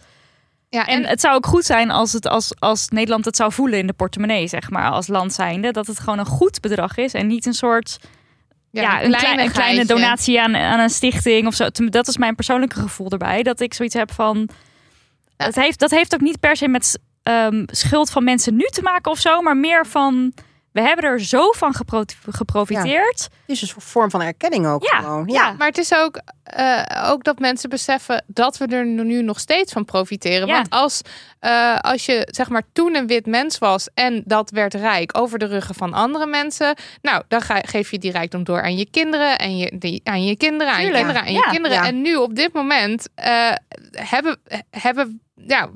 Ja, 0.76 0.88
en, 0.88 1.04
en, 1.04 1.10
het 1.10 1.22
zou 1.22 1.36
ook 1.36 1.46
goed 1.46 1.66
zijn 1.66 1.92
als, 1.92 2.14
het, 2.14 2.28
als, 2.28 2.54
als 2.60 2.90
Nederland 2.90 3.26
het 3.26 3.36
zou 3.36 3.52
voelen 3.52 3.80
in 3.80 3.88
de 3.88 3.94
portemonnee, 3.94 4.48
zeg 4.48 4.70
maar, 4.70 4.92
als 4.92 5.08
land 5.08 5.34
zijnde. 5.34 5.72
Dat 5.72 5.88
het 5.88 6.00
gewoon 6.00 6.20
een 6.20 6.26
goed 6.26 6.62
bedrag 6.62 6.98
is 6.98 7.14
en 7.14 7.28
niet 7.28 7.46
een 7.46 7.54
soort. 7.54 7.98
Ja, 8.72 8.82
ja 8.82 9.04
een, 9.04 9.12
kleine, 9.12 9.44
een, 9.44 9.52
kleine 9.52 9.86
donatie 9.86 10.42
aan, 10.42 10.56
aan 10.56 10.80
een 10.80 10.90
stichting 10.90 11.48
of 11.48 11.54
zo. 11.54 11.68
Dat 11.90 12.08
is 12.08 12.18
mijn 12.18 12.36
persoonlijke 12.36 12.80
gevoel 12.80 13.10
erbij. 13.10 13.44
Dat 13.44 13.60
ik 13.60 13.74
zoiets 13.74 13.96
heb 13.96 14.12
van. 14.12 14.50
Dat, 15.38 15.56
heeft, 15.56 15.80
dat 15.80 15.92
heeft 15.92 16.14
ook 16.14 16.22
niet 16.22 16.40
per 16.40 16.56
se 16.56 16.68
met 16.68 17.00
um, 17.24 17.64
schuld 17.66 18.10
van 18.10 18.24
mensen 18.24 18.56
nu 18.56 18.66
te 18.66 18.82
maken 18.82 19.12
of 19.12 19.20
zo, 19.20 19.42
maar 19.42 19.58
meer 19.58 19.86
van. 19.86 20.34
We 20.76 20.82
hebben 20.82 21.06
er 21.06 21.20
zo 21.24 21.52
van 21.52 21.74
gepro 21.74 22.04
geprofiteerd. 22.30 23.20
Ja. 23.20 23.38
Het 23.46 23.62
is 23.62 23.62
een 23.62 23.82
vorm 23.82 24.10
van 24.10 24.22
erkenning 24.22 24.68
ook 24.68 24.84
ja, 24.84 25.00
gewoon. 25.00 25.28
Ja. 25.28 25.34
ja, 25.34 25.52
maar 25.52 25.68
het 25.68 25.78
is 25.78 25.94
ook, 25.94 26.20
uh, 26.60 26.82
ook 27.12 27.24
dat 27.24 27.40
mensen 27.40 27.70
beseffen 27.70 28.24
dat 28.28 28.58
we 28.58 28.66
er 28.66 28.86
nu 28.86 29.22
nog 29.22 29.40
steeds 29.40 29.74
van 29.74 29.86
profiteren. 29.86 30.48
Ja. 30.48 30.54
Want 30.54 30.70
als, 30.70 31.02
uh, 31.42 31.78
als 31.78 32.06
je 32.06 32.28
zeg 32.32 32.50
maar 32.50 32.62
toen 32.74 32.96
een 32.96 33.08
wit 33.08 33.26
mens 33.26 33.58
was 33.58 33.90
en 33.94 34.24
dat 34.26 34.50
werd 34.50 34.74
rijk 34.74 35.18
over 35.18 35.40
de 35.40 35.46
ruggen 35.46 35.76
van 35.76 35.94
andere 35.94 36.26
mensen. 36.26 36.76
Nou, 37.02 37.24
dan 37.28 37.42
ga, 37.42 37.62
geef 37.66 37.92
je 37.92 38.00
die 38.00 38.12
rijkdom 38.12 38.44
door 38.44 38.62
aan 38.62 38.78
je 38.78 38.90
kinderen 38.90 39.38
en 39.38 39.58
je, 39.58 39.78
die, 39.78 40.02
aan 40.04 40.24
je 40.26 40.36
kinderen, 40.38 40.74
aan 40.74 40.80
Tuurlijk. 40.80 40.98
je 40.98 41.04
kinderen, 41.04 41.28
aan 41.28 41.34
je 41.34 41.46
Ja. 41.46 41.52
kinderen. 41.52 41.78
Ja. 41.78 41.86
En 41.86 42.02
nu 42.02 42.16
op 42.16 42.36
dit 42.36 42.54
moment 42.54 43.10
uh, 43.20 43.52
hebben, 43.92 44.40
hebben 44.70 45.22
ja, 45.36 45.70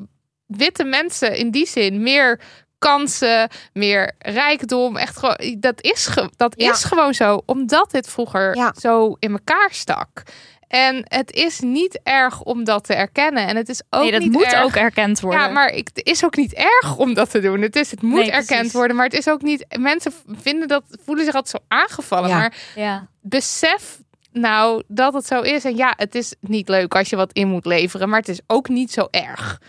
witte 0.45 0.83
mensen 0.83 1.37
in 1.37 1.51
die 1.51 1.67
zin 1.67 2.03
meer 2.03 2.39
kansen, 2.79 3.49
meer 3.73 4.11
rijkdom. 4.19 4.97
Echt 4.97 5.17
gewoon, 5.17 5.55
dat 5.59 5.81
is, 5.83 6.07
ge, 6.07 6.29
dat 6.35 6.53
Ja. 6.57 6.71
is 6.71 6.83
gewoon 6.83 7.13
zo, 7.13 7.41
omdat 7.45 7.91
dit 7.91 8.09
vroeger 8.09 8.55
Ja. 8.55 8.73
zo 8.79 9.15
in 9.19 9.31
elkaar 9.31 9.69
stak. 9.71 10.23
En 10.67 11.01
het 11.07 11.31
is 11.31 11.59
niet 11.59 11.99
erg 12.03 12.41
om 12.41 12.63
dat 12.63 12.83
te 12.83 12.93
erkennen. 12.93 13.47
En 13.47 13.55
het 13.55 13.69
is 13.69 13.81
ook 13.89 14.01
nee, 14.01 14.11
dat 14.11 14.21
niet 14.21 14.31
moet 14.31 14.43
erg. 14.43 14.63
ook 14.63 14.75
erkend 14.75 15.19
worden. 15.19 15.41
Ja, 15.41 15.47
maar 15.47 15.69
ik, 15.69 15.89
het 15.93 16.05
is 16.05 16.23
ook 16.25 16.35
niet 16.35 16.53
erg 16.53 16.97
om 16.97 17.13
dat 17.13 17.29
te 17.31 17.39
doen. 17.39 17.61
Het, 17.61 17.75
is, 17.75 17.91
het 17.91 18.01
moet 18.01 18.19
Nee, 18.19 18.29
precies. 18.29 18.49
erkend 18.49 18.71
worden, 18.71 18.95
maar 18.95 19.05
het 19.05 19.13
is 19.13 19.27
ook 19.29 19.41
niet. 19.41 19.65
Mensen 19.79 20.13
vinden 20.27 20.67
dat, 20.67 20.83
voelen 21.05 21.25
zich 21.25 21.33
altijd 21.33 21.61
zo 21.61 21.75
aangevallen. 21.75 22.29
Ja. 22.29 22.37
Maar 22.37 22.53
ja. 22.75 23.07
besef 23.21 23.99
nou 24.31 24.83
dat 24.87 25.13
het 25.13 25.25
zo 25.25 25.41
is. 25.41 25.63
En 25.65 25.75
ja, 25.75 25.93
het 25.97 26.15
is 26.15 26.35
niet 26.41 26.69
leuk 26.69 26.95
als 26.95 27.09
je 27.09 27.15
wat 27.15 27.33
in 27.33 27.47
moet 27.47 27.65
leveren, 27.65 28.09
maar 28.09 28.19
het 28.19 28.29
is 28.29 28.41
ook 28.47 28.67
niet 28.69 28.91
zo 28.91 29.07
erg. 29.11 29.61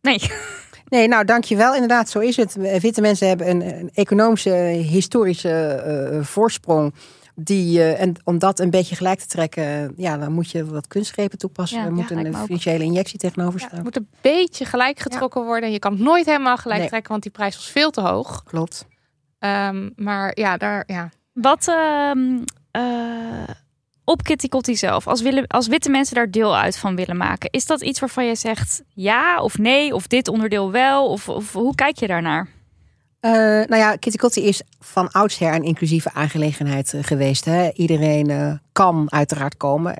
Nee. 0.00 0.20
Nee, 0.90 1.08
nou 1.08 1.24
dankjewel. 1.24 1.74
Inderdaad, 1.74 2.08
zo 2.08 2.18
is 2.18 2.36
het. 2.36 2.54
Witte 2.80 3.00
mensen 3.00 3.28
hebben 3.28 3.50
een, 3.50 3.78
een 3.78 3.90
economische, 3.94 4.50
historische 4.90 5.84
uh, 6.12 6.24
voorsprong. 6.24 6.94
Die, 7.34 7.78
uh, 7.78 8.00
en 8.00 8.14
om 8.24 8.38
dat 8.38 8.58
een 8.58 8.70
beetje 8.70 8.96
gelijk 8.96 9.18
te 9.18 9.26
trekken, 9.26 9.92
ja, 9.96 10.16
dan 10.16 10.32
moet 10.32 10.50
je 10.50 10.64
wat 10.64 10.86
kunstgrepen 10.86 11.38
toepassen. 11.38 11.78
Ja, 11.78 11.84
er 11.84 11.90
ja, 11.90 11.94
moet 11.96 12.10
lijkt 12.10 12.28
een 12.28 12.36
financiële 12.44 12.84
injectie 12.84 13.18
tegenover 13.18 13.60
Ja, 13.60 13.66
staan. 13.66 13.74
het 13.74 13.84
moet 13.84 13.96
een 13.96 14.08
beetje 14.20 14.64
gelijk 14.64 14.98
getrokken 14.98 15.44
worden. 15.44 15.64
En 15.64 15.72
je 15.72 15.78
kan 15.78 15.92
het 15.92 16.00
nooit 16.00 16.26
helemaal 16.26 16.56
gelijk 16.56 16.80
Nee. 16.80 16.88
trekken, 16.88 17.10
want 17.10 17.22
die 17.22 17.32
prijs 17.32 17.56
was 17.56 17.70
veel 17.70 17.90
te 17.90 18.00
hoog. 18.00 18.42
Klopt. 18.44 18.86
Um, 19.38 19.92
maar 19.96 20.38
ja, 20.38 20.56
daar, 20.56 20.84
ja. 20.86 21.10
Wat 21.32 21.66
uh, 21.68 22.12
op 24.10 24.22
Kitty 24.22 24.48
Kotti 24.48 24.76
zelf, 24.76 25.06
als, 25.08 25.22
willen, 25.22 25.46
als 25.46 25.66
witte 25.66 25.90
mensen 25.90 26.14
daar 26.14 26.30
deel 26.30 26.56
uit 26.56 26.78
van 26.78 26.96
willen 26.96 27.16
maken, 27.16 27.50
is 27.50 27.66
dat 27.66 27.82
iets 27.82 28.00
waarvan 28.00 28.26
je 28.26 28.34
zegt 28.34 28.82
ja 28.94 29.42
of 29.42 29.58
nee, 29.58 29.94
of 29.94 30.06
dit 30.06 30.28
onderdeel 30.28 30.70
wel? 30.70 31.08
Of, 31.08 31.28
of 31.28 31.52
hoe 31.52 31.74
kijk 31.74 31.98
je 31.98 32.06
daarnaar? 32.06 32.48
Eh, 33.20 33.30
nou 33.32 33.76
ja, 33.76 33.96
Kitty 33.96 34.18
Kotti 34.18 34.42
is 34.44 34.62
van 34.80 35.10
oudsher 35.10 35.54
een 35.54 35.62
inclusieve 35.62 36.12
aangelegenheid 36.12 36.94
eh, 36.94 37.02
geweest. 37.02 37.44
Hè? 37.44 37.70
Iedereen 37.74 38.30
eh, 38.30 38.52
kan 38.72 39.12
uiteraard 39.12 39.56
komen. 39.56 39.94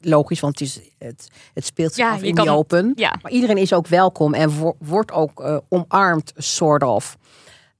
Logisch, 0.00 0.40
want 0.40 0.58
het, 0.58 0.68
is, 0.68 0.80
het, 0.98 1.28
het 1.54 1.64
speelt 1.64 1.94
zich 1.94 2.04
Ja, 2.04 2.12
af 2.12 2.22
in 2.22 2.34
de 2.34 2.40
het- 2.40 2.50
open. 2.50 2.92
Ja, 2.94 3.14
Maar 3.22 3.32
iedereen 3.32 3.56
is 3.58 3.72
ook 3.72 3.86
welkom 3.86 4.34
en 4.34 4.58
wo- 4.58 4.76
wordt 4.78 5.12
ook 5.12 5.62
omarmd, 5.68 6.32
sort 6.36 6.82
of. 6.82 7.16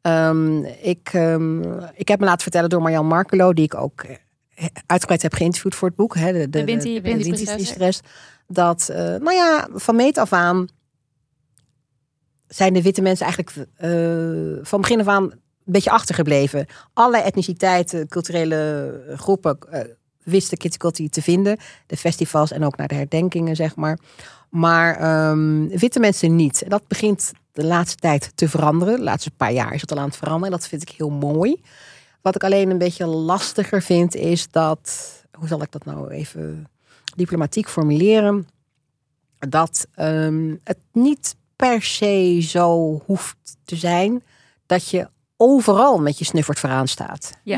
Ehm, 0.01 0.65
ik, 0.65 1.09
ehm, 1.13 1.63
ik 1.95 2.09
heb 2.09 2.19
me 2.21 2.25
laten 2.27 2.43
vertellen 2.43 2.69
door 2.71 2.83
Marjan 2.83 3.07
Markelo, 3.07 3.53
die 3.53 3.65
ik 3.65 3.75
ook 3.75 4.05
uitgebreid 4.87 5.23
heb 5.23 5.35
geïnterviewd 5.35 5.75
voor 5.75 5.89
het 5.89 5.97
boek. 5.97 6.15
Hè, 6.15 6.33
de, 6.33 6.51
De 6.51 6.65
Winti- 6.65 6.95
de, 6.95 7.01
Winti 7.01 7.25
Winti 7.25 7.45
Prinses. 7.45 7.69
Stress. 7.69 8.01
Dat, 8.47 8.89
eh, 8.89 8.99
nou 8.99 9.33
ja, 9.33 9.69
van 9.73 9.97
meet 9.97 10.19
af 10.19 10.33
aan 10.33 10.69
zijn 12.49 12.73
de 12.73 12.83
witte 12.83 13.03
mensen 13.03 13.27
eigenlijk 13.27 13.69
eh, 13.77 14.65
van 14.65 14.81
begin 14.81 15.01
af 15.01 15.07
aan 15.07 15.23
een 15.23 15.41
beetje 15.65 15.91
achtergebleven. 15.91 16.67
Allerlei 16.93 17.25
etniciteiten, 17.25 18.09
culturele 18.09 19.15
groepen 19.17 19.59
eh, 19.71 19.81
wisten 20.23 20.59
Kitty 20.59 21.09
te 21.09 21.23
vinden. 21.23 21.59
De 21.87 21.97
festivals 21.97 22.51
en 22.51 22.65
ook 22.65 22.77
naar 22.77 22.89
de 22.89 22.95
herdenkingen, 22.95 23.57
zeg 23.57 23.77
maar. 23.77 23.99
Maar 24.51 24.97
ehm, 24.97 25.67
witte 25.69 26.01
mensen 26.01 26.37
niet. 26.37 26.63
En 26.63 26.71
dat 26.71 26.89
begint 26.89 27.33
de 27.53 27.65
laatste 27.65 27.97
tijd 27.97 28.33
te 28.35 28.49
veranderen. 28.49 28.97
De 28.97 29.03
laatste 29.03 29.31
paar 29.31 29.53
jaar 29.53 29.75
is 29.75 29.81
het 29.81 29.93
al 29.93 29.99
aan 29.99 30.07
het 30.07 30.17
veranderen. 30.17 30.53
En 30.53 30.59
dat 30.59 30.69
vind 30.69 30.83
ik 30.83 30.89
heel 30.89 31.11
mooi. 31.11 31.63
Wat 32.27 32.35
ik 32.35 32.45
alleen 32.45 32.71
een 32.71 32.79
beetje 32.79 33.07
lastiger 33.07 33.83
vind, 33.83 34.15
is 34.15 34.51
dat. 34.51 35.13
Hoe 35.33 35.49
zal 35.49 35.63
ik 35.63 35.73
dat 35.73 35.85
nou 35.85 36.11
even 36.11 36.69
diplomatiek 37.17 37.69
formuleren? 37.69 38.49
Dat 39.39 39.87
ehm, 39.95 40.57
het 40.65 40.79
niet 40.93 41.37
per 41.57 41.83
se 41.83 42.41
zo 42.41 43.03
hoeft 43.05 43.57
te 43.65 43.77
zijn 43.77 44.23
dat 44.67 44.89
je 44.89 45.09
overal 45.37 45.99
met 45.99 46.19
je 46.19 46.25
snuffert 46.25 46.59
vooraan 46.59 46.89
staat. 46.89 47.33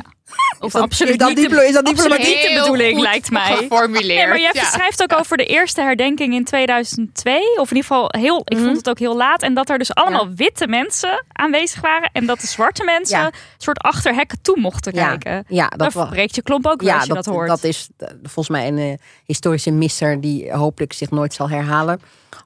of 0.61 0.67
Is 0.67 0.73
dat- 0.73 0.83
absoluut 0.83 1.13
is 1.13 1.19
dat 1.19 1.29
niet 1.29 1.37
de- 1.37 1.43
diplo- 1.43 1.61
is 1.61 1.73
dat 1.73 1.85
diplomatiek? 1.87 2.43
de 2.43 2.59
bedoeling, 2.61 2.93
goed 2.95 3.03
lijkt 3.03 3.31
mij. 3.31 3.57
Geformuleerd. 3.57 4.07
Nee, 4.19 4.27
maar 4.29 4.41
jij 4.41 4.51
ja. 4.55 4.65
schrijft 4.65 5.03
ook 5.03 5.13
over 5.19 5.37
de 5.37 5.45
eerste 5.45 5.81
herdenking 5.81 6.35
in 6.35 6.45
2002. 6.45 7.35
Of 7.57 7.71
in 7.71 7.77
ieder 7.77 7.91
geval, 7.91 8.09
heel, 8.19 8.43
ik 8.45 8.57
Mhm. 8.57 8.65
vond 8.65 8.77
het 8.77 8.89
ook 8.89 8.99
heel 8.99 9.17
laat. 9.17 9.43
En 9.43 9.55
dat 9.55 9.69
er 9.71 9.79
dus 9.79 9.95
allemaal 9.95 10.29
witte 10.35 10.67
mensen 10.67 11.25
aanwezig 11.33 11.81
waren. 11.81 12.11
En 12.13 12.27
dat 12.27 12.41
de 12.41 12.47
zwarte 12.47 12.85
mensen 12.85 13.19
Ja. 13.19 13.27
een 13.27 13.33
soort 13.57 13.79
achter 13.79 14.15
hekken 14.15 14.43
toe 14.43 14.61
mochten 14.61 14.95
Ja, 14.95 15.07
kijken. 15.17 15.45
Ja, 15.49 15.69
Dat 15.69 15.79
dat 15.79 15.93
Dan 15.93 16.03
was. 16.03 16.11
breekt 16.13 16.35
je 16.35 16.43
klomp 16.43 16.67
ook 16.67 16.83
als 16.83 17.05
je 17.07 17.15
dat, 17.15 17.27
hoort. 17.27 17.49
dat 17.49 17.65
is 17.65 17.89
eh, 17.97 18.09
volgens 18.23 18.49
mij 18.49 18.69
een 18.69 18.79
eh, 18.79 18.95
historische 19.25 19.71
misser 19.71 20.21
die 20.21 20.53
hopelijk 20.53 20.93
zich 20.93 21.11
nooit 21.11 21.35
zal 21.35 21.49
herhalen. 21.51 22.01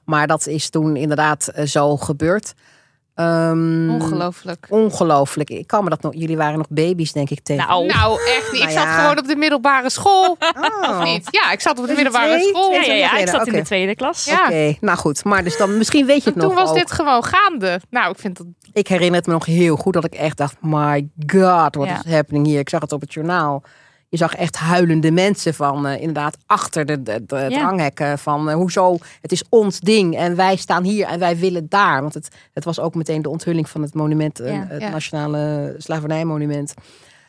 Maar 0.05 0.27
dat 0.27 0.47
is 0.47 0.69
toen 0.69 0.95
inderdaad 0.95 1.47
eh, 1.47 1.65
zo 1.65 1.97
gebeurd. 1.97 2.53
Ehm, 3.15 3.89
Ongelooflijk. 3.89 4.65
Ongelooflijk. 4.69 5.49
Ik 5.49 5.67
kan 5.67 5.83
me 5.83 5.89
dat 5.89 6.01
nog. 6.01 6.13
Jullie 6.15 6.37
waren 6.37 6.57
nog 6.57 6.67
baby's, 6.69 7.11
denk 7.11 7.29
ik 7.29 7.43
tegen. 7.43 7.67
Nou, 7.67 7.85
Nou, 7.85 8.19
echt 8.27 8.51
niet. 8.51 8.61
Ik 8.61 8.67
Nou 8.67 8.71
zat 8.79 8.83
ja. 8.83 8.99
gewoon 9.01 9.17
op 9.19 9.27
de 9.27 9.35
middelbare 9.35 9.89
school. 9.89 10.37
Oh. 10.39 10.89
Of 10.99 11.03
niet? 11.03 11.27
Ja, 11.31 11.51
ik 11.51 11.59
zat 11.61 11.79
op 11.79 11.87
de 11.87 11.93
middelbare 11.93 12.27
twee? 12.39 12.47
school. 12.47 12.71
ja, 12.71 12.81
ja, 12.81 12.93
ja, 12.93 13.17
ik 13.17 13.27
zat 13.27 13.47
in 13.47 13.53
de 13.53 13.61
tweede 13.61 13.95
klas. 13.95 14.25
Ja. 14.25 14.45
Oké, 14.45 14.75
nou 14.79 14.97
goed. 14.97 15.23
Maar 15.23 15.43
dus 15.43 15.57
dan 15.57 15.77
misschien 15.77 16.05
weet 16.05 16.23
je 16.23 16.29
het 16.29 16.39
toen 16.39 16.49
nog 16.49 16.59
was 16.59 16.69
ook. 16.69 16.75
dit 16.75 16.91
gewoon 16.91 17.23
gaande. 17.23 17.79
Nou, 17.89 18.11
ik 18.11 18.19
vind 18.19 18.37
dat... 18.37 18.47
Ik 18.73 18.87
herinner 18.87 19.15
het 19.17 19.27
me 19.27 19.33
nog 19.33 19.45
heel 19.45 19.75
goed 19.75 19.93
dat 19.93 20.03
ik 20.05 20.13
echt 20.13 20.37
dacht: 20.37 20.55
my 20.61 21.07
god, 21.27 21.75
wat 21.75 21.87
Ja. 21.87 22.01
is 22.05 22.11
happening 22.13 22.45
hier? 22.45 22.59
Ik 22.59 22.69
zag 22.69 22.81
het 22.81 22.91
op 22.91 23.01
het 23.01 23.13
journaal. 23.13 23.63
Je 24.13 24.19
zag 24.19 24.35
echt 24.35 24.55
huilende 24.55 25.11
mensen 25.11 25.53
van 25.53 25.87
eh, 25.87 25.97
inderdaad 25.99 26.37
achter 26.45 26.85
de, 26.85 27.03
de, 27.03 27.25
de, 27.25 27.35
het 27.35 27.51
Ja. 27.53 27.63
hanghekken. 27.63 28.19
Van 28.19 28.49
eh, 28.49 28.55
hoezo, 28.55 28.97
het 29.21 29.31
is 29.31 29.43
ons 29.49 29.79
ding 29.79 30.15
en 30.17 30.35
wij 30.35 30.55
staan 30.55 30.83
hier 30.83 31.07
en 31.07 31.19
wij 31.19 31.37
willen 31.37 31.69
daar. 31.69 32.01
Want 32.01 32.13
het, 32.13 32.27
het 32.53 32.63
was 32.63 32.79
ook 32.79 32.95
meteen 32.95 33.21
de 33.21 33.29
onthulling 33.29 33.69
van 33.69 33.81
het 33.81 33.93
monument, 33.93 34.39
eh, 34.39 34.61
het 34.67 34.81
Ja. 34.81 34.89
nationale 34.89 35.75
slavernijmonument. 35.77 36.73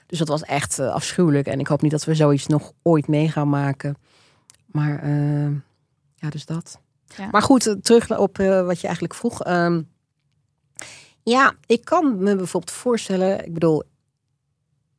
Dus 0.07 0.18
dat 0.18 0.28
was 0.28 0.43
echt 0.43 0.78
afschuwelijk. 0.78 1.47
En 1.47 1.61
ik 1.61 1.66
hoop 1.66 1.82
niet 1.82 1.91
dat 1.91 2.05
we 2.05 2.14
zoiets 2.14 2.47
nog 2.47 2.72
ooit 2.82 3.09
mee 3.09 3.28
gaan 3.28 3.49
maken. 3.49 3.97
Maar 4.66 5.09
ja, 6.14 6.30
dus 6.30 6.47
dat. 6.47 6.80
Maar 7.30 7.43
goed, 7.43 7.76
terug 7.82 8.18
op 8.18 8.37
wat 8.37 8.80
je 8.80 8.87
eigenlijk 8.87 9.14
vroeg. 9.14 9.43
Ehm, 9.43 9.82
ja, 11.22 11.53
ik 11.66 11.85
kan 11.85 12.18
me 12.18 12.37
bijvoorbeeld 12.37 12.76
voorstellen. 12.76 13.45
Ik 13.47 13.53
bedoel, 13.55 13.82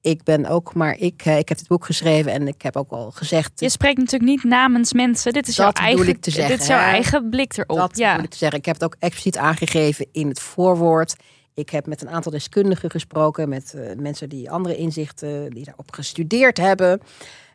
ik 0.05 0.23
ben 0.23 0.45
ook 0.45 0.73
maar 0.73 0.97
ik. 0.99 1.21
hè, 1.21 1.37
Ik 1.37 1.49
heb 1.49 1.57
het 1.57 1.67
boek 1.67 1.85
geschreven 1.85 2.31
en 2.31 2.47
ik 2.47 2.61
heb 2.61 2.75
ook 2.75 2.91
al 2.91 3.11
gezegd. 3.11 3.51
Je 3.55 3.69
spreekt 3.69 3.97
natuurlijk 3.97 4.31
niet 4.31 4.43
namens 4.43 4.93
mensen. 4.93 5.33
Dit 5.33 5.47
is 5.47 5.55
jouw 5.55 5.71
eigen, 5.71 6.07
ik 6.07 6.21
te 6.21 6.31
zeggen, 6.31 6.51
dit 6.51 6.61
is 6.61 6.67
jouw 6.67 6.79
eigen 6.79 7.29
blik 7.29 7.57
erop. 7.57 7.77
dat 7.77 7.97
ja. 7.97 8.17
ik 8.17 8.29
te 8.29 8.37
zeggen. 8.37 8.59
Ik 8.59 8.65
heb 8.65 8.73
het 8.73 8.83
ook 8.83 8.95
expliciet 8.99 9.37
aangegeven 9.37 10.07
in 10.11 10.27
het 10.27 10.39
voorwoord. 10.39 11.15
Ik 11.53 11.69
heb 11.69 11.85
met 11.87 12.01
een 12.01 12.09
aantal 12.09 12.31
deskundigen 12.31 12.89
gesproken, 12.89 13.49
met 13.49 13.73
eh, 13.73 13.95
mensen 13.97 14.29
die 14.29 14.51
andere 14.51 14.77
inzichten, 14.77 15.49
die 15.49 15.65
daarop 15.65 15.91
gestudeerd 15.91 16.57
hebben. 16.57 16.99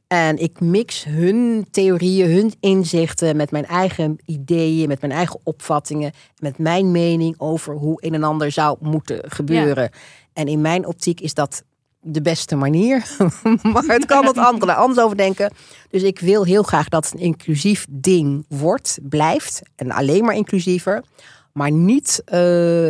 En 0.07 0.37
ik 0.37 0.61
mix 0.61 1.05
hun 1.05 1.67
theorieën, 1.71 2.31
hun 2.31 2.53
inzichten 2.61 3.37
met 3.37 3.51
mijn 3.51 3.67
eigen 3.67 4.19
ideeën, 4.25 4.89
met 4.89 5.01
mijn 5.01 5.13
eigen 5.13 5.41
opvattingen, 5.43 6.13
met 6.39 6.59
mijn 6.59 6.91
mening 6.91 7.35
over 7.39 7.75
hoe 7.75 8.05
een 8.05 8.15
en 8.15 8.23
ander 8.23 8.53
zou 8.53 8.77
moeten 8.81 9.31
gebeuren. 9.31 9.91
En 10.33 10.47
in 10.47 10.61
mijn 10.61 10.87
optiek 10.87 11.21
is 11.21 11.35
dat 11.35 11.65
de 12.01 12.23
beste 12.23 12.57
manier. 12.57 13.07
maar 13.73 13.85
het 13.87 14.05
kan 14.05 14.25
dat 14.25 14.39
anderen 14.39 14.77
anders 14.77 15.01
over 15.01 15.17
denken. 15.17 15.53
Dus 15.91 16.03
ik 16.03 16.21
wil 16.21 16.45
heel 16.45 16.63
graag 16.63 16.89
dat 16.89 17.05
het 17.05 17.15
een 17.15 17.21
inclusief 17.21 17.87
ding 17.91 18.45
wordt, 18.49 18.99
blijft. 19.03 19.63
En 19.77 19.91
alleen 19.91 20.25
maar 20.25 20.35
inclusiever. 20.35 21.05
Maar 21.53 21.71
niet 21.71 22.23
eh, 22.25 22.39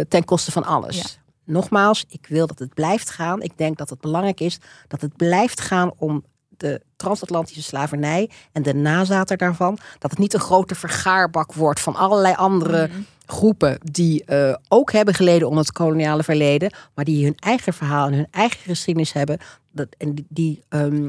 ten 0.08 0.24
koste 0.24 0.52
van 0.52 0.64
alles. 0.64 0.96
Ja. 0.96 1.04
Nogmaals, 1.44 2.04
ik 2.08 2.26
wil 2.28 2.46
dat 2.46 2.58
het 2.58 2.74
blijft 2.74 3.10
gaan. 3.10 3.42
Ik 3.42 3.52
denk 3.56 3.78
dat 3.78 3.90
het 3.90 4.00
belangrijk 4.00 4.40
is 4.40 4.58
dat 4.88 5.00
het 5.00 5.16
blijft 5.16 5.60
gaan 5.60 5.92
om 5.96 6.24
de 6.60 6.80
transatlantische 6.96 7.62
slavernij 7.62 8.30
en 8.52 8.62
de 8.62 8.74
nazaten 8.74 9.38
daarvan. 9.38 9.78
Dat 9.98 10.10
het 10.10 10.20
niet 10.20 10.34
een 10.34 10.40
grote 10.40 10.74
vergaarbak 10.74 11.52
wordt 11.52 11.80
van 11.80 11.96
allerlei 11.96 12.34
andere 12.34 12.86
Mhm. 12.88 13.00
groepen 13.26 13.78
die 13.90 14.24
eh, 14.24 14.54
ook 14.68 14.92
hebben 14.92 15.14
geleden 15.14 15.48
onder 15.48 15.64
het 15.64 15.72
koloniale 15.72 16.22
verleden, 16.22 16.72
maar 16.94 17.04
die 17.04 17.24
hun 17.24 17.36
eigen 17.36 17.72
verhaal 17.72 18.06
en 18.06 18.14
hun 18.14 18.28
eigen 18.30 18.58
geschiedenis 18.60 19.12
hebben. 19.12 19.38
Dat, 19.72 19.86
en 19.98 20.14
die, 20.14 20.26
die, 20.28 20.62
ehm, 20.68 21.08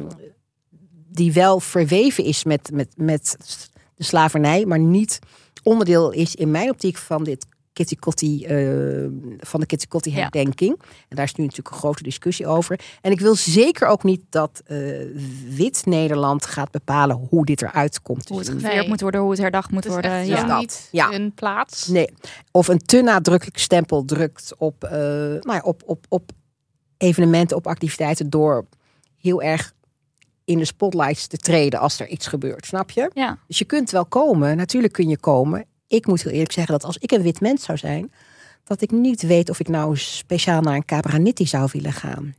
die 1.08 1.34
wel 1.34 1.60
verweven 1.60 2.24
is 2.24 2.44
met, 2.44 2.70
met, 2.74 2.94
met 2.96 3.38
de 3.96 4.04
slavernij, 4.04 4.66
maar 4.66 4.80
niet 4.80 5.20
onderdeel 5.64 6.12
is 6.12 6.36
in 6.36 6.52
mijn 6.52 6.70
optiek 6.70 6.98
van 6.98 7.24
dit 7.24 7.46
Kitty 7.74 7.96
Kotti, 7.96 8.46
eh, 8.46 9.08
van 9.40 9.60
de 9.60 9.66
Kitty 9.66 9.88
Kotti 9.88 10.12
Ja. 10.12 10.16
herdenking. 10.22 10.82
En 11.10 11.16
daar 11.16 11.26
is 11.26 11.36
nu 11.36 11.44
natuurlijk 11.44 11.76
een 11.76 11.80
grote 11.82 12.04
discussie 12.04 12.48
over. 12.48 12.80
En 13.02 13.12
ik 13.12 13.20
wil 13.20 13.36
zeker 13.36 13.88
ook 13.88 14.04
niet 14.04 14.22
dat 14.30 14.62
eh, 14.66 14.78
wit 15.50 15.86
Nederland 15.86 16.46
gaat 16.46 16.72
bepalen 16.72 17.28
hoe 17.30 17.46
dit 17.46 17.62
eruit 17.62 18.02
komt. 18.02 18.28
Hoe 18.30 18.38
het 18.38 18.48
zien. 18.48 18.56
gevierd 18.60 18.76
Nee. 18.80 18.88
moet 18.88 19.02
worden, 19.02 19.22
hoe 19.22 19.30
het 19.32 19.40
herdacht 19.40 19.72
moet 19.72 19.84
Het 19.84 19.94
is 19.94 20.00
worden. 20.00 20.12
echt 20.12 20.28
Ja. 20.28 20.46
dat. 20.48 20.60
niet 20.60 20.88
Ja. 20.92 21.12
een 21.14 21.34
plaats. 21.34 21.88
Nee, 21.88 22.10
of 22.52 22.68
een 22.68 22.80
te 22.80 23.02
nadrukkelijk 23.02 23.58
stempel 23.58 24.06
drukt 24.06 24.54
op, 24.58 24.84
eh, 24.84 24.92
nou 24.92 25.42
ja, 25.54 25.62
op, 25.64 25.82
op, 25.86 26.06
op 26.10 26.32
evenementen, 26.98 27.58
op 27.58 27.68
activiteiten 27.68 28.30
door 28.30 28.66
heel 29.18 29.42
erg 29.42 29.74
in 30.46 30.58
de 30.58 30.66
spotlights 30.66 31.28
te 31.28 31.38
treden 31.38 31.80
als 31.80 32.00
er 32.00 32.08
iets 32.08 32.28
gebeurt, 32.28 32.66
snap 32.66 32.90
je? 32.92 33.10
Ja. 33.14 33.38
Dus 33.48 33.58
je 33.58 33.66
kunt 33.66 33.92
wel 33.92 34.06
komen, 34.06 34.58
natuurlijk 34.58 34.94
kun 34.94 35.10
je 35.10 35.18
komen. 35.18 35.66
Ik 35.92 36.08
moet 36.08 36.22
heel 36.24 36.32
eerlijk 36.32 36.52
zeggen 36.52 36.74
dat 36.74 36.84
als 36.84 36.98
ik 36.98 37.12
een 37.12 37.22
wit 37.22 37.42
mens 37.42 37.64
zou 37.64 37.78
zijn, 37.78 38.12
dat 38.64 38.82
ik 38.82 38.92
niet 38.92 39.22
weet 39.22 39.50
of 39.50 39.60
ik 39.60 39.68
nou 39.68 39.98
speciaal 39.98 40.62
naar 40.62 40.76
een 40.76 40.86
Cabraniti 40.86 41.46
zou 41.48 41.70
willen 41.72 41.94
gaan. 41.94 42.36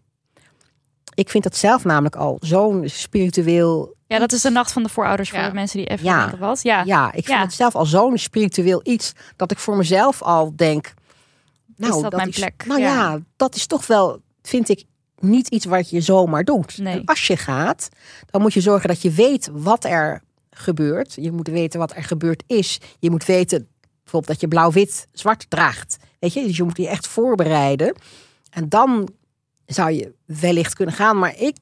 Ik 1.14 1.30
vind 1.30 1.44
dat 1.44 1.57
zelf 1.57 1.84
namelijk 1.84 2.16
al 2.16 2.36
zo'n 2.40 2.88
spiritueel 2.88 3.94
ja, 4.07 4.18
dat 4.18 4.32
is 4.32 4.40
de 4.40 4.50
nacht 4.50 4.72
van 4.72 4.82
de 4.82 4.88
voorouders 4.88 5.30
voor 5.30 5.38
Ja. 5.38 5.48
de 5.48 5.55
mensen 5.55 5.78
die 5.78 5.86
even 5.86 6.05
Ja. 6.05 6.36
wat. 6.38 6.62
Ja. 6.62 6.82
Ja, 6.84 7.07
ik 7.07 7.24
vind 7.24 7.38
Ja. 7.38 7.42
het 7.42 7.53
zelf 7.53 7.74
al 7.74 7.86
zo'n 7.86 8.18
spiritueel 8.18 8.80
iets 8.84 9.12
dat 9.36 9.50
ik 9.50 9.59
voor 9.59 9.76
mezelf 9.76 10.22
al 10.22 10.53
denk. 10.57 10.94
Nou, 11.76 12.03
dat 12.03 12.16
mijn 12.16 12.30
plek? 12.30 12.64
Nou 12.66 12.80
ja. 12.80 12.94
Ja. 12.94 13.20
dat 13.36 13.55
is 13.55 13.66
toch 13.66 13.86
wel, 13.86 14.20
vind 14.42 14.68
ik, 14.68 14.84
niet 15.18 15.48
iets 15.48 15.64
wat 15.64 15.90
je 15.90 16.00
zomaar 16.00 16.44
doet. 16.44 16.78
Nee. 16.78 16.94
En 16.98 17.05
als 17.05 17.26
je 17.26 17.36
gaat, 17.36 17.88
dan 18.30 18.40
moet 18.42 18.53
je 18.55 18.61
zorgen 18.61 18.88
dat 18.88 19.03
je 19.03 19.11
weet 19.11 19.48
wat 19.53 19.84
er 19.84 20.22
gebeurt. 20.55 21.14
Je 21.14 21.32
moet 21.32 21.48
weten 21.48 21.78
wat 21.78 21.96
er 21.96 22.05
gebeurd 22.05 22.42
is. 22.46 22.80
Je 22.98 23.11
moet 23.11 23.24
weten 23.24 23.68
bijvoorbeeld 24.03 24.32
dat 24.32 24.40
je 24.40 24.48
blauw-wit-zwart 24.48 25.46
draagt. 25.50 25.96
Weet 26.18 26.32
je, 26.32 26.46
dus 26.46 26.57
je 26.57 26.62
moet 26.62 26.76
je 26.76 26.88
echt 26.88 27.07
voorbereiden. 27.07 27.94
En 28.50 28.68
dan 28.68 29.09
zou 29.66 29.90
je 29.90 30.14
wellicht 30.24 30.74
kunnen 30.74 30.94
gaan. 30.94 31.18
Maar 31.18 31.38
ik 31.38 31.57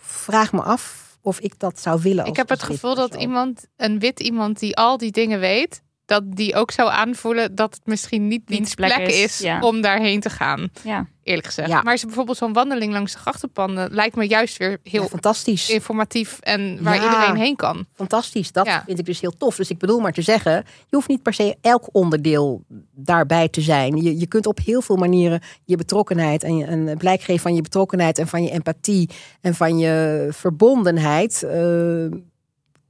vraag 0.00 0.52
me 0.52 0.62
af 0.62 1.18
of 1.20 1.40
ik 1.40 1.58
dat 1.58 1.80
zou 1.80 2.00
willen. 2.02 2.26
Ik 2.26 2.36
heb 2.36 2.48
het 2.48 2.62
gevoel 2.62 2.94
dat 2.94 3.14
iemand, 3.14 3.66
een 3.76 3.98
wit 3.98 4.20
iemand 4.20 4.58
die 4.58 4.76
al 4.76 4.96
die 4.96 5.10
dingen 5.10 5.40
weet, 5.40 5.82
dat 6.06 6.22
die 6.36 6.54
ook 6.54 6.70
zou 6.70 6.90
aanvoelen 6.90 7.54
dat 7.54 7.74
het 7.74 7.86
misschien 7.86 8.22
niet 8.28 8.48
Niet 8.48 8.58
diens 8.58 8.74
plek 8.74 8.94
plek 8.94 9.08
is, 9.08 9.22
is, 9.22 9.38
ja. 9.38 9.60
om 9.60 9.80
daarheen 9.80 10.20
te 10.20 10.30
gaan. 10.30 10.68
Ja. 10.84 11.06
Eerlijk 11.22 11.46
gezegd. 11.46 11.68
Ja. 11.68 11.82
Maar 11.82 11.94
is 11.94 12.04
bijvoorbeeld 12.04 12.36
zo'n 12.36 12.52
wandeling 12.52 12.92
langs 12.92 13.12
de 13.12 13.18
grachtenpanden 13.18 13.90
lijkt 13.92 14.16
me 14.16 14.26
juist 14.26 14.56
weer 14.56 14.78
heel 14.82 15.02
Ja, 15.02 15.08
fantastisch. 15.08 15.70
informatief 15.70 16.38
en 16.40 16.78
waar 16.82 16.94
Ja. 16.94 17.04
iedereen 17.04 17.36
heen 17.36 17.56
kan. 17.56 17.86
Fantastisch. 17.94 18.52
Dat 18.52 18.66
Ja. 18.66 18.82
vind 18.86 18.98
ik 18.98 19.04
dus 19.04 19.20
heel 19.20 19.36
tof. 19.38 19.56
Dus 19.56 19.70
ik 19.70 19.78
bedoel 19.78 20.00
maar 20.00 20.12
te 20.12 20.22
zeggen, 20.22 20.52
je 20.88 20.96
hoeft 20.96 21.08
niet 21.08 21.22
per 21.22 21.34
se 21.34 21.56
elk 21.60 21.88
onderdeel 21.92 22.64
daarbij 22.94 23.48
te 23.48 23.60
zijn. 23.60 23.96
Je, 24.02 24.18
je 24.18 24.26
kunt 24.26 24.46
op 24.46 24.58
heel 24.64 24.80
veel 24.82 24.96
manieren 24.96 25.40
je 25.64 25.76
betrokkenheid 25.76 26.42
en 26.42 26.56
je, 26.56 26.66
een 26.66 26.96
blijk 26.98 27.20
geven 27.20 27.42
van 27.42 27.54
je 27.54 27.62
betrokkenheid 27.62 28.18
en 28.18 28.26
van 28.28 28.42
je 28.42 28.50
empathie 28.50 29.10
en 29.40 29.54
van 29.54 29.78
je 29.78 30.26
verbondenheid. 30.32 31.42
eh, 31.42 32.06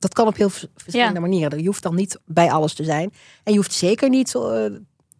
dat 0.07 0.15
kan 0.15 0.27
op 0.27 0.37
heel 0.37 0.51
verschillende 0.51 1.15
Ja. 1.15 1.21
manieren. 1.21 1.59
Je 1.59 1.67
hoeft 1.67 1.83
dan 1.83 1.95
niet 1.95 2.19
bij 2.25 2.51
alles 2.51 2.75
te 2.75 2.85
zijn. 2.85 3.13
En 3.43 3.53
je 3.53 3.59
hoeft 3.59 3.73
zeker 3.73 4.09
niet 4.09 4.35
eh, 4.35 4.65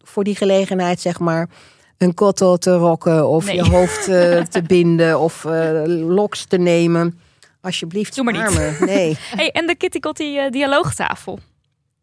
voor 0.03 0.23
die 0.23 0.35
gelegenheid, 0.35 0.99
zeg 0.99 1.19
maar, 1.19 1.49
een 1.97 2.13
kotto 2.13 2.57
te 2.57 2.75
rokken 2.75 3.27
of 3.27 3.45
Nee. 3.45 3.55
je 3.55 3.69
hoofd 3.69 4.07
eh, 4.07 4.41
te 4.55 4.61
binden 4.61 5.19
of 5.19 5.45
eh, 5.45 5.81
loks 5.85 6.45
te 6.45 6.57
nemen. 6.57 7.19
Alsjeblieft, 7.61 8.15
Doe 8.15 8.23
maar 8.23 8.33
niet. 8.33 8.51
spaar 8.51 8.75
me. 8.79 8.85
Nee. 8.85 9.17
Hey, 9.35 9.51
en 9.51 9.67
de 9.67 9.75
Kitty 9.75 9.99
Kotti 9.99 10.49
dialoogtafel. 10.49 11.39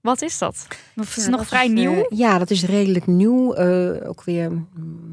Wat 0.01 0.23
is 0.23 0.39
dat? 0.39 0.66
Dat 0.94 1.06
is 1.16 1.24
Ja, 1.24 1.31
nog 1.31 1.47
vrij 1.47 1.65
is, 1.66 1.73
nieuw. 1.73 2.06
ja, 2.09 2.39
dat 2.39 2.51
is 2.51 2.65
redelijk 2.65 3.06
nieuw. 3.06 3.56
Ook 4.06 4.23
weer 4.24 4.51
mm, 4.51 4.65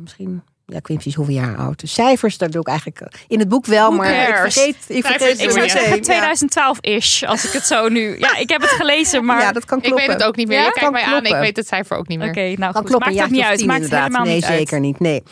misschien. 0.01 0.41
Ja, 0.71 0.77
ik 0.77 0.87
weet 0.87 0.97
niet 0.97 0.97
precies 0.97 1.15
hoeveel 1.15 1.35
jaar 1.35 1.57
oud. 1.57 1.79
De 1.79 1.87
cijfers, 1.87 2.37
daar 2.37 2.49
doe 2.49 2.61
ik 2.61 2.67
eigenlijk 2.67 2.99
eh, 2.99 3.07
in 3.27 3.39
het 3.39 3.49
boek 3.49 3.65
wel, 3.65 3.87
Who 3.87 3.97
maar 3.97 4.29
ik 4.29 4.35
vergeet, 4.35 4.75
ik 4.87 5.05
vergeet 5.05 5.39
ik 5.39 5.51
zou 5.51 5.69
zeggen 5.69 5.89
meteen. 5.89 6.99
2012-ish, 6.99 7.23
als 7.23 7.45
ik 7.45 7.51
het 7.51 7.65
zo 7.65 7.89
nu... 7.89 8.19
Ja, 8.19 8.37
ik 8.37 8.49
heb 8.49 8.61
het 8.61 8.69
gelezen, 8.69 9.25
maar... 9.25 9.41
Ja, 9.41 9.51
dat 9.51 9.65
kan 9.65 9.77
Ik 9.77 9.83
kloppen. 9.83 10.07
weet 10.07 10.17
het 10.17 10.27
ook 10.27 10.35
niet 10.35 10.47
meer. 10.47 10.57
Ja? 10.57 10.65
Je 10.65 10.71
kijkt 10.71 10.83
Kan 10.83 10.91
mij 10.91 11.03
aan, 11.03 11.25
ik 11.25 11.35
weet 11.35 11.55
het 11.55 11.67
cijfer 11.67 11.97
ook 11.97 12.07
niet 12.07 12.17
meer. 12.17 12.29
Oké, 12.29 12.39
nou 12.39 12.57
kan 12.57 12.73
goed. 12.73 12.83
kloppen. 12.83 12.99
Maakt 12.99 13.15
ja, 13.15 13.23
ook 13.23 13.29
niet 13.29 13.41
uit. 13.41 13.57
tien 13.57 13.67
Maakt 13.67 13.81
het 13.83 13.91
helemaal 13.91 14.23
nee, 14.23 14.35
niet 14.35 14.43
uit. 14.43 14.57
zeker 14.57 14.79
niet. 14.79 14.99
Nee. 14.99 15.23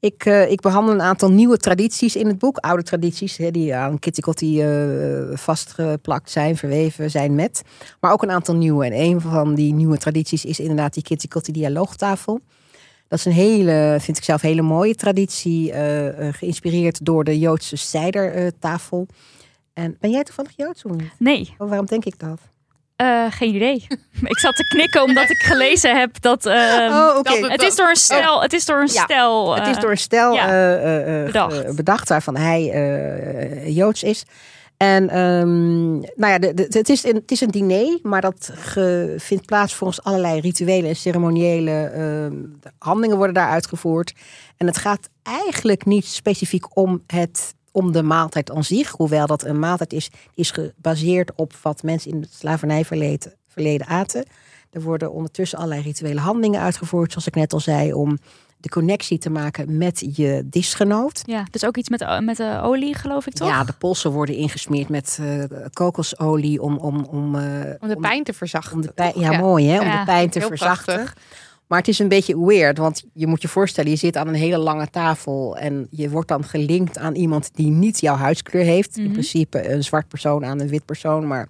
Ik, 0.00 0.24
eh, 0.24 0.50
ik 0.50 0.60
behandel 0.60 0.94
een 0.94 1.02
aantal 1.02 1.30
nieuwe 1.30 1.56
tradities 1.56 2.16
in 2.16 2.26
het 2.26 2.38
boek. 2.38 2.56
Oude 2.56 2.82
tradities 2.82 3.36
hè, 3.36 3.50
die 3.50 3.74
aan 3.74 3.98
Kitty 3.98 4.20
Kotti 4.20 4.62
eh, 4.62 5.36
vastgeplakt 5.36 6.30
zijn, 6.30 6.56
verweven 6.56 7.10
zijn 7.10 7.34
met. 7.34 7.62
Maar 8.00 8.12
ook 8.12 8.22
een 8.22 8.30
aantal 8.30 8.54
nieuwe. 8.54 8.84
En 8.84 8.92
een 8.92 9.20
van 9.20 9.54
die 9.54 9.74
nieuwe 9.74 9.98
tradities 9.98 10.44
is 10.44 10.60
inderdaad 10.60 10.94
die 10.94 11.02
Kitty 11.02 11.28
Kotti 11.28 11.52
dialoogtafel. 11.52 12.40
Dat 13.08 13.18
is 13.18 13.24
een 13.24 13.32
hele, 13.32 13.96
vind 14.00 14.16
ik 14.18 14.24
zelf, 14.24 14.40
hele 14.40 14.62
mooie 14.62 14.94
traditie. 14.94 15.72
eh, 15.72 16.28
eh, 16.28 16.34
geïnspireerd 16.34 17.04
door 17.04 17.24
de 17.24 17.38
Joodse 17.38 17.76
zijdertafel. 17.76 19.06
en 19.74 19.96
ben 20.00 20.10
jij 20.10 20.22
toevallig 20.22 20.50
Joods 20.56 20.84
of 20.84 20.92
niet? 20.92 21.10
Nee, 21.18 21.54
Oh, 21.58 21.68
waarom 21.68 21.86
denk 21.86 22.04
ik 22.04 22.18
dat? 22.18 22.38
eh, 22.96 23.24
geen 23.30 23.54
idee. 23.54 23.86
ik 24.32 24.38
zat 24.38 24.56
te 24.56 24.66
knikken 24.68 25.02
omdat 25.02 25.30
ik 25.30 25.42
gelezen 25.42 25.98
heb 25.98 26.20
dat... 26.20 26.46
ehm, 26.46 26.92
oh, 26.92 27.22
dat 27.22 27.50
het 27.50 27.62
is 27.62 27.76
door 27.76 27.88
een 27.88 27.96
stel... 27.96 28.42
Het 28.42 28.52
is 28.52 28.64
door 28.64 28.80
een 28.80 28.88
Ja, 28.92 29.02
stel... 29.02 29.54
Het 29.54 29.66
is 29.76 29.78
door 29.82 29.90
een 29.90 29.98
stel 29.98 30.34
ja, 30.34 30.48
eh, 30.48 30.74
eh, 30.74 31.18
eh, 31.20 31.26
bedacht. 31.26 31.76
bedacht 31.76 32.08
waarvan 32.08 32.36
hij 32.36 32.70
eh, 32.70 33.76
Joods 33.76 34.02
is. 34.02 34.24
En 34.82 35.08
ehm, 35.08 35.90
nou 35.98 36.12
ja, 36.16 36.38
het, 36.54 36.88
is 36.88 37.04
een, 37.04 37.14
het 37.14 37.30
is 37.30 37.40
een 37.40 37.50
diner, 37.50 37.98
maar 38.02 38.20
dat 38.20 38.52
vindt 39.16 39.46
plaats 39.46 39.74
volgens 39.74 40.02
allerlei 40.02 40.40
rituele 40.40 40.88
en 40.88 40.96
ceremoniële 40.96 41.70
ehm, 41.70 42.34
handelingen 42.78 43.16
worden 43.16 43.34
daar 43.34 43.48
uitgevoerd. 43.48 44.14
En 44.56 44.66
het 44.66 44.76
gaat 44.76 45.08
eigenlijk 45.22 45.84
niet 45.84 46.04
specifiek 46.04 46.76
om 46.76 47.02
het 47.06 47.54
om 47.70 47.92
de 47.92 48.02
maaltijd 48.02 48.50
aan 48.50 48.64
zich, 48.64 48.90
hoewel 48.90 49.26
dat 49.26 49.44
een 49.44 49.58
maaltijd 49.58 49.92
is, 49.92 50.10
is 50.34 50.50
gebaseerd 50.50 51.32
op 51.34 51.52
wat 51.62 51.82
mensen 51.82 52.10
in 52.10 52.20
het 52.20 52.32
slavernijverleden 52.32 53.32
verleden 53.48 53.86
aten. 53.86 54.26
Er 54.70 54.82
worden 54.82 55.12
ondertussen 55.12 55.58
allerlei 55.58 55.82
rituele 55.82 56.20
handelingen 56.20 56.60
uitgevoerd, 56.60 57.10
zoals 57.10 57.26
ik 57.26 57.34
net 57.34 57.52
al 57.52 57.60
zei, 57.60 57.92
om 57.92 58.18
de 58.62 58.68
connectie 58.68 59.18
te 59.18 59.30
maken 59.30 59.76
met 59.78 60.16
je 60.16 60.42
disgenoot. 60.44 61.20
Ja, 61.24 61.44
dus 61.50 61.64
ook 61.64 61.76
iets 61.76 61.88
met, 61.88 62.00
eh, 62.00 62.18
met 62.18 62.36
de 62.36 62.60
olie, 62.62 62.94
geloof 62.94 63.26
ik 63.26 63.32
toch? 63.32 63.48
Ja, 63.48 63.64
de 63.64 63.72
polsen 63.72 64.10
worden 64.10 64.34
ingesmeerd 64.34 64.88
met 64.88 65.18
eh, 65.20 65.44
kokosolie 65.72 66.62
om, 66.62 66.76
om, 66.76 67.04
om, 67.04 67.34
eh, 67.34 67.70
Om 67.80 67.88
de 67.88 67.96
pijn 68.00 68.24
te 68.24 68.32
verzachten. 68.32 68.72
om 68.74 68.80
de 68.82 68.92
pijn, 68.92 69.12
ja, 69.16 69.38
mooi 69.38 69.66
hè, 69.68 69.80
om 69.80 69.86
Ja, 69.86 69.98
de 69.98 70.04
pijn 70.04 70.30
te 70.30 70.40
verzachten. 70.40 70.94
prachtig. 70.94 71.16
Maar 71.66 71.78
het 71.78 71.88
is 71.88 71.98
een 71.98 72.08
beetje 72.08 72.44
weird, 72.46 72.78
want 72.78 73.04
je 73.12 73.26
moet 73.26 73.42
je 73.42 73.48
voorstellen, 73.48 73.90
je 73.90 73.96
zit 73.96 74.16
aan 74.16 74.28
een 74.28 74.34
hele 74.34 74.58
lange 74.58 74.90
tafel 74.90 75.56
en 75.56 75.86
je 75.90 76.10
wordt 76.10 76.28
dan 76.28 76.44
gelinkt 76.44 76.98
aan 76.98 77.14
iemand 77.14 77.50
die 77.54 77.70
niet 77.70 78.00
jouw 78.00 78.16
huidskleur 78.16 78.64
heeft. 78.64 78.96
In 78.96 79.02
Mhm. 79.04 79.12
principe 79.12 79.72
een 79.72 79.84
zwart 79.84 80.08
persoon 80.08 80.44
aan 80.44 80.60
een 80.60 80.68
wit 80.68 80.84
persoon, 80.84 81.26
maar 81.26 81.48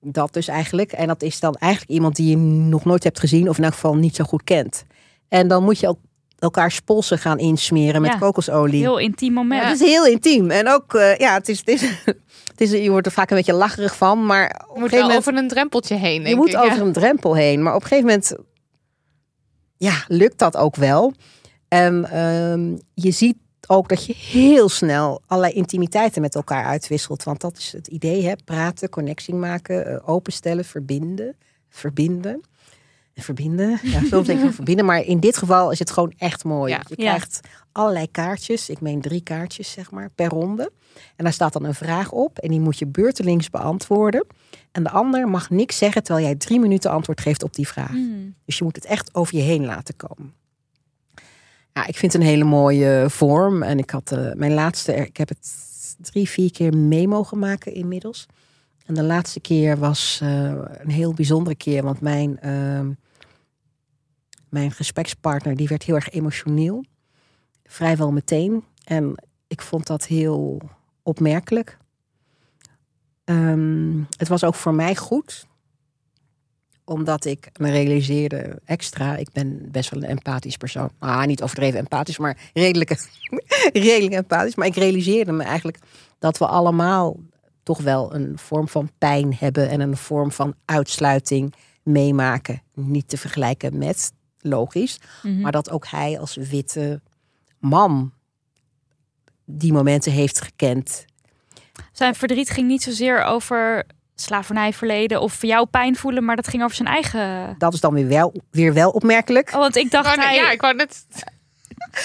dat 0.00 0.32
dus 0.32 0.48
eigenlijk. 0.48 0.92
En 0.92 1.06
dat 1.06 1.22
is 1.22 1.40
dan 1.40 1.54
eigenlijk 1.54 1.92
iemand 1.92 2.16
die 2.16 2.30
je 2.30 2.36
nog 2.36 2.84
nooit 2.84 3.04
hebt 3.04 3.18
gezien 3.20 3.48
of 3.48 3.58
in 3.58 3.64
elk 3.64 3.72
geval 3.72 3.96
niet 3.96 4.16
zo 4.16 4.24
goed 4.24 4.44
kent. 4.44 4.84
En 5.28 5.48
dan 5.48 5.62
moet 5.64 5.78
je 5.78 5.88
ook 5.88 5.98
elkaars 6.38 6.80
polsen 6.80 7.18
gaan 7.18 7.38
insmeren 7.38 8.00
met 8.00 8.12
Ja. 8.12 8.18
kokosolie. 8.18 8.80
Heel 8.80 8.98
intiem 8.98 9.32
moment. 9.32 9.62
Ja. 9.62 9.68
Het 9.68 9.80
is 9.80 9.88
heel 9.88 10.06
intiem. 10.06 10.50
En 10.50 10.68
ook, 10.68 10.94
eh, 10.94 11.16
ja, 11.16 11.34
het 11.34 11.48
is, 11.48 11.58
het 11.58 11.68
is, 11.68 11.80
het 12.52 12.60
is, 12.60 12.70
je 12.70 12.90
wordt 12.90 13.06
er 13.06 13.12
vaak 13.12 13.30
een 13.30 13.36
beetje 13.36 13.52
lacherig 13.52 13.96
van, 13.96 14.26
maar 14.26 14.46
op 14.46 14.74
Je 14.74 14.80
moet 14.80 14.90
gegeven 14.90 14.90
wel 14.90 15.00
moment 15.02 15.18
over 15.18 15.36
een 15.36 15.48
drempeltje 15.48 15.94
heen, 15.94 16.22
je 16.22 16.36
moet 16.36 16.48
ik. 16.48 16.56
over 16.56 16.76
ja. 16.76 16.82
een 16.82 16.92
drempel 16.92 17.34
heen. 17.34 17.62
Maar 17.62 17.74
op 17.74 17.82
een 17.82 17.86
gegeven 17.88 18.08
moment 18.08 18.34
ja, 19.76 20.04
lukt 20.08 20.38
dat 20.38 20.56
ook 20.56 20.76
wel. 20.76 21.12
En 21.68 22.10
ehm, 22.10 22.76
je 22.94 23.10
ziet 23.10 23.36
ook 23.66 23.88
dat 23.88 24.06
je 24.06 24.14
heel 24.14 24.68
snel 24.68 25.22
allerlei 25.26 25.54
intimiteiten 25.54 26.22
met 26.22 26.34
elkaar 26.34 26.64
uitwisselt. 26.64 27.22
Want 27.22 27.40
dat 27.40 27.58
is 27.58 27.72
het 27.72 27.86
idee, 27.86 28.26
hè? 28.26 28.32
praten, 28.44 28.88
connectie 28.88 29.34
maken, 29.34 29.86
eh, 29.86 30.08
openstellen, 30.08 30.64
verbinden. 30.64 31.36
Verbinden. 31.68 32.40
En 33.16 33.22
verbinden. 33.22 33.78
Ja, 33.82 34.00
soms 34.10 34.26
denk 34.26 34.42
ik 34.42 34.52
verbinden. 34.52 34.84
Maar 34.84 35.00
in 35.04 35.20
dit 35.20 35.36
geval 35.36 35.70
is 35.70 35.78
het 35.78 35.90
gewoon 35.90 36.12
echt 36.16 36.44
mooi. 36.44 36.72
Ja. 36.72 36.80
Je 36.88 36.94
Ja. 37.02 37.08
krijgt 37.08 37.40
allerlei 37.72 38.10
kaartjes. 38.10 38.68
Ik 38.68 38.80
meen 38.80 39.00
drie 39.00 39.20
kaartjes, 39.20 39.70
zeg 39.72 39.90
maar, 39.90 40.10
per 40.14 40.28
ronde. 40.28 40.72
En 41.16 41.24
daar 41.24 41.32
staat 41.32 41.52
dan 41.52 41.64
een 41.64 41.74
vraag 41.74 42.12
op. 42.12 42.38
En 42.38 42.48
die 42.50 42.60
moet 42.60 42.78
je 42.78 42.86
beurtelings 42.86 43.50
beantwoorden. 43.50 44.26
En 44.72 44.82
de 44.82 44.90
ander 44.90 45.28
mag 45.28 45.50
niks 45.50 45.78
zeggen 45.78 46.02
terwijl 46.02 46.26
jij 46.26 46.34
drie 46.36 46.60
minuten 46.60 46.90
antwoord 46.90 47.20
geeft 47.20 47.42
op 47.42 47.54
die 47.54 47.68
vraag. 47.68 47.88
Hmm. 47.90 48.34
Dus 48.44 48.58
je 48.58 48.64
moet 48.64 48.76
het 48.76 48.84
echt 48.84 49.14
over 49.14 49.36
je 49.36 49.42
heen 49.42 49.64
laten 49.64 49.96
komen. 49.96 50.34
Ja, 51.72 51.86
ik 51.86 51.96
vind 51.96 52.12
het 52.12 52.22
een 52.22 52.28
hele 52.28 52.44
mooie 52.44 53.04
vorm. 53.08 53.62
En 53.62 53.78
ik 53.78 53.90
had 53.90 54.12
eh, 54.12 54.32
mijn 54.34 54.54
laatste, 54.54 54.94
ik 54.94 55.16
heb 55.16 55.28
het 55.28 55.48
drie, 56.00 56.28
vier 56.28 56.50
keer 56.52 56.76
mee 56.76 57.08
mogen 57.08 57.38
maken 57.38 57.74
inmiddels. 57.74 58.26
En 58.86 58.94
de 58.94 59.02
laatste 59.02 59.40
keer 59.40 59.78
was 59.78 60.18
eh, 60.22 60.28
een 60.78 60.90
heel 60.90 61.12
bijzondere 61.14 61.56
keer, 61.56 61.82
want 61.82 62.00
mijn, 62.00 62.40
ehm, 62.40 62.90
mijn 64.48 64.72
gesprekspartner 64.72 65.56
die 65.56 65.68
werd 65.68 65.82
heel 65.82 65.94
erg 65.94 66.10
emotioneel. 66.10 66.84
Vrijwel 67.64 68.12
meteen. 68.12 68.64
En 68.84 69.14
ik 69.46 69.62
vond 69.62 69.86
dat 69.86 70.06
heel 70.06 70.60
opmerkelijk. 71.02 71.78
Ehm, 73.24 74.02
het 74.16 74.28
was 74.28 74.44
ook 74.44 74.54
voor 74.54 74.74
mij 74.74 74.96
goed 74.96 75.46
omdat 76.86 77.24
ik 77.24 77.50
me 77.56 77.70
realiseerde 77.70 78.60
extra, 78.64 79.16
ik 79.16 79.28
ben 79.32 79.70
best 79.70 79.90
wel 79.90 80.02
een 80.02 80.08
empathisch 80.08 80.56
persoon. 80.56 80.90
Ah, 80.98 81.24
niet 81.24 81.42
overdreven 81.42 81.78
empathisch, 81.78 82.18
maar 82.18 82.50
redelijk, 82.52 83.08
redelijk 83.72 84.14
empathisch. 84.14 84.54
Maar 84.54 84.66
ik 84.66 84.74
realiseerde 84.74 85.32
me 85.32 85.42
eigenlijk 85.42 85.78
dat 86.18 86.38
we 86.38 86.46
allemaal 86.46 87.16
toch 87.62 87.80
wel 87.80 88.14
een 88.14 88.38
vorm 88.38 88.68
van 88.68 88.90
pijn 88.98 89.34
hebben 89.34 89.68
en 89.68 89.80
een 89.80 89.96
vorm 89.96 90.32
van 90.32 90.54
uitsluiting 90.64 91.54
meemaken. 91.82 92.62
Niet 92.74 93.08
te 93.08 93.16
vergelijken 93.16 93.78
met, 93.78 94.12
logisch, 94.46 94.98
Mhm. 95.22 95.40
maar 95.40 95.52
dat 95.52 95.70
ook 95.70 95.86
hij 95.86 96.18
als 96.20 96.36
witte 96.36 97.00
man 97.58 98.12
die 99.44 99.72
momenten 99.72 100.12
heeft 100.12 100.40
gekend. 100.40 101.04
Zijn 101.92 102.14
verdriet 102.14 102.50
ging 102.50 102.66
niet 102.68 102.82
zozeer 102.82 103.24
over 103.24 103.84
slavernijverleden 104.14 105.20
of 105.20 105.42
jouw 105.42 105.64
pijn 105.64 105.96
voelen, 105.96 106.24
maar 106.24 106.36
dat 106.36 106.48
ging 106.48 106.62
over 106.62 106.76
zijn 106.76 106.88
eigen... 106.88 107.54
Dat 107.58 107.74
is 107.74 107.80
dan 107.80 107.94
weer 107.94 108.08
wel, 108.08 108.34
weer 108.50 108.72
wel 108.74 108.90
opmerkelijk. 108.90 109.48
Oh, 109.48 109.56
want 109.58 109.76
ik 109.76 109.90
dacht, 109.90 110.16
Oh, 110.16 110.22
hij... 110.24 110.34
ja, 110.34 110.50
ik 110.50 110.60
wou 110.60 110.74
net... 110.74 111.06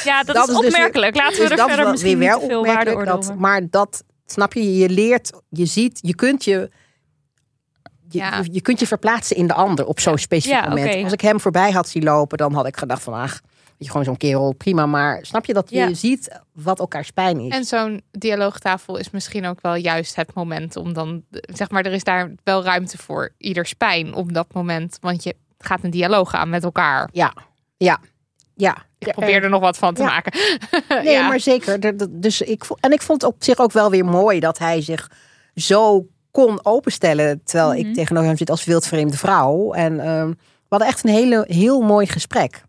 ja, 0.04 0.24
dat, 0.24 0.36
dat 0.36 0.48
is 0.50 0.54
is 0.56 0.60
dus 0.62 0.74
opmerkelijk. 0.74 1.16
Laten 1.16 1.34
we 1.36 1.42
Dus 1.42 1.50
er 1.52 1.58
dat 1.58 1.68
is 1.68 1.74
verder 1.74 1.92
misschien 1.92 2.18
weer 2.18 2.28
niet 2.28 2.30
wel 2.30 2.40
te 2.40 2.46
veel 2.48 2.60
opmerkelijk. 2.60 2.96
waardeoordeel 2.96 3.22
Dat, 3.22 3.30
over. 3.32 3.42
maar 3.42 3.70
dat, 3.70 4.04
snap 4.26 4.54
je, 4.54 4.76
je 4.78 4.90
leert, 4.90 5.32
je 5.50 5.66
ziet, 5.66 6.00
je 6.02 6.16
kunt 6.16 6.44
je, 6.44 6.70
je, 8.14 8.20
Ja. 8.20 8.44
je, 8.52 8.62
kunt 8.62 8.80
je 8.80 8.88
verplaatsen 8.88 9.36
in 9.36 9.48
de 9.48 9.54
ander 9.54 9.86
op 9.86 10.00
zo'n 10.00 10.18
specifiek 10.18 10.60
Ja, 10.64 10.68
moment. 10.70 11.04
Als 11.04 11.14
ik 11.14 11.22
hem 11.22 11.40
voorbij 11.40 11.72
had 11.72 11.90
zien 11.90 12.04
lopen, 12.04 12.38
dan 12.38 12.54
had 12.54 12.68
ik 12.68 12.78
gedacht 12.78 13.04
van, 13.04 13.14
ach, 13.14 13.42
weet 13.42 13.76
je, 13.78 13.88
gewoon 13.88 14.04
zo'n 14.04 14.18
kerel, 14.18 14.54
prima. 14.54 14.86
Maar 14.86 15.20
snap 15.26 15.46
je 15.46 15.54
dat 15.54 15.70
je 15.70 15.76
Ja. 15.78 15.94
ziet 15.94 16.40
wat 16.54 16.80
elkaars 16.80 17.12
pijn 17.12 17.40
is? 17.40 17.52
En 17.56 17.64
zo'n 17.66 18.02
dialoogtafel 18.12 18.98
is 18.98 19.10
misschien 19.12 19.46
ook 19.46 19.62
wel 19.62 19.76
juist 19.76 20.16
het 20.16 20.34
moment 20.34 20.76
om 20.76 20.94
dan... 20.94 21.24
Zeg 21.32 21.70
maar, 21.70 21.86
er 21.86 21.92
is 21.92 22.04
daar 22.04 22.32
wel 22.44 22.64
ruimte 22.64 22.98
voor 22.98 23.30
ieders 23.38 23.74
pijn 23.74 24.14
op 24.14 24.34
dat 24.34 24.48
moment. 24.54 24.98
Want 25.02 25.24
je 25.24 25.36
gaat 25.58 25.80
een 25.84 25.90
dialoog 25.90 26.34
aan 26.34 26.50
met 26.50 26.64
elkaar. 26.64 27.10
ja, 27.12 27.34
ja, 27.78 28.00
ja. 28.56 28.78
Ik 28.98 29.12
probeer 29.12 29.44
er 29.44 29.50
nog 29.50 29.62
wat 29.62 29.78
van 29.78 29.94
te 29.94 30.02
Ja. 30.02 30.08
maken. 30.08 30.40
Nee, 31.04 31.14
Ja. 31.14 31.28
maar 31.28 31.40
zeker. 31.40 31.80
Er- 31.86 32.22
Dus 32.22 32.42
ik, 32.42 32.64
en 32.80 32.92
ik 32.92 33.02
vond 33.02 33.22
het 33.22 33.32
op 33.34 33.44
zich 33.44 33.58
ook 33.58 33.72
wel 33.72 33.90
weer 33.90 34.06
mooi 34.06 34.40
dat 34.40 34.58
hij 34.58 34.82
zich 34.82 35.12
zo 35.56 36.06
kon 36.32 36.60
openstellen. 36.66 37.42
Terwijl 37.44 37.70
Mhm. 37.80 37.88
ik 37.88 37.94
tegenover 37.94 38.28
hem 38.28 38.38
zit 38.38 38.50
als 38.50 38.64
wildvreemde 38.66 39.18
vrouw. 39.18 39.74
En 39.74 40.00
ehm, 40.00 40.28
we 40.28 40.36
hadden 40.70 40.88
echt 40.88 41.04
een 41.04 41.10
hele, 41.10 41.46
heel 41.48 41.82
mooi 41.82 42.06
gesprek. 42.08 42.64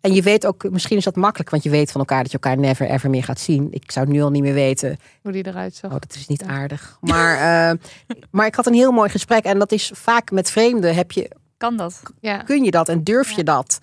En 0.00 0.12
je 0.14 0.22
weet 0.22 0.46
ook, 0.46 0.70
misschien 0.70 0.96
is 0.96 1.04
dat 1.04 1.16
makkelijk, 1.16 1.50
want 1.50 1.62
je 1.62 1.70
weet 1.70 1.90
van 1.92 2.00
elkaar 2.00 2.22
dat 2.22 2.32
je 2.32 2.38
elkaar 2.40 2.58
never 2.58 2.86
ever 2.90 3.10
meer 3.10 3.24
gaat 3.24 3.40
zien. 3.40 3.68
Ik 3.70 3.90
zou 3.90 4.06
het 4.06 4.14
nu 4.14 4.22
al 4.22 4.30
niet 4.30 4.42
meer 4.42 4.54
weten. 4.54 4.96
Hoe 5.22 5.32
die 5.32 5.46
eruit 5.46 5.74
zag. 5.74 5.90
Oh, 5.92 5.96
dat 6.00 6.14
is 6.14 6.26
niet 6.26 6.42
aardig. 6.44 6.96
Maar, 7.00 7.34
eh, 7.70 7.76
maar 8.30 8.46
ik 8.46 8.54
had 8.54 8.66
een 8.66 8.74
heel 8.74 8.92
mooi 8.92 9.10
gesprek. 9.10 9.44
En 9.44 9.58
dat 9.58 9.72
is 9.72 9.90
vaak 9.94 10.30
met 10.30 10.50
vreemden 10.50 10.94
heb 10.94 11.12
je, 11.12 11.30
Kan 11.56 11.76
dat? 11.76 12.02
Ja. 12.20 12.36
kun 12.36 12.64
je 12.64 12.70
dat 12.70 12.88
en 12.88 13.04
durf 13.04 13.30
je 13.30 13.36
Ja. 13.36 13.42
dat. 13.42 13.78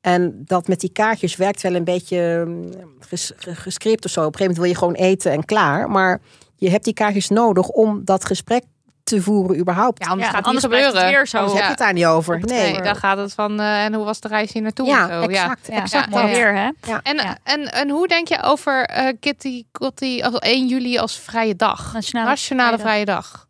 En 0.00 0.42
dat 0.44 0.68
met 0.68 0.80
die 0.80 0.92
kaartjes 0.92 1.36
werkt 1.36 1.62
wel 1.62 1.74
een 1.74 1.84
beetje 1.84 2.44
mm, 2.46 2.70
ges, 3.00 3.32
ge- 3.36 3.54
gescript 3.54 4.04
of 4.04 4.10
zo. 4.10 4.20
Op 4.20 4.26
een 4.26 4.32
gegeven 4.38 4.54
moment 4.62 4.76
wil 4.78 4.88
je 4.88 4.94
gewoon 4.94 5.10
eten 5.10 5.32
en 5.32 5.44
klaar. 5.44 5.90
Maar 5.90 6.20
je 6.62 6.70
hebt 6.70 6.84
die 6.84 6.94
kaartjes 6.94 7.28
nodig 7.28 7.68
om 7.68 8.04
dat 8.04 8.24
gesprek 8.24 8.62
te 9.04 9.22
voeren 9.22 9.58
überhaupt. 9.58 10.04
Ja, 10.04 10.10
anders 10.10 10.26
Ja, 10.26 10.32
gaat 10.34 10.38
het 10.38 10.46
anders 10.46 10.64
gebeuren. 10.64 11.00
het 11.02 11.10
weer 11.10 11.26
zo. 11.26 11.36
Anders 11.36 11.58
Ja. 11.58 11.58
heb 11.58 11.64
je 11.66 11.70
het 11.74 11.84
daar 11.84 11.92
niet 11.92 12.06
over. 12.06 12.40
Nee, 12.40 12.72
Nee, 12.72 12.82
dan 12.82 12.96
gaat 12.96 13.16
het 13.18 13.32
van, 13.34 13.60
eh, 13.60 13.84
en 13.84 13.94
hoe 13.94 14.04
was 14.04 14.20
de 14.20 14.28
reis 14.28 14.52
hier 14.52 14.62
naartoe? 14.62 14.86
ja, 14.86 15.00
en 15.10 15.22
zo. 15.22 15.30
Ja. 15.30 15.42
exact. 15.42 15.66
Ja, 15.70 15.80
exact 15.82 16.10
mooi 16.10 16.26
weer, 16.26 16.54
hè? 16.54 16.68
En, 17.02 17.16
Ja. 17.16 17.36
en, 17.42 17.72
en 17.72 17.90
hoe 17.90 18.08
denk 18.08 18.28
je 18.28 18.42
over 18.42 18.84
eh 18.84 19.12
Kitty 19.20 19.64
Kotti 19.72 20.22
als 20.22 20.34
1 20.38 20.66
juli 20.68 20.98
als 20.98 21.18
vrije 21.18 21.56
dag? 21.56 21.92
Nationale, 21.92 22.28
Nationale 22.28 22.78
vrije 22.78 23.04
dag. 23.04 23.46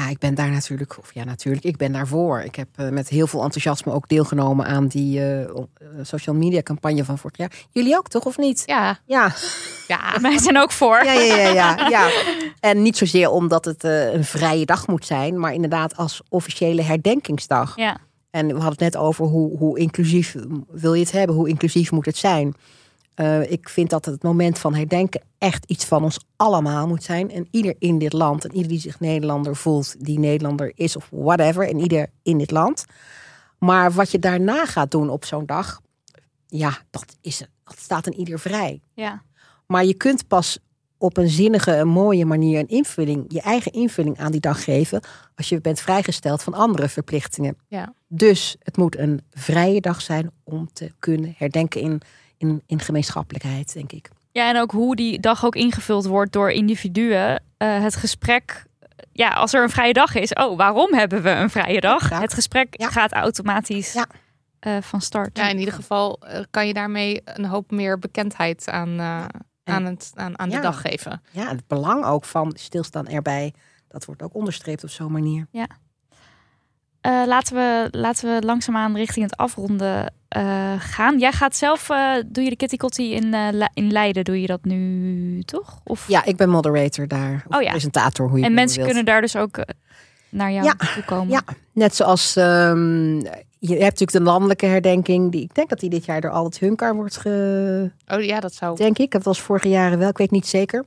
Ja, 0.00 0.08
ik 0.08 0.18
ben 0.18 0.34
daar 0.34 0.50
natuurlijk, 0.50 0.98
of 0.98 1.14
ja, 1.14 1.24
natuurlijk, 1.24 1.64
ik 1.64 1.76
ben 1.76 1.92
daarvoor. 1.92 2.40
Ik 2.40 2.54
heb 2.54 2.68
eh, 2.74 2.88
met 2.88 3.08
heel 3.08 3.26
veel 3.26 3.42
enthousiasme 3.42 3.92
ook 3.92 4.08
deelgenomen 4.08 4.66
aan 4.66 4.86
die 4.86 5.18
eh, 5.18 5.40
eh, 5.42 5.48
social 6.02 6.36
media 6.36 6.62
campagne 6.62 7.04
van 7.04 7.18
vorig 7.18 7.36
jaar. 7.36 7.52
Jullie 7.70 7.96
ook, 7.96 8.08
toch, 8.08 8.24
of 8.24 8.38
niet? 8.38 8.62
Ja, 8.66 8.98
Ja, 9.06 9.32
ja. 9.88 10.20
Wij 10.20 10.38
zijn 10.38 10.58
ook 10.58 10.72
voor. 10.72 11.04
ja, 11.04 11.12
ja, 11.12 11.36
ja. 11.36 11.48
ja, 11.52 11.88
ja. 11.88 12.10
En 12.70 12.82
niet 12.82 12.96
zozeer 12.96 13.30
omdat 13.30 13.64
het 13.64 13.84
een 13.84 14.24
vrije 14.24 14.64
dag 14.64 14.86
moet 14.86 15.06
zijn, 15.06 15.40
maar 15.40 15.54
inderdaad 15.54 15.96
als 15.96 16.22
officiële 16.28 16.82
herdenkingsdag. 16.82 17.76
Ja. 17.76 17.96
En 18.30 18.46
we 18.46 18.52
hadden 18.52 18.70
het 18.70 18.80
net 18.80 18.96
over 18.96 19.26
hoe, 19.26 19.56
hoe 19.56 19.78
inclusief 19.78 20.36
wil 20.70 20.94
je 20.94 21.02
het 21.02 21.12
hebben, 21.12 21.36
hoe 21.36 21.48
inclusief 21.48 21.90
moet 21.90 22.06
het 22.06 22.16
zijn. 22.16 22.54
Eh, 23.20 23.50
ik 23.50 23.68
vind 23.68 23.90
dat 23.90 24.04
het 24.04 24.22
moment 24.22 24.58
van 24.58 24.74
herdenken 24.74 25.22
echt 25.38 25.64
iets 25.64 25.84
van 25.84 26.02
ons 26.04 26.18
allemaal 26.36 26.86
moet 26.86 27.02
zijn. 27.02 27.30
En 27.30 27.48
ieder 27.50 27.74
in 27.78 27.98
dit 27.98 28.12
land, 28.12 28.44
en 28.44 28.54
ieder 28.54 28.68
die 28.68 28.80
zich 28.80 29.00
Nederlander 29.00 29.56
voelt, 29.56 30.04
die 30.04 30.18
Nederlander 30.18 30.72
is 30.74 30.96
of 30.96 31.08
whatever, 31.10 31.68
en 31.68 31.78
ieder 31.78 32.06
in 32.22 32.38
dit 32.38 32.50
land. 32.50 32.84
Maar 33.58 33.92
wat 33.92 34.10
je 34.10 34.18
daarna 34.18 34.66
gaat 34.66 34.90
doen 34.90 35.10
op 35.10 35.24
zo'n 35.24 35.46
dag, 35.46 35.80
ja, 36.46 36.78
dat, 36.90 37.04
is, 37.20 37.38
dat 37.64 37.78
staat 37.78 38.06
een 38.06 38.18
ieder 38.18 38.38
vrij. 38.38 38.80
ja. 38.94 39.22
Maar 39.66 39.84
je 39.84 39.94
kunt 39.94 40.26
pas 40.28 40.58
op 40.98 41.16
een 41.16 41.28
zinnige, 41.28 41.76
een 41.76 41.88
mooie 41.88 42.24
manier 42.24 42.58
een 42.58 42.68
invulling, 42.68 43.24
je 43.28 43.40
eigen 43.40 43.72
invulling 43.72 44.18
aan 44.18 44.32
die 44.32 44.40
dag 44.40 44.64
geven, 44.64 45.00
als 45.34 45.48
je 45.48 45.60
bent 45.60 45.80
vrijgesteld 45.80 46.42
van 46.42 46.54
andere 46.54 46.88
verplichtingen. 46.88 47.56
Ja. 47.68 47.94
Dus 48.08 48.56
het 48.58 48.76
moet 48.76 48.98
een 48.98 49.20
vrije 49.30 49.80
dag 49.80 50.00
zijn 50.00 50.30
om 50.44 50.68
te 50.72 50.92
kunnen 50.98 51.34
herdenken 51.36 51.80
in, 51.80 52.02
in, 52.40 52.62
in 52.66 52.80
gemeenschappelijkheid, 52.80 53.72
denk 53.72 53.92
ik. 53.92 54.10
Ja, 54.32 54.48
en 54.48 54.60
ook 54.60 54.70
hoe 54.70 54.96
die 54.96 55.20
dag 55.20 55.44
ook 55.44 55.54
ingevuld 55.54 56.06
wordt 56.06 56.32
door 56.32 56.50
individuen. 56.50 57.42
Eh, 57.56 57.82
het 57.82 57.96
gesprek, 57.96 58.64
ja, 59.12 59.28
als 59.28 59.52
er 59.54 59.62
een 59.62 59.70
vrije 59.70 59.92
dag 59.92 60.14
is, 60.14 60.32
oh, 60.32 60.56
waarom 60.56 60.94
hebben 60.94 61.22
we 61.22 61.30
een 61.30 61.50
vrije 61.50 61.80
dag? 61.80 62.10
Ja. 62.10 62.20
Het 62.20 62.34
gesprek 62.34 62.74
Ja. 62.80 62.88
gaat 62.88 63.12
automatisch 63.12 63.92
Ja. 63.92 64.06
eh, 64.60 64.76
van 64.80 65.00
start. 65.00 65.36
ja, 65.38 65.48
in 65.48 65.58
ieder 65.58 65.74
geval 65.74 66.18
eh, 66.20 66.40
kan 66.50 66.66
je 66.66 66.72
daarmee 66.74 67.20
een 67.24 67.44
hoop 67.44 67.70
meer 67.70 67.98
bekendheid 67.98 68.68
aan, 68.68 68.98
eh, 69.00 69.24
aan, 69.64 69.84
het, 69.84 70.12
aan, 70.14 70.38
aan 70.38 70.50
Ja. 70.50 70.56
de 70.56 70.62
dag 70.62 70.80
geven. 70.80 71.22
Ja, 71.30 71.48
het 71.48 71.66
belang 71.66 72.04
ook 72.04 72.24
van 72.24 72.52
stilstaan 72.58 73.08
erbij, 73.08 73.54
dat 73.88 74.04
wordt 74.04 74.22
ook 74.22 74.34
onderstreept 74.34 74.82
op 74.84 74.90
zo'n 74.90 75.12
manier. 75.12 75.46
Eh, 77.00 77.22
laten, 77.26 77.54
we, 77.56 77.88
laten 77.90 78.34
we 78.34 78.46
langzaamaan 78.46 78.96
richting 78.96 79.24
het 79.30 79.36
afronden 79.36 80.12
eh, 80.30 80.72
gaan. 80.78 81.18
Jij 81.18 81.32
gaat 81.32 81.56
zelf, 81.56 81.90
eh, 81.90 82.12
doe 82.26 82.44
je 82.44 82.50
de 82.50 82.56
Kitty 82.56 82.76
Kotti 82.76 83.12
in, 83.14 83.34
eh, 83.34 83.66
in 83.74 83.90
Leiden, 83.92 84.24
doe 84.24 84.40
je 84.40 84.46
dat 84.46 84.64
nu 84.64 85.42
toch? 85.42 85.80
Of? 85.84 86.08
Ja, 86.08 86.24
ik 86.24 86.36
ben 86.36 86.48
moderator 86.48 87.08
daar, 87.08 87.44
of 87.48 87.56
Oh 87.56 87.62
ja. 87.62 87.70
presentator, 87.70 88.28
hoe 88.28 88.38
je 88.38 88.44
En 88.44 88.50
het 88.50 88.58
mensen 88.58 88.76
wilt. 88.78 88.88
kunnen 88.88 89.04
daar 89.12 89.20
dus 89.20 89.36
ook 89.36 89.58
naar 90.28 90.52
jou 90.52 90.64
Ja. 90.64 90.74
toe 90.94 91.04
komen. 91.04 91.28
Ja. 91.28 91.42
Net 91.72 91.94
zoals 91.96 92.36
ehm, 92.36 93.14
je 93.58 93.68
hebt 93.68 93.80
natuurlijk 93.80 94.10
de 94.12 94.20
landelijke 94.22 94.66
herdenking, 94.66 95.32
die 95.32 95.42
ik 95.42 95.54
denk 95.54 95.68
dat 95.68 95.80
die 95.80 95.90
dit 95.90 96.04
jaar 96.04 96.20
door 96.20 96.30
Albert 96.30 96.58
Hunkar 96.58 96.94
wordt 96.94 97.16
ge, 97.16 97.90
Oh 98.08 98.22
ja, 98.22 98.40
dat 98.40 98.54
zou. 98.54 98.76
denk 98.76 98.98
ik. 98.98 99.10
Dat 99.10 99.22
was 99.22 99.40
vorige 99.40 99.68
jaren 99.68 99.98
wel, 99.98 100.08
ik 100.08 100.18
weet 100.18 100.30
niet 100.30 100.46
zeker. 100.46 100.84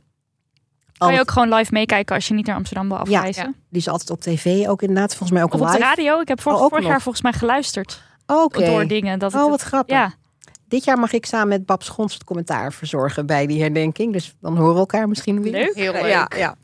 Kan 0.98 1.14
je 1.14 1.20
ook 1.20 1.32
gewoon 1.32 1.54
live 1.54 1.74
meekijken 1.74 2.16
als 2.16 2.28
je 2.28 2.34
niet 2.34 2.46
naar 2.46 2.56
Amsterdam 2.56 2.88
wil 2.88 2.98
afreizen? 2.98 3.44
ja. 3.44 3.54
Die 3.70 3.80
is 3.82 3.88
altijd 3.88 4.10
op 4.10 4.22
tv 4.22 4.68
ook 4.68 4.82
inderdaad, 4.82 5.10
volgens 5.10 5.32
mij 5.32 5.44
ook 5.44 5.54
Of 5.54 5.60
op 5.62 5.66
de 5.68 5.74
live. 5.74 5.84
radio. 5.86 6.20
Ik 6.20 6.28
heb 6.28 6.42
vorig, 6.42 6.58
Oh, 6.60 6.64
vorig 6.68 6.84
nog. 6.84 6.92
jaar 6.92 7.02
volgens 7.02 7.24
mij 7.24 7.34
geluisterd 7.34 8.02
Oké. 8.28 8.66
door 8.66 8.88
dingen. 8.88 9.20
Dat 9.20 9.34
Oh, 9.34 9.42
het- 9.42 9.50
wat 9.50 9.62
grappig. 9.62 9.96
ja, 9.96 10.14
Dit 10.68 10.84
jaar 10.84 11.00
mag 11.00 11.12
ik 11.14 11.26
samen 11.26 11.48
met 11.48 11.66
Bab 11.66 11.84
Schons 11.84 12.14
het 12.14 12.24
commentaar 12.24 12.74
verzorgen 12.74 13.26
bij 13.26 13.48
die 13.48 13.62
herdenking. 13.62 14.14
Dus 14.14 14.36
dan 14.42 14.58
horen 14.58 14.74
we 14.74 14.80
elkaar 14.80 15.08
misschien 15.08 15.42
weer. 15.42 15.52
Leuk. 15.52 15.76
Heel 15.76 15.92
leuk. 15.92 16.06
Ja, 16.06 16.30
ja. 16.38 16.56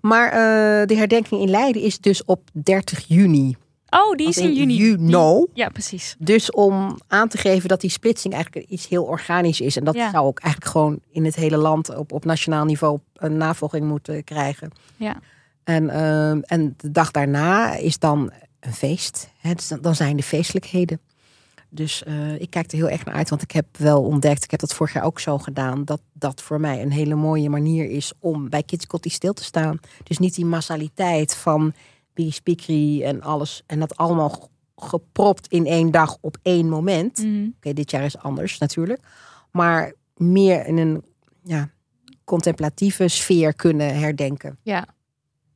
Maar 0.00 0.26
eh, 0.26 0.86
de 0.86 0.94
herdenking 0.96 1.40
in 1.40 1.50
Leiden 1.50 1.82
is 1.82 1.98
dus 1.98 2.24
op 2.24 2.48
30 2.52 3.04
juni. 3.08 3.56
Oh, 3.90 4.14
die 4.16 4.28
is 4.28 4.36
in 4.36 4.52
juni. 4.54 4.76
You 4.76 4.96
Die- 4.96 5.06
know. 5.06 5.46
Ja, 5.52 5.68
precies. 5.68 6.16
Dus 6.18 6.50
om 6.50 6.98
aan 7.08 7.28
te 7.28 7.38
geven 7.38 7.68
dat 7.68 7.80
die 7.80 7.90
splitsing 7.90 8.34
eigenlijk 8.34 8.66
iets 8.68 8.88
heel 8.88 9.04
organisch 9.04 9.60
is. 9.60 9.76
En 9.76 9.84
dat 9.84 9.94
Ja. 9.94 10.10
zou 10.10 10.26
ook 10.26 10.38
eigenlijk 10.38 10.72
gewoon 10.72 10.98
in 11.10 11.24
het 11.24 11.34
hele 11.34 11.56
land 11.56 11.96
op, 11.96 12.12
op 12.12 12.24
nationaal 12.24 12.64
niveau 12.64 12.98
een 13.14 13.36
navolging 13.36 13.84
moeten 13.86 14.24
krijgen. 14.24 14.70
Ja. 14.96 15.16
En, 15.64 15.90
ehm, 15.90 16.40
en 16.42 16.74
de 16.76 16.90
dag 16.90 17.10
daarna 17.10 17.74
is 17.74 17.98
dan 17.98 18.30
een 18.64 18.72
feest. 18.72 19.28
Hè, 19.38 19.54
dus 19.54 19.68
dan- 19.80 19.94
zijn 19.94 20.16
de 20.16 20.22
feestelijkheden. 20.22 21.00
Dus 21.68 22.02
eh, 22.02 22.40
ik 22.40 22.50
kijk 22.50 22.70
er 22.72 22.76
heel 22.78 22.88
erg 22.88 23.04
naar 23.04 23.14
uit, 23.14 23.30
want 23.30 23.42
ik 23.42 23.50
heb 23.50 23.66
wel 23.76 24.02
ontdekt, 24.02 24.44
ik 24.44 24.50
heb 24.50 24.60
dat 24.60 24.74
vorig 24.74 24.92
jaar 24.92 25.04
ook 25.04 25.20
zo 25.20 25.38
gedaan, 25.38 25.84
dat 25.84 26.00
dat 26.12 26.42
voor 26.42 26.60
mij 26.60 26.82
een 26.82 26.92
hele 26.92 27.14
mooie 27.14 27.48
manier 27.50 27.90
is 27.90 28.12
om 28.18 28.48
bij 28.48 28.62
Kids 28.62 28.86
stil 29.02 29.32
te 29.32 29.44
staan. 29.44 29.78
Dus 30.02 30.18
niet 30.18 30.34
die 30.34 30.44
massaliteit 30.44 31.34
van 31.36 31.72
Biggie 32.14 32.32
Speakery 32.32 33.02
en 33.02 33.22
alles. 33.22 33.62
En 33.66 33.80
dat 33.80 33.96
allemaal 33.96 34.50
gepropt 34.76 35.46
in 35.46 35.66
één 35.66 35.90
dag 35.90 36.16
op 36.20 36.36
één 36.42 36.68
moment. 36.68 37.18
Mhm. 37.18 37.48
Oké, 37.56 37.72
dit 37.72 37.90
jaar 37.90 38.04
is 38.04 38.18
anders 38.18 38.58
natuurlijk. 38.58 39.00
Maar 39.50 39.92
meer 40.16 40.66
in 40.66 40.76
een 40.76 41.04
ja, 41.42 41.70
contemplatieve 42.24 43.08
sfeer 43.08 43.54
kunnen 43.54 43.98
herdenken. 43.98 44.58
Ja. 44.62 44.86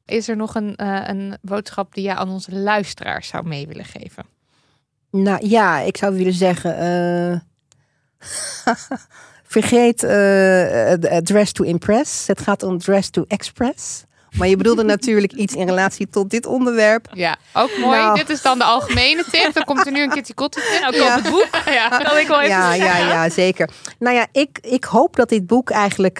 Is 0.09 0.29
er 0.29 0.37
nog 0.37 0.55
een, 0.55 0.77
eh, 0.77 1.01
een 1.07 1.37
boodschap 1.43 1.95
die 1.95 2.05
jij 2.05 2.15
aan 2.15 2.29
onze 2.29 2.53
luisteraars 2.55 3.29
zou 3.29 3.47
mee 3.47 3.67
willen 3.67 3.85
geven? 3.85 4.25
Nou 5.11 5.47
ja, 5.47 5.79
ik 5.81 5.97
zou 5.97 6.15
willen 6.15 6.33
zeggen. 6.33 6.79
eh, 6.79 7.41
vergeet 9.57 10.03
eh, 10.03 10.93
dress 11.23 11.53
to 11.53 11.65
impress. 11.65 12.27
Het 12.27 12.41
gaat 12.41 12.63
om 12.63 12.79
dress 12.79 13.11
to 13.11 13.25
express. 13.29 14.05
Maar 14.37 14.49
je 14.49 14.57
bedoelde 14.57 14.83
natuurlijk 14.95 15.33
iets 15.33 15.55
in 15.55 15.67
relatie 15.67 16.09
tot 16.09 16.31
dit 16.31 16.47
onderwerp. 16.47 17.09
Ja, 17.13 17.37
ook 17.53 17.71
mooi. 17.79 17.99
Nou. 17.99 18.17
Dit 18.19 18.31
is 18.31 18.43
dan 18.43 18.59
de 18.59 18.65
algemene 18.65 19.25
tip. 19.31 19.51
Dan 19.55 19.65
komt 19.65 19.87
er 19.87 19.93
nu 19.93 20.03
een 20.03 20.11
Kitty 20.11 20.35
Kotti 20.35 20.61
tip. 20.61 20.81
Nou, 20.81 20.99
koop 20.99 21.23
het 21.23 21.33
boek. 21.33 21.49
Ja. 21.75 22.01
Ik 22.01 22.07
wel 22.29 22.41
even 22.41 22.49
Ja, 22.49 22.75
ja, 22.75 22.97
ja, 22.99 23.29
zeker. 23.29 23.71
Nou 23.99 24.17
ja, 24.17 24.27
ik, 24.33 24.59
ik 24.61 24.85
hoop 24.85 25.17
dat 25.17 25.29
dit 25.29 25.47
boek 25.47 25.71
eigenlijk. 25.71 26.19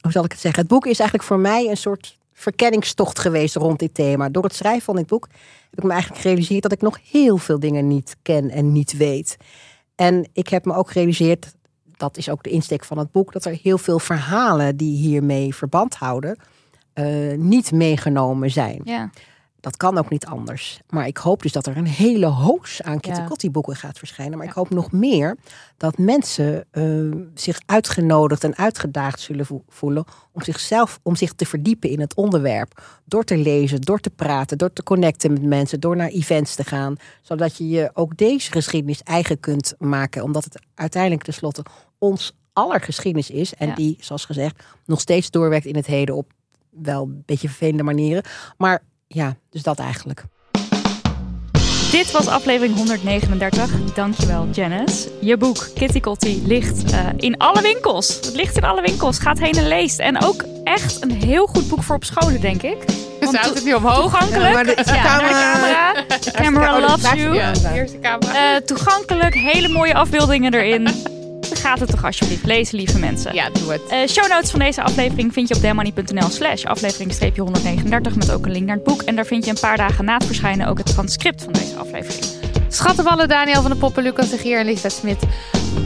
hoe 0.00 0.12
zal 0.12 0.24
ik 0.24 0.32
het 0.32 0.40
zeggen? 0.40 0.60
Het 0.60 0.70
boek 0.70 0.86
is 0.86 0.98
eigenlijk 0.98 1.28
voor 1.28 1.38
mij 1.38 1.68
een 1.68 1.76
soort 1.76 2.20
verkenningstocht 2.42 3.18
geweest 3.18 3.56
rond 3.56 3.78
dit 3.78 3.94
thema. 3.94 4.28
Door 4.28 4.42
het 4.42 4.54
schrijven 4.54 4.82
van 4.82 4.96
dit 4.96 5.06
boek 5.06 5.28
heb 5.70 5.78
ik 5.78 5.84
me 5.84 5.92
eigenlijk 5.92 6.20
gerealiseerd 6.20 6.62
dat 6.62 6.72
ik 6.72 6.80
nog 6.80 6.98
heel 7.10 7.36
veel 7.36 7.58
dingen 7.58 7.88
niet 7.88 8.16
ken 8.22 8.50
en 8.50 8.72
niet 8.72 8.96
weet. 8.96 9.36
En 9.94 10.28
ik 10.32 10.48
heb 10.48 10.64
me 10.64 10.74
ook 10.74 10.90
gerealiseerd, 10.90 11.54
dat 11.96 12.16
is 12.16 12.28
ook 12.28 12.42
de 12.42 12.50
insteek 12.50 12.84
van 12.84 12.98
het 12.98 13.12
boek, 13.12 13.32
dat 13.32 13.44
er 13.44 13.58
heel 13.62 13.78
veel 13.78 13.98
verhalen 13.98 14.76
die 14.76 14.96
hiermee 14.96 15.54
verband 15.54 15.94
houden, 15.94 16.38
eh, 16.92 17.06
niet 17.36 17.72
meegenomen 17.72 18.50
zijn. 18.50 18.80
Ja. 18.84 19.10
Dat 19.62 19.76
kan 19.76 19.98
ook 19.98 20.10
niet 20.10 20.26
anders. 20.26 20.80
Maar 20.88 21.06
ik 21.06 21.16
hoop 21.16 21.42
dus 21.42 21.52
dat 21.52 21.66
er 21.66 21.76
een 21.76 21.86
hele 21.86 22.26
hoos 22.26 22.82
aan 22.82 23.00
Kitty. 23.00 23.24
Kotti 23.24 23.50
boeken 23.50 23.76
gaat 23.76 23.98
verschijnen. 23.98 24.38
Maar 24.38 24.46
ik 24.46 24.52
hoop 24.52 24.70
nog 24.70 24.92
meer 24.92 25.36
dat 25.76 25.98
mensen 25.98 26.64
eh, 26.70 26.84
zich 27.34 27.60
uitgenodigd 27.66 28.44
en 28.44 28.56
uitgedaagd 28.56 29.20
zullen 29.20 29.46
vo- 29.46 29.64
voelen 29.68 30.04
om 30.32 30.42
zichzelf, 30.42 31.00
om 31.02 31.16
zich 31.16 31.32
te 31.32 31.46
verdiepen 31.46 31.90
in 31.90 32.00
het 32.00 32.14
onderwerp. 32.14 33.00
Door 33.04 33.24
te 33.24 33.36
lezen, 33.36 33.80
door 33.80 33.98
te 34.00 34.10
praten, 34.10 34.58
door 34.58 34.72
te 34.72 34.82
connecten 34.82 35.32
met 35.32 35.42
mensen, 35.42 35.80
door 35.80 35.96
naar 35.96 36.08
events 36.08 36.54
te 36.54 36.64
gaan. 36.64 36.96
Zodat 37.20 37.56
je 37.56 37.68
je 37.68 37.90
ook 37.94 38.16
deze 38.16 38.50
geschiedenis 38.52 39.02
eigen 39.02 39.40
kunt 39.40 39.74
maken. 39.78 40.22
Omdat 40.22 40.44
het 40.44 40.62
uiteindelijk 40.74 41.22
tenslotte 41.22 41.62
ons 41.98 42.32
aller 42.52 42.80
geschiedenis 42.80 43.30
is. 43.30 43.54
En 43.54 43.68
Ja. 43.68 43.74
die, 43.74 43.96
zoals 44.00 44.24
gezegd, 44.24 44.62
nog 44.86 45.00
steeds 45.00 45.30
doorwerkt 45.30 45.66
in 45.66 45.76
het 45.76 45.86
heden 45.86 46.14
op 46.16 46.32
wel 46.70 47.02
een 47.02 47.22
beetje 47.26 47.48
vervelende 47.48 47.82
manieren. 47.82 48.22
Maar 48.56 48.82
ja, 49.14 49.36
dus 49.50 49.62
dat 49.62 49.78
eigenlijk. 49.78 50.24
Dit 51.90 52.10
was 52.10 52.26
aflevering 52.26 52.76
139. 52.76 53.70
Dankjewel, 53.94 54.48
Janice. 54.52 55.08
Je 55.20 55.36
boek 55.36 55.68
Kitty 55.74 56.00
Kotti 56.00 56.42
ligt 56.46 56.92
eh, 56.92 56.98
in 57.16 57.36
alle 57.38 57.62
winkels. 57.62 58.08
Het 58.14 58.34
ligt 58.34 58.56
in 58.56 58.64
alle 58.64 58.82
winkels. 58.82 59.18
Gaat 59.18 59.38
heen 59.38 59.52
en 59.54 59.68
leest. 59.68 59.98
En 59.98 60.22
ook 60.24 60.44
echt 60.64 61.02
een 61.02 61.10
heel 61.10 61.46
goed 61.46 61.68
boek 61.68 61.82
voor 61.82 61.94
op 61.96 62.04
scholen, 62.04 62.40
denk 62.40 62.62
ik. 62.62 62.76
Want 63.20 63.40
het 63.40 63.64
nu 63.64 63.74
omhoog. 63.74 64.00
toegankelijk. 64.00 64.44
Ja, 64.48 64.52
maar 64.52 64.64
de- 64.64 64.82
Ja, 64.84 65.02
camera- 65.02 65.58
naar 65.58 66.04
de 66.08 66.30
camera. 66.32 66.42
Camera 66.42 66.80
loves 66.80 67.12
you. 67.12 68.00
Camera. 68.00 68.54
Eh, 68.54 68.60
toegankelijk, 68.60 69.34
hele 69.34 69.68
mooie 69.68 69.94
afbeeldingen 69.94 70.54
erin. 70.54 70.88
Gaat 71.58 71.80
het 71.80 71.90
toch 71.90 72.04
alsjeblieft 72.04 72.44
lezen, 72.44 72.76
lieve 72.76 72.98
mensen. 72.98 73.34
ja, 73.34 73.50
doe 73.50 73.72
het. 73.72 73.80
Eh, 73.88 74.06
show 74.08 74.28
notes 74.28 74.50
van 74.50 74.58
deze 74.60 74.82
aflevering 74.82 75.32
vind 75.32 75.48
je 75.48 75.54
op 75.54 75.60
demoney.nl 75.60 76.28
slash 76.30 76.64
aflevering 76.64 77.36
139 77.36 78.16
met 78.16 78.32
ook 78.32 78.46
een 78.46 78.52
link 78.52 78.66
naar 78.66 78.76
het 78.76 78.84
boek. 78.84 79.02
En 79.02 79.16
daar 79.16 79.26
vind 79.26 79.44
je 79.44 79.50
een 79.50 79.60
paar 79.60 79.76
dagen 79.76 80.04
na 80.04 80.14
het 80.14 80.24
verschijnen 80.24 80.66
ook 80.66 80.78
het 80.78 80.86
transcript 80.86 81.42
van 81.42 81.52
deze 81.52 81.76
aflevering. 81.76 82.24
Schattenballen 82.68 83.28
Daniel 83.28 83.62
van 83.62 83.70
de 83.70 83.76
Poppen, 83.76 84.02
Lucas 84.02 84.30
de 84.30 84.38
Gier 84.38 84.58
en 84.58 84.64
Lisbeth 84.64 84.92
Smit. 84.92 85.18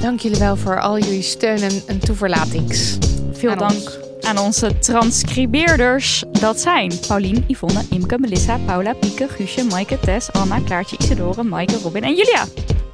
Dank 0.00 0.20
jullie 0.20 0.38
wel 0.38 0.56
voor 0.56 0.80
al 0.80 0.98
jullie 0.98 1.22
steun 1.22 1.58
en, 1.62 1.82
en 1.86 1.98
toeverlatings. 1.98 2.98
Veel 3.32 3.50
Aan 3.50 3.58
dank 3.58 3.72
ons. 3.72 3.98
aan 4.22 4.38
onze 4.38 4.78
transcribeerders. 4.78 6.24
Dat 6.40 6.60
zijn 6.60 6.92
Paulien, 7.06 7.44
Yvonne, 7.46 7.82
Imke, 7.90 8.18
Melissa, 8.18 8.58
Paula, 8.66 8.92
Pieke, 8.92 9.28
Guusje, 9.28 9.64
Maaike, 9.64 9.98
Tess, 10.00 10.32
Anna, 10.32 10.60
Klaartje, 10.60 10.96
Isidore, 10.98 11.42
Maaike, 11.42 11.78
Robin 11.82 12.02
en 12.02 12.14
Julia. 12.14 12.44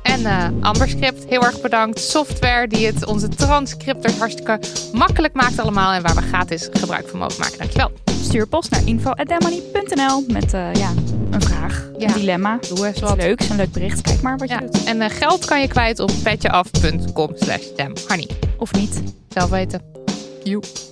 En 0.03 0.27
eh 0.27 0.47
Amberscript, 0.61 1.25
heel 1.29 1.45
erg 1.45 1.61
bedankt. 1.61 2.01
Software 2.01 2.69
die 2.69 2.87
het 2.87 3.07
onze 3.07 3.29
transcripters 3.29 4.19
hartstikke 4.19 4.61
makkelijk 4.93 5.35
maakt 5.35 5.59
allemaal. 5.59 5.93
En 5.93 6.03
waar 6.03 6.15
we 6.15 6.23
gratis 6.23 6.69
gebruik 6.73 7.09
van 7.09 7.19
mogen 7.19 7.41
maken. 7.41 7.59
Dankjewel. 7.59 7.91
Stuur 8.23 8.47
post 8.47 8.71
naar 8.71 8.87
info.demoney.nl 8.87 10.25
met 10.29 10.55
eh, 10.55 10.75
ja, 10.75 10.91
een 11.31 11.43
vraag, 11.43 11.91
Ja. 11.99 12.09
een 12.09 12.15
dilemma. 12.15 12.59
Doe 12.75 12.87
eens 12.87 13.01
wat. 13.01 13.17
leuks, 13.17 13.49
een 13.49 13.57
leuk 13.57 13.73
bericht. 13.73 14.01
Kijk 14.01 14.23
maar 14.23 14.39
wat 14.39 14.49
je 14.49 14.57
doet. 14.59 14.85
En 14.85 15.01
eh, 15.01 15.11
geld 15.11 15.45
kan 15.45 15.61
je 15.61 15.69
kwijt 15.69 16.01
op 16.01 16.11
petjeaf.com 16.23 17.31
slash. 17.35 17.67
Of 18.59 18.73
niet. 18.73 19.03
Zelf 19.29 19.51
weten. 19.51 19.81
Joe. 20.45 20.92